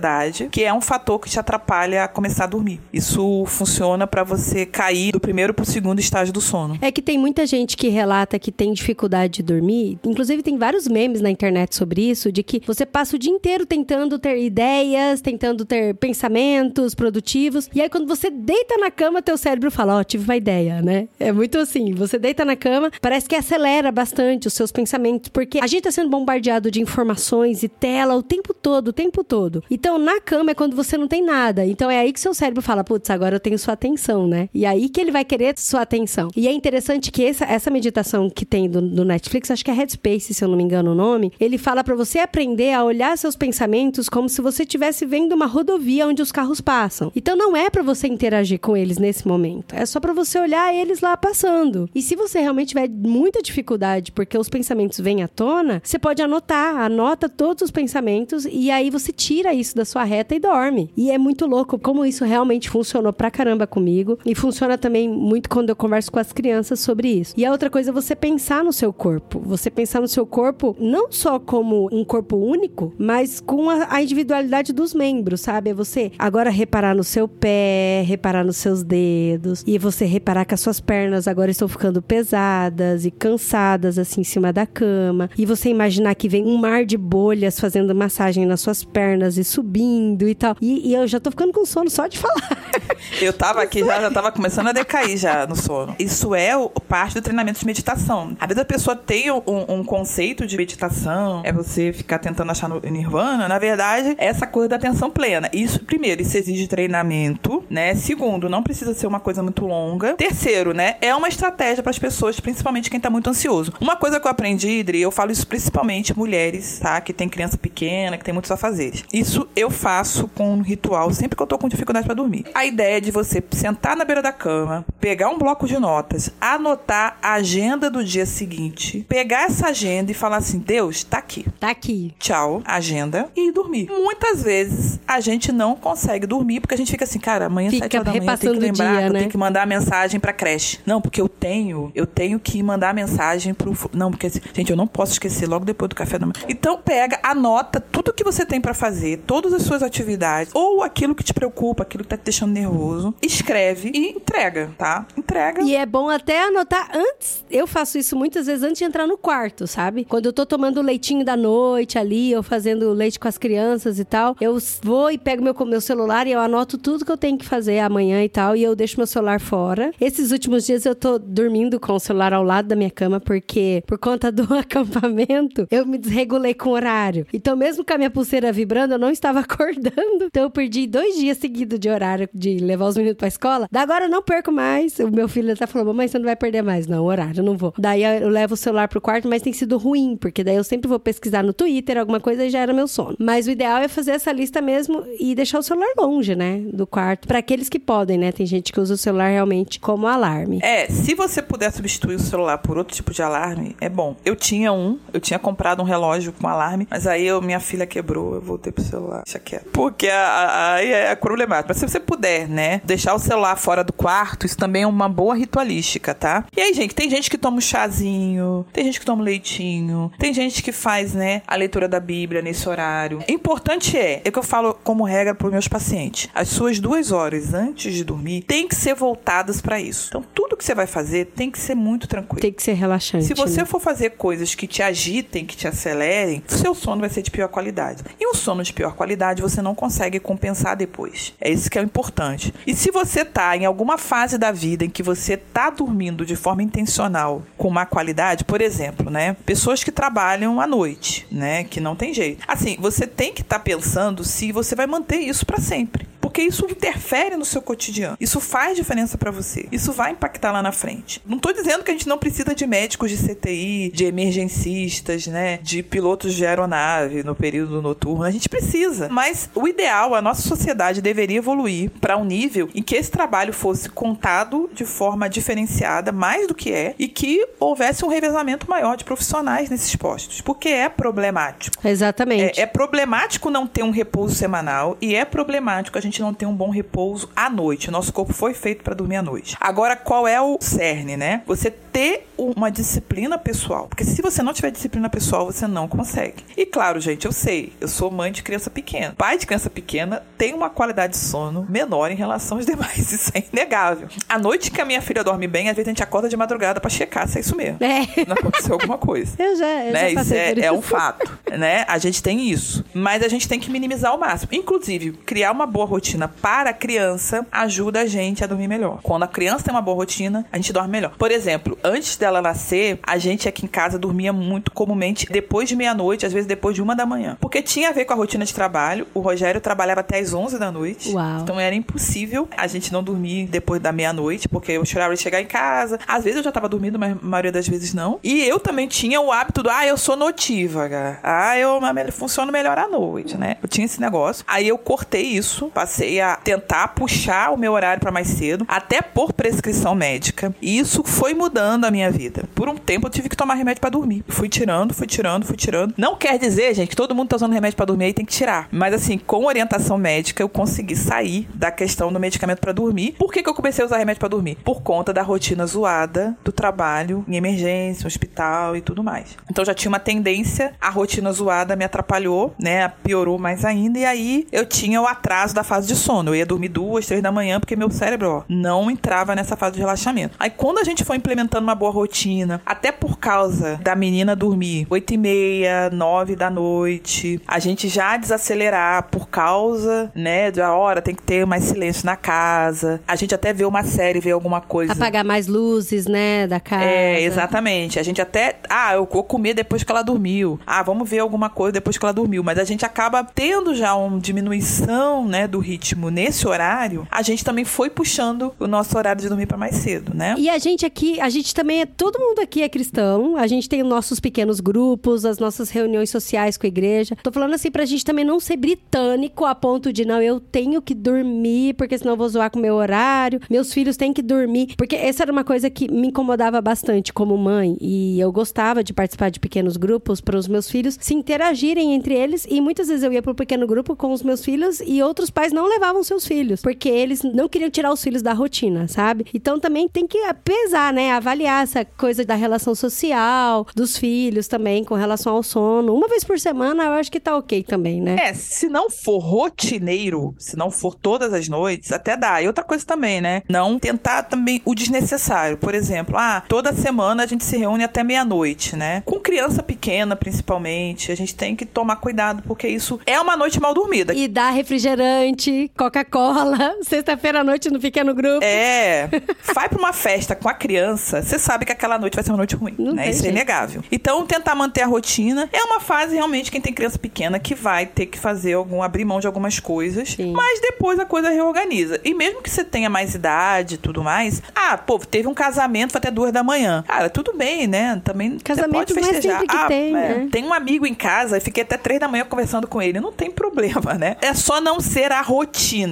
que 0.52 0.64
é 0.64 0.74
um 0.74 0.82
fator 0.82 1.20
que 1.20 1.30
te 1.30 1.40
atrapalha 1.40 2.04
a 2.04 2.08
começar 2.08 2.46
a 2.46 2.48
dormir. 2.48 2.80
Isso 2.92 3.46
funciona 3.46 4.06
pra 4.08 4.24
você 4.24 4.66
cair 4.66 5.12
do 5.12 5.20
primeiro 5.20 5.54
pro 5.54 5.66
segundo 5.66 6.00
estágio 6.00 6.34
do 6.34 6.42
sono. 6.42 6.78
É 6.82 6.92
que 6.92 7.02
tem 7.02 7.18
muita 7.18 7.46
gente 7.46 7.78
que 7.78 7.88
relata 7.88 8.40
que 8.40 8.52
tem 8.52 8.74
dificuldade 8.74 9.36
de 9.36 9.44
dormir. 9.44 10.00
Inclusive, 10.04 10.44
tem 10.44 10.58
vários 10.58 10.88
memes 10.88 11.22
na 11.22 11.30
internet 11.30 11.76
sobre 11.76 12.02
isso, 12.02 12.32
de 12.32 12.44
que 12.44 12.62
você 12.66 12.86
passa 12.86 13.16
o 13.16 13.20
dia 13.20 13.32
inteiro 13.32 13.66
tentando 13.66 14.18
ter 14.20 14.38
ideias, 14.42 15.22
tentando 15.22 15.66
ter 15.66 15.96
pensamentos 15.96 16.96
produtivos. 16.96 17.70
E 17.74 17.82
aí, 17.82 17.90
quando 17.90 18.08
você 18.08 18.30
deita 18.30 18.78
na 18.78 18.92
cama, 18.92 19.22
teu 19.22 19.38
cérebro 19.38 19.72
fala, 19.72 20.00
ó, 20.00 20.04
tive 20.04 20.24
uma 20.24 20.36
ideia, 20.36 20.82
né? 20.82 21.08
É 21.20 21.32
muito 21.32 21.58
assim. 21.58 21.94
Você 21.94 22.18
deita 22.18 22.44
na 22.44 22.56
cama, 22.56 22.92
parece 23.02 23.28
que 23.28 23.36
acelera 23.36 23.92
bastante 23.92 24.48
os 24.48 24.54
seus 24.54 24.72
pensamentos, 24.72 25.30
porque 25.30 25.60
a 25.62 25.68
gente 25.68 25.84
tá 25.84 25.92
sendo 25.92 26.10
bombardeado 26.10 26.72
de 26.72 26.82
informações 26.82 27.64
e 27.64 27.68
tela 27.68 28.16
o 28.16 28.24
tempo 28.24 28.54
todo, 28.54 28.90
o 28.90 28.94
tempo 28.94 29.24
todo. 29.24 29.64
Então, 29.70 29.87
na 29.96 30.20
cama 30.20 30.52
é 30.52 30.56
quando 30.56 30.76
você 30.76 30.98
não 30.98 31.08
tem 31.08 31.24
nada. 31.24 31.64
Então, 31.64 31.92
é 31.92 32.00
aí 32.00 32.12
que 32.12 32.20
seu 32.20 32.34
cérebro 32.34 32.64
fala, 32.64 32.84
putz, 32.84 33.12
agora 33.12 33.36
eu 33.36 33.40
tenho 33.40 33.60
sua 33.60 33.76
atenção, 33.76 34.26
né? 34.26 34.50
E 34.52 34.66
aí 34.66 34.90
que 34.90 35.00
ele 35.00 35.12
vai 35.12 35.24
querer 35.24 35.54
sua 35.58 35.82
atenção. 35.82 36.30
E 36.36 36.48
é 36.48 36.52
interessante 36.52 37.12
que 37.12 37.24
essa, 37.24 37.46
essa 37.46 37.70
meditação 37.70 38.28
que 38.28 38.44
tem 38.44 38.68
do, 38.68 38.82
do 38.82 39.06
Netflix, 39.06 39.52
acho 39.52 39.64
que 39.64 39.70
é 39.70 39.74
Headspace, 39.74 40.34
se 40.34 40.44
eu 40.44 40.48
não 40.48 40.58
me 40.58 40.64
engano 40.64 40.94
o 40.94 40.96
nome, 40.96 41.32
ele 41.40 41.58
fala 41.58 41.84
pra 41.84 41.96
você 41.96 42.20
aprender 42.20 42.74
a 42.74 42.84
olhar 42.84 43.18
seus 43.18 43.36
pensamentos 43.36 44.10
como 44.10 44.28
se 44.28 44.42
você 44.42 44.64
estivesse 44.64 45.06
vendo 45.06 45.34
uma 45.34 45.46
rodovia 45.46 46.08
onde 46.08 46.22
os 46.22 46.32
carros 46.32 46.60
passam. 46.60 47.12
Então 47.16 47.36
não 47.36 47.56
é 47.56 47.70
pra 47.70 47.84
você 47.84 48.08
interagir 48.08 48.60
com 48.60 48.76
eles 48.76 48.98
nesse 48.98 49.28
momento, 49.28 49.76
é 49.76 49.86
só 49.86 50.00
pra 50.00 50.14
você 50.14 50.40
olhar 50.40 50.74
eles 50.74 51.02
lá 51.02 51.16
passando. 51.16 51.90
E 51.94 52.02
se 52.02 52.16
você 52.16 52.40
realmente 52.40 52.70
tiver 52.70 52.90
muita 52.90 53.42
dificuldade 53.42 54.12
porque 54.12 54.38
os 54.38 54.50
pensamentos 54.50 55.00
vêm 55.00 55.22
à 55.24 55.28
tona, 55.28 55.82
você 55.84 56.00
pode 56.00 56.22
anotar, 56.22 56.78
anota 56.78 57.30
todos 57.30 57.64
os 57.64 57.72
pensamentos 57.72 58.48
e 58.50 58.72
aí 58.72 58.90
você 58.90 59.12
tira 59.12 59.54
isso 59.54 59.77
da 59.78 59.86
sua 59.86 60.04
reta 60.04 60.36
e 60.36 60.40
dorme. 60.40 60.90
E 60.98 61.10
é 61.10 61.18
muito 61.18 61.46
louco 61.46 61.80
como 61.80 62.06
isso 62.06 62.26
realmente 62.26 62.70
funcionou 62.70 63.14
pra 63.14 63.32
caramba 63.32 63.66
comigo 63.66 64.20
e 64.26 64.36
funciona 64.36 64.78
também 64.78 65.08
muito 65.08 65.50
quando 65.50 65.70
eu 65.70 65.76
converso 65.76 66.12
com 66.12 66.20
as 66.20 66.34
crianças 66.34 66.80
sobre 66.80 67.08
isso. 67.08 67.34
E 67.38 67.46
a 67.46 67.52
outra 67.52 67.70
coisa 67.70 67.92
é 67.92 67.94
você 67.94 68.16
pensar 68.16 68.64
no 68.64 68.74
seu 68.74 68.92
corpo. 68.92 69.40
Você 69.46 69.70
pensar 69.70 70.02
no 70.02 70.08
seu 70.08 70.26
corpo 70.26 70.76
não 70.80 71.12
só 71.12 71.40
como 71.40 71.88
um 71.92 72.04
corpo 72.04 72.36
único, 72.36 72.94
mas 72.98 73.40
com 73.40 73.70
a, 73.70 73.88
a 73.90 74.02
individualidade 74.02 74.74
dos 74.74 74.94
membros, 74.94 75.42
sabe? 75.42 75.70
É 75.70 75.74
você 75.74 76.12
agora 76.20 76.50
reparar 76.50 76.96
no 76.96 77.04
seu 77.04 77.28
pé, 77.28 78.04
reparar 78.06 78.44
nos 78.44 78.58
seus 78.58 78.84
dedos 78.84 79.64
e 79.66 79.78
você 79.78 80.06
reparar 80.06 80.46
que 80.46 80.54
as 80.54 80.60
suas 80.60 80.80
pernas 80.80 81.28
agora 81.28 81.52
estão 81.52 81.68
ficando 81.68 82.02
pesadas 82.02 83.06
e 83.06 83.12
cansadas 83.12 83.98
assim 84.00 84.22
em 84.22 84.24
cima 84.24 84.52
da 84.52 84.66
cama. 84.66 85.30
E 85.38 85.46
você 85.46 85.70
imaginar 85.70 86.16
que 86.16 86.28
vem 86.28 86.46
um 86.46 86.58
mar 86.58 86.86
de 86.86 86.98
bolhas 86.98 87.60
fazendo 87.60 87.94
massagem 87.96 88.46
nas 88.46 88.62
suas 88.62 88.84
pernas 88.84 89.38
e 89.38 89.44
subindo 89.44 89.67
e 89.76 90.36
tal. 90.36 90.56
E, 90.62 90.90
e 90.90 90.94
eu 90.94 91.08
já 91.08 91.20
tô 91.20 91.32
ficando 91.32 91.52
com 91.52 91.66
sono 91.66 91.90
só 91.90 92.08
de 92.08 92.18
falar. 92.18 92.58
Eu 93.22 93.34
tava 93.34 93.62
aqui 93.62 93.84
já, 93.84 94.02
já 94.02 94.12
tava 94.12 94.32
começando 94.32 94.68
a 94.68 94.72
decair 94.72 95.18
já 95.18 95.48
no 95.48 95.56
sono. 95.56 95.96
Isso 95.98 96.36
é 96.36 96.56
o, 96.56 96.70
parte 96.70 97.16
do 97.16 97.22
treinamento 97.22 97.60
de 97.60 97.66
meditação. 97.66 98.36
Às 98.40 98.48
vezes 98.48 98.62
a 98.62 98.66
pessoa 98.66 98.96
tem 98.96 99.32
um, 99.32 99.42
um 99.46 99.84
conceito 99.84 100.46
de 100.46 100.58
meditação, 100.58 101.42
é 101.44 101.52
você 101.52 101.92
ficar 101.92 102.20
tentando 102.20 102.52
achar 102.52 102.68
no 102.68 102.80
nirvana. 102.80 103.48
Na 103.48 103.60
verdade, 103.60 104.16
é 104.18 104.28
essa 104.28 104.46
coisa 104.46 104.70
da 104.70 104.76
atenção 104.76 105.10
plena. 105.10 105.50
Isso, 105.54 105.84
primeiro, 105.84 106.22
isso 106.22 106.38
exige 106.38 106.68
treinamento, 106.68 107.64
né? 107.70 107.96
Segundo, 107.96 108.50
não 108.50 108.62
precisa 108.62 108.94
ser 108.94 109.08
uma 109.08 109.20
coisa 109.20 109.42
muito 109.42 109.66
longa. 109.66 110.14
Terceiro, 110.14 110.74
né? 110.74 110.96
É 111.02 111.16
uma 111.16 111.28
estratégia 111.28 111.82
para 111.82 111.90
as 111.90 112.00
pessoas, 112.00 112.40
principalmente 112.40 112.90
quem 112.90 113.00
tá 113.00 113.10
muito 113.10 113.30
ansioso. 113.30 113.74
Uma 113.80 113.96
coisa 113.96 114.20
que 114.20 114.28
eu 114.28 114.32
aprendi, 114.32 114.70
Idri, 114.70 115.02
eu 115.02 115.12
falo 115.12 115.32
isso 115.32 115.48
principalmente 115.48 116.18
mulheres, 116.18 116.80
tá? 116.80 117.00
Que 117.02 117.14
tem 117.14 117.28
criança 117.28 117.58
pequena, 117.58 118.18
que 118.18 118.24
tem 118.24 118.34
muitos 118.34 118.52
afazeres. 118.52 119.04
Isso 119.12 119.48
eu 119.58 119.72
faço 119.72 120.28
com 120.36 120.54
um 120.54 120.62
ritual 120.62 121.12
sempre 121.12 121.36
que 121.36 121.42
eu 121.42 121.48
tô 121.48 121.58
com 121.58 121.68
dificuldade 121.68 122.06
para 122.06 122.14
dormir. 122.14 122.46
A 122.54 122.64
ideia 122.66 122.98
é 122.98 123.02
de 123.02 123.10
você 123.10 123.44
sentar 123.52 123.96
na 123.98 124.06
beira 124.06 124.22
da 124.22 124.32
cama, 124.32 124.86
pegar 125.00 125.30
um 125.30 125.38
bloco 125.38 125.68
de 125.68 125.78
notas, 125.80 126.30
anotar 126.40 127.18
a 127.22 127.34
agenda 127.34 127.90
do 127.90 128.04
dia 128.04 128.26
seguinte, 128.26 129.04
pegar 129.10 129.46
essa 129.46 129.70
agenda 129.70 130.12
e 130.12 130.14
falar 130.14 130.38
assim: 130.38 130.60
Deus, 130.60 131.04
tá 131.04 131.18
aqui. 131.18 131.46
Tá 131.60 131.72
aqui. 131.72 132.14
Tchau, 132.20 132.62
agenda 132.66 133.30
e 133.36 133.52
dormir. 133.52 133.90
Muitas 133.90 134.44
vezes 134.44 135.00
a 135.08 135.20
gente 135.20 135.52
não 135.52 135.76
consegue 135.76 136.28
dormir 136.28 136.60
porque 136.60 136.76
a 136.76 136.78
gente 136.78 136.92
fica 136.92 137.06
assim, 137.06 137.20
cara, 137.20 137.48
amanhã 137.48 137.72
Fica 137.72 137.86
sete 137.86 137.98
horas 137.98 138.06
da 138.06 138.12
manhã 138.12 138.20
tem 138.22 138.28
que 138.28 138.32
repassando 138.32 138.60
o 138.60 138.62
lembrar 138.62 138.92
dia, 138.98 139.08
eu 139.08 139.14
né? 139.14 139.20
tenho 139.20 139.32
que 139.32 139.38
mandar 139.38 139.66
mensagem 139.66 140.20
pra 140.20 140.34
creche. 140.34 140.80
Não, 140.86 141.02
porque 141.02 141.20
eu 141.20 141.28
tenho, 141.28 141.92
eu 141.96 142.06
tenho 142.06 142.40
que 142.40 142.62
mandar 142.62 142.94
mensagem 142.94 143.54
pro. 143.54 143.76
Não, 143.92 144.12
porque, 144.12 144.28
assim, 144.28 144.40
gente, 144.54 144.70
eu 144.70 144.78
não 144.78 144.86
posso 144.86 145.14
esquecer 145.14 145.48
logo 145.48 145.66
depois 145.66 145.90
do 145.90 145.96
café 145.96 146.20
da 146.20 146.26
manhã. 146.28 146.46
Então, 146.48 146.78
pega, 146.78 147.20
anota 147.24 147.80
tudo 147.80 148.14
que 148.14 148.24
você 148.24 148.46
tem 148.46 148.62
pra 148.62 148.74
fazer, 148.74 149.18
todas 149.42 149.54
as 149.54 149.62
suas 149.62 149.84
atividades, 149.84 150.52
ou 150.56 150.82
aquilo 150.82 151.14
que 151.14 151.24
te 151.24 151.32
preocupa, 151.32 151.84
aquilo 151.84 152.04
que 152.04 152.10
tá 152.10 152.18
te 152.18 152.24
deixando 152.24 152.54
nervoso, 152.54 153.14
escreve 153.22 153.92
e 153.94 154.10
entrega, 154.10 154.72
tá? 154.76 155.06
Entrega. 155.16 155.62
E 155.62 155.76
é 155.76 155.86
bom 155.86 156.10
até 156.10 156.42
anotar 156.42 156.90
antes. 156.92 157.46
Eu 157.48 157.68
faço 157.68 158.00
isso 158.00 158.16
muitas 158.16 158.48
vezes 158.48 158.64
antes 158.64 158.80
de 158.80 158.84
entrar 158.84 159.06
no 159.06 159.16
quarto, 159.16 159.68
sabe? 159.68 160.06
Quando 160.06 160.26
eu 160.26 160.34
tô 160.34 160.44
tomando 160.44 160.82
leitinho 160.82 161.24
da 161.24 161.38
noite 161.38 162.00
ali, 162.00 162.36
ou 162.36 162.42
fazendo 162.42 162.92
leite 162.94 163.20
com 163.20 163.28
as 163.28 163.38
crianças 163.38 164.00
e 164.00 164.06
tal, 164.06 164.36
eu 164.42 164.58
vou 164.82 165.12
e 165.12 165.20
pego 165.20 165.44
meu, 165.44 165.56
meu 165.68 165.82
celular 165.82 166.26
e 166.26 166.32
eu 166.32 166.40
anoto 166.40 166.76
tudo 166.76 167.06
que 167.06 167.12
eu 167.12 167.18
tenho 167.18 167.38
que 167.38 167.46
fazer 167.46 167.78
amanhã 167.78 168.24
e 168.24 168.30
tal, 168.30 168.56
e 168.56 168.64
eu 168.64 168.76
deixo 168.76 168.98
meu 168.98 169.06
celular 169.06 169.40
fora. 169.40 169.92
Esses 170.02 170.32
últimos 170.32 170.66
dias 170.66 170.84
eu 170.84 170.96
tô 170.96 171.20
dormindo 171.20 171.80
com 171.80 171.94
o 171.94 172.00
celular 172.00 172.34
ao 172.34 172.42
lado 172.42 172.70
da 172.70 172.76
minha 172.76 172.90
cama, 172.90 173.20
porque 173.20 173.84
por 173.86 174.00
conta 174.00 174.32
do 174.32 174.52
acampamento, 174.58 175.68
eu 175.70 175.86
me 175.86 176.00
desregulei 176.00 176.56
com 176.56 176.70
o 176.70 176.74
horário. 176.74 177.28
Então, 177.32 177.56
mesmo 177.56 177.86
com 177.86 177.94
a 177.94 177.98
minha 178.00 178.10
pulseira 178.10 178.52
vibrando, 178.52 178.96
eu 178.96 179.00
não 179.00 179.12
estava 179.12 179.27
acordando. 179.40 180.26
Então, 180.26 180.44
eu 180.44 180.50
perdi 180.50 180.88
dois 180.88 181.16
dias 181.16 181.38
seguidos 181.38 181.80
de 181.80 181.90
horário 181.90 182.30
de 182.34 182.58
levar 182.60 182.88
os 182.88 182.96
meninos 182.96 183.18
pra 183.18 183.28
escola. 183.28 183.68
Da 183.72 183.82
agora 183.82 184.06
eu 184.06 184.10
não 184.10 184.22
perco 184.22 184.52
mais. 184.52 185.00
O 185.00 185.10
meu 185.10 185.28
filho 185.28 185.54
até 185.54 185.66
falou: 185.66 185.88
Mamãe, 185.88 186.08
você 186.08 186.20
não 186.20 186.26
vai 186.26 186.36
perder 186.36 186.62
mais. 186.62 186.88
Não, 186.88 187.06
horário, 187.06 187.40
eu 187.40 187.44
não 187.44 187.58
vou. 187.58 187.74
Daí 187.78 188.04
eu 188.04 188.28
levo 188.30 188.54
o 188.54 188.58
celular 188.58 188.88
pro 188.88 189.00
quarto, 189.00 189.28
mas 189.28 189.42
tem 189.42 189.54
sido 189.54 189.78
ruim, 189.78 190.18
porque 190.18 190.44
daí 190.44 190.56
eu 190.56 190.64
sempre 190.64 190.90
vou 190.90 191.00
pesquisar 191.00 191.44
no 191.44 191.54
Twitter 191.54 191.98
alguma 191.98 192.20
coisa 192.20 192.46
e 192.46 192.50
já 192.50 192.60
era 192.60 192.74
meu 192.74 192.88
sono. 192.88 193.16
Mas 193.20 193.48
o 193.48 193.52
ideal 193.52 193.78
é 193.78 193.88
fazer 193.88 194.12
essa 194.12 194.32
lista 194.32 194.62
mesmo 194.62 195.06
e 195.20 195.34
deixar 195.34 195.60
o 195.60 195.64
celular 195.64 195.88
longe, 195.98 196.36
né? 196.36 196.62
Do 196.74 196.86
quarto. 196.86 197.28
Pra 197.28 197.40
aqueles 197.40 197.70
que 197.70 197.80
podem, 197.80 198.18
né? 198.18 198.32
Tem 198.32 198.46
gente 198.46 198.74
que 198.74 198.80
usa 198.80 198.94
o 198.94 198.98
celular 198.98 199.30
realmente 199.30 199.80
como 199.80 200.08
alarme. 200.08 200.60
É, 200.62 200.88
se 200.88 201.16
você 201.16 201.42
puder 201.42 201.72
substituir 201.72 202.16
o 202.16 202.20
celular 202.20 202.58
por 202.58 202.78
outro 202.78 202.94
tipo 202.94 203.14
de 203.14 203.22
alarme, 203.22 203.76
é 203.80 203.88
bom. 203.88 204.16
Eu 204.26 204.36
tinha 204.36 204.74
um, 204.74 205.00
eu 205.14 205.20
tinha 205.20 205.40
comprado 205.40 205.82
um 205.82 205.86
relógio 205.86 206.34
com 206.34 206.48
alarme, 206.48 206.88
mas 206.90 207.08
aí 207.08 207.26
eu, 207.26 207.42
minha 207.42 207.60
filha 207.60 207.86
quebrou, 207.86 208.36
eu 208.36 208.42
voltei 208.42 208.72
pro 208.72 208.84
celular. 208.84 209.17
Deixa 209.26 209.40
quieto. 209.40 209.70
Porque 209.72 210.08
aí 210.10 210.92
é 210.92 211.16
problemático. 211.16 211.70
Mas 211.70 211.78
se 211.78 211.88
você 211.88 212.00
puder, 212.00 212.48
né, 212.48 212.82
deixar 212.84 213.14
o 213.14 213.20
celular 213.20 213.56
fora 213.56 213.84
do 213.84 213.94
quarto, 213.94 214.46
isso 214.46 214.58
também 214.58 214.84
é 214.84 214.88
uma 214.88 215.10
boa 215.10 215.36
ritualística, 215.36 216.14
tá? 216.14 216.46
E 216.56 216.62
aí, 216.62 216.74
gente, 216.74 216.96
tem 216.96 217.10
gente 217.10 217.30
que 217.30 217.38
toma 217.38 217.58
um 217.58 217.62
chazinho, 217.62 218.66
tem 218.72 218.86
gente 218.86 219.00
que 219.00 219.06
toma 219.06 219.22
um 219.22 219.26
leitinho, 219.26 220.12
tem 220.18 220.34
gente 220.34 220.62
que 220.64 220.72
faz, 220.72 221.14
né, 221.14 221.42
a 221.48 221.56
leitura 221.56 221.88
da 221.88 222.00
Bíblia 222.00 222.42
nesse 222.42 222.68
horário. 222.70 223.24
Importante 223.28 223.98
é, 223.98 224.22
é 224.24 224.32
que 224.32 224.40
eu 224.40 224.44
falo 224.44 224.74
como 224.84 225.04
regra 225.04 225.36
para 225.36 225.50
meus 225.50 225.68
pacientes. 225.68 226.30
As 226.34 226.50
suas 226.50 226.80
duas 226.80 227.12
horas 227.12 227.54
antes 227.54 227.94
de 227.94 228.04
dormir 228.04 228.44
tem 228.44 228.68
que 228.68 228.76
ser 228.76 228.94
voltadas 228.96 229.62
para 229.62 229.80
isso. 229.80 230.08
Então, 230.10 230.24
tudo 230.34 230.56
que 230.56 230.64
você 230.64 230.76
vai 230.76 230.88
fazer 230.88 231.26
tem 231.26 231.52
que 231.52 231.60
ser 231.60 231.76
muito 231.76 232.08
tranquilo. 232.08 232.42
Tem 232.42 232.52
que 232.52 232.64
ser 232.64 232.74
relaxante. 232.74 233.26
Se 233.26 233.34
você 233.34 233.62
né? 233.62 233.66
for 233.66 233.80
fazer 233.80 234.12
coisas 234.12 234.56
que 234.56 234.68
te 234.68 234.82
agitem, 234.82 235.46
que 235.46 235.56
te 235.56 235.68
acelerem, 235.68 236.44
seu 236.48 236.74
sono 236.74 237.02
vai 237.02 237.10
ser 237.10 237.22
de 237.22 237.32
pior 237.32 237.48
qualidade. 237.48 238.04
E 238.20 238.28
um 238.28 238.34
sono 238.34 238.64
de 238.64 238.74
pior 238.74 238.94
qualidade 238.94 239.07
você 239.42 239.62
não 239.62 239.76
consegue 239.76 240.20
compensar 240.20 240.76
depois. 240.76 241.34
É 241.40 241.50
isso 241.50 241.70
que 241.70 241.80
é 241.80 241.82
importante. 241.82 242.54
E 242.66 242.76
se 242.76 242.92
você 242.92 243.24
tá 243.24 243.56
em 243.56 243.66
alguma 243.66 243.98
fase 243.98 244.38
da 244.38 244.52
vida 244.52 244.86
em 244.86 244.90
que 244.90 245.04
você 245.04 245.38
tá 245.38 245.70
dormindo 245.70 246.26
de 246.26 246.36
forma 246.36 246.64
intencional 246.64 247.44
com 247.58 247.70
má 247.70 247.86
qualidade, 247.86 248.44
por 248.44 248.62
exemplo, 248.62 249.10
né? 249.10 249.36
Pessoas 249.46 249.84
que 249.84 249.92
trabalham 249.92 250.60
à 250.60 250.68
noite, 250.68 251.28
né? 251.32 251.64
Que 251.64 251.80
não 251.80 251.96
tem 251.96 252.14
jeito. 252.14 252.44
Assim, 252.48 252.78
você 252.80 253.06
tem 253.08 253.34
que 253.34 253.42
estar 253.42 253.60
pensando 253.60 254.24
se 254.24 254.52
você 254.52 254.76
vai 254.76 254.88
manter 254.88 255.18
isso 255.18 255.46
para 255.46 255.60
sempre. 255.60 256.08
Porque 256.28 256.42
isso 256.42 256.68
interfere 256.70 257.38
no 257.38 257.46
seu 257.46 257.62
cotidiano. 257.62 258.18
Isso 258.20 258.42
faz 258.42 258.76
diferença 258.76 259.18
para 259.18 259.32
você. 259.32 259.66
Isso 259.72 259.94
vai 259.94 260.12
impactar 260.12 260.52
lá 260.52 260.62
na 260.62 260.74
frente. 260.74 261.22
Não 261.26 261.40
tô 261.40 261.54
dizendo 261.54 261.86
que 261.86 261.90
a 261.90 261.94
gente 261.94 262.08
não 262.08 262.18
precisa 262.18 262.54
de 262.54 262.68
médicos 262.68 263.10
de 263.10 263.18
CTI, 263.18 263.90
de 263.94 264.04
emergencistas, 264.04 265.26
né? 265.26 265.58
De 265.64 265.82
pilotos 265.82 266.34
de 266.34 266.46
aeronave 266.46 267.24
no 267.24 267.34
período 267.34 267.82
noturno. 267.82 268.26
A 268.26 268.30
gente 268.30 268.50
precisa. 268.50 269.08
Mas 269.08 269.50
o 269.56 269.70
ideal, 269.70 270.14
a 270.14 270.22
nossa 270.22 270.42
sociedade 270.42 271.02
deveria 271.02 271.38
evoluir 271.38 271.92
para 272.02 272.18
um 272.18 272.26
nível 272.26 272.70
em 272.76 272.84
que 272.84 272.98
esse 272.98 273.10
trabalho 273.10 273.54
fosse 273.54 273.88
contado 273.88 274.70
de 274.74 274.84
forma 274.84 275.30
diferenciada, 275.30 276.12
mais 276.12 276.46
do 276.46 276.54
que 276.54 276.74
é, 276.74 276.94
e 277.00 277.08
que 277.08 277.48
houvesse 277.58 278.04
um 278.04 278.10
revezamento 278.10 278.70
maior 278.70 278.98
de 278.98 279.06
profissionais 279.06 279.70
nesses 279.70 279.96
postos. 279.96 280.42
Porque 280.42 280.68
é 280.68 280.90
problemático. 280.90 281.88
Exatamente. 281.88 282.60
É, 282.60 282.64
é 282.64 282.66
problemático 282.66 283.50
não 283.50 283.66
ter 283.66 283.84
um 283.84 283.92
repouso 283.92 284.36
semanal 284.36 284.98
e 285.00 285.16
é 285.16 285.24
problemático 285.24 285.98
a 285.98 286.02
gente 286.02 286.17
não 286.22 286.34
ter 286.34 286.46
um 286.46 286.56
bom 286.56 286.70
repouso 286.70 287.30
à 287.36 287.50
noite. 287.50 287.90
O 287.90 287.92
nosso 287.92 288.12
corpo 288.14 288.34
foi 288.34 288.54
feito 288.54 288.84
para 288.84 288.94
dormir 288.94 289.18
à 289.18 289.22
noite. 289.22 289.56
Agora, 289.60 289.96
qual 289.96 290.28
é 290.28 290.42
o 290.42 290.58
cerne, 290.60 291.18
né? 291.18 291.44
Você 291.46 291.70
ter 291.70 292.28
uma 292.38 292.70
disciplina 292.70 293.38
pessoal. 293.38 293.88
Porque 293.88 294.04
se 294.04 294.22
você 294.22 294.44
não 294.44 294.54
tiver 294.54 294.72
disciplina 294.72 295.10
pessoal, 295.10 295.46
você 295.46 295.66
não 295.68 295.88
consegue. 295.88 296.44
E 296.56 296.66
claro, 296.66 297.00
gente, 297.00 297.26
eu 297.26 297.32
sei, 297.32 297.74
eu 297.82 297.88
sou 297.88 298.12
mãe 298.12 298.32
de 298.32 298.44
criança 298.44 298.70
pequena. 298.70 299.16
Pai 299.18 299.38
de 299.38 299.46
criança 299.48 299.70
pequena 299.70 300.24
tem 300.38 300.54
uma 300.54 300.70
qualidade 300.70 301.14
de 301.14 301.20
sono 301.20 301.66
menor 301.68 302.12
em 302.12 302.16
relação 302.16 302.58
aos 302.58 302.66
demais. 302.68 303.12
Isso 303.12 303.32
é 303.34 303.44
inegável. 303.52 304.08
À 304.30 304.38
noite 304.38 304.70
que 304.70 304.80
a 304.80 304.86
minha 304.86 305.02
filha 305.02 305.24
dorme 305.24 305.48
bem, 305.48 305.70
às 305.70 305.76
vezes 305.76 305.88
a 305.88 305.92
gente 305.92 306.04
acorda 306.04 306.30
de 306.30 306.38
madrugada 306.38 306.80
para 306.80 306.90
checar 306.90 307.28
se 307.28 307.38
é 307.38 307.42
isso 307.42 307.56
mesmo. 307.56 307.78
É. 307.82 308.26
Não 308.28 308.36
aconteceu 308.36 308.74
alguma 308.74 308.98
coisa 308.98 309.34
Eu 309.40 309.56
já, 309.56 309.86
eu 309.86 309.94
né? 309.94 310.10
já 310.14 310.22
Isso 310.22 310.34
é, 310.34 310.60
é 310.66 310.72
um 310.72 310.82
fato, 310.82 311.38
né? 311.58 311.86
A 311.88 311.98
gente 311.98 312.22
tem 312.22 312.50
isso. 312.50 312.86
Mas 312.94 313.24
a 313.24 313.28
gente 313.28 313.48
tem 313.48 313.60
que 313.60 313.72
minimizar 313.72 314.12
ao 314.12 314.18
máximo. 314.18 314.50
Inclusive, 314.54 315.14
criar 315.26 315.52
uma 315.52 315.66
boa 315.66 315.86
rotina 315.86 316.07
para 316.16 316.70
a 316.70 316.74
criança 316.74 317.46
ajuda 317.52 318.02
a 318.02 318.06
gente 318.06 318.44
a 318.44 318.48
dormir 318.48 318.68
melhor. 318.68 319.00
Quando 319.02 319.24
a 319.24 319.28
criança 319.28 319.66
tem 319.66 319.74
uma 319.74 319.82
boa 319.82 319.98
rotina, 319.98 320.46
a 320.52 320.58
gente 320.58 320.72
dorme 320.72 320.90
melhor. 320.90 321.16
Por 321.18 321.32
exemplo, 321.32 321.78
antes 321.84 322.16
dela 322.16 322.42
nascer, 322.42 323.00
a 323.04 323.18
gente 323.18 323.50
aqui 323.50 323.66
em 323.66 323.68
casa 323.68 323.98
dormia 323.98 324.32
muito 324.32 324.72
comumente 324.72 325.26
depois 325.30 325.68
de 325.68 325.76
meia-noite, 325.76 326.26
às 326.26 326.32
vezes 326.32 326.48
depois 326.48 326.76
de 326.76 326.82
uma 326.82 326.96
da 326.96 327.06
manhã. 327.06 327.36
Porque 327.42 327.62
tinha 327.62 327.90
a 327.90 327.92
ver 327.92 328.06
com 328.06 328.14
a 328.14 328.16
rotina 328.16 328.46
de 328.46 328.54
trabalho. 328.54 329.08
O 329.14 329.20
Rogério 329.20 329.60
trabalhava 329.60 330.02
até 330.02 330.20
as 330.20 330.34
11 330.34 330.60
da 330.60 330.72
noite. 330.72 331.10
Uau. 331.10 331.40
Então 331.42 331.60
era 331.60 331.76
impossível 331.76 332.48
a 332.56 332.68
gente 332.68 332.94
não 332.94 333.04
dormir 333.04 333.48
depois 333.48 333.82
da 333.82 333.92
meia-noite, 333.92 334.48
porque 334.48 334.74
eu 334.74 334.86
chorava 334.86 335.16
de 335.16 335.22
chegar 335.22 335.42
em 335.42 335.46
casa. 335.46 336.00
Às 336.08 336.24
vezes 336.24 336.38
eu 336.38 336.44
já 336.44 336.52
tava 336.52 336.70
dormindo, 336.70 337.00
mas 337.00 337.14
a 337.14 337.20
maioria 337.22 337.52
das 337.52 337.68
vezes 337.68 337.94
não. 337.94 338.20
E 338.24 338.44
eu 338.44 338.60
também 338.60 338.88
tinha 338.88 339.20
o 339.20 339.32
hábito 339.32 339.64
do, 339.64 339.70
ah, 339.70 339.86
eu 339.86 339.98
sou 339.98 340.16
notívaga. 340.16 341.20
Ah, 341.24 341.58
eu 341.58 341.80
funciono 342.12 342.52
melhor 342.52 342.78
à 342.78 342.88
noite, 342.88 343.38
né? 343.38 343.58
Eu 343.62 343.68
tinha 343.68 343.86
esse 343.86 344.00
negócio. 344.00 344.44
Aí 344.48 344.68
eu 344.68 344.78
cortei 344.78 345.24
isso, 345.24 345.70
passei 345.74 345.97
a 346.20 346.36
tentar 346.36 346.90
puxar 346.90 347.52
o 347.52 347.58
meu 347.58 347.74
horário 347.74 348.00
pra 348.00 348.12
mais 348.12 348.28
cedo, 348.28 348.66
até 348.68 349.02
por 349.02 349.34
prescrição 349.34 349.96
médica. 349.96 350.54
E 350.62 350.78
isso 350.78 351.04
foi 351.04 351.34
mudando 351.34 351.86
a 351.86 351.92
minha 351.92 352.12
vida. 352.12 352.44
Por 352.56 352.70
um 352.70 352.76
tempo 352.76 353.08
eu 353.08 353.12
tive 353.12 353.30
que 353.30 353.36
tomar 353.36 353.56
remédio 353.56 353.82
pra 353.82 353.90
dormir. 353.90 354.24
Fui 354.28 354.50
tirando, 354.50 354.94
fui 354.94 355.08
tirando, 355.08 355.46
fui 355.46 355.56
tirando. 355.56 355.94
Não 355.98 356.16
quer 356.16 356.38
dizer, 356.40 356.74
gente, 356.74 356.90
que 356.90 356.96
todo 356.96 357.16
mundo 357.16 357.30
tá 357.30 357.36
usando 357.36 357.54
remédio 357.54 357.76
pra 357.76 357.86
dormir 357.86 358.10
e 358.10 358.14
tem 358.14 358.26
que 358.26 358.34
tirar. 358.34 358.68
Mas 358.72 358.94
assim, 358.94 359.18
com 359.18 359.46
orientação 359.46 359.98
médica, 359.98 360.42
eu 360.42 360.50
consegui 360.50 360.96
sair 360.96 361.48
da 361.54 361.72
questão 361.72 362.12
do 362.12 362.20
medicamento 362.20 362.60
pra 362.60 362.72
dormir. 362.72 363.16
Por 363.18 363.32
que, 363.32 363.44
que 363.44 363.50
eu 363.50 363.54
comecei 363.54 363.84
a 363.84 363.86
usar 363.86 363.98
remédio 363.98 364.20
pra 364.20 364.30
dormir? 364.30 364.58
Por 364.64 364.82
conta 364.82 365.14
da 365.14 365.22
rotina 365.22 365.66
zoada 365.66 366.36
do 366.44 366.52
trabalho 366.52 367.24
em 367.28 367.36
emergência, 367.36 368.08
hospital 368.08 368.76
e 368.76 368.82
tudo 368.82 369.04
mais. 369.04 369.38
Então 369.50 369.64
já 369.66 369.74
tinha 369.74 369.90
uma 369.90 370.00
tendência, 370.00 370.74
a 370.80 370.90
rotina 370.90 371.32
zoada 371.32 371.76
me 371.76 371.86
atrapalhou, 371.86 372.54
né? 372.60 372.88
Piorou 373.04 373.38
mais 373.38 373.66
ainda. 373.66 374.00
E 374.00 374.06
aí 374.06 374.48
eu 374.52 374.66
tinha 374.66 375.02
o 375.02 375.08
atraso 375.08 375.54
da 375.54 375.64
fase 375.64 375.87
de 375.88 375.96
sono. 375.96 376.32
Eu 376.32 376.36
ia 376.36 376.46
dormir 376.46 376.70
duas, 376.70 377.06
três 377.06 377.22
da 377.22 377.32
manhã, 377.32 377.60
porque 377.60 377.76
meu 377.76 377.90
cérebro, 377.90 378.30
ó, 378.30 378.44
não 378.48 378.92
entrava 378.92 379.36
nessa 379.36 379.56
fase 379.56 379.74
de 379.76 379.80
relaxamento. 379.80 380.36
Aí 380.40 380.50
quando 380.50 380.80
a 380.80 380.84
gente 380.84 381.04
foi 381.04 381.18
implementando 381.18 381.64
uma 381.64 381.76
boa 381.76 381.92
rotina, 381.92 382.62
até 382.66 382.92
por 382.92 383.18
causa 383.18 383.80
da 383.82 383.96
menina 383.96 384.36
dormir 384.36 384.86
oito 384.90 385.14
e 385.14 385.18
meia, 385.18 385.90
nove 385.90 386.36
da 386.36 386.50
noite, 386.50 387.42
a 387.48 387.60
gente 387.60 387.88
já 387.88 388.18
desacelerar 388.18 389.04
por 389.10 389.30
causa, 389.30 390.12
né, 390.14 390.52
da 390.52 390.74
hora, 390.74 391.02
tem 391.02 391.16
que 391.16 391.22
ter 391.22 391.46
mais 391.46 391.64
silêncio 391.64 392.06
na 392.06 392.16
casa. 392.16 393.02
A 393.08 393.16
gente 393.16 393.34
até 393.34 393.54
vê 393.54 393.66
uma 393.66 393.84
série, 393.84 394.20
vê 394.20 394.32
alguma 394.32 394.60
coisa. 394.62 394.94
Apagar 394.94 395.24
mais 395.24 395.48
luzes, 395.48 396.06
né, 396.06 396.48
da 396.48 396.60
casa. 396.60 396.84
É, 396.84 397.22
exatamente. 397.22 398.00
A 398.00 398.04
gente 398.04 398.22
até. 398.22 398.58
Ah, 398.70 398.94
eu 398.96 399.08
vou 399.12 399.24
comer 399.24 399.54
depois 399.54 399.84
que 399.84 399.92
ela 399.92 400.02
dormiu. 400.02 400.60
Ah, 400.66 400.84
vamos 400.84 401.10
ver 401.10 401.20
alguma 401.20 401.50
coisa 401.50 401.74
depois 401.74 401.98
que 401.98 402.06
ela 402.06 402.14
dormiu. 402.14 402.44
Mas 402.44 402.58
a 402.60 402.64
gente 402.64 402.86
acaba 402.86 403.24
tendo 403.24 403.74
já 403.74 403.96
uma 403.96 404.20
diminuição, 404.20 405.26
né, 405.26 405.48
do 405.48 405.60
ritmo 405.60 405.77
nesse 406.12 406.48
horário. 406.48 407.08
A 407.12 407.22
gente 407.22 407.44
também 407.44 407.66
foi 407.66 407.90
puxando 407.90 408.54
o 408.60 408.68
nosso 408.68 408.98
horário 408.98 409.22
de 409.22 409.28
dormir 409.28 409.46
para 409.46 409.58
mais 409.58 409.76
cedo, 409.76 410.14
né? 410.14 410.36
E 410.38 410.50
a 410.50 410.58
gente 410.58 410.86
aqui, 410.86 411.20
a 411.20 411.30
gente 411.30 411.54
também 411.54 411.82
é 411.82 411.86
todo 411.86 412.20
mundo 412.20 412.40
aqui 412.40 412.62
é 412.62 412.70
cristão, 412.70 413.38
a 413.38 413.48
gente 413.48 413.68
tem 413.68 413.84
nossos 413.84 414.20
pequenos 414.20 414.60
grupos, 414.60 415.26
as 415.26 415.40
nossas 415.40 415.70
reuniões 415.70 416.10
sociais 416.10 416.58
com 416.58 416.66
a 416.66 416.70
igreja. 416.70 417.16
Tô 417.24 417.32
falando 417.32 417.54
assim 417.54 417.72
pra 417.72 417.86
gente 417.86 418.04
também 418.04 418.26
não 418.26 418.40
ser 418.40 418.58
britânico 418.58 419.46
a 419.46 419.56
ponto 419.56 419.92
de, 419.92 420.06
não, 420.06 420.22
eu 420.22 420.40
tenho 420.40 420.82
que 420.82 420.94
dormir, 420.94 421.74
porque 421.76 421.98
senão 421.98 422.14
eu 422.14 422.18
vou 422.18 422.30
zoar 422.30 422.52
com 422.52 422.60
o 422.60 422.62
meu 422.62 422.76
horário, 422.76 423.40
meus 423.50 423.74
filhos 423.74 423.98
têm 423.98 424.14
que 424.14 424.22
dormir. 424.22 424.76
Porque 424.78 424.96
essa 424.96 425.24
era 425.24 425.32
uma 425.32 425.44
coisa 425.44 425.70
que 425.70 425.92
me 425.92 426.08
incomodava 426.08 426.62
bastante 426.62 427.14
como 427.14 427.38
mãe, 427.38 427.78
e 427.80 428.20
eu 428.20 428.32
gostava 428.32 428.84
de 428.84 428.94
participar 428.94 429.30
de 429.30 429.40
pequenos 429.40 429.78
grupos 429.78 430.22
para 430.22 430.38
os 430.38 430.48
meus 430.48 430.70
filhos 430.70 430.98
se 431.00 431.14
interagirem 431.14 431.94
entre 431.94 432.16
eles, 432.16 432.46
e 432.50 432.60
muitas 432.62 432.88
vezes 432.88 433.04
eu 433.04 433.14
ia 433.14 433.22
pro 433.22 433.36
pequeno 433.36 433.68
grupo 433.68 433.96
com 433.96 434.12
os 434.12 434.24
meus 434.24 434.44
filhos 434.44 434.82
e 434.86 435.02
outros 435.02 435.30
pais 435.30 435.52
não 435.52 435.67
levavam 435.68 436.04
seus 436.04 436.26
filhos, 436.26 436.62
porque 436.62 436.90
eles 436.90 437.24
não 437.24 437.48
queriam 437.48 437.70
tirar 437.70 437.92
os 437.92 438.04
filhos 438.04 438.22
da 438.22 438.34
rotina, 438.34 438.88
sabe? 438.88 439.26
Então 439.34 439.60
também 439.60 439.88
tem 439.88 440.08
que 440.08 440.20
pesar, 440.44 440.94
né? 440.94 441.12
Avaliar 441.12 441.64
essa 441.64 441.84
coisa 441.86 442.24
da 442.26 442.36
relação 442.36 442.76
social 442.76 443.66
dos 443.76 443.98
filhos 443.98 444.48
também 444.48 444.84
com 444.84 444.96
relação 444.96 445.36
ao 445.36 445.44
sono. 445.44 445.94
Uma 445.94 446.08
vez 446.08 446.24
por 446.24 446.40
semana 446.40 446.86
eu 446.86 446.92
acho 446.94 447.12
que 447.12 447.20
tá 447.20 447.36
ok 447.36 447.64
também, 447.64 448.02
né? 448.02 448.16
É, 448.20 448.34
se 448.34 448.68
não 448.68 448.90
for 448.90 449.20
rotineiro, 449.20 450.36
se 450.38 450.58
não 450.58 450.72
for 450.72 450.96
todas 450.96 451.34
as 451.34 451.48
noites, 451.48 451.92
até 451.92 452.16
dá. 452.16 452.42
E 452.42 452.48
outra 452.48 452.64
coisa 452.64 452.86
também, 452.86 453.22
né? 453.22 453.42
Não 453.50 453.80
tentar 453.80 454.24
também 454.24 454.62
o 454.66 454.76
desnecessário. 454.76 455.58
Por 455.58 455.74
exemplo, 455.74 456.16
ah, 456.18 456.44
toda 456.48 456.74
semana 456.74 457.24
a 457.24 457.26
gente 457.26 457.44
se 457.44 457.58
reúne 457.58 457.84
até 457.84 458.04
meia-noite, 458.04 458.76
né? 458.76 459.02
Com 459.06 459.20
criança 459.20 459.64
pequena, 459.64 460.16
principalmente, 460.16 461.12
a 461.12 461.16
gente 461.16 461.36
tem 461.36 461.56
que 461.56 461.66
tomar 461.66 461.98
cuidado, 461.98 462.44
porque 462.46 462.68
isso 462.68 463.00
é 463.06 463.20
uma 463.20 463.36
noite 463.36 463.60
mal 463.60 463.74
dormida. 463.74 464.14
E 464.14 464.28
dá 464.28 464.50
refrigerante, 464.50 465.57
Coca-Cola, 465.78 466.76
sexta-feira 466.84 467.40
à 467.42 467.44
noite 467.44 467.70
no 467.70 467.80
pequeno 467.80 468.14
grupo. 468.14 468.40
É. 468.44 469.10
Vai 469.54 469.70
pra 469.70 469.80
uma 469.80 469.94
festa 469.94 470.36
com 470.36 470.48
a 470.50 470.54
criança, 470.54 471.22
você 471.22 471.40
sabe 471.40 471.66
que 471.66 471.72
aquela 471.72 471.98
noite 471.98 472.16
vai 472.16 472.24
ser 472.24 472.32
uma 472.32 472.38
noite 472.38 472.56
ruim, 472.56 472.76
Não 472.78 472.94
né? 472.94 473.10
Isso 473.10 473.20
é 473.20 473.24
jeito. 473.24 473.36
inegável. 473.36 473.84
Então, 473.92 474.26
tentar 474.26 474.56
manter 474.56 474.82
a 474.82 474.86
rotina 474.88 475.50
é 475.52 475.64
uma 475.64 475.80
fase 475.80 476.16
realmente 476.16 476.52
quem 476.52 476.62
tem 476.62 476.74
criança 476.74 477.00
pequena 477.00 477.40
que 477.40 477.56
vai 477.56 477.86
ter 477.86 478.06
que 478.06 478.20
fazer 478.20 478.54
algum 478.54 478.84
abrir 478.84 479.06
mão 479.06 479.20
de 479.20 479.28
algumas 479.28 479.60
coisas, 479.60 480.12
Sim. 480.12 480.34
mas 480.34 480.60
depois 480.62 481.00
a 481.00 481.06
coisa 481.06 481.30
reorganiza. 481.30 482.00
E 482.04 482.14
mesmo 482.14 482.42
que 482.42 482.50
você 482.50 482.64
tenha 482.64 482.90
mais 482.90 483.16
idade 483.16 483.76
e 483.76 483.78
tudo 483.78 484.04
mais, 484.04 484.42
ah, 484.54 484.78
pô, 484.78 485.00
teve 485.00 485.28
um 485.28 485.34
casamento 485.34 485.98
até 485.98 486.12
duas 486.12 486.32
da 486.32 486.44
manhã. 486.44 486.84
Cara, 486.88 487.10
tudo 487.10 487.34
bem, 487.36 487.68
né? 487.68 488.02
Também 488.04 488.38
Casamento 488.40 488.94
pode 488.94 489.00
é 489.00 489.04
festejar. 489.04 489.40
sempre 489.40 489.48
que 489.48 489.56
ah, 489.56 489.68
tem, 489.68 489.90
é, 489.90 489.92
né? 489.92 490.30
tem 490.32 490.44
um 490.44 490.54
amigo 490.54 490.86
em 490.86 490.94
casa 490.94 491.38
e 491.38 491.42
fiquei 491.42 491.64
até 491.64 491.78
três 491.78 492.00
da 492.00 492.08
manhã 492.08 492.26
conversando 492.26 492.68
com 492.68 492.82
ele. 492.82 493.00
Não 493.00 493.12
tem 493.12 493.32
problema, 493.32 493.94
né? 493.94 494.18
É 494.22 494.34
só 494.34 494.60
não 494.60 494.80
ser 494.80 495.12
a 495.12 495.22
rotina. 495.22 495.47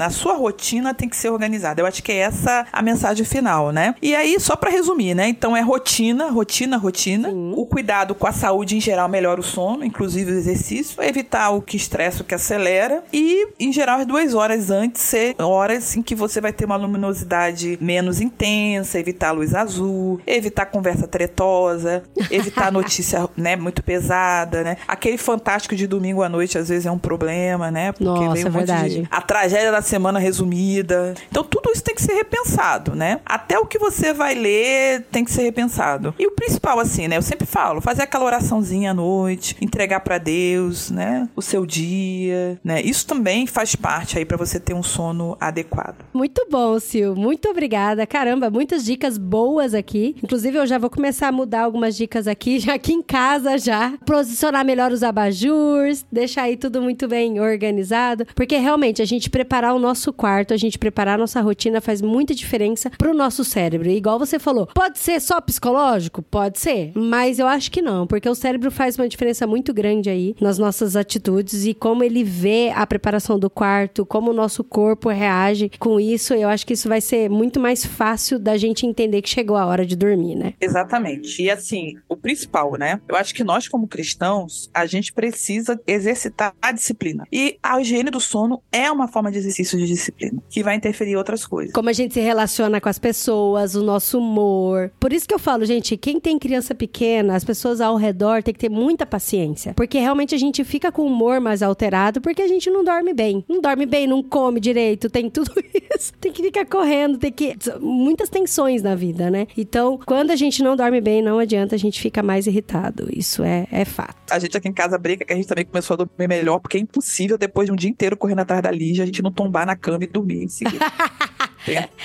A 0.05 0.09
sua 0.09 0.33
rotina 0.33 0.93
tem 0.93 1.09
que 1.09 1.15
ser 1.15 1.29
organizada. 1.29 1.81
Eu 1.81 1.85
acho 1.85 2.01
que 2.01 2.11
é 2.11 2.17
essa 2.17 2.65
a 2.71 2.81
mensagem 2.81 3.25
final, 3.25 3.71
né? 3.71 3.95
E 4.01 4.15
aí, 4.15 4.39
só 4.39 4.55
pra 4.55 4.69
resumir, 4.69 5.13
né? 5.13 5.27
Então 5.27 5.55
é 5.55 5.61
rotina, 5.61 6.29
rotina, 6.29 6.77
rotina. 6.77 7.29
O 7.29 7.65
cuidado 7.65 8.15
com 8.15 8.27
a 8.27 8.31
saúde 8.31 8.75
em 8.77 8.81
geral 8.81 9.07
melhora 9.09 9.39
o 9.39 9.43
sono, 9.43 9.83
inclusive 9.83 10.31
o 10.31 10.37
exercício. 10.37 11.01
Evitar 11.01 11.49
o 11.51 11.61
que 11.61 11.77
estressa, 11.77 12.21
o 12.21 12.25
que 12.25 12.35
acelera. 12.35 13.03
E, 13.11 13.47
em 13.59 13.71
geral, 13.71 13.99
as 13.99 14.05
duas 14.05 14.33
horas 14.33 14.69
antes 14.69 15.01
ser 15.01 15.35
horas 15.39 15.95
em 15.95 16.01
que 16.01 16.15
você 16.15 16.41
vai 16.41 16.51
ter 16.51 16.65
uma 16.65 16.75
luminosidade 16.75 17.77
menos 17.81 18.19
intensa, 18.19 18.99
evitar 18.99 19.29
a 19.29 19.31
luz 19.31 19.53
azul, 19.53 20.19
evitar 20.25 20.65
conversa 20.65 21.07
tretosa, 21.07 22.03
evitar 22.31 22.71
notícia, 22.73 23.27
né, 23.37 23.55
muito 23.55 23.83
pesada, 23.83 24.63
né? 24.63 24.77
Aquele 24.87 25.17
fantástico 25.17 25.75
de 25.75 25.87
domingo 25.87 26.23
à 26.23 26.29
noite 26.29 26.57
às 26.57 26.69
vezes 26.69 26.85
é 26.85 26.91
um 26.91 26.97
problema, 26.97 27.71
né? 27.71 27.91
Porque 27.91 28.05
Nossa, 28.05 28.33
vem 28.33 28.43
um 28.43 28.47
é 28.47 28.49
monte 28.49 28.67
verdade. 28.67 29.01
de 29.01 29.07
tragédia 29.35 29.69
da 29.69 29.81
semana 29.81 30.17
resumida. 30.17 31.13
Então 31.29 31.43
tudo 31.43 31.69
isso 31.69 31.83
tem 31.83 31.93
que 31.93 32.01
ser 32.01 32.13
repensado, 32.13 32.95
né? 32.95 33.19
Até 33.25 33.59
o 33.59 33.65
que 33.65 33.77
você 33.77 34.13
vai 34.13 34.33
ler 34.33 35.01
tem 35.11 35.25
que 35.25 35.31
ser 35.31 35.43
repensado. 35.43 36.15
E 36.17 36.25
o 36.25 36.31
principal 36.31 36.79
assim, 36.79 37.09
né? 37.09 37.17
Eu 37.17 37.21
sempre 37.21 37.45
falo, 37.45 37.81
fazer 37.81 38.03
aquela 38.03 38.23
oraçãozinha 38.23 38.91
à 38.91 38.93
noite, 38.93 39.57
entregar 39.59 39.99
pra 39.99 40.17
Deus, 40.17 40.89
né? 40.89 41.27
O 41.35 41.41
seu 41.41 41.65
dia, 41.65 42.57
né? 42.63 42.81
Isso 42.81 43.05
também 43.05 43.45
faz 43.45 43.75
parte 43.75 44.17
aí 44.17 44.23
pra 44.23 44.37
você 44.37 44.57
ter 44.57 44.73
um 44.73 44.81
sono 44.81 45.35
adequado. 45.37 46.05
Muito 46.13 46.47
bom, 46.49 46.79
Sil. 46.79 47.11
Muito 47.13 47.49
obrigada. 47.49 48.07
Caramba, 48.07 48.49
muitas 48.49 48.85
dicas 48.85 49.17
boas 49.17 49.73
aqui. 49.73 50.15
Inclusive, 50.23 50.57
eu 50.59 50.65
já 50.65 50.77
vou 50.77 50.89
começar 50.89 51.27
a 51.27 51.31
mudar 51.33 51.63
algumas 51.63 51.97
dicas 51.97 52.25
aqui, 52.25 52.57
já 52.59 52.75
aqui 52.75 52.93
em 52.93 53.01
casa 53.01 53.57
já. 53.57 53.97
Posicionar 54.05 54.63
melhor 54.63 54.93
os 54.93 55.03
abajurs, 55.03 56.05
deixar 56.09 56.43
aí 56.43 56.55
tudo 56.55 56.81
muito 56.81 57.05
bem 57.05 57.41
organizado. 57.41 58.25
Porque 58.33 58.55
realmente, 58.55 59.01
a 59.01 59.05
gente 59.05 59.24
preparar 59.29 59.73
o 59.73 59.79
nosso 59.79 60.11
quarto, 60.13 60.53
a 60.53 60.57
gente 60.57 60.77
preparar 60.77 61.15
a 61.15 61.17
nossa 61.17 61.41
rotina 61.41 61.81
faz 61.81 62.01
muita 62.01 62.33
diferença 62.33 62.89
pro 62.97 63.13
nosso 63.13 63.43
cérebro. 63.43 63.89
E 63.89 63.97
igual 63.97 64.19
você 64.19 64.39
falou, 64.39 64.67
pode 64.73 64.99
ser 64.99 65.19
só 65.19 65.39
psicológico? 65.41 66.21
Pode 66.21 66.59
ser. 66.59 66.91
Mas 66.95 67.39
eu 67.39 67.47
acho 67.47 67.71
que 67.71 67.81
não, 67.81 68.07
porque 68.07 68.29
o 68.29 68.35
cérebro 68.35 68.71
faz 68.71 68.97
uma 68.97 69.07
diferença 69.07 69.45
muito 69.47 69.73
grande 69.73 70.09
aí 70.09 70.35
nas 70.39 70.57
nossas 70.57 70.95
atitudes 70.95 71.65
e 71.65 71.73
como 71.73 72.03
ele 72.03 72.23
vê 72.23 72.71
a 72.75 72.85
preparação 72.85 73.39
do 73.39 73.49
quarto, 73.49 74.05
como 74.05 74.31
o 74.31 74.33
nosso 74.33 74.63
corpo 74.63 75.09
reage 75.09 75.71
com 75.79 75.99
isso. 75.99 76.33
Eu 76.33 76.49
acho 76.49 76.65
que 76.65 76.73
isso 76.73 76.89
vai 76.89 77.01
ser 77.01 77.29
muito 77.29 77.59
mais 77.59 77.85
fácil 77.85 78.39
da 78.39 78.57
gente 78.57 78.85
entender 78.85 79.21
que 79.21 79.29
chegou 79.29 79.57
a 79.57 79.65
hora 79.65 79.85
de 79.85 79.95
dormir, 79.95 80.35
né? 80.35 80.53
Exatamente. 80.59 81.41
E 81.41 81.49
assim, 81.49 81.95
o 82.07 82.15
principal, 82.15 82.73
né? 82.77 82.99
Eu 83.07 83.15
acho 83.15 83.33
que 83.33 83.43
nós, 83.43 83.67
como 83.67 83.87
cristãos, 83.87 84.69
a 84.73 84.85
gente 84.85 85.13
precisa 85.13 85.79
exercitar 85.87 86.53
a 86.61 86.71
disciplina. 86.71 87.27
E 87.31 87.57
a 87.61 87.79
higiene 87.79 88.09
do 88.09 88.19
sono 88.19 88.61
é 88.71 88.91
uma 88.91 89.07
forma 89.15 89.31
de 89.31 89.37
exercício 89.37 89.77
de 89.77 89.87
disciplina, 89.87 90.43
que 90.49 90.61
vai 90.61 90.75
interferir 90.75 91.11
em 91.11 91.15
outras 91.15 91.45
coisas. 91.45 91.73
Como 91.73 91.87
a 91.87 91.93
gente 91.93 92.13
se 92.13 92.19
relaciona 92.19 92.81
com 92.81 92.89
as 92.89 92.99
pessoas, 92.99 93.73
o 93.73 93.81
nosso 93.81 94.19
humor. 94.19 94.91
Por 94.99 95.13
isso 95.13 95.25
que 95.25 95.33
eu 95.33 95.39
falo, 95.39 95.63
gente, 95.63 95.95
quem 95.95 96.19
tem 96.19 96.37
criança 96.37 96.75
pequena, 96.75 97.33
as 97.33 97.45
pessoas 97.45 97.79
ao 97.79 97.95
redor 97.95 98.43
tem 98.43 98.53
que 98.53 98.59
ter 98.59 98.69
muita 98.69 99.05
paciência. 99.05 99.73
Porque 99.73 99.97
realmente 99.99 100.35
a 100.35 100.37
gente 100.37 100.65
fica 100.65 100.91
com 100.91 101.03
o 101.03 101.07
humor 101.07 101.39
mais 101.39 101.63
alterado 101.63 102.19
porque 102.19 102.41
a 102.41 102.47
gente 102.47 102.69
não 102.69 102.83
dorme 102.83 103.13
bem. 103.13 103.45
Não 103.47 103.61
dorme 103.61 103.85
bem, 103.85 104.05
não 104.05 104.21
come 104.21 104.59
direito, 104.59 105.09
tem 105.09 105.29
tudo 105.29 105.51
isso. 105.95 106.11
Tem 106.19 106.33
que 106.33 106.43
ficar 106.43 106.65
correndo, 106.65 107.17
tem 107.17 107.31
que. 107.31 107.55
Muitas 107.79 108.27
tensões 108.27 108.83
na 108.83 108.95
vida, 108.95 109.31
né? 109.31 109.47
Então, 109.55 109.97
quando 110.05 110.31
a 110.31 110.35
gente 110.35 110.61
não 110.61 110.75
dorme 110.75 110.99
bem, 110.99 111.21
não 111.21 111.39
adianta, 111.39 111.73
a 111.73 111.79
gente 111.79 112.01
fica 112.01 112.21
mais 112.21 112.47
irritado. 112.47 113.07
Isso 113.15 113.43
é, 113.43 113.65
é 113.71 113.85
fato. 113.85 114.15
A 114.29 114.39
gente 114.39 114.57
aqui 114.57 114.67
em 114.67 114.73
casa 114.73 114.97
brinca 114.97 115.23
que 115.23 115.31
a 115.31 115.35
gente 115.37 115.47
também 115.47 115.63
começou 115.63 115.93
a 115.93 115.97
dormir 115.97 116.27
melhor, 116.27 116.59
porque 116.59 116.77
é 116.77 116.81
impossível, 116.81 117.37
depois 117.37 117.67
de 117.67 117.71
um 117.71 117.75
dia 117.75 117.89
inteiro 117.89 118.17
correndo 118.17 118.39
atrás 118.39 118.61
da 118.61 118.71
Lígia, 118.71 119.04
a 119.05 119.07
gente 119.07 119.21
não 119.21 119.31
tombar 119.31 119.65
na 119.65 119.75
cama 119.75 120.03
e 120.03 120.07
dormir 120.07 120.43
em 120.43 120.47
seguida. 120.47 120.85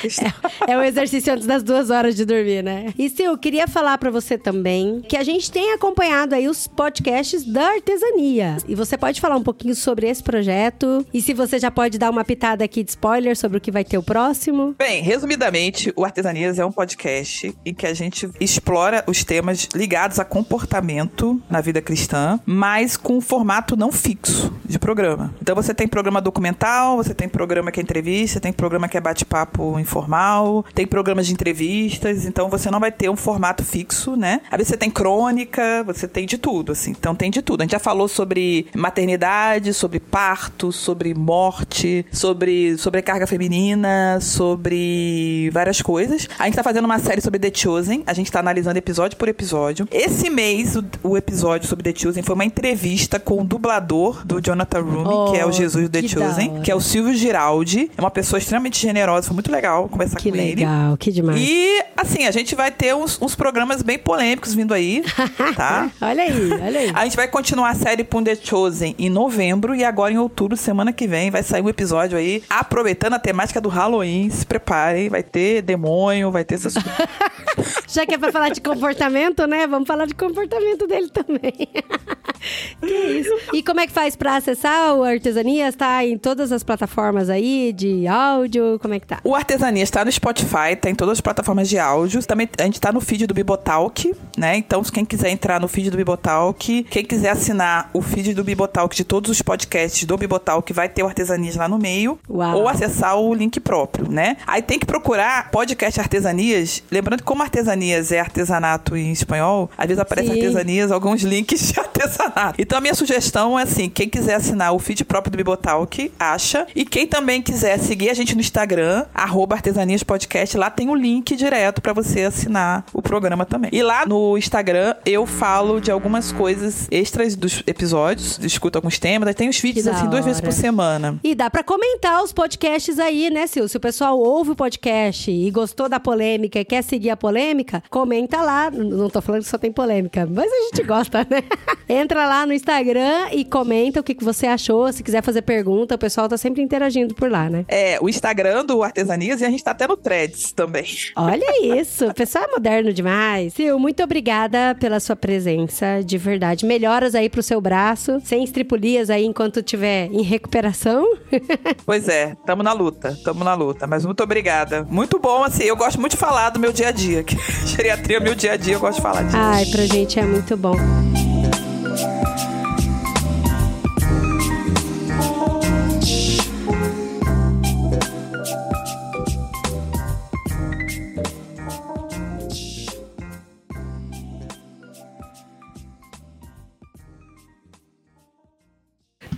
Questão. 0.01 0.33
É 0.67 0.77
o 0.77 0.83
exercício 0.83 1.33
antes 1.33 1.47
das 1.47 1.63
duas 1.63 1.91
horas 1.91 2.15
de 2.15 2.25
dormir, 2.25 2.63
né? 2.63 2.93
E 2.99 3.09
Sil, 3.13 3.37
queria 3.37 3.69
falar 3.69 3.99
pra 3.99 4.11
você 4.11 4.39
também 4.39 5.03
que 5.09 5.17
a 5.17 5.23
gente 5.23 5.51
tem 5.51 5.73
acompanhado 5.73 6.35
aí 6.35 6.49
os 6.49 6.67
podcasts 6.67 7.45
da 7.45 7.73
artesania. 7.73 8.57
E 8.67 8.75
você 8.75 8.97
pode 8.97 9.21
falar 9.21 9.37
um 9.37 9.43
pouquinho 9.43 9.75
sobre 9.75 10.09
esse 10.09 10.23
projeto. 10.23 11.05
E 11.13 11.21
se 11.21 11.35
você 11.35 11.59
já 11.59 11.71
pode 11.71 11.99
dar 11.99 12.11
uma 12.11 12.25
pitada 12.25 12.65
aqui 12.65 12.83
de 12.83 12.91
spoiler 12.91 13.37
sobre 13.37 13.59
o 13.59 13.61
que 13.61 13.71
vai 13.71 13.85
ter 13.85 13.99
o 13.99 14.03
próximo. 14.03 14.75
Bem, 14.79 15.03
resumidamente, 15.03 15.93
o 15.97 16.05
Artesanias 16.05 16.59
é 16.59 16.65
um 16.65 16.73
podcast 16.73 17.55
em 17.65 17.75
que 17.75 17.87
a 17.87 17.95
gente 17.95 18.29
explora 18.41 19.05
os 19.07 19.25
temas 19.25 19.69
ligados 19.75 20.19
a 20.19 20.25
comportamento 20.25 21.41
na 21.51 21.61
vida 21.61 21.83
cristã, 21.83 22.41
mas 22.47 22.97
com 22.97 23.19
um 23.19 23.21
formato 23.21 23.77
não 23.77 23.93
fixo 23.93 24.53
de 24.65 24.79
programa. 24.79 25.35
Então 25.43 25.55
você 25.55 25.75
tem 25.75 25.89
programa 25.89 26.21
documental, 26.21 26.97
você 26.97 27.15
tem 27.15 27.29
programa 27.29 27.71
que 27.71 27.81
é 27.81 27.83
entrevista, 27.83 28.41
tem 28.41 28.53
programa 28.53 28.89
que 28.89 28.97
é 28.97 29.01
bate-papo 29.01 29.50
informal, 29.79 30.65
tem 30.75 30.87
programas 30.87 31.27
de 31.27 31.33
entrevistas, 31.33 32.25
então 32.27 32.49
você 32.49 32.71
não 32.71 32.81
vai 32.81 32.93
ter 32.93 33.09
um 33.09 33.17
formato 33.17 33.65
fixo, 33.65 34.17
né? 34.17 34.41
Aí 34.51 34.65
você 34.65 34.77
tem 34.77 34.91
crônica, 34.91 35.83
você 35.85 36.07
tem 36.07 36.27
de 36.27 36.39
tudo, 36.39 36.73
assim. 36.73 36.91
Então 36.91 37.15
tem 37.15 37.31
de 37.31 37.43
tudo. 37.43 37.61
A 37.61 37.65
gente 37.65 37.73
já 37.73 37.79
falou 37.79 38.09
sobre 38.09 38.67
maternidade, 38.75 39.73
sobre 39.75 40.01
parto, 40.01 40.73
sobre 40.73 41.15
morte, 41.15 42.05
sobre 42.13 42.77
sobrecarga 42.79 43.27
feminina, 43.27 44.19
sobre 44.21 45.51
várias 45.53 45.81
coisas. 45.83 46.29
A 46.39 46.45
gente 46.45 46.55
tá 46.55 46.63
fazendo 46.63 46.85
uma 46.85 46.99
série 46.99 47.21
sobre 47.21 47.39
The 47.39 47.51
Chosen. 47.55 48.03
A 48.07 48.13
gente 48.13 48.31
tá 48.31 48.41
analisando 48.41 48.79
episódio 48.79 49.17
por 49.17 49.29
episódio. 49.29 49.87
Esse 49.91 50.31
mês, 50.31 50.77
o, 50.77 50.85
o 51.03 51.17
episódio 51.17 51.69
sobre 51.69 51.93
The 51.93 51.99
Chosen 51.99 52.23
foi 52.23 52.35
uma 52.35 52.45
entrevista 52.45 53.19
com 53.19 53.41
o 53.41 53.45
dublador 53.45 54.25
do 54.27 54.41
Jonathan 54.41 54.81
Rumi, 54.81 55.11
Oh, 55.11 55.33
que 55.33 55.39
é 55.39 55.47
o 55.47 55.53
Jesus 55.53 55.89
do 55.89 55.91
The 55.91 56.07
Chosen, 56.07 56.61
que 56.63 56.71
é 56.71 56.75
o 56.75 56.81
Silvio 56.81 57.15
Giraldi. 57.15 57.91
É 57.97 58.01
uma 58.01 58.11
pessoa 58.11 58.39
extremamente 58.39 58.81
generosa, 58.81 59.27
foi 59.27 59.35
muito 59.41 59.51
legal 59.51 59.89
conversar 59.89 60.19
Que 60.19 60.31
com 60.31 60.37
ele. 60.37 60.57
legal, 60.57 60.97
que 60.97 61.11
demais. 61.11 61.41
E, 61.41 61.83
assim, 61.97 62.27
a 62.27 62.31
gente 62.31 62.55
vai 62.55 62.71
ter 62.71 62.95
uns, 62.95 63.21
uns 63.21 63.35
programas 63.35 63.83
bem 63.83 63.99
polêmicos 63.99 64.55
vindo 64.55 64.73
aí, 64.75 65.03
tá? 65.57 65.91
olha 66.01 66.23
aí, 66.23 66.53
olha 66.53 66.81
aí. 66.81 66.93
A 66.95 67.05
gente 67.05 67.17
vai 67.17 67.27
continuar 67.27 67.71
a 67.71 67.75
série 67.75 68.05
The 68.05 68.35
Chosen 68.37 68.95
em 68.99 69.09
novembro 69.09 69.75
e 69.75 69.83
agora 69.85 70.13
em 70.13 70.19
outubro, 70.19 70.57
semana 70.57 70.93
que 70.93 71.07
vem, 71.07 71.31
vai 71.31 71.43
sair 71.43 71.63
um 71.63 71.69
episódio 71.69 72.19
aí 72.19 72.43
aproveitando 72.49 73.15
a 73.15 73.19
temática 73.19 73.61
do 73.61 73.69
Halloween. 73.69 74.29
Se 74.31 74.45
preparem, 74.45 75.09
vai 75.09 75.23
ter 75.23 75.63
demônio, 75.63 76.31
vai 76.31 76.45
ter 76.45 76.57
essas 76.57 76.75
coisas. 76.75 77.80
Já 77.93 78.07
que 78.07 78.15
é 78.15 78.19
pra 78.19 78.31
falar 78.31 78.51
de 78.51 78.61
comportamento, 78.61 79.47
né? 79.47 79.67
Vamos 79.67 79.87
falar 79.87 80.07
de 80.07 80.15
comportamento 80.15 80.87
dele 80.87 81.09
também. 81.09 81.53
que 82.81 82.95
isso. 82.95 83.31
E 83.53 83.63
como 83.63 83.81
é 83.81 83.87
que 83.87 83.93
faz 83.93 84.15
pra 84.15 84.37
acessar 84.37 84.95
o 84.95 85.03
Artesanias? 85.03 85.75
Tá 85.75 86.05
em 86.05 86.17
todas 86.17 86.53
as 86.53 86.63
plataformas 86.63 87.29
aí 87.29 87.73
de 87.73 88.07
áudio? 88.07 88.79
Como 88.81 88.95
é 88.95 89.01
que 89.01 89.07
tá? 89.09 89.19
O 89.25 89.35
Artesanias 89.35 89.91
tá 89.91 90.05
no 90.05 90.13
Spotify, 90.13 90.77
tá 90.81 90.89
em 90.89 90.95
todas 90.95 91.15
as 91.15 91.21
plataformas 91.21 91.69
de 91.69 91.79
áudio. 91.79 92.25
Também 92.25 92.49
a 92.59 92.63
gente 92.63 92.81
tá 92.81 92.93
no 92.93 93.01
feed 93.01 93.27
do 93.27 93.35
Bibotalk, 93.35 94.15
né? 94.39 94.57
Então, 94.57 94.85
se 94.85 94.93
quem 94.93 95.05
quiser 95.05 95.31
entrar 95.31 95.61
no 95.61 95.67
feed 95.67 95.91
do 95.91 95.97
Bibotalk, 95.97 96.85
quem 96.85 97.05
quiser 97.05 97.31
assinar 97.31 97.91
o 97.93 98.01
feed 98.01 98.35
do 98.35 98.45
Bibotalk 98.45 98.95
de 98.95 99.03
todos 99.03 99.33
os 99.33 99.43
podcasts 99.43 100.05
do 100.05 100.17
Bibotalk, 100.17 100.73
vai 100.73 100.89
ter 100.89 101.03
o 101.03 101.07
Artesanias 101.07 101.57
lá 101.57 101.69
no 101.69 101.79
meio. 101.79 102.19
Uau. 102.29 102.61
Ou 102.61 102.69
acessar 102.69 103.19
o 103.19 103.35
link 103.35 103.59
próprio, 103.59 104.09
né? 104.09 104.37
Aí 104.47 104.63
tem 104.63 104.79
que 104.79 104.87
procurar 104.87 105.51
podcast 105.51 105.99
Artesanias. 105.99 106.85
Lembrando 106.91 107.21
que 107.21 107.27
como 107.27 107.43
artesanias 107.43 107.80
é 107.89 108.21
artesanato 108.21 108.97
em 108.97 109.13
espanhol, 109.13 109.71
às 109.77 109.87
vezes 109.87 110.01
aparece 110.01 110.29
Sim. 110.29 110.35
artesanias, 110.35 110.93
alguns 110.93 111.23
links 111.23 111.73
de 111.73 111.79
artesanato. 111.81 112.61
Então 112.61 112.79
a 112.79 112.81
minha 112.81 112.95
sugestão 112.95 113.59
é 113.59 113.63
assim, 113.63 113.89
quem 113.89 114.09
quiser 114.09 114.35
assinar 114.35 114.75
o 114.75 114.79
feed 114.79 115.05
próprio 115.05 115.33
do 115.33 115.37
Bibotalk, 115.37 116.13
acha. 116.19 116.67
E 116.75 116.85
quem 116.85 117.07
também 117.07 117.43
quiser 117.43 117.79
seguir 117.79 118.11
a 118.11 118.15
gente 118.15 118.35
no 118.35 118.41
Instagram, 118.41 119.05
arroba 119.15 119.57
artesanias 119.57 120.03
podcast, 120.03 120.57
lá 120.57 120.71
tem 120.71 120.89
o 120.89 120.95
link 120.95 121.37
direto 121.37 121.81
pra 121.81 121.93
você 121.93 122.23
assinar 122.23 122.85
o 122.93 123.01
programa 123.01 123.45
também. 123.45 123.71
E 123.73 123.83
lá 123.83 124.05
no 124.07 124.37
Instagram 124.37 124.95
eu 125.05 125.27
falo 125.27 125.81
de 125.81 125.91
algumas 125.91 126.33
coisas 126.33 126.89
extras 126.91 127.37
dos 127.37 127.63
episódios, 127.67 128.39
discuto 128.39 128.77
alguns 128.77 128.99
temas, 128.99 129.29
aí 129.29 129.35
tem 129.35 129.49
os 129.49 129.59
vídeos 129.59 129.87
assim 129.87 130.09
duas 130.09 130.25
vezes 130.25 130.41
por 130.41 130.53
semana. 130.53 131.19
E 131.23 131.35
dá 131.35 131.51
pra 131.51 131.63
comentar 131.63 132.23
os 132.23 132.33
podcasts 132.33 132.99
aí, 132.99 133.31
né, 133.31 133.47
Sil? 133.47 133.69
Se 133.69 133.77
o 133.77 133.81
pessoal 133.81 134.19
ouve 134.19 134.51
o 134.53 134.57
podcast 134.57 135.31
e 135.31 135.51
gostou 135.51 135.89
da 135.89 136.01
polêmica 136.01 136.59
e 136.59 136.65
quer 136.65 136.83
seguir 136.83 137.11
a 137.11 137.17
polêmica, 137.17 137.70
comenta 137.91 138.41
lá. 138.41 138.71
Não 138.71 139.11
tô 139.11 139.21
falando 139.21 139.43
que 139.43 139.49
só 139.49 139.59
tem 139.59 139.73
polêmica, 139.73 140.27
mas 140.31 140.51
a 140.51 140.57
gente 140.65 140.83
gosta, 140.83 141.27
né? 141.29 141.43
Entra 141.89 142.27
lá 142.27 142.47
no 142.47 142.53
Instagram 142.53 143.29
e 143.33 143.45
comenta 143.45 144.01
o 144.01 144.03
que, 144.03 144.15
que 144.15 144.25
você 144.25 144.47
achou. 144.47 144.93
Se 144.93 145.03
quiser 145.03 145.23
fazer 145.23 145.43
pergunta, 145.43 145.95
o 145.95 145.99
pessoal 145.99 146.29
tá 146.29 146.37
sempre 146.37 146.63
interagindo 146.63 147.15
por 147.15 147.31
lá, 147.31 147.49
né? 147.51 147.65
É, 147.69 147.99
o 148.01 148.09
Instagram 148.09 148.65
do 148.65 148.83
Artesanias 148.83 149.41
e 149.41 149.45
a 149.45 149.51
gente 149.51 149.63
tá 149.63 149.73
até 149.73 149.87
no 149.87 149.97
Threads 149.97 150.53
também. 150.53 150.87
Olha 151.17 151.81
isso, 151.81 152.07
o 152.07 152.15
pessoal 152.15 152.45
é 152.45 152.53
moderno 152.53 152.93
demais. 152.93 153.53
Sil, 153.55 153.79
muito 153.79 154.03
obrigada 154.03 154.77
pela 154.79 155.01
sua 155.01 155.17
presença, 155.17 156.01
de 156.05 156.17
verdade. 156.17 156.65
Melhoras 156.65 157.15
aí 157.15 157.29
pro 157.29 157.43
seu 157.43 157.61
braço, 157.61 158.21
sem 158.25 158.45
estripulias 158.45 159.11
aí 159.11 159.25
enquanto 159.25 159.63
tiver 159.63 160.07
em 160.13 160.23
recuperação. 160.23 161.05
Pois 161.85 162.09
é, 162.09 162.37
tamo 162.47 162.63
na 162.63 162.73
luta, 162.73 163.17
tamo 163.25 163.43
na 163.43 163.55
luta. 163.55 163.87
Mas 163.87 164.05
muito 164.05 164.23
obrigada. 164.23 164.87
Muito 164.89 165.19
bom, 165.19 165.43
assim, 165.43 165.65
eu 165.65 165.77
gosto 165.77 165.99
muito 166.01 166.13
de 166.13 166.19
falar 166.19 166.51
do 166.51 166.61
meu 166.61 166.73
dia 166.73 166.89
a 166.89 166.91
dia. 166.93 167.25
Geriatria 167.67 168.17
é 168.17 168.21
meu 168.21 168.35
dia 168.35 168.53
a 168.53 168.57
dia, 168.57 168.75
eu 168.75 168.81
gosto 168.81 168.97
de 168.97 169.03
falar 169.03 169.23
disso. 169.23 169.37
Ai, 169.37 169.65
pra 169.67 169.87
gente 169.87 170.19
é 170.19 170.25
muito 170.25 170.57
bom. 170.57 170.75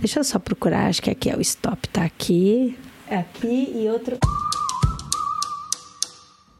Deixa 0.00 0.18
eu 0.18 0.24
só 0.24 0.38
procurar, 0.38 0.88
acho 0.88 1.00
que 1.00 1.10
aqui 1.10 1.30
é 1.30 1.36
o 1.36 1.40
stop, 1.40 1.88
tá 1.88 2.04
aqui. 2.04 2.76
Aqui 3.08 3.72
e 3.76 3.88
outro. 3.88 4.18